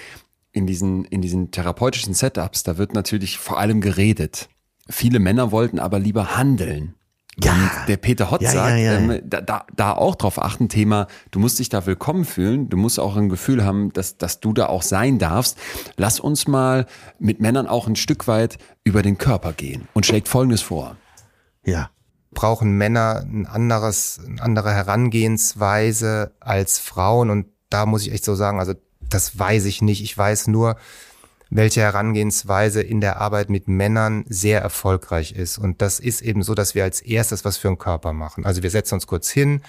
in 0.57 0.67
diesen, 0.67 1.05
in 1.05 1.21
diesen 1.21 1.51
therapeutischen 1.51 2.15
Setups, 2.15 2.63
da 2.63 2.79
wird 2.79 2.95
natürlich 2.95 3.39
vor 3.39 3.59
allem 3.59 3.81
geredet. 3.81 4.49
Viele 4.89 5.19
Männer 5.19 5.53
wollten 5.53 5.79
aber 5.79 5.99
lieber 5.99 6.37
handeln. 6.37 6.95
Ja. 7.39 7.53
Und 7.53 7.71
der 7.89 7.99
Peter 7.99 8.31
Hott 8.31 8.41
Ja, 8.41 8.51
sagt, 8.51 8.71
ja, 8.71 8.77
ja. 8.77 8.93
Ähm, 8.95 9.21
da, 9.23 9.43
da, 9.43 9.67
da 9.77 9.93
auch 9.93 10.15
drauf 10.15 10.43
achten, 10.43 10.71
Thema, 10.71 11.07
du 11.31 11.39
musst 11.39 11.59
dich 11.59 11.69
da 11.69 11.85
willkommen 11.85 12.25
fühlen, 12.25 12.71
du 12.71 12.79
musst 12.79 12.99
auch 12.99 13.17
ein 13.17 13.29
Gefühl 13.29 13.63
haben, 13.63 13.93
dass, 13.93 14.17
dass 14.17 14.41
du 14.41 14.55
da 14.55 14.69
auch 14.69 14.81
sein 14.81 15.19
darfst. 15.19 15.59
Lass 15.99 16.19
uns 16.19 16.49
mal 16.49 16.87
mit 17.19 17.41
Männern 17.41 17.67
auch 17.67 17.87
ein 17.87 17.97
Stück 17.97 18.27
weit 18.27 18.57
über 18.85 19.03
den 19.03 19.19
Körper 19.19 19.53
gehen 19.53 19.87
und 19.93 20.07
schlägt 20.07 20.29
Folgendes 20.29 20.63
vor. 20.63 20.97
Ja. 21.67 21.91
brauchen 22.33 22.79
Männer 22.79 23.23
ein 23.27 23.47
anderes, 23.47 24.21
eine 24.27 24.41
andere 24.41 24.73
Herangehensweise 24.73 26.33
als 26.41 26.79
Frauen. 26.79 27.29
Und 27.29 27.47
da 27.69 27.85
muss 27.85 28.07
ich 28.07 28.13
echt 28.13 28.25
so 28.25 28.35
sagen, 28.35 28.59
also 28.61 28.73
das 29.11 29.39
weiß 29.39 29.65
ich 29.67 29.83
nicht. 29.83 30.03
Ich 30.03 30.17
weiß 30.17 30.49
nur, 30.49 30.77
welche 31.51 31.81
Herangehensweise 31.81 32.83
in 32.83 33.01
der 33.01 33.21
Arbeit 33.21 33.51
mit 33.51 33.69
Männern 33.69 34.25
sehr 34.29 34.61
erfolgreich 34.61 35.33
ist. 35.33 35.59
Und 35.59 35.81
das 35.81 36.01
ist 36.01 36.23
eben 36.23 36.43
so, 36.43 36.55
dass 36.55 36.75
wir 36.75 36.85
als 36.85 37.01
erstes 37.01 37.45
was 37.45 37.57
für 37.57 37.69
einen 37.69 37.79
Körper 37.79 38.13
machen. 38.13 38.45
Also 38.45 38.63
wir 38.63 38.71
setzen 38.71 38.95
uns 38.95 39.07
kurz 39.07 39.31
hin, 39.31 39.63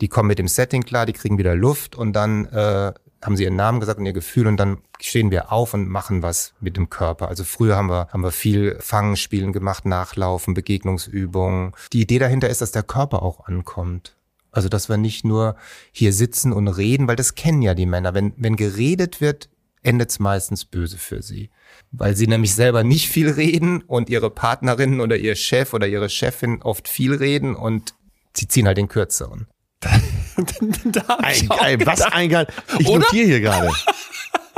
die 0.00 0.08
kommen 0.08 0.28
mit 0.28 0.38
dem 0.38 0.48
Setting 0.48 0.84
klar, 0.84 1.06
die 1.06 1.12
kriegen 1.12 1.38
wieder 1.38 1.54
Luft 1.54 1.96
und 1.96 2.12
dann 2.12 2.46
äh, 2.46 2.92
haben 3.22 3.36
sie 3.36 3.44
ihren 3.44 3.56
Namen 3.56 3.80
gesagt 3.80 3.98
und 3.98 4.06
ihr 4.06 4.12
Gefühl 4.12 4.46
und 4.46 4.56
dann 4.58 4.78
stehen 5.00 5.30
wir 5.30 5.52
auf 5.52 5.74
und 5.74 5.88
machen 5.88 6.22
was 6.22 6.54
mit 6.60 6.76
dem 6.76 6.88
Körper. 6.88 7.28
Also 7.28 7.44
früher 7.44 7.76
haben 7.76 7.88
wir, 7.90 8.08
haben 8.12 8.22
wir 8.22 8.30
viel 8.30 8.76
Fangenspielen 8.80 9.52
gemacht, 9.52 9.86
Nachlaufen, 9.86 10.54
Begegnungsübungen. 10.54 11.72
Die 11.92 12.02
Idee 12.02 12.20
dahinter 12.20 12.48
ist, 12.48 12.60
dass 12.60 12.70
der 12.70 12.84
Körper 12.84 13.22
auch 13.22 13.46
ankommt. 13.46 14.14
Also, 14.50 14.68
dass 14.68 14.88
wir 14.88 14.96
nicht 14.96 15.24
nur 15.24 15.56
hier 15.92 16.12
sitzen 16.12 16.52
und 16.52 16.68
reden, 16.68 17.06
weil 17.06 17.16
das 17.16 17.34
kennen 17.34 17.62
ja 17.62 17.74
die 17.74 17.86
Männer. 17.86 18.14
Wenn, 18.14 18.32
wenn 18.36 18.56
geredet 18.56 19.20
wird, 19.20 19.48
endet 19.82 20.10
es 20.10 20.18
meistens 20.18 20.64
böse 20.64 20.98
für 20.98 21.22
sie. 21.22 21.50
Weil 21.92 22.16
sie 22.16 22.26
nämlich 22.26 22.54
selber 22.54 22.84
nicht 22.84 23.08
viel 23.08 23.30
reden 23.30 23.82
und 23.82 24.10
ihre 24.10 24.30
Partnerin 24.30 25.00
oder 25.00 25.16
ihr 25.16 25.36
Chef 25.36 25.74
oder 25.74 25.86
ihre 25.86 26.08
Chefin 26.08 26.62
oft 26.62 26.88
viel 26.88 27.14
reden 27.14 27.54
und 27.54 27.94
sie 28.34 28.48
ziehen 28.48 28.66
halt 28.66 28.78
den 28.78 28.88
kürzeren. 28.88 29.46
da 29.80 31.18
Ein, 31.18 31.50
auch 31.50 31.60
ein, 31.60 31.86
was 31.86 32.00
ein 32.02 32.28
geil. 32.28 32.46
Ich 32.78 32.88
Oder? 32.88 33.00
notiere 33.00 33.26
hier 33.26 33.40
gerade. 33.40 33.70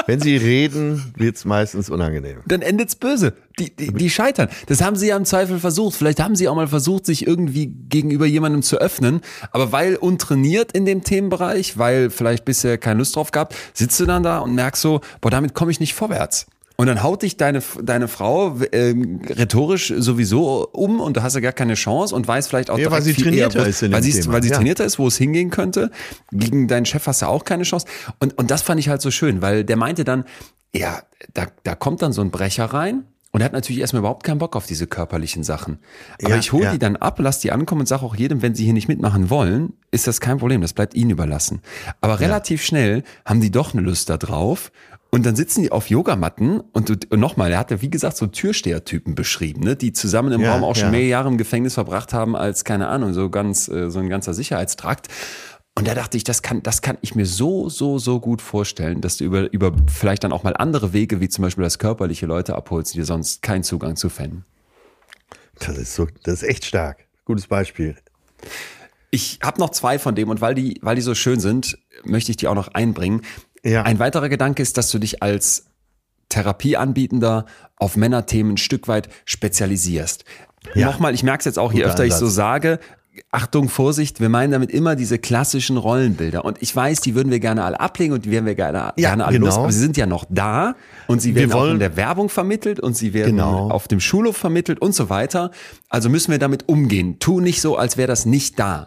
Wenn 0.07 0.21
sie 0.21 0.37
reden, 0.37 1.13
wird's 1.17 1.45
meistens 1.45 1.91
unangenehm. 1.91 2.41
Dann 2.47 2.63
endet's 2.63 2.97
böse. 2.97 3.35
Die, 3.59 3.75
die, 3.75 3.93
die 3.93 4.11
scheitern. 4.11 4.49
Das 4.67 4.83
haben 4.83 4.97
sie 4.97 5.09
ja 5.09 5.17
im 5.17 5.25
Zweifel 5.25 5.59
versucht. 5.59 5.97
Vielleicht 5.97 6.21
haben 6.21 6.37
sie 6.37 6.49
auch 6.49 6.55
mal 6.55 6.69
versucht, 6.69 7.07
sich 7.07 7.27
irgendwie 7.27 7.67
gegenüber 7.67 8.27
jemandem 8.27 8.63
zu 8.63 8.79
öffnen. 8.79 9.21
Aber 9.53 9.73
weil 9.73 9.97
untrainiert 9.97 10.73
in 10.73 10.87
dem 10.87 11.05
Themenbereich, 11.05 11.79
weil 11.79 12.11
vielleicht 12.11 12.45
bisher 12.45 12.79
keine 12.79 12.99
Lust 12.99 13.17
drauf 13.17 13.31
gehabt, 13.31 13.55
sitzt 13.75 14.01
du 14.01 14.07
dann 14.07 14.23
da 14.23 14.39
und 14.39 14.55
merkst 14.55 14.83
so, 14.83 15.01
boah, 15.21 15.31
damit 15.31 15.55
komme 15.55 15.71
ich 15.71 15.81
nicht 15.81 15.95
vorwärts. 15.95 16.47
Und 16.81 16.87
dann 16.87 17.03
haut 17.03 17.20
dich 17.20 17.37
deine, 17.37 17.62
deine 17.83 18.09
Frau 18.09 18.57
ähm, 18.72 19.20
rhetorisch 19.28 19.93
sowieso 19.99 20.66
um 20.72 20.99
und 21.01 21.14
du 21.14 21.22
hast 21.22 21.35
ja 21.35 21.41
gar 21.41 21.53
keine 21.53 21.74
Chance 21.74 22.14
und 22.14 22.26
weiß 22.26 22.47
vielleicht 22.47 22.70
auch 22.70 22.78
Ja, 22.78 22.91
weil 22.91 23.03
sie 23.03 23.12
viel 23.12 23.24
trainierter 23.24 23.59
eher, 23.59 23.66
ist 23.66 23.83
in 23.83 23.93
weil 23.93 24.03
sie, 24.03 24.18
Thema, 24.18 24.33
weil 24.33 24.43
sie 24.43 24.49
ja. 24.49 24.55
trainierter 24.55 24.87
ist, 24.87 24.99
wo 24.99 25.07
es 25.07 25.18
hingehen 25.18 25.51
könnte. 25.51 25.91
Gegen 26.33 26.68
deinen 26.68 26.87
Chef 26.87 27.07
hast 27.07 27.20
du 27.20 27.26
auch 27.26 27.45
keine 27.45 27.64
Chance. 27.64 27.87
Und, 28.18 28.39
und 28.39 28.51
das 28.51 28.62
fand 28.62 28.81
ich 28.81 28.89
halt 28.89 29.03
so 29.03 29.11
schön, 29.11 29.43
weil 29.43 29.62
der 29.62 29.76
meinte 29.76 30.05
dann, 30.05 30.24
ja, 30.74 31.03
da, 31.35 31.49
da 31.64 31.74
kommt 31.74 32.01
dann 32.01 32.14
so 32.14 32.22
ein 32.22 32.31
Brecher 32.31 32.64
rein 32.64 33.05
und 33.33 33.43
er 33.43 33.45
hat 33.45 33.53
natürlich 33.53 33.81
erstmal 33.81 34.01
überhaupt 34.01 34.24
keinen 34.24 34.39
Bock 34.39 34.57
auf 34.57 34.66
diese 34.66 34.89
körperlichen 34.89 35.45
Sachen. 35.45 35.78
Aber 36.20 36.31
Ja, 36.31 36.37
ich 36.39 36.53
hole 36.53 36.64
ja. 36.64 36.72
die 36.72 36.81
dann 36.81 36.97
ab, 36.97 37.18
lass 37.20 37.39
die 37.39 37.53
ankommen 37.53 37.83
und 37.83 37.87
sage 37.87 38.03
auch 38.03 38.16
jedem, 38.16 38.43
wenn 38.43 38.57
sie 38.57 38.64
hier 38.64 38.72
nicht 38.72 38.89
mitmachen 38.89 39.31
wollen, 39.31 39.74
ist 39.93 40.09
das 40.09 40.20
kein 40.20 40.39
Problem, 40.39 40.62
das 40.62 40.72
bleibt 40.72 40.95
ihnen 40.95 41.11
überlassen. 41.11 41.61
Aber 42.01 42.18
relativ 42.18 42.64
schnell 42.64 43.05
haben 43.24 43.41
die 43.41 43.53
doch 43.53 43.72
eine 43.72 43.83
Lust 43.83 44.11
da 44.11 44.16
drauf 44.16 44.72
und 45.11 45.27
dann 45.27 45.35
sitzen 45.35 45.63
die 45.63 45.73
auf 45.73 45.91
Yogamatten 45.91 46.61
und, 46.61 46.91
und 47.11 47.21
nochmal, 47.21 47.51
er 47.53 47.59
hat 47.59 47.71
ja 47.71 47.83
wie 47.83 47.91
gesagt 47.91 48.17
so 48.17 48.27
Türstehertypen 48.27 49.15
beschrieben, 49.15 49.63
ne, 49.63 49.75
die 49.77 49.93
zusammen 49.93 50.33
im 50.33 50.41
Ja, 50.41 50.55
Raum 50.55 50.65
auch 50.65 50.77
schon 50.77 50.87
ja. 50.87 50.91
mehr 50.93 51.07
Jahre 51.07 51.29
im 51.29 51.37
Gefängnis 51.37 51.75
verbracht 51.75 52.13
haben 52.13 52.37
als, 52.37 52.65
keine 52.65 52.89
Ahnung, 52.89 53.13
so 53.13 53.29
ganz, 53.29 53.69
äh, 53.69 53.91
so 53.91 53.99
ein 53.99 54.09
ganzer 54.09 54.35
Sicherheitstrakt. 54.35 55.09
Und 55.75 55.89
da 55.89 55.95
dachte 55.95 56.17
ich, 56.17 56.25
das 56.25 56.43
kann, 56.43 56.63
das 56.63 56.83
kann 56.83 56.99
ich 57.01 57.15
mir 57.15 57.27
so, 57.27 57.69
so, 57.69 57.99
so 57.99 58.21
gut 58.21 58.43
vorstellen, 58.43 59.01
dass 59.01 59.17
du 59.17 59.25
über, 59.25 59.53
über 59.53 59.73
vielleicht 59.93 60.25
dann 60.25 60.33
auch 60.33 60.43
mal 60.43 60.57
andere 60.57 60.93
Wege, 60.93 61.21
wie 61.21 61.29
zum 61.29 61.43
Beispiel 61.43 61.65
das 61.65 61.79
körperliche 61.79 62.27
Leute 62.27 62.55
abholst, 62.55 62.95
die 62.95 62.99
dir 62.99 63.05
sonst 63.05 63.43
keinen 63.43 63.63
Zugang 63.63 63.97
zu 63.97 64.09
fänden. 64.09 64.45
Das 65.59 65.77
ist 65.77 65.95
so, 65.95 66.07
das 66.23 66.43
ist 66.43 66.49
echt 66.49 66.65
stark. 66.65 67.07
Gutes 67.25 67.47
Beispiel. 67.47 67.97
Ich 69.11 69.39
habe 69.43 69.61
noch 69.61 69.71
zwei 69.71 69.99
von 69.99 70.15
dem 70.15 70.29
und 70.29 70.41
weil 70.41 70.55
die, 70.55 70.79
weil 70.83 70.97
die 70.97 71.03
so 71.03 71.15
schön 71.15 71.41
sind, 71.41 71.79
möchte 72.05 72.31
ich 72.31 72.37
die 72.37 72.49
auch 72.49 72.55
noch 72.55 72.69
einbringen. 72.69 73.23
Ja. 73.65 73.83
Ein 73.83 73.99
weiterer 73.99 74.29
Gedanke 74.29 74.63
ist, 74.63 74.77
dass 74.77 74.91
du 74.91 74.99
dich 74.99 75.23
als 75.23 75.67
Therapieanbietender 76.29 77.47
auf 77.77 77.97
Männerthemen 77.97 78.55
ein 78.55 78.57
Stück 78.57 78.89
weit 78.89 79.09
spezialisierst. 79.25 80.25
Ja. 80.75 80.87
Nochmal, 80.87 81.15
ich 81.15 81.23
merke 81.23 81.41
es 81.41 81.45
jetzt 81.47 81.59
auch, 81.59 81.73
je 81.73 81.81
Guter 81.81 81.91
öfter 81.91 82.05
ich 82.05 82.13
so 82.13 82.27
Ansatz. 82.27 82.35
sage, 82.35 82.79
Achtung, 83.33 83.69
Vorsicht, 83.69 84.21
wir 84.21 84.29
meinen 84.29 84.53
damit 84.53 84.71
immer 84.71 84.95
diese 84.95 85.19
klassischen 85.19 85.77
Rollenbilder. 85.77 86.45
Und 86.45 86.63
ich 86.63 86.75
weiß, 86.75 87.01
die 87.01 87.15
würden 87.15 87.31
wir 87.31 87.41
gerne 87.41 87.65
alle 87.65 87.81
ablegen 87.81 88.15
und 88.15 88.25
die 88.25 88.31
wären 88.31 88.47
wir 88.47 88.55
gerne, 88.55 88.93
gerne 88.97 89.25
alle 89.27 89.35
genau. 89.39 89.47
los. 89.47 89.59
Aber 89.59 89.73
sie 89.73 89.81
sind 89.81 89.97
ja 89.97 90.07
noch 90.07 90.25
da 90.31 90.75
und 91.09 91.21
sie 91.21 91.35
Wir 91.35 91.51
werden 91.51 91.53
auch 91.53 91.71
in 91.71 91.81
der 91.81 91.97
Werbung 91.97 92.29
vermittelt 92.29 92.79
und 92.81 92.97
sie 92.97 93.13
werden 93.13 93.33
Genau. 93.37 93.69
auf 93.71 93.89
dem 93.89 94.01
Schulhof 94.01 94.37
vermittelt 94.37 94.81
und 94.81 94.95
so 94.95 95.11
weiter. 95.11 95.51
Also 95.89 96.09
müssen 96.09 96.31
wir 96.31 96.39
damit 96.39 96.69
umgehen. 96.69 97.19
Tu 97.19 97.41
nicht 97.41 97.61
so, 97.61 97.77
als 97.77 97.97
wäre 97.97 98.07
das 98.09 98.27
nicht 98.27 98.59
da. 98.59 98.87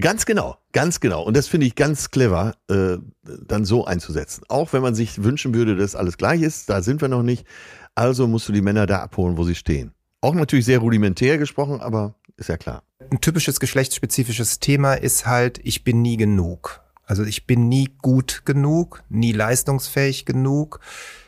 Ganz 0.00 0.26
genau, 0.26 0.56
ganz 0.72 1.00
genau. 1.00 1.22
Und 1.22 1.36
das 1.36 1.48
finde 1.48 1.66
ich 1.66 1.74
ganz 1.74 2.10
clever, 2.10 2.54
äh, 2.68 2.98
dann 3.22 3.64
so 3.64 3.84
einzusetzen. 3.84 4.44
Auch 4.48 4.72
wenn 4.72 4.82
man 4.82 4.94
sich 4.94 5.22
wünschen 5.22 5.54
würde, 5.54 5.76
dass 5.76 5.94
alles 5.94 6.16
gleich 6.16 6.42
ist, 6.42 6.68
da 6.68 6.82
sind 6.82 7.00
wir 7.00 7.08
noch 7.08 7.22
nicht. 7.22 7.46
Also 7.94 8.26
musst 8.26 8.48
du 8.48 8.52
die 8.52 8.62
Männer 8.62 8.86
da 8.86 9.00
abholen, 9.00 9.36
wo 9.36 9.44
sie 9.44 9.54
stehen. 9.54 9.92
Auch 10.20 10.34
natürlich 10.34 10.64
sehr 10.64 10.78
rudimentär 10.78 11.36
gesprochen, 11.36 11.80
aber 11.80 12.14
ist 12.36 12.48
ja 12.48 12.56
klar. 12.56 12.82
Ein 13.10 13.20
typisches 13.20 13.60
geschlechtsspezifisches 13.60 14.60
Thema 14.60 14.94
ist 14.94 15.26
halt, 15.26 15.60
ich 15.64 15.84
bin 15.84 16.00
nie 16.00 16.16
genug. 16.16 16.80
Also 17.04 17.24
ich 17.24 17.46
bin 17.46 17.68
nie 17.68 17.90
gut 18.00 18.42
genug, 18.44 19.02
nie 19.08 19.32
leistungsfähig 19.32 20.24
genug, 20.24 20.80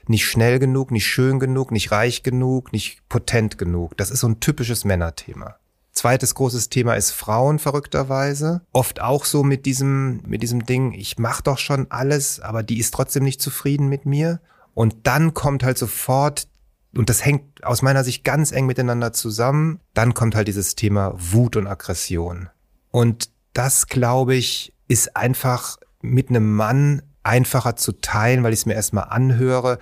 nicht 0.06 0.24
schnell 0.24 0.58
genug, 0.58 0.90
nicht 0.90 1.06
schön 1.06 1.40
genug, 1.40 1.72
nicht 1.72 1.90
reich 1.90 2.22
genug, 2.22 2.72
nicht 2.72 3.06
potent 3.08 3.58
genug. 3.58 3.96
Das 3.96 4.10
ist 4.10 4.20
so 4.20 4.28
ein 4.28 4.40
typisches 4.40 4.84
Männerthema. 4.84 5.56
Zweites 5.94 6.34
großes 6.34 6.70
Thema 6.70 6.94
ist 6.94 7.12
Frauen 7.12 7.58
verrückterweise. 7.58 8.62
Oft 8.72 9.00
auch 9.00 9.24
so 9.24 9.44
mit 9.44 9.64
diesem, 9.64 10.20
mit 10.26 10.42
diesem 10.42 10.66
Ding, 10.66 10.92
ich 10.92 11.18
mach 11.18 11.40
doch 11.40 11.58
schon 11.58 11.86
alles, 11.90 12.40
aber 12.40 12.62
die 12.64 12.78
ist 12.78 12.92
trotzdem 12.92 13.22
nicht 13.22 13.40
zufrieden 13.40 13.88
mit 13.88 14.04
mir. 14.04 14.40
Und 14.74 15.06
dann 15.06 15.34
kommt 15.34 15.62
halt 15.62 15.78
sofort, 15.78 16.48
und 16.96 17.08
das 17.08 17.24
hängt 17.24 17.64
aus 17.64 17.80
meiner 17.82 18.02
Sicht 18.02 18.24
ganz 18.24 18.50
eng 18.50 18.66
miteinander 18.66 19.12
zusammen, 19.12 19.80
dann 19.94 20.14
kommt 20.14 20.34
halt 20.34 20.48
dieses 20.48 20.74
Thema 20.74 21.14
Wut 21.16 21.56
und 21.56 21.68
Aggression. 21.68 22.48
Und 22.90 23.30
das, 23.52 23.86
glaube 23.86 24.34
ich, 24.34 24.72
ist 24.88 25.16
einfach 25.16 25.76
mit 26.02 26.28
einem 26.28 26.54
Mann 26.54 27.02
einfacher 27.22 27.76
zu 27.76 27.92
teilen, 27.92 28.42
weil 28.42 28.52
ich 28.52 28.60
es 28.60 28.66
mir 28.66 28.74
erstmal 28.74 29.04
anhöre. 29.04 29.78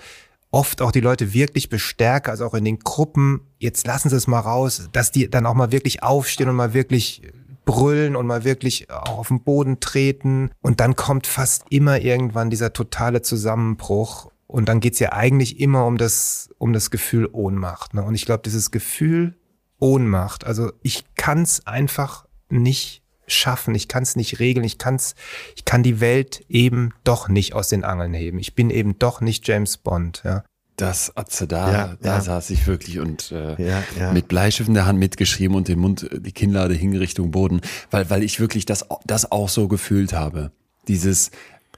Oft 0.52 0.82
auch 0.82 0.92
die 0.92 1.00
Leute 1.00 1.32
wirklich 1.32 1.70
bestärke, 1.70 2.30
also 2.30 2.46
auch 2.46 2.54
in 2.54 2.64
den 2.64 2.78
Gruppen, 2.78 3.40
jetzt 3.58 3.86
lassen 3.86 4.10
Sie 4.10 4.16
es 4.16 4.26
mal 4.26 4.38
raus, 4.38 4.88
dass 4.92 5.10
die 5.10 5.28
dann 5.28 5.46
auch 5.46 5.54
mal 5.54 5.72
wirklich 5.72 6.02
aufstehen 6.02 6.48
und 6.48 6.56
mal 6.56 6.74
wirklich 6.74 7.22
brüllen 7.64 8.16
und 8.16 8.26
mal 8.26 8.44
wirklich 8.44 8.90
auch 8.90 9.18
auf 9.18 9.28
den 9.28 9.42
Boden 9.42 9.80
treten. 9.80 10.50
Und 10.60 10.80
dann 10.80 10.94
kommt 10.94 11.26
fast 11.26 11.64
immer 11.70 12.00
irgendwann 12.00 12.50
dieser 12.50 12.72
totale 12.72 13.22
Zusammenbruch. 13.22 14.30
Und 14.46 14.68
dann 14.68 14.80
geht's 14.80 14.98
ja 14.98 15.12
eigentlich 15.12 15.58
immer 15.58 15.86
um 15.86 15.96
das, 15.96 16.50
um 16.58 16.72
das 16.72 16.90
Gefühl 16.90 17.28
Ohnmacht. 17.32 17.94
Ne? 17.94 18.02
Und 18.02 18.14
ich 18.14 18.26
glaube, 18.26 18.42
dieses 18.44 18.70
Gefühl 18.70 19.36
Ohnmacht, 19.78 20.44
also 20.44 20.70
ich 20.82 21.04
kann's 21.16 21.66
einfach 21.66 22.26
nicht 22.50 23.01
schaffen, 23.32 23.74
ich 23.74 23.88
kann 23.88 24.02
es 24.02 24.16
nicht 24.16 24.38
regeln, 24.38 24.64
ich 24.64 24.78
kann's, 24.78 25.14
ich 25.56 25.64
kann 25.64 25.82
die 25.82 26.00
Welt 26.00 26.44
eben 26.48 26.92
doch 27.04 27.28
nicht 27.28 27.54
aus 27.54 27.68
den 27.68 27.84
Angeln 27.84 28.14
heben. 28.14 28.38
Ich 28.38 28.54
bin 28.54 28.70
eben 28.70 28.98
doch 28.98 29.20
nicht 29.20 29.46
James 29.48 29.76
Bond. 29.76 30.22
Ja. 30.24 30.44
Das 30.76 31.16
Atze 31.16 31.46
da, 31.46 31.70
Ja, 31.70 31.96
da 32.00 32.14
ja. 32.14 32.20
saß 32.20 32.50
ich 32.50 32.66
wirklich 32.66 32.98
und 32.98 33.30
äh, 33.30 33.62
Ja, 33.62 33.82
ja. 33.98 34.12
mit 34.12 34.28
Bleistift 34.28 34.68
in 34.68 34.74
der 34.74 34.86
Hand 34.86 34.98
mitgeschrieben 34.98 35.54
und 35.56 35.68
den 35.68 35.78
Mund, 35.78 36.08
die 36.12 36.32
Kinnlade 36.32 36.74
hing 36.74 36.96
Richtung 36.96 37.30
Boden, 37.30 37.60
weil, 37.90 38.08
weil 38.08 38.22
ich 38.22 38.40
wirklich 38.40 38.64
das, 38.64 38.86
das 39.04 39.30
auch 39.30 39.48
so 39.48 39.68
gefühlt 39.68 40.12
habe. 40.12 40.50
Dieses, 40.88 41.30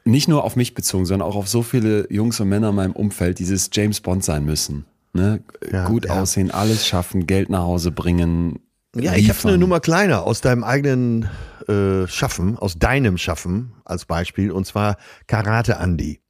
nicht 0.04 0.28
nur 0.28 0.44
auf 0.44 0.54
mich 0.56 0.74
bezogen, 0.74 1.06
sondern 1.06 1.28
auch 1.28 1.36
auf 1.36 1.48
so 1.48 1.62
viele 1.62 2.06
Jungs 2.10 2.38
und 2.40 2.48
Männer 2.48 2.70
in 2.70 2.74
meinem 2.76 2.92
Umfeld, 2.92 3.38
dieses 3.40 3.70
James 3.72 4.00
Bond 4.00 4.24
sein 4.24 4.44
müssen. 4.44 4.86
Ne? 5.12 5.42
Ja, 5.70 5.86
Gut 5.88 6.06
ja. 6.06 6.20
aussehen, 6.20 6.50
alles 6.50 6.86
schaffen, 6.86 7.26
Geld 7.26 7.48
nach 7.50 7.62
Hause 7.62 7.90
bringen. 7.90 8.60
Ja, 8.94 9.14
ich 9.14 9.28
habe 9.28 9.48
eine 9.48 9.58
Nummer 9.58 9.80
kleiner 9.80 10.22
aus 10.24 10.40
deinem 10.40 10.64
eigenen 10.64 11.28
äh, 11.68 12.06
Schaffen, 12.06 12.58
aus 12.58 12.78
deinem 12.78 13.18
Schaffen 13.18 13.72
als 13.84 14.04
Beispiel, 14.04 14.50
und 14.50 14.66
zwar 14.66 14.96
Karate 15.26 15.74
Andy. 15.74 16.20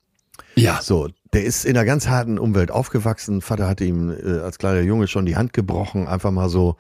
Ja, 0.57 0.81
So, 0.83 1.09
der 1.33 1.45
ist 1.45 1.65
in 1.65 1.77
einer 1.77 1.85
ganz 1.85 2.09
harten 2.09 2.39
Umwelt 2.39 2.71
aufgewachsen. 2.71 3.41
Vater 3.41 3.67
hat 3.69 3.81
ihm 3.81 4.11
äh, 4.11 4.39
als 4.41 4.59
kleiner 4.59 4.81
Junge 4.83 5.09
schon 5.09 5.27
die 5.27 5.37
Hand 5.37 5.53
gebrochen, 5.53 6.07
einfach 6.07 6.31
mal 6.31 6.49
so. 6.49 6.77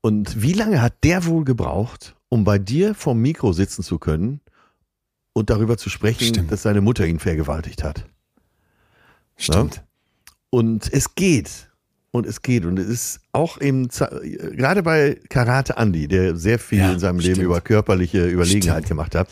Und 0.00 0.40
wie 0.40 0.52
lange 0.52 0.80
hat 0.80 0.94
der 1.04 1.26
wohl 1.26 1.44
gebraucht, 1.44 2.16
um 2.28 2.44
bei 2.44 2.58
dir 2.58 2.94
vom 2.94 3.20
Mikro 3.20 3.52
sitzen 3.52 3.82
zu 3.82 3.98
können 3.98 4.40
und 5.32 5.50
darüber 5.50 5.76
zu 5.78 5.90
sprechen, 5.90 6.26
Stimmt. 6.28 6.52
dass 6.52 6.62
seine 6.62 6.80
Mutter 6.80 7.06
ihn 7.06 7.18
vergewaltigt 7.18 7.82
hat? 7.84 8.06
stimmt. 9.36 9.82
Und 10.50 10.92
es 10.92 11.14
geht. 11.14 11.70
Und 12.12 12.26
es 12.26 12.42
geht. 12.42 12.64
Und 12.66 12.78
es 12.78 12.86
ist 12.88 13.20
auch 13.32 13.56
im, 13.56 13.88
Ze- 13.90 14.20
gerade 14.54 14.82
bei 14.82 15.18
Karate 15.30 15.74
Andy, 15.78 16.06
der 16.08 16.36
sehr 16.36 16.58
viel 16.58 16.78
Ja, 16.78 16.92
in 16.92 16.98
seinem 16.98 17.18
Leben 17.18 17.34
stimmt. 17.36 17.46
über 17.46 17.60
körperliche 17.62 18.26
Überlegenheit 18.28 18.84
Stimmt. 18.84 18.88
gemacht 18.88 19.14
hat. 19.14 19.28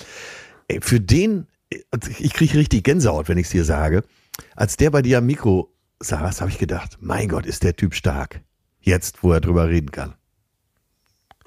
Für 0.81 0.99
den, 0.99 1.47
ich 2.19 2.33
kriege 2.33 2.59
richtig 2.59 2.83
Gänsehaut, 2.85 3.29
wenn 3.29 3.37
ich 3.39 3.47
es 3.47 3.53
dir 3.53 3.65
sage. 3.65 4.03
Als 4.57 4.77
der 4.79 4.91
bei 4.91 5.03
dir 5.03 5.19
am 5.19 5.27
Mikro 5.27 5.71
saß, 6.01 6.41
habe 6.41 6.51
ich 6.51 6.59
gedacht, 6.59 6.97
mein 7.01 7.29
Gott, 7.29 7.45
ist 7.45 7.63
der 7.63 7.77
Typ 7.77 7.95
stark. 7.95 8.41
Jetzt, 8.81 9.23
wo 9.23 9.33
er 9.33 9.41
drüber 9.43 9.69
reden 9.69 9.91
kann. 9.91 10.15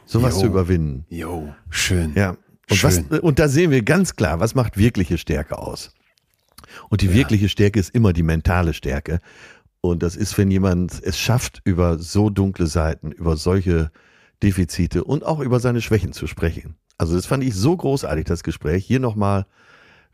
Sowas 0.06 0.38
zu 0.38 0.46
überwinden. 0.46 1.06
Jo, 1.10 1.54
schön. 1.72 2.14
Ja. 2.16 2.38
Und, 2.70 2.84
was, 2.84 2.96
Schön. 2.96 3.06
und 3.22 3.40
da 3.40 3.48
sehen 3.48 3.72
wir 3.72 3.82
ganz 3.82 4.16
klar, 4.16 4.40
was 4.40 4.54
macht 4.56 4.78
wirkliche 4.78 5.18
Stärke 5.18 5.58
aus. 5.58 5.94
Und 6.90 7.02
die 7.02 7.14
wirkliche 7.14 7.50
Stärke 7.50 7.80
ist 7.80 7.90
immer 7.96 8.14
die 8.14 8.24
mentale 8.24 8.74
Stärke. 8.74 9.20
Und 9.86 10.02
das 10.02 10.16
ist, 10.16 10.38
wenn 10.38 10.50
jemand 10.50 11.04
es 11.04 11.20
schafft, 11.20 11.62
über 11.66 12.00
so 12.00 12.30
dunkle 12.30 12.68
Seiten, 12.68 13.12
über 13.12 13.36
solche 13.36 13.92
Defizite 14.42 15.04
und 15.04 15.26
auch 15.26 15.42
über 15.42 15.60
seine 15.60 15.82
Schwächen 15.82 16.14
zu 16.14 16.26
sprechen. 16.26 16.78
Also 16.98 17.16
das 17.16 17.26
fand 17.26 17.44
ich 17.44 17.54
so 17.54 17.76
großartig, 17.76 18.24
das 18.24 18.44
Gespräch. 18.44 18.86
Hier 18.86 19.02
nochmal 19.02 19.46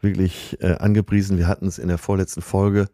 wirklich 0.01 0.57
äh, 0.59 0.78
angepriesen. 0.78 1.38
Wir 1.38 1.47
hatten 1.47 1.67
es 1.67 1.78
in 1.78 1.88
der 1.88 1.99
vorletzten 1.99 2.41
Folge. 2.41 2.88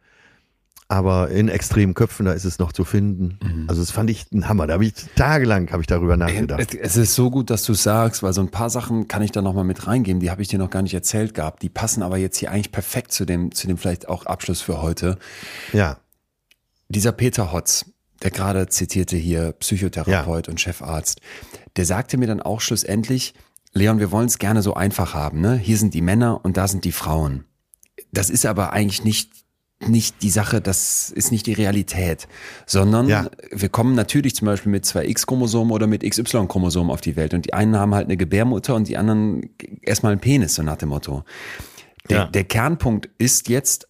Aber 0.89 1.29
in 1.29 1.47
extremen 1.47 1.93
Köpfen, 1.93 2.25
da 2.25 2.33
ist 2.33 2.43
es 2.43 2.59
noch 2.59 2.73
zu 2.73 2.83
finden. 2.83 3.39
Mhm. 3.41 3.69
Also 3.69 3.81
das 3.81 3.91
fand 3.91 4.09
ich 4.09 4.29
ein 4.33 4.49
Hammer. 4.49 4.67
Da 4.67 4.73
habe 4.73 4.83
ich 4.83 4.93
tagelang 5.15 5.71
habe 5.71 5.81
ich 5.81 5.87
darüber 5.87 6.17
nachgedacht. 6.17 6.75
Es 6.75 6.97
ist 6.97 7.15
so 7.15 7.31
gut, 7.31 7.49
dass 7.49 7.63
du 7.63 7.73
sagst, 7.73 8.21
weil 8.21 8.33
so 8.33 8.41
ein 8.41 8.51
paar 8.51 8.69
Sachen 8.69 9.07
kann 9.07 9.21
ich 9.21 9.31
da 9.31 9.41
noch 9.41 9.53
mal 9.53 9.63
mit 9.63 9.87
reingeben, 9.87 10.19
die 10.19 10.29
habe 10.29 10.41
ich 10.41 10.49
dir 10.49 10.59
noch 10.59 10.69
gar 10.69 10.81
nicht 10.81 10.93
erzählt 10.93 11.33
gehabt. 11.33 11.63
Die 11.63 11.69
passen 11.69 12.03
aber 12.03 12.17
jetzt 12.17 12.37
hier 12.37 12.51
eigentlich 12.51 12.73
perfekt 12.73 13.13
zu 13.13 13.23
dem, 13.23 13.53
zu 13.53 13.65
dem 13.65 13.77
vielleicht 13.77 14.09
auch 14.09 14.25
Abschluss 14.25 14.59
für 14.59 14.81
heute. 14.81 15.17
Ja, 15.71 15.97
Dieser 16.95 17.11
Peter 17.11 17.51
Hotz, 17.51 17.85
der 18.23 18.31
gerade 18.31 18.67
zitierte 18.67 19.17
hier, 19.17 19.51
Psychotherapeut 19.53 20.47
und 20.49 20.59
Chefarzt, 20.61 21.19
der 21.75 21.85
sagte 21.85 22.17
mir 22.17 22.27
dann 22.27 22.41
auch 22.41 22.61
schlussendlich, 22.61 23.33
Leon, 23.73 23.99
wir 23.99 24.11
wollen 24.11 24.27
es 24.27 24.39
gerne 24.39 24.61
so 24.61 24.73
einfach 24.73 25.13
haben, 25.13 25.41
ne? 25.41 25.55
Hier 25.57 25.77
sind 25.77 25.93
die 25.93 26.01
Männer 26.01 26.39
und 26.43 26.55
da 26.55 26.67
sind 26.69 26.85
die 26.85 26.93
Frauen. 26.93 27.43
Das 28.13 28.29
ist 28.29 28.45
aber 28.45 28.71
eigentlich 28.73 29.03
nicht 29.03 29.31
nicht 29.85 30.23
die 30.23 30.29
Sache, 30.29 30.61
das 30.61 31.09
ist 31.11 31.33
nicht 31.33 31.45
die 31.47 31.53
Realität, 31.53 32.29
sondern 32.65 33.09
Ja. 33.09 33.29
wir 33.51 33.67
kommen 33.67 33.93
natürlich 33.93 34.33
zum 34.33 34.45
Beispiel 34.45 34.71
mit 34.71 34.85
zwei 34.85 35.05
X-Chromosomen 35.05 35.73
oder 35.73 35.85
mit 35.85 36.01
XY-Chromosomen 36.01 36.89
auf 36.89 37.01
die 37.01 37.17
Welt 37.17 37.33
und 37.33 37.45
die 37.45 37.53
einen 37.53 37.75
haben 37.75 37.93
halt 37.93 38.05
eine 38.05 38.15
Gebärmutter 38.15 38.73
und 38.73 38.87
die 38.87 38.95
anderen 38.95 39.49
erstmal 39.81 40.13
einen 40.13 40.21
Penis, 40.21 40.55
so 40.55 40.63
nach 40.63 40.77
dem 40.77 40.89
Motto. 40.89 41.25
Der, 42.09 42.17
Ja. 42.19 42.25
der 42.27 42.45
Kernpunkt 42.45 43.09
ist 43.17 43.49
jetzt, 43.49 43.89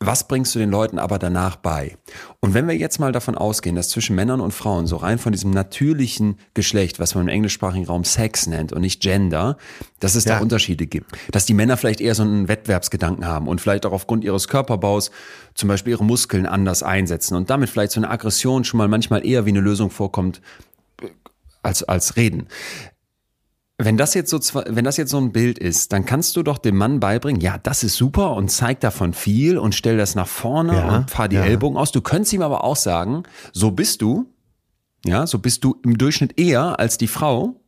was 0.00 0.28
bringst 0.28 0.54
du 0.54 0.58
den 0.58 0.70
Leuten 0.70 0.98
aber 0.98 1.18
danach 1.18 1.56
bei? 1.56 1.96
Und 2.40 2.52
wenn 2.52 2.68
wir 2.68 2.76
jetzt 2.76 2.98
mal 2.98 3.12
davon 3.12 3.36
ausgehen, 3.36 3.74
dass 3.74 3.88
zwischen 3.88 4.14
Männern 4.14 4.40
und 4.40 4.52
Frauen 4.52 4.86
so 4.86 4.96
rein 4.96 5.18
von 5.18 5.32
diesem 5.32 5.50
natürlichen 5.50 6.38
Geschlecht, 6.52 6.98
was 6.98 7.14
man 7.14 7.24
im 7.24 7.28
englischsprachigen 7.28 7.86
Raum 7.86 8.04
Sex 8.04 8.46
nennt 8.46 8.72
und 8.72 8.82
nicht 8.82 9.00
Gender, 9.00 9.56
dass 10.00 10.14
es 10.14 10.24
Ja. 10.24 10.36
da 10.36 10.40
Unterschiede 10.42 10.86
gibt. 10.86 11.10
Dass 11.30 11.46
die 11.46 11.54
Männer 11.54 11.76
vielleicht 11.76 12.00
eher 12.00 12.14
so 12.14 12.22
einen 12.22 12.48
Wettbewerbsgedanken 12.48 13.26
haben 13.26 13.48
und 13.48 13.60
vielleicht 13.60 13.86
auch 13.86 13.92
aufgrund 13.92 14.24
ihres 14.24 14.48
Körperbaus 14.48 15.10
zum 15.54 15.68
Beispiel 15.68 15.92
ihre 15.92 16.04
Muskeln 16.04 16.44
anders 16.46 16.82
einsetzen 16.82 17.34
und 17.36 17.48
damit 17.48 17.70
vielleicht 17.70 17.92
so 17.92 18.00
eine 18.00 18.10
Aggression 18.10 18.64
schon 18.64 18.78
mal 18.78 18.88
manchmal 18.88 19.24
eher 19.26 19.46
wie 19.46 19.50
eine 19.50 19.60
Lösung 19.60 19.90
vorkommt 19.90 20.42
äh, 21.00 21.06
als, 21.62 21.82
als 21.82 22.16
reden. 22.16 22.48
Wenn 23.76 23.96
das 23.96 24.14
jetzt 24.14 24.30
so, 24.30 24.38
wenn 24.66 24.84
das 24.84 24.96
jetzt 24.96 25.10
so 25.10 25.18
ein 25.18 25.32
Bild 25.32 25.58
ist, 25.58 25.92
dann 25.92 26.04
kannst 26.04 26.36
du 26.36 26.44
doch 26.44 26.58
dem 26.58 26.76
Mann 26.76 27.00
beibringen, 27.00 27.40
ja, 27.40 27.58
das 27.58 27.82
ist 27.82 27.96
super 27.96 28.34
und 28.34 28.48
zeig 28.48 28.78
davon 28.80 29.14
viel 29.14 29.58
und 29.58 29.74
stell 29.74 29.96
das 29.96 30.14
nach 30.14 30.28
vorne 30.28 30.74
Ja, 30.74 30.96
und 30.96 31.10
fahr 31.10 31.28
die 31.28 31.36
ja. 31.36 31.44
Ellbogen 31.44 31.76
aus. 31.76 31.90
Du 31.90 32.00
könntest 32.00 32.32
ihm 32.32 32.42
aber 32.42 32.62
auch 32.62 32.76
sagen, 32.76 33.24
so 33.52 33.72
bist 33.72 34.00
du, 34.00 34.32
ja, 35.04 35.26
so 35.26 35.40
bist 35.40 35.64
du 35.64 35.80
im 35.82 35.98
Durchschnitt 35.98 36.38
eher 36.38 36.78
als 36.78 36.98
die 36.98 37.08
Frau. 37.08 37.60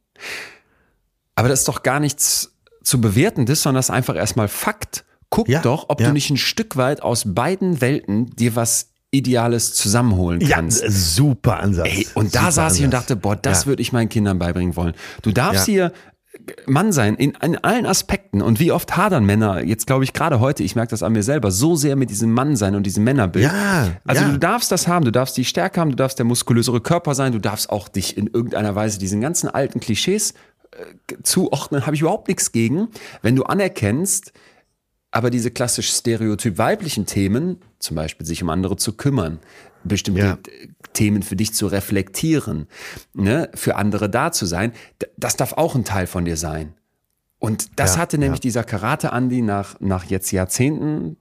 Aber 1.35 1.49
das 1.49 1.61
ist 1.61 1.69
doch 1.69 1.83
gar 1.83 1.99
nichts 1.99 2.57
zu 2.85 3.01
bewertendes, 3.01 3.63
sondern 3.63 3.81
das 3.81 3.87
ist 3.87 3.95
einfach 3.95 4.15
erstmal 4.15 4.49
Fakt. 4.49 5.05
Guck 5.29 5.49
Ja, 5.49 5.61
doch, 5.61 5.87
ob 5.89 5.99
du 5.99 6.13
nicht 6.13 6.31
ein 6.31 6.37
Stück 6.37 6.77
weit 6.77 7.03
aus 7.03 7.25
beiden 7.35 7.81
Welten 7.81 8.31
dir 8.37 8.55
was 8.55 8.93
Ideales 9.17 9.75
zusammenholen 9.75 10.41
ja 10.41 10.57
kannst. 10.57 10.85
super 10.89 11.59
Ansatz. 11.61 11.89
Ey, 11.89 12.07
und 12.15 12.35
da 12.35 12.41
Super 12.41 12.53
saß 12.53 12.75
ich 12.77 12.81
und 12.81 12.87
Ansatz. 12.87 13.01
dachte, 13.03 13.17
boah, 13.17 13.37
das 13.37 13.63
Ja. 13.63 13.67
würde 13.67 13.83
ich 13.83 13.93
meinen 13.93 14.09
Kindern 14.09 14.39
beibringen 14.39 14.77
wollen. 14.77 14.95
Du 15.23 15.33
darfst 15.33 15.67
Ja. 15.69 15.73
hier 15.73 15.93
Mann 16.67 16.93
sein 16.93 17.15
in, 17.17 17.31
in 17.43 17.57
allen 17.65 17.87
Aspekten. 17.87 18.43
Und 18.43 18.61
wie 18.61 18.71
oft 18.71 18.95
hadern 18.97 19.25
Männer, 19.25 19.65
jetzt 19.65 19.87
glaube 19.87 20.05
ich 20.05 20.13
gerade 20.13 20.39
heute, 20.39 20.63
ich 20.63 20.77
merke 20.77 20.91
das 20.91 21.03
an 21.03 21.13
mir 21.13 21.23
selber, 21.23 21.51
so 21.51 21.77
sehr 21.77 21.97
mit 21.97 22.11
diesem 22.11 22.31
Mann 22.31 22.57
sein 22.57 22.75
und 22.75 22.83
diesem 22.85 23.05
Männerbild. 23.05 23.47
Ja, 23.47 23.89
Also 24.05 24.23
ja. 24.23 24.29
du 24.31 24.39
darfst 24.39 24.71
das 24.71 24.87
haben, 24.87 25.05
du 25.07 25.11
darfst 25.13 25.37
die 25.39 25.47
Stärke 25.47 25.81
haben, 25.81 25.91
du 25.91 25.97
darfst 25.97 26.19
der 26.19 26.27
muskulösere 26.27 26.83
Körper 26.83 27.15
sein, 27.15 27.33
du 27.33 27.39
darfst 27.41 27.71
auch 27.71 27.89
dich 27.89 28.19
in 28.19 28.27
irgendeiner 28.27 28.75
Weise 28.75 28.99
diesen 28.99 29.23
ganzen 29.23 29.49
alten 29.49 29.81
Klischees 29.81 30.35
äh, 30.73 31.15
zuordnen, 31.23 31.87
habe 31.87 31.97
ich 31.97 32.03
überhaupt 32.03 32.29
nichts 32.29 32.53
gegen. 32.53 32.89
Wenn 33.23 33.35
du 33.35 33.45
anerkennst, 33.45 34.33
aber 35.17 35.31
diese 35.31 35.51
klassisch 35.51 35.89
stereotyp 35.95 36.59
weiblichen 36.59 37.07
Themen, 37.07 37.59
zum 37.79 37.97
Beispiel 37.97 38.27
sich 38.27 38.43
um 38.43 38.51
andere 38.51 38.77
zu 38.77 38.93
kümmern, 38.93 39.39
bestimmte 39.83 40.21
Ja. 40.21 40.39
Themen 40.93 41.23
für 41.23 41.37
dich 41.37 41.55
zu 41.55 41.69
reflektieren, 41.69 42.67
ne, 43.15 43.49
für 43.55 43.77
andere 43.77 44.11
da 44.11 44.31
zu 44.31 44.45
sein, 44.45 44.73
das 45.17 45.37
darf 45.37 45.55
auch 45.55 45.75
ein 45.75 45.85
Teil 45.85 46.07
von 46.07 46.27
dir 46.27 46.37
sein. 46.37 46.75
Und 47.39 47.71
das 47.77 47.95
Ja, 47.95 48.03
hatte 48.03 48.19
nämlich 48.19 48.41
ja. 48.41 48.43
dieser 48.43 48.65
Karate-Andi 48.65 49.41
nach, 49.41 49.81
nach 49.81 50.05
jetzt 50.05 50.33
Jahrzehnten 50.33 51.17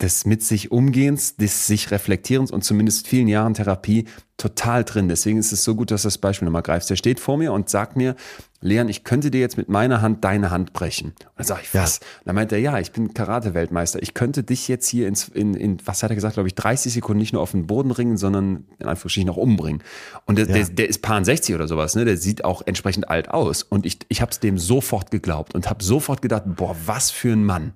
des 0.00 0.26
mit 0.26 0.44
sich 0.44 0.70
Umgehens, 0.70 1.34
des 1.34 1.66
sich 1.66 1.90
Reflektierens 1.90 2.52
und 2.52 2.62
zumindest 2.62 3.08
vielen 3.08 3.26
Jahren 3.26 3.54
Therapie 3.54 4.04
total 4.36 4.84
drin. 4.84 5.08
Deswegen 5.08 5.38
ist 5.38 5.50
es 5.50 5.64
so 5.64 5.74
gut, 5.74 5.90
dass 5.90 6.02
du 6.02 6.06
das 6.06 6.18
Beispiel 6.18 6.46
nochmal 6.46 6.62
greifst. 6.62 6.88
Der 6.90 6.94
steht 6.96 7.18
vor 7.18 7.36
mir 7.36 7.52
und 7.52 7.68
sagt 7.68 7.96
mir, 7.96 8.14
Leon, 8.60 8.88
ich 8.88 9.04
könnte 9.04 9.30
dir 9.30 9.40
jetzt 9.40 9.56
mit 9.56 9.68
meiner 9.68 10.02
Hand 10.02 10.24
deine 10.24 10.50
Hand 10.50 10.72
brechen. 10.72 11.10
Und 11.10 11.26
dann 11.36 11.46
sage 11.46 11.60
ich, 11.62 11.74
was? 11.74 12.00
Ja. 12.00 12.06
dann 12.24 12.34
meint 12.34 12.50
er, 12.50 12.58
ja, 12.58 12.78
ich 12.80 12.90
bin 12.90 13.14
Karate-Weltmeister. 13.14 14.02
Ich 14.02 14.14
könnte 14.14 14.42
dich 14.42 14.66
jetzt 14.66 14.88
hier 14.88 15.06
ins, 15.06 15.28
in, 15.28 15.54
in, 15.54 15.78
was 15.84 16.02
hat 16.02 16.10
er 16.10 16.16
gesagt, 16.16 16.34
glaube 16.34 16.48
ich, 16.48 16.56
30 16.56 16.92
Sekunden 16.92 17.20
nicht 17.20 17.32
nur 17.32 17.40
auf 17.40 17.52
den 17.52 17.68
Boden 17.68 17.92
ringen, 17.92 18.16
sondern 18.16 18.64
in 18.80 18.86
Anführungsstrichen 18.86 19.30
auch 19.30 19.36
umbringen. 19.36 19.82
Und 20.26 20.38
der, 20.38 20.46
ja. 20.46 20.54
der, 20.54 20.64
der 20.64 20.88
ist 20.88 21.02
Paar 21.02 21.24
60 21.24 21.54
oder 21.54 21.68
sowas, 21.68 21.94
ne? 21.94 22.04
Der 22.04 22.16
sieht 22.16 22.44
auch 22.44 22.62
entsprechend 22.66 23.08
alt 23.08 23.30
aus. 23.30 23.62
Und 23.62 23.86
ich, 23.86 23.98
ich 24.08 24.20
habe 24.20 24.32
es 24.32 24.40
dem 24.40 24.58
sofort 24.58 25.12
geglaubt 25.12 25.54
und 25.54 25.70
habe 25.70 25.84
sofort 25.84 26.20
gedacht, 26.20 26.42
boah, 26.46 26.74
was 26.84 27.12
für 27.12 27.32
ein 27.32 27.44
Mann. 27.44 27.74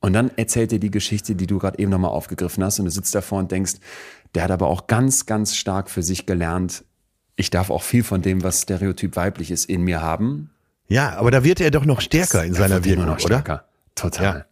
Und 0.00 0.14
dann 0.14 0.30
erzählt 0.36 0.72
er 0.72 0.78
die 0.80 0.90
Geschichte, 0.90 1.36
die 1.36 1.46
du 1.46 1.58
gerade 1.58 1.78
eben 1.78 1.90
nochmal 1.90 2.10
aufgegriffen 2.10 2.64
hast 2.64 2.78
und 2.80 2.86
du 2.86 2.90
sitzt 2.90 3.14
davor 3.14 3.38
und 3.38 3.52
denkst, 3.52 3.74
der 4.34 4.44
hat 4.44 4.50
aber 4.50 4.66
auch 4.66 4.86
ganz, 4.86 5.26
ganz 5.26 5.54
stark 5.56 5.90
für 5.90 6.02
sich 6.02 6.26
gelernt, 6.26 6.84
ich 7.40 7.50
darf 7.50 7.70
auch 7.70 7.82
viel 7.82 8.04
von 8.04 8.22
dem, 8.22 8.42
was 8.42 8.62
stereotyp 8.62 9.16
weiblich 9.16 9.50
ist, 9.50 9.68
in 9.68 9.82
mir 9.82 10.00
haben. 10.00 10.50
Ja, 10.88 11.16
aber 11.16 11.30
da 11.30 11.44
wird 11.44 11.60
er 11.60 11.70
doch 11.70 11.84
noch 11.84 12.00
stärker 12.00 12.44
in 12.44 12.54
seiner 12.54 12.84
Wirkung, 12.84 13.06
noch 13.06 13.20
stärker. 13.20 13.52
oder? 13.54 13.64
Total. 13.94 14.46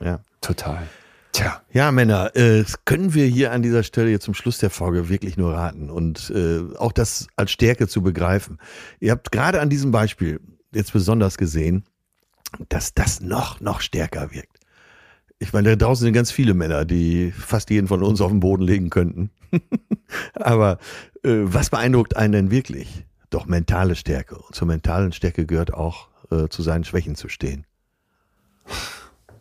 Ja. 0.00 0.06
ja. 0.06 0.20
Total. 0.40 0.86
Tja. 1.32 1.60
Ja, 1.72 1.92
Männer, 1.92 2.34
äh, 2.36 2.64
können 2.84 3.14
wir 3.14 3.26
hier 3.26 3.52
an 3.52 3.62
dieser 3.62 3.82
Stelle 3.82 4.10
jetzt 4.10 4.24
zum 4.24 4.34
Schluss 4.34 4.58
der 4.58 4.70
Folge 4.70 5.08
wirklich 5.08 5.36
nur 5.36 5.54
raten 5.54 5.90
und 5.90 6.30
äh, 6.34 6.60
auch 6.76 6.92
das 6.92 7.28
als 7.36 7.50
Stärke 7.50 7.86
zu 7.86 8.02
begreifen. 8.02 8.58
Ihr 8.98 9.12
habt 9.12 9.30
gerade 9.30 9.60
an 9.60 9.68
diesem 9.68 9.90
Beispiel 9.90 10.40
jetzt 10.72 10.92
besonders 10.92 11.36
gesehen, 11.36 11.84
dass 12.68 12.94
das 12.94 13.20
noch, 13.20 13.60
noch 13.60 13.80
stärker 13.80 14.32
wirkt 14.32 14.58
ich 15.38 15.52
meine, 15.52 15.76
da 15.76 15.86
draußen 15.86 16.04
sind 16.04 16.14
ganz 16.14 16.30
viele 16.30 16.54
Männer, 16.54 16.84
die 16.84 17.30
fast 17.30 17.70
jeden 17.70 17.86
von 17.86 18.02
uns 18.02 18.20
auf 18.20 18.30
den 18.30 18.40
Boden 18.40 18.62
legen 18.62 18.90
könnten. 18.90 19.30
Aber 20.34 20.78
äh, 21.22 21.30
was 21.42 21.70
beeindruckt 21.70 22.16
einen 22.16 22.32
denn 22.32 22.50
wirklich? 22.50 23.04
Doch 23.30 23.46
mentale 23.46 23.94
Stärke. 23.94 24.36
Und 24.36 24.54
zur 24.54 24.66
mentalen 24.66 25.12
Stärke 25.12 25.46
gehört 25.46 25.74
auch, 25.74 26.08
äh, 26.30 26.48
zu 26.48 26.62
seinen 26.62 26.84
Schwächen 26.84 27.14
zu 27.14 27.28
stehen. 27.28 27.66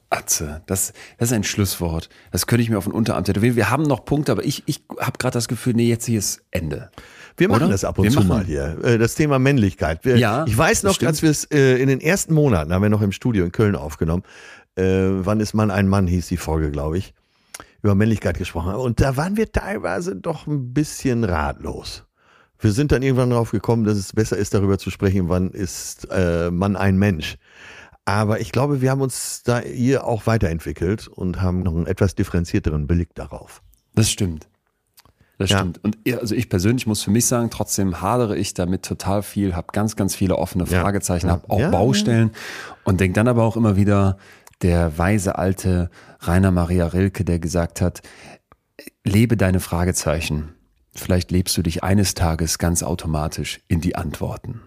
Atze, 0.10 0.62
das, 0.68 0.94
das 1.18 1.30
ist 1.30 1.34
ein 1.34 1.44
Schlusswort. 1.44 2.10
Das 2.32 2.48
könnte 2.48 2.64
ich 2.64 2.70
mir 2.70 2.78
auf 2.78 2.86
den 2.86 2.94
Unterarm 2.94 3.26
tätowieren. 3.26 3.56
Wir 3.56 3.70
haben 3.70 3.84
noch 3.84 4.06
Punkte, 4.06 4.32
aber 4.32 4.46
ich, 4.46 4.64
ich 4.66 4.84
habe 5.00 5.18
gerade 5.18 5.34
das 5.34 5.48
Gefühl, 5.48 5.74
nee, 5.74 5.90
jetzt 5.90 6.06
hier 6.06 6.20
ist 6.20 6.44
Ende. 6.52 6.92
Wir 7.36 7.50
machen 7.50 7.64
Oder? 7.64 7.72
das 7.72 7.84
ab 7.84 8.00
und 8.00 8.06
wir 8.06 8.12
zu 8.12 8.22
mal 8.22 8.46
hier. 8.46 8.78
Äh, 8.84 8.98
das 8.98 9.16
Thema 9.16 9.38
Männlichkeit. 9.38 10.06
Wir, 10.06 10.18
ja, 10.18 10.46
ich 10.48 10.58
weiß 10.58 10.84
noch, 10.84 11.02
als 11.02 11.22
wir 11.22 11.30
es 11.30 11.44
äh, 11.46 11.76
in 11.76 11.88
den 11.88 12.00
ersten 12.00 12.34
Monaten 12.34 12.74
haben 12.74 12.82
wir 12.82 12.90
noch 12.90 13.02
im 13.02 13.12
Studio 13.12 13.46
in 13.46 13.52
Köln 13.52 13.76
aufgenommen 13.76 14.24
äh, 14.78 15.26
Wann 15.26 15.40
ist 15.40 15.54
man 15.54 15.72
ein 15.72 15.88
Mann, 15.88 16.08
hieß 16.08 16.28
die 16.28 16.38
Folge, 16.38 16.72
glaube 16.72 16.98
ich, 16.98 17.14
über 17.82 17.96
Männlichkeit 17.96 18.38
gesprochen 18.38 18.72
haben. 18.72 18.82
Und 18.82 19.02
da 19.02 19.18
waren 19.18 19.38
wir 19.38 19.52
teilweise 19.52 20.16
doch 20.16 20.48
ein 20.48 20.74
bisschen 20.74 21.24
ratlos. 21.24 22.06
Wir 22.60 22.72
sind 22.72 22.92
dann 22.92 23.04
irgendwann 23.04 23.30
darauf 23.30 23.52
gekommen, 23.52 23.84
dass 23.84 23.98
es 23.98 24.14
besser 24.14 24.38
ist, 24.38 24.54
darüber 24.54 24.78
zu 24.80 24.90
sprechen, 24.90 25.30
wann 25.30 25.52
ist 25.52 26.08
äh, 26.12 26.50
man 26.50 26.76
ein 26.76 26.98
Mensch. 26.98 27.38
Aber 28.06 28.40
ich 28.40 28.52
glaube, 28.52 28.82
wir 28.82 28.90
haben 28.90 29.02
uns 29.02 29.44
da 29.44 29.60
hier 29.60 30.06
auch 30.06 30.28
weiterentwickelt 30.28 31.08
und 31.08 31.42
haben 31.42 31.62
noch 31.62 31.76
einen 31.76 31.88
etwas 31.88 32.16
differenzierteren 32.16 32.88
Blick 32.88 33.14
darauf. 33.16 33.62
Das 33.96 34.10
stimmt. 34.10 34.48
Das 35.38 35.52
ja. 35.52 35.60
stimmt. 35.60 35.84
Und 35.84 35.98
also 36.20 36.34
ich 36.34 36.50
persönlich 36.50 36.88
muss 36.88 37.04
für 37.04 37.12
mich 37.12 37.26
sagen, 37.26 37.50
trotzdem 37.52 38.02
hadere 38.02 38.38
ich 38.38 38.54
damit 38.54 38.84
total 38.84 39.22
viel, 39.22 39.56
habe 39.56 39.68
ganz, 39.72 39.96
ganz 39.96 40.16
viele 40.16 40.38
offene 40.38 40.66
Fragezeichen, 40.66 41.28
ja. 41.28 41.34
habe 41.34 41.50
auch 41.50 41.60
ja, 41.60 41.70
Baustellen 41.70 42.32
und 42.86 43.00
denke 43.00 43.14
dann 43.16 43.28
aber 43.28 43.44
auch 43.44 43.56
immer 43.56 43.76
wieder, 43.76 44.18
der 44.62 44.98
weise 44.98 45.38
alte 45.38 45.90
Rainer 46.20 46.52
Maria 46.52 46.88
Rilke, 46.88 47.24
der 47.24 47.40
gesagt 47.40 47.82
hat, 47.82 48.02
lebe 49.04 49.38
deine 49.38 49.60
Fragezeichen. 49.60 50.54
Vielleicht 50.94 51.32
lebst 51.32 51.56
du 51.58 51.62
dich 51.62 51.84
eines 51.84 52.16
Tages 52.16 52.58
ganz 52.58 52.84
automatisch 52.84 53.60
in 53.68 53.82
die 53.82 53.96
Antworten. 53.96 54.62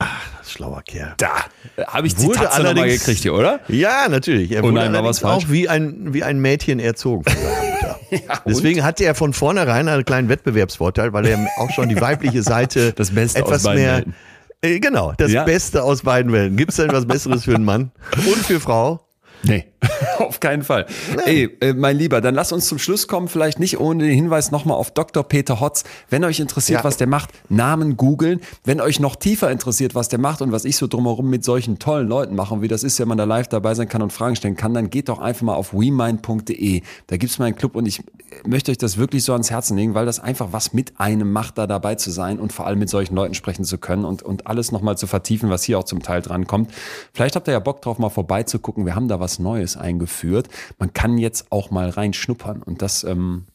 Ach, 0.00 0.44
schlauer 0.44 0.82
Kerl. 0.82 1.14
Da 1.18 1.44
habe 1.86 2.06
ich 2.06 2.14
die 2.14 2.28
Tatze 2.28 2.62
nochmal 2.62 2.88
gekriegt 2.88 3.20
hier, 3.20 3.34
oder? 3.34 3.60
Ja, 3.68 4.08
natürlich. 4.08 4.50
Er 4.50 4.62
wurde 4.62 4.74
nein, 4.74 4.92
was 5.04 5.22
auch 5.22 5.48
wie 5.48 5.68
ein, 5.68 6.14
wie 6.14 6.24
ein 6.24 6.40
Mädchen 6.40 6.80
erzogen 6.80 7.24
ja, 8.10 8.40
Deswegen 8.46 8.82
hatte 8.82 9.04
er 9.04 9.14
von 9.14 9.34
vornherein 9.34 9.88
einen 9.88 10.04
kleinen 10.06 10.30
Wettbewerbsvorteil, 10.30 11.12
weil 11.12 11.26
er 11.26 11.46
auch 11.58 11.70
schon 11.70 11.90
die 11.90 12.00
weibliche 12.00 12.42
Seite 12.42 12.92
das 12.96 13.10
Beste 13.10 13.40
etwas 13.40 13.64
mehr... 13.64 13.96
Welten. 13.96 14.14
Äh, 14.62 14.80
genau, 14.80 15.12
das 15.16 15.32
ja. 15.32 15.44
Beste 15.44 15.82
aus 15.82 16.02
beiden 16.02 16.32
Welten. 16.32 16.56
Gibt 16.56 16.70
es 16.70 16.76
denn 16.76 16.92
was 16.92 17.06
Besseres 17.06 17.44
für 17.44 17.54
einen 17.54 17.64
Mann 17.64 17.92
und 18.26 18.38
für 18.38 18.58
Frau? 18.60 19.06
Nee, 19.44 19.69
auf 20.18 20.40
keinen 20.40 20.62
Fall. 20.62 20.86
Ey, 21.24 21.56
äh, 21.60 21.72
mein 21.72 21.96
Lieber, 21.96 22.20
dann 22.20 22.34
lass 22.34 22.52
uns 22.52 22.66
zum 22.66 22.78
Schluss 22.78 23.08
kommen, 23.08 23.28
vielleicht 23.28 23.58
nicht 23.58 23.80
ohne 23.80 24.04
den 24.04 24.14
Hinweis 24.14 24.50
nochmal 24.50 24.76
auf 24.76 24.90
Dr. 24.90 25.22
Peter 25.24 25.60
Hotz. 25.60 25.84
Wenn 26.10 26.24
euch 26.24 26.40
interessiert, 26.40 26.80
ja. 26.80 26.84
was 26.84 26.96
der 26.96 27.06
macht, 27.06 27.30
Namen 27.48 27.96
googeln. 27.96 28.40
Wenn 28.64 28.80
euch 28.80 29.00
noch 29.00 29.16
tiefer 29.16 29.50
interessiert, 29.50 29.94
was 29.94 30.08
der 30.08 30.18
macht 30.18 30.42
und 30.42 30.52
was 30.52 30.64
ich 30.64 30.76
so 30.76 30.86
drumherum 30.86 31.30
mit 31.30 31.44
solchen 31.44 31.78
tollen 31.78 32.08
Leuten 32.08 32.34
mache 32.34 32.54
und 32.54 32.62
wie 32.62 32.68
das 32.68 32.82
ist, 32.82 33.00
wenn 33.00 33.08
man 33.08 33.18
da 33.18 33.24
live 33.24 33.48
dabei 33.48 33.74
sein 33.74 33.88
kann 33.88 34.02
und 34.02 34.12
Fragen 34.12 34.36
stellen 34.36 34.56
kann, 34.56 34.74
dann 34.74 34.90
geht 34.90 35.08
doch 35.08 35.18
einfach 35.18 35.42
mal 35.42 35.54
auf 35.54 35.72
wemind.de. 35.72 36.82
Da 37.06 37.16
gibt's 37.16 37.38
meinen 37.38 37.56
Club 37.56 37.74
und 37.74 37.86
ich 37.86 38.02
möchte 38.44 38.70
euch 38.70 38.78
das 38.78 38.98
wirklich 38.98 39.24
so 39.24 39.32
ans 39.32 39.50
Herzen 39.50 39.76
legen, 39.76 39.94
weil 39.94 40.06
das 40.06 40.20
einfach 40.20 40.48
was 40.52 40.72
mit 40.72 41.00
einem 41.00 41.32
macht, 41.32 41.56
da 41.58 41.66
dabei 41.66 41.94
zu 41.94 42.10
sein 42.10 42.38
und 42.38 42.52
vor 42.52 42.66
allem 42.66 42.78
mit 42.78 42.90
solchen 42.90 43.14
Leuten 43.14 43.34
sprechen 43.34 43.64
zu 43.64 43.78
können 43.78 44.04
und, 44.04 44.22
und 44.22 44.46
alles 44.46 44.72
nochmal 44.72 44.98
zu 44.98 45.06
vertiefen, 45.06 45.48
was 45.48 45.64
hier 45.64 45.78
auch 45.78 45.84
zum 45.84 46.02
Teil 46.02 46.20
dran 46.20 46.46
kommt. 46.46 46.70
Vielleicht 47.12 47.36
habt 47.36 47.48
ihr 47.48 47.52
ja 47.52 47.60
Bock 47.60 47.80
drauf, 47.82 47.98
mal 47.98 48.10
vorbeizugucken. 48.10 48.84
Wir 48.84 48.94
haben 48.94 49.08
da 49.08 49.18
was 49.18 49.30
was 49.30 49.38
Neues 49.70 49.76
eingeführt. 49.76 50.48
Man 50.78 50.92
kann 50.92 51.18
jetzt 51.18 51.46
auch 51.50 51.70
mal 51.70 51.88
reinschnuppern 51.88 52.62
und 52.62 52.82
das 52.82 53.04
ähm, 53.04 53.46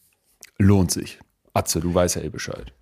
lohnt 0.57 0.91
sich. 0.91 1.19
Atze, 1.53 1.79
du 1.79 1.93
weißt 1.93 2.15
ja 2.15 2.21
eh 2.21 2.29
Bescheid. 2.29 2.73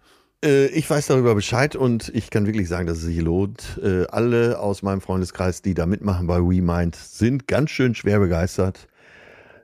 Äh, 0.43 0.68
ich 0.68 0.89
weiß 0.89 1.07
darüber 1.07 1.35
Bescheid 1.35 1.76
und 1.76 2.10
ich 2.14 2.30
kann 2.30 2.45
wirklich 2.45 2.68
sagen, 2.68 2.88
dass 2.88 2.97
es 2.97 3.03
sich 3.03 3.19
lohnt. 3.19 3.80
Äh, 3.84 4.05
alle 4.07 4.60
aus 4.60 4.81
meinem 4.81 5.01
Freundeskreis, 5.01 5.61
die 5.61 5.73
da 5.73 5.85
mitmachen 5.85 6.27
bei 6.27 6.39
WeMind, 6.39 6.95
sind 6.95 7.47
ganz 7.47 7.72
schön 7.72 7.95
schwer 7.95 8.19
begeistert 8.19 8.88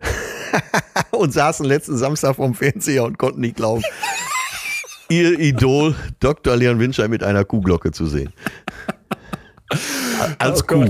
und 1.11 1.33
saßen 1.33 1.65
letzten 1.65 1.97
Samstag 1.97 2.35
vorm 2.35 2.53
Fernseher 2.53 3.03
und 3.03 3.17
konnten 3.17 3.41
nicht 3.41 3.55
glauben, 3.55 3.83
ihr 5.09 5.39
Idol 5.39 5.95
Dr. 6.19 6.55
Leon 6.55 6.79
Winscheid 6.79 7.09
mit 7.09 7.23
einer 7.23 7.45
Kuhglocke 7.45 7.91
zu 7.91 8.05
sehen. 8.05 8.33
Als 10.39 10.63
oh 10.63 10.65
Kuh 10.65 10.87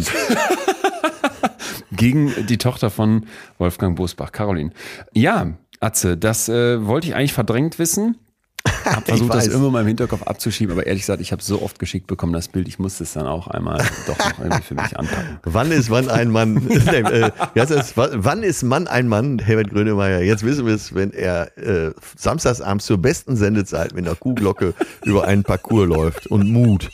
gegen 1.91 2.33
die 2.47 2.57
Tochter 2.57 2.89
von 2.89 3.25
Wolfgang 3.57 3.95
Bosbach, 3.95 4.31
Caroline. 4.31 4.71
Ja, 5.13 5.53
Atze, 5.79 6.17
das 6.17 6.49
äh, 6.49 6.85
wollte 6.85 7.07
ich 7.07 7.15
eigentlich 7.15 7.33
verdrängt 7.33 7.79
wissen. 7.79 8.17
Hab 8.85 9.05
versucht, 9.05 9.33
das 9.33 9.47
immer 9.47 9.71
mal 9.71 9.81
im 9.81 9.87
Hinterkopf 9.87 10.23
abzuschieben, 10.23 10.73
aber 10.73 10.85
ehrlich 10.85 11.03
gesagt, 11.03 11.21
ich 11.21 11.31
habe 11.31 11.41
so 11.41 11.61
oft 11.61 11.79
geschickt 11.79 12.07
bekommen, 12.07 12.33
das 12.33 12.49
Bild, 12.49 12.67
ich 12.67 12.77
musste 12.77 13.03
es 13.03 13.13
dann 13.13 13.25
auch 13.25 13.47
einmal 13.47 13.77
doch 14.05 14.17
noch 14.17 14.39
irgendwie 14.39 14.61
für 14.61 14.75
mich 14.75 14.97
anpacken. 14.97 15.39
Wann 15.43 15.71
ist 15.71 15.89
wann 15.89 16.09
ein 16.09 16.29
Mann, 16.29 16.69
äh, 16.69 17.31
das, 17.55 17.93
wann 17.95 18.43
ist 18.43 18.63
Mann 18.63 18.87
ein 18.87 19.07
Mann, 19.07 19.39
Herbert 19.39 19.69
Grönemeyer? 19.69 20.21
Jetzt 20.21 20.43
wissen 20.43 20.65
wir 20.65 20.73
es, 20.73 20.93
wenn 20.93 21.11
er 21.11 21.57
äh, 21.57 21.93
samstagsabends 22.17 22.85
zur 22.85 22.97
besten 22.97 23.37
Sendezeit 23.37 23.93
mit 23.93 24.05
einer 24.05 24.15
Kuhglocke 24.15 24.73
über 25.03 25.25
einen 25.25 25.43
Parcours 25.43 25.87
läuft 25.87 26.27
und 26.27 26.51
Mut. 26.51 26.89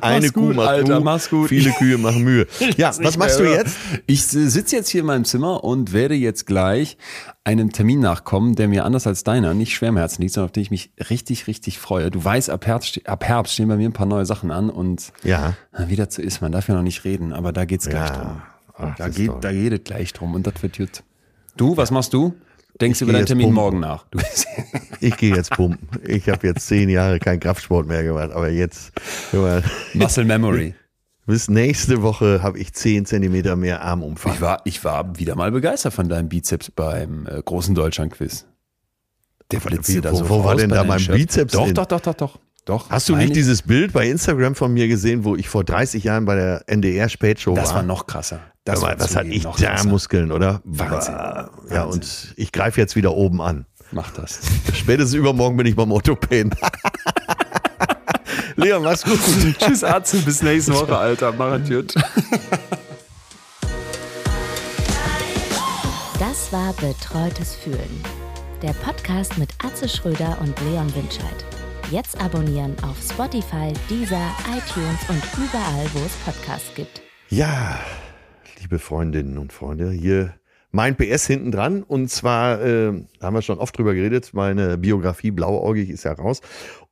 Eine 0.00 0.30
Kuh 0.30 0.52
macht 0.52 0.68
Alter, 0.68 1.00
mach's 1.00 1.30
gut. 1.30 1.48
Viele 1.48 1.70
Kühe 1.72 1.98
machen 1.98 2.22
Mühe. 2.22 2.46
Ja, 2.76 2.92
was 3.00 3.16
machst 3.16 3.38
du 3.38 3.44
jetzt? 3.44 3.76
Ich 4.06 4.24
sitze 4.24 4.76
jetzt 4.76 4.88
hier 4.88 5.00
in 5.00 5.06
meinem 5.06 5.24
Zimmer 5.24 5.64
und 5.64 5.92
werde 5.92 6.14
jetzt 6.14 6.46
gleich 6.46 6.96
einem 7.44 7.72
Termin 7.72 8.00
nachkommen, 8.00 8.54
der 8.54 8.68
mir 8.68 8.84
anders 8.84 9.06
als 9.06 9.24
deiner 9.24 9.54
nicht 9.54 9.74
schwer 9.74 9.90
im 9.90 9.96
Herzen 9.96 10.22
liegt, 10.22 10.34
sondern 10.34 10.48
auf 10.48 10.52
den 10.52 10.62
ich 10.62 10.70
mich 10.70 10.90
richtig, 11.10 11.46
richtig 11.46 11.78
freue. 11.78 12.10
Du 12.10 12.22
weißt, 12.22 12.50
ab 12.50 12.66
Herbst, 12.66 13.08
ab 13.08 13.24
Herbst 13.24 13.54
stehen 13.54 13.68
bei 13.68 13.76
mir 13.76 13.88
ein 13.88 13.92
paar 13.92 14.06
neue 14.06 14.26
Sachen 14.26 14.50
an 14.50 14.68
und 14.68 15.12
ja. 15.22 15.54
wie 15.86 15.96
dazu 15.96 16.20
ist, 16.20 16.40
man 16.40 16.52
darf 16.52 16.68
ja 16.68 16.74
noch 16.74 16.82
nicht 16.82 17.04
reden, 17.04 17.32
aber 17.32 17.52
da 17.52 17.64
geht's 17.64 17.88
gleich 17.88 18.10
ja. 18.10 18.16
drum. 18.16 18.42
Ach, 18.78 18.96
da, 18.96 19.08
geht, 19.08 19.30
da 19.40 19.52
geht 19.52 19.72
es 19.72 19.84
gleich 19.84 20.12
drum 20.12 20.34
und 20.34 20.46
das 20.46 20.62
wird 20.62 20.76
gut. 20.76 21.02
Du, 21.56 21.76
was 21.76 21.90
machst 21.90 22.12
du? 22.12 22.34
Denkst 22.80 22.98
du 22.98 23.04
über 23.06 23.14
deinen 23.14 23.26
Termin 23.26 23.46
pumpen. 23.46 23.62
morgen 23.62 23.80
nach? 23.80 24.06
ich 25.00 25.16
gehe 25.16 25.34
jetzt 25.34 25.50
pumpen. 25.50 25.88
Ich 26.06 26.28
habe 26.28 26.46
jetzt 26.46 26.66
zehn 26.66 26.88
Jahre 26.88 27.18
keinen 27.18 27.40
Kraftsport 27.40 27.86
mehr 27.86 28.02
gemacht, 28.02 28.30
aber 28.32 28.50
jetzt. 28.50 28.92
Mal, 29.32 29.62
Muscle 29.94 30.24
Memory. 30.24 30.74
Bis 31.26 31.48
nächste 31.48 32.02
Woche 32.02 32.40
habe 32.42 32.58
ich 32.58 32.72
zehn 32.72 33.04
Zentimeter 33.04 33.56
mehr 33.56 33.82
Armumfang. 33.82 34.34
Ich 34.34 34.40
war, 34.40 34.60
ich 34.64 34.84
war 34.84 35.18
wieder 35.18 35.34
mal 35.34 35.50
begeistert 35.50 35.92
von 35.92 36.08
deinem 36.08 36.28
Bizeps 36.28 36.70
beim 36.70 37.26
äh, 37.26 37.42
großen 37.42 37.74
Deutschland-Quiz. 37.74 38.46
Der 39.50 39.58
blitzte 39.58 40.00
da 40.00 40.14
so 40.14 40.28
Wo 40.28 40.44
war 40.44 40.54
denn 40.54 40.70
da 40.70 40.84
mein 40.84 41.04
Bizeps? 41.04 41.52
Doch, 41.52 41.70
doch, 41.72 41.86
doch, 41.86 42.00
doch, 42.00 42.14
doch. 42.14 42.38
Doch, 42.66 42.90
Hast 42.90 43.08
du 43.08 43.14
nicht 43.14 43.36
dieses 43.36 43.62
Bild 43.62 43.92
bei 43.92 44.08
Instagram 44.08 44.56
von 44.56 44.72
mir 44.74 44.88
gesehen, 44.88 45.22
wo 45.22 45.36
ich 45.36 45.48
vor 45.48 45.62
30 45.62 46.02
Jahren 46.02 46.24
bei 46.24 46.34
der 46.34 46.64
NDR 46.68 47.08
Spätshow 47.08 47.52
war? 47.54 47.62
Das 47.62 47.72
war 47.72 47.84
noch 47.84 48.08
krasser. 48.08 48.40
Das 48.64 48.82
war, 48.82 48.98
was 48.98 49.14
hatte 49.14 49.28
ich 49.28 49.44
da 49.44 49.52
krasser. 49.52 49.88
Muskeln, 49.88 50.32
oder? 50.32 50.62
Wahnsinn. 50.64 51.14
Ja, 51.14 51.48
Wahnsinn. 51.68 51.92
und 51.92 52.34
ich 52.36 52.50
greife 52.50 52.80
jetzt 52.80 52.96
wieder 52.96 53.14
oben 53.14 53.40
an. 53.40 53.66
Mach 53.92 54.10
das. 54.10 54.40
Spätestens 54.74 55.14
übermorgen 55.14 55.56
bin 55.56 55.66
ich 55.66 55.76
beim 55.76 55.92
Orthopäden. 55.92 56.52
Leon, 58.56 58.82
mach's 58.82 59.04
gut. 59.04 59.20
Tschüss, 59.60 59.84
Arzt. 59.84 60.24
Bis 60.24 60.42
nächste 60.42 60.74
Woche, 60.74 60.96
Alter. 60.96 61.32
Mach 61.38 61.64
gut. 61.68 61.94
Das 66.18 66.52
war 66.52 66.72
Betreutes 66.72 67.54
Fühlen. 67.54 68.02
Der 68.60 68.72
Podcast 68.72 69.38
mit 69.38 69.50
Atze 69.64 69.88
Schröder 69.88 70.36
und 70.40 70.60
Leon 70.62 70.92
Winscheid. 70.96 71.44
Jetzt 71.90 72.20
abonnieren 72.20 72.74
auf 72.82 72.96
Spotify, 73.00 73.72
Deezer, 73.88 74.34
iTunes 74.48 75.08
und 75.08 75.22
überall, 75.38 75.86
wo 75.94 76.00
es 76.04 76.16
Podcasts 76.24 76.74
gibt. 76.74 77.00
Ja, 77.28 77.78
liebe 78.60 78.80
Freundinnen 78.80 79.38
und 79.38 79.52
Freunde, 79.52 79.92
hier 79.92 80.34
mein 80.72 80.96
PS 80.96 81.28
hinten 81.28 81.52
dran. 81.52 81.84
Und 81.84 82.10
zwar 82.10 82.60
äh, 82.60 82.92
haben 83.22 83.34
wir 83.34 83.42
schon 83.42 83.58
oft 83.58 83.78
drüber 83.78 83.94
geredet, 83.94 84.34
meine 84.34 84.78
Biografie 84.78 85.30
Blauäugig 85.30 85.88
ist 85.90 86.02
ja 86.02 86.12
raus. 86.12 86.40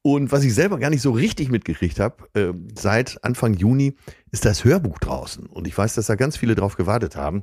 Und 0.02 0.30
was 0.30 0.44
ich 0.44 0.54
selber 0.54 0.78
gar 0.78 0.90
nicht 0.90 1.02
so 1.02 1.10
richtig 1.10 1.50
mitgekriegt 1.50 1.98
habe, 1.98 2.28
äh, 2.34 2.52
seit 2.78 3.18
Anfang 3.24 3.54
Juni 3.54 3.96
ist 4.30 4.44
das 4.44 4.64
Hörbuch 4.64 5.00
draußen. 5.00 5.46
Und 5.46 5.66
ich 5.66 5.76
weiß, 5.76 5.94
dass 5.96 6.06
da 6.06 6.14
ganz 6.14 6.36
viele 6.36 6.54
drauf 6.54 6.76
gewartet 6.76 7.16
haben. 7.16 7.42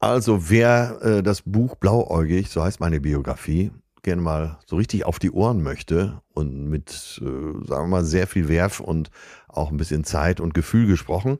Also 0.00 0.50
wer 0.50 0.98
äh, 1.00 1.22
das 1.22 1.40
Buch 1.40 1.76
Blauäugig, 1.76 2.50
so 2.50 2.62
heißt 2.62 2.78
meine 2.78 3.00
Biografie, 3.00 3.70
gerne 4.06 4.22
mal 4.22 4.58
so 4.66 4.76
richtig 4.76 5.04
auf 5.04 5.18
die 5.18 5.32
Ohren 5.32 5.62
möchte 5.62 6.22
und 6.32 6.70
mit, 6.70 7.20
äh, 7.20 7.66
sagen 7.66 7.84
wir 7.84 7.86
mal, 7.88 8.04
sehr 8.04 8.26
viel 8.26 8.48
Werf 8.48 8.80
und 8.80 9.10
auch 9.48 9.70
ein 9.70 9.76
bisschen 9.76 10.04
Zeit 10.04 10.40
und 10.40 10.54
Gefühl 10.54 10.86
gesprochen, 10.86 11.38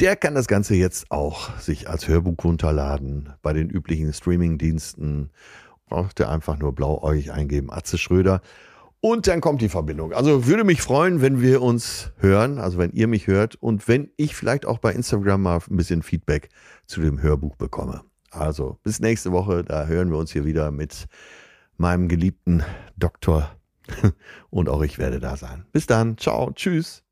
der 0.00 0.14
kann 0.14 0.34
das 0.34 0.46
Ganze 0.46 0.74
jetzt 0.74 1.10
auch 1.10 1.58
sich 1.58 1.88
als 1.88 2.06
Hörbuch 2.06 2.36
runterladen 2.44 3.30
bei 3.42 3.52
den 3.52 3.68
üblichen 3.68 4.12
Streaming-Diensten. 4.12 5.30
Braucht 5.86 6.20
ihr 6.20 6.30
einfach 6.30 6.58
nur 6.58 6.74
blauäugig 6.74 7.32
eingeben, 7.32 7.72
Atze 7.72 7.98
Schröder. 7.98 8.40
Und 9.00 9.26
dann 9.26 9.40
kommt 9.40 9.60
die 9.60 9.68
Verbindung. 9.68 10.12
Also 10.12 10.46
würde 10.46 10.64
mich 10.64 10.82
freuen, 10.82 11.22
wenn 11.22 11.40
wir 11.40 11.60
uns 11.60 12.12
hören, 12.18 12.58
also 12.58 12.78
wenn 12.78 12.92
ihr 12.92 13.08
mich 13.08 13.26
hört 13.26 13.56
und 13.56 13.88
wenn 13.88 14.10
ich 14.16 14.36
vielleicht 14.36 14.66
auch 14.66 14.78
bei 14.78 14.92
Instagram 14.92 15.42
mal 15.42 15.60
ein 15.70 15.76
bisschen 15.76 16.02
Feedback 16.02 16.50
zu 16.86 17.00
dem 17.00 17.20
Hörbuch 17.20 17.56
bekomme. 17.56 18.02
Also 18.30 18.78
bis 18.82 19.00
nächste 19.00 19.32
Woche, 19.32 19.64
da 19.64 19.86
hören 19.86 20.10
wir 20.10 20.18
uns 20.18 20.32
hier 20.32 20.44
wieder 20.44 20.70
mit 20.70 21.06
meinem 21.78 22.08
geliebten 22.08 22.62
Doktor 22.96 23.56
und 24.50 24.68
auch 24.68 24.82
ich 24.82 24.98
werde 24.98 25.20
da 25.20 25.36
sein. 25.36 25.66
Bis 25.72 25.86
dann, 25.86 26.18
ciao, 26.18 26.52
tschüss. 26.52 27.05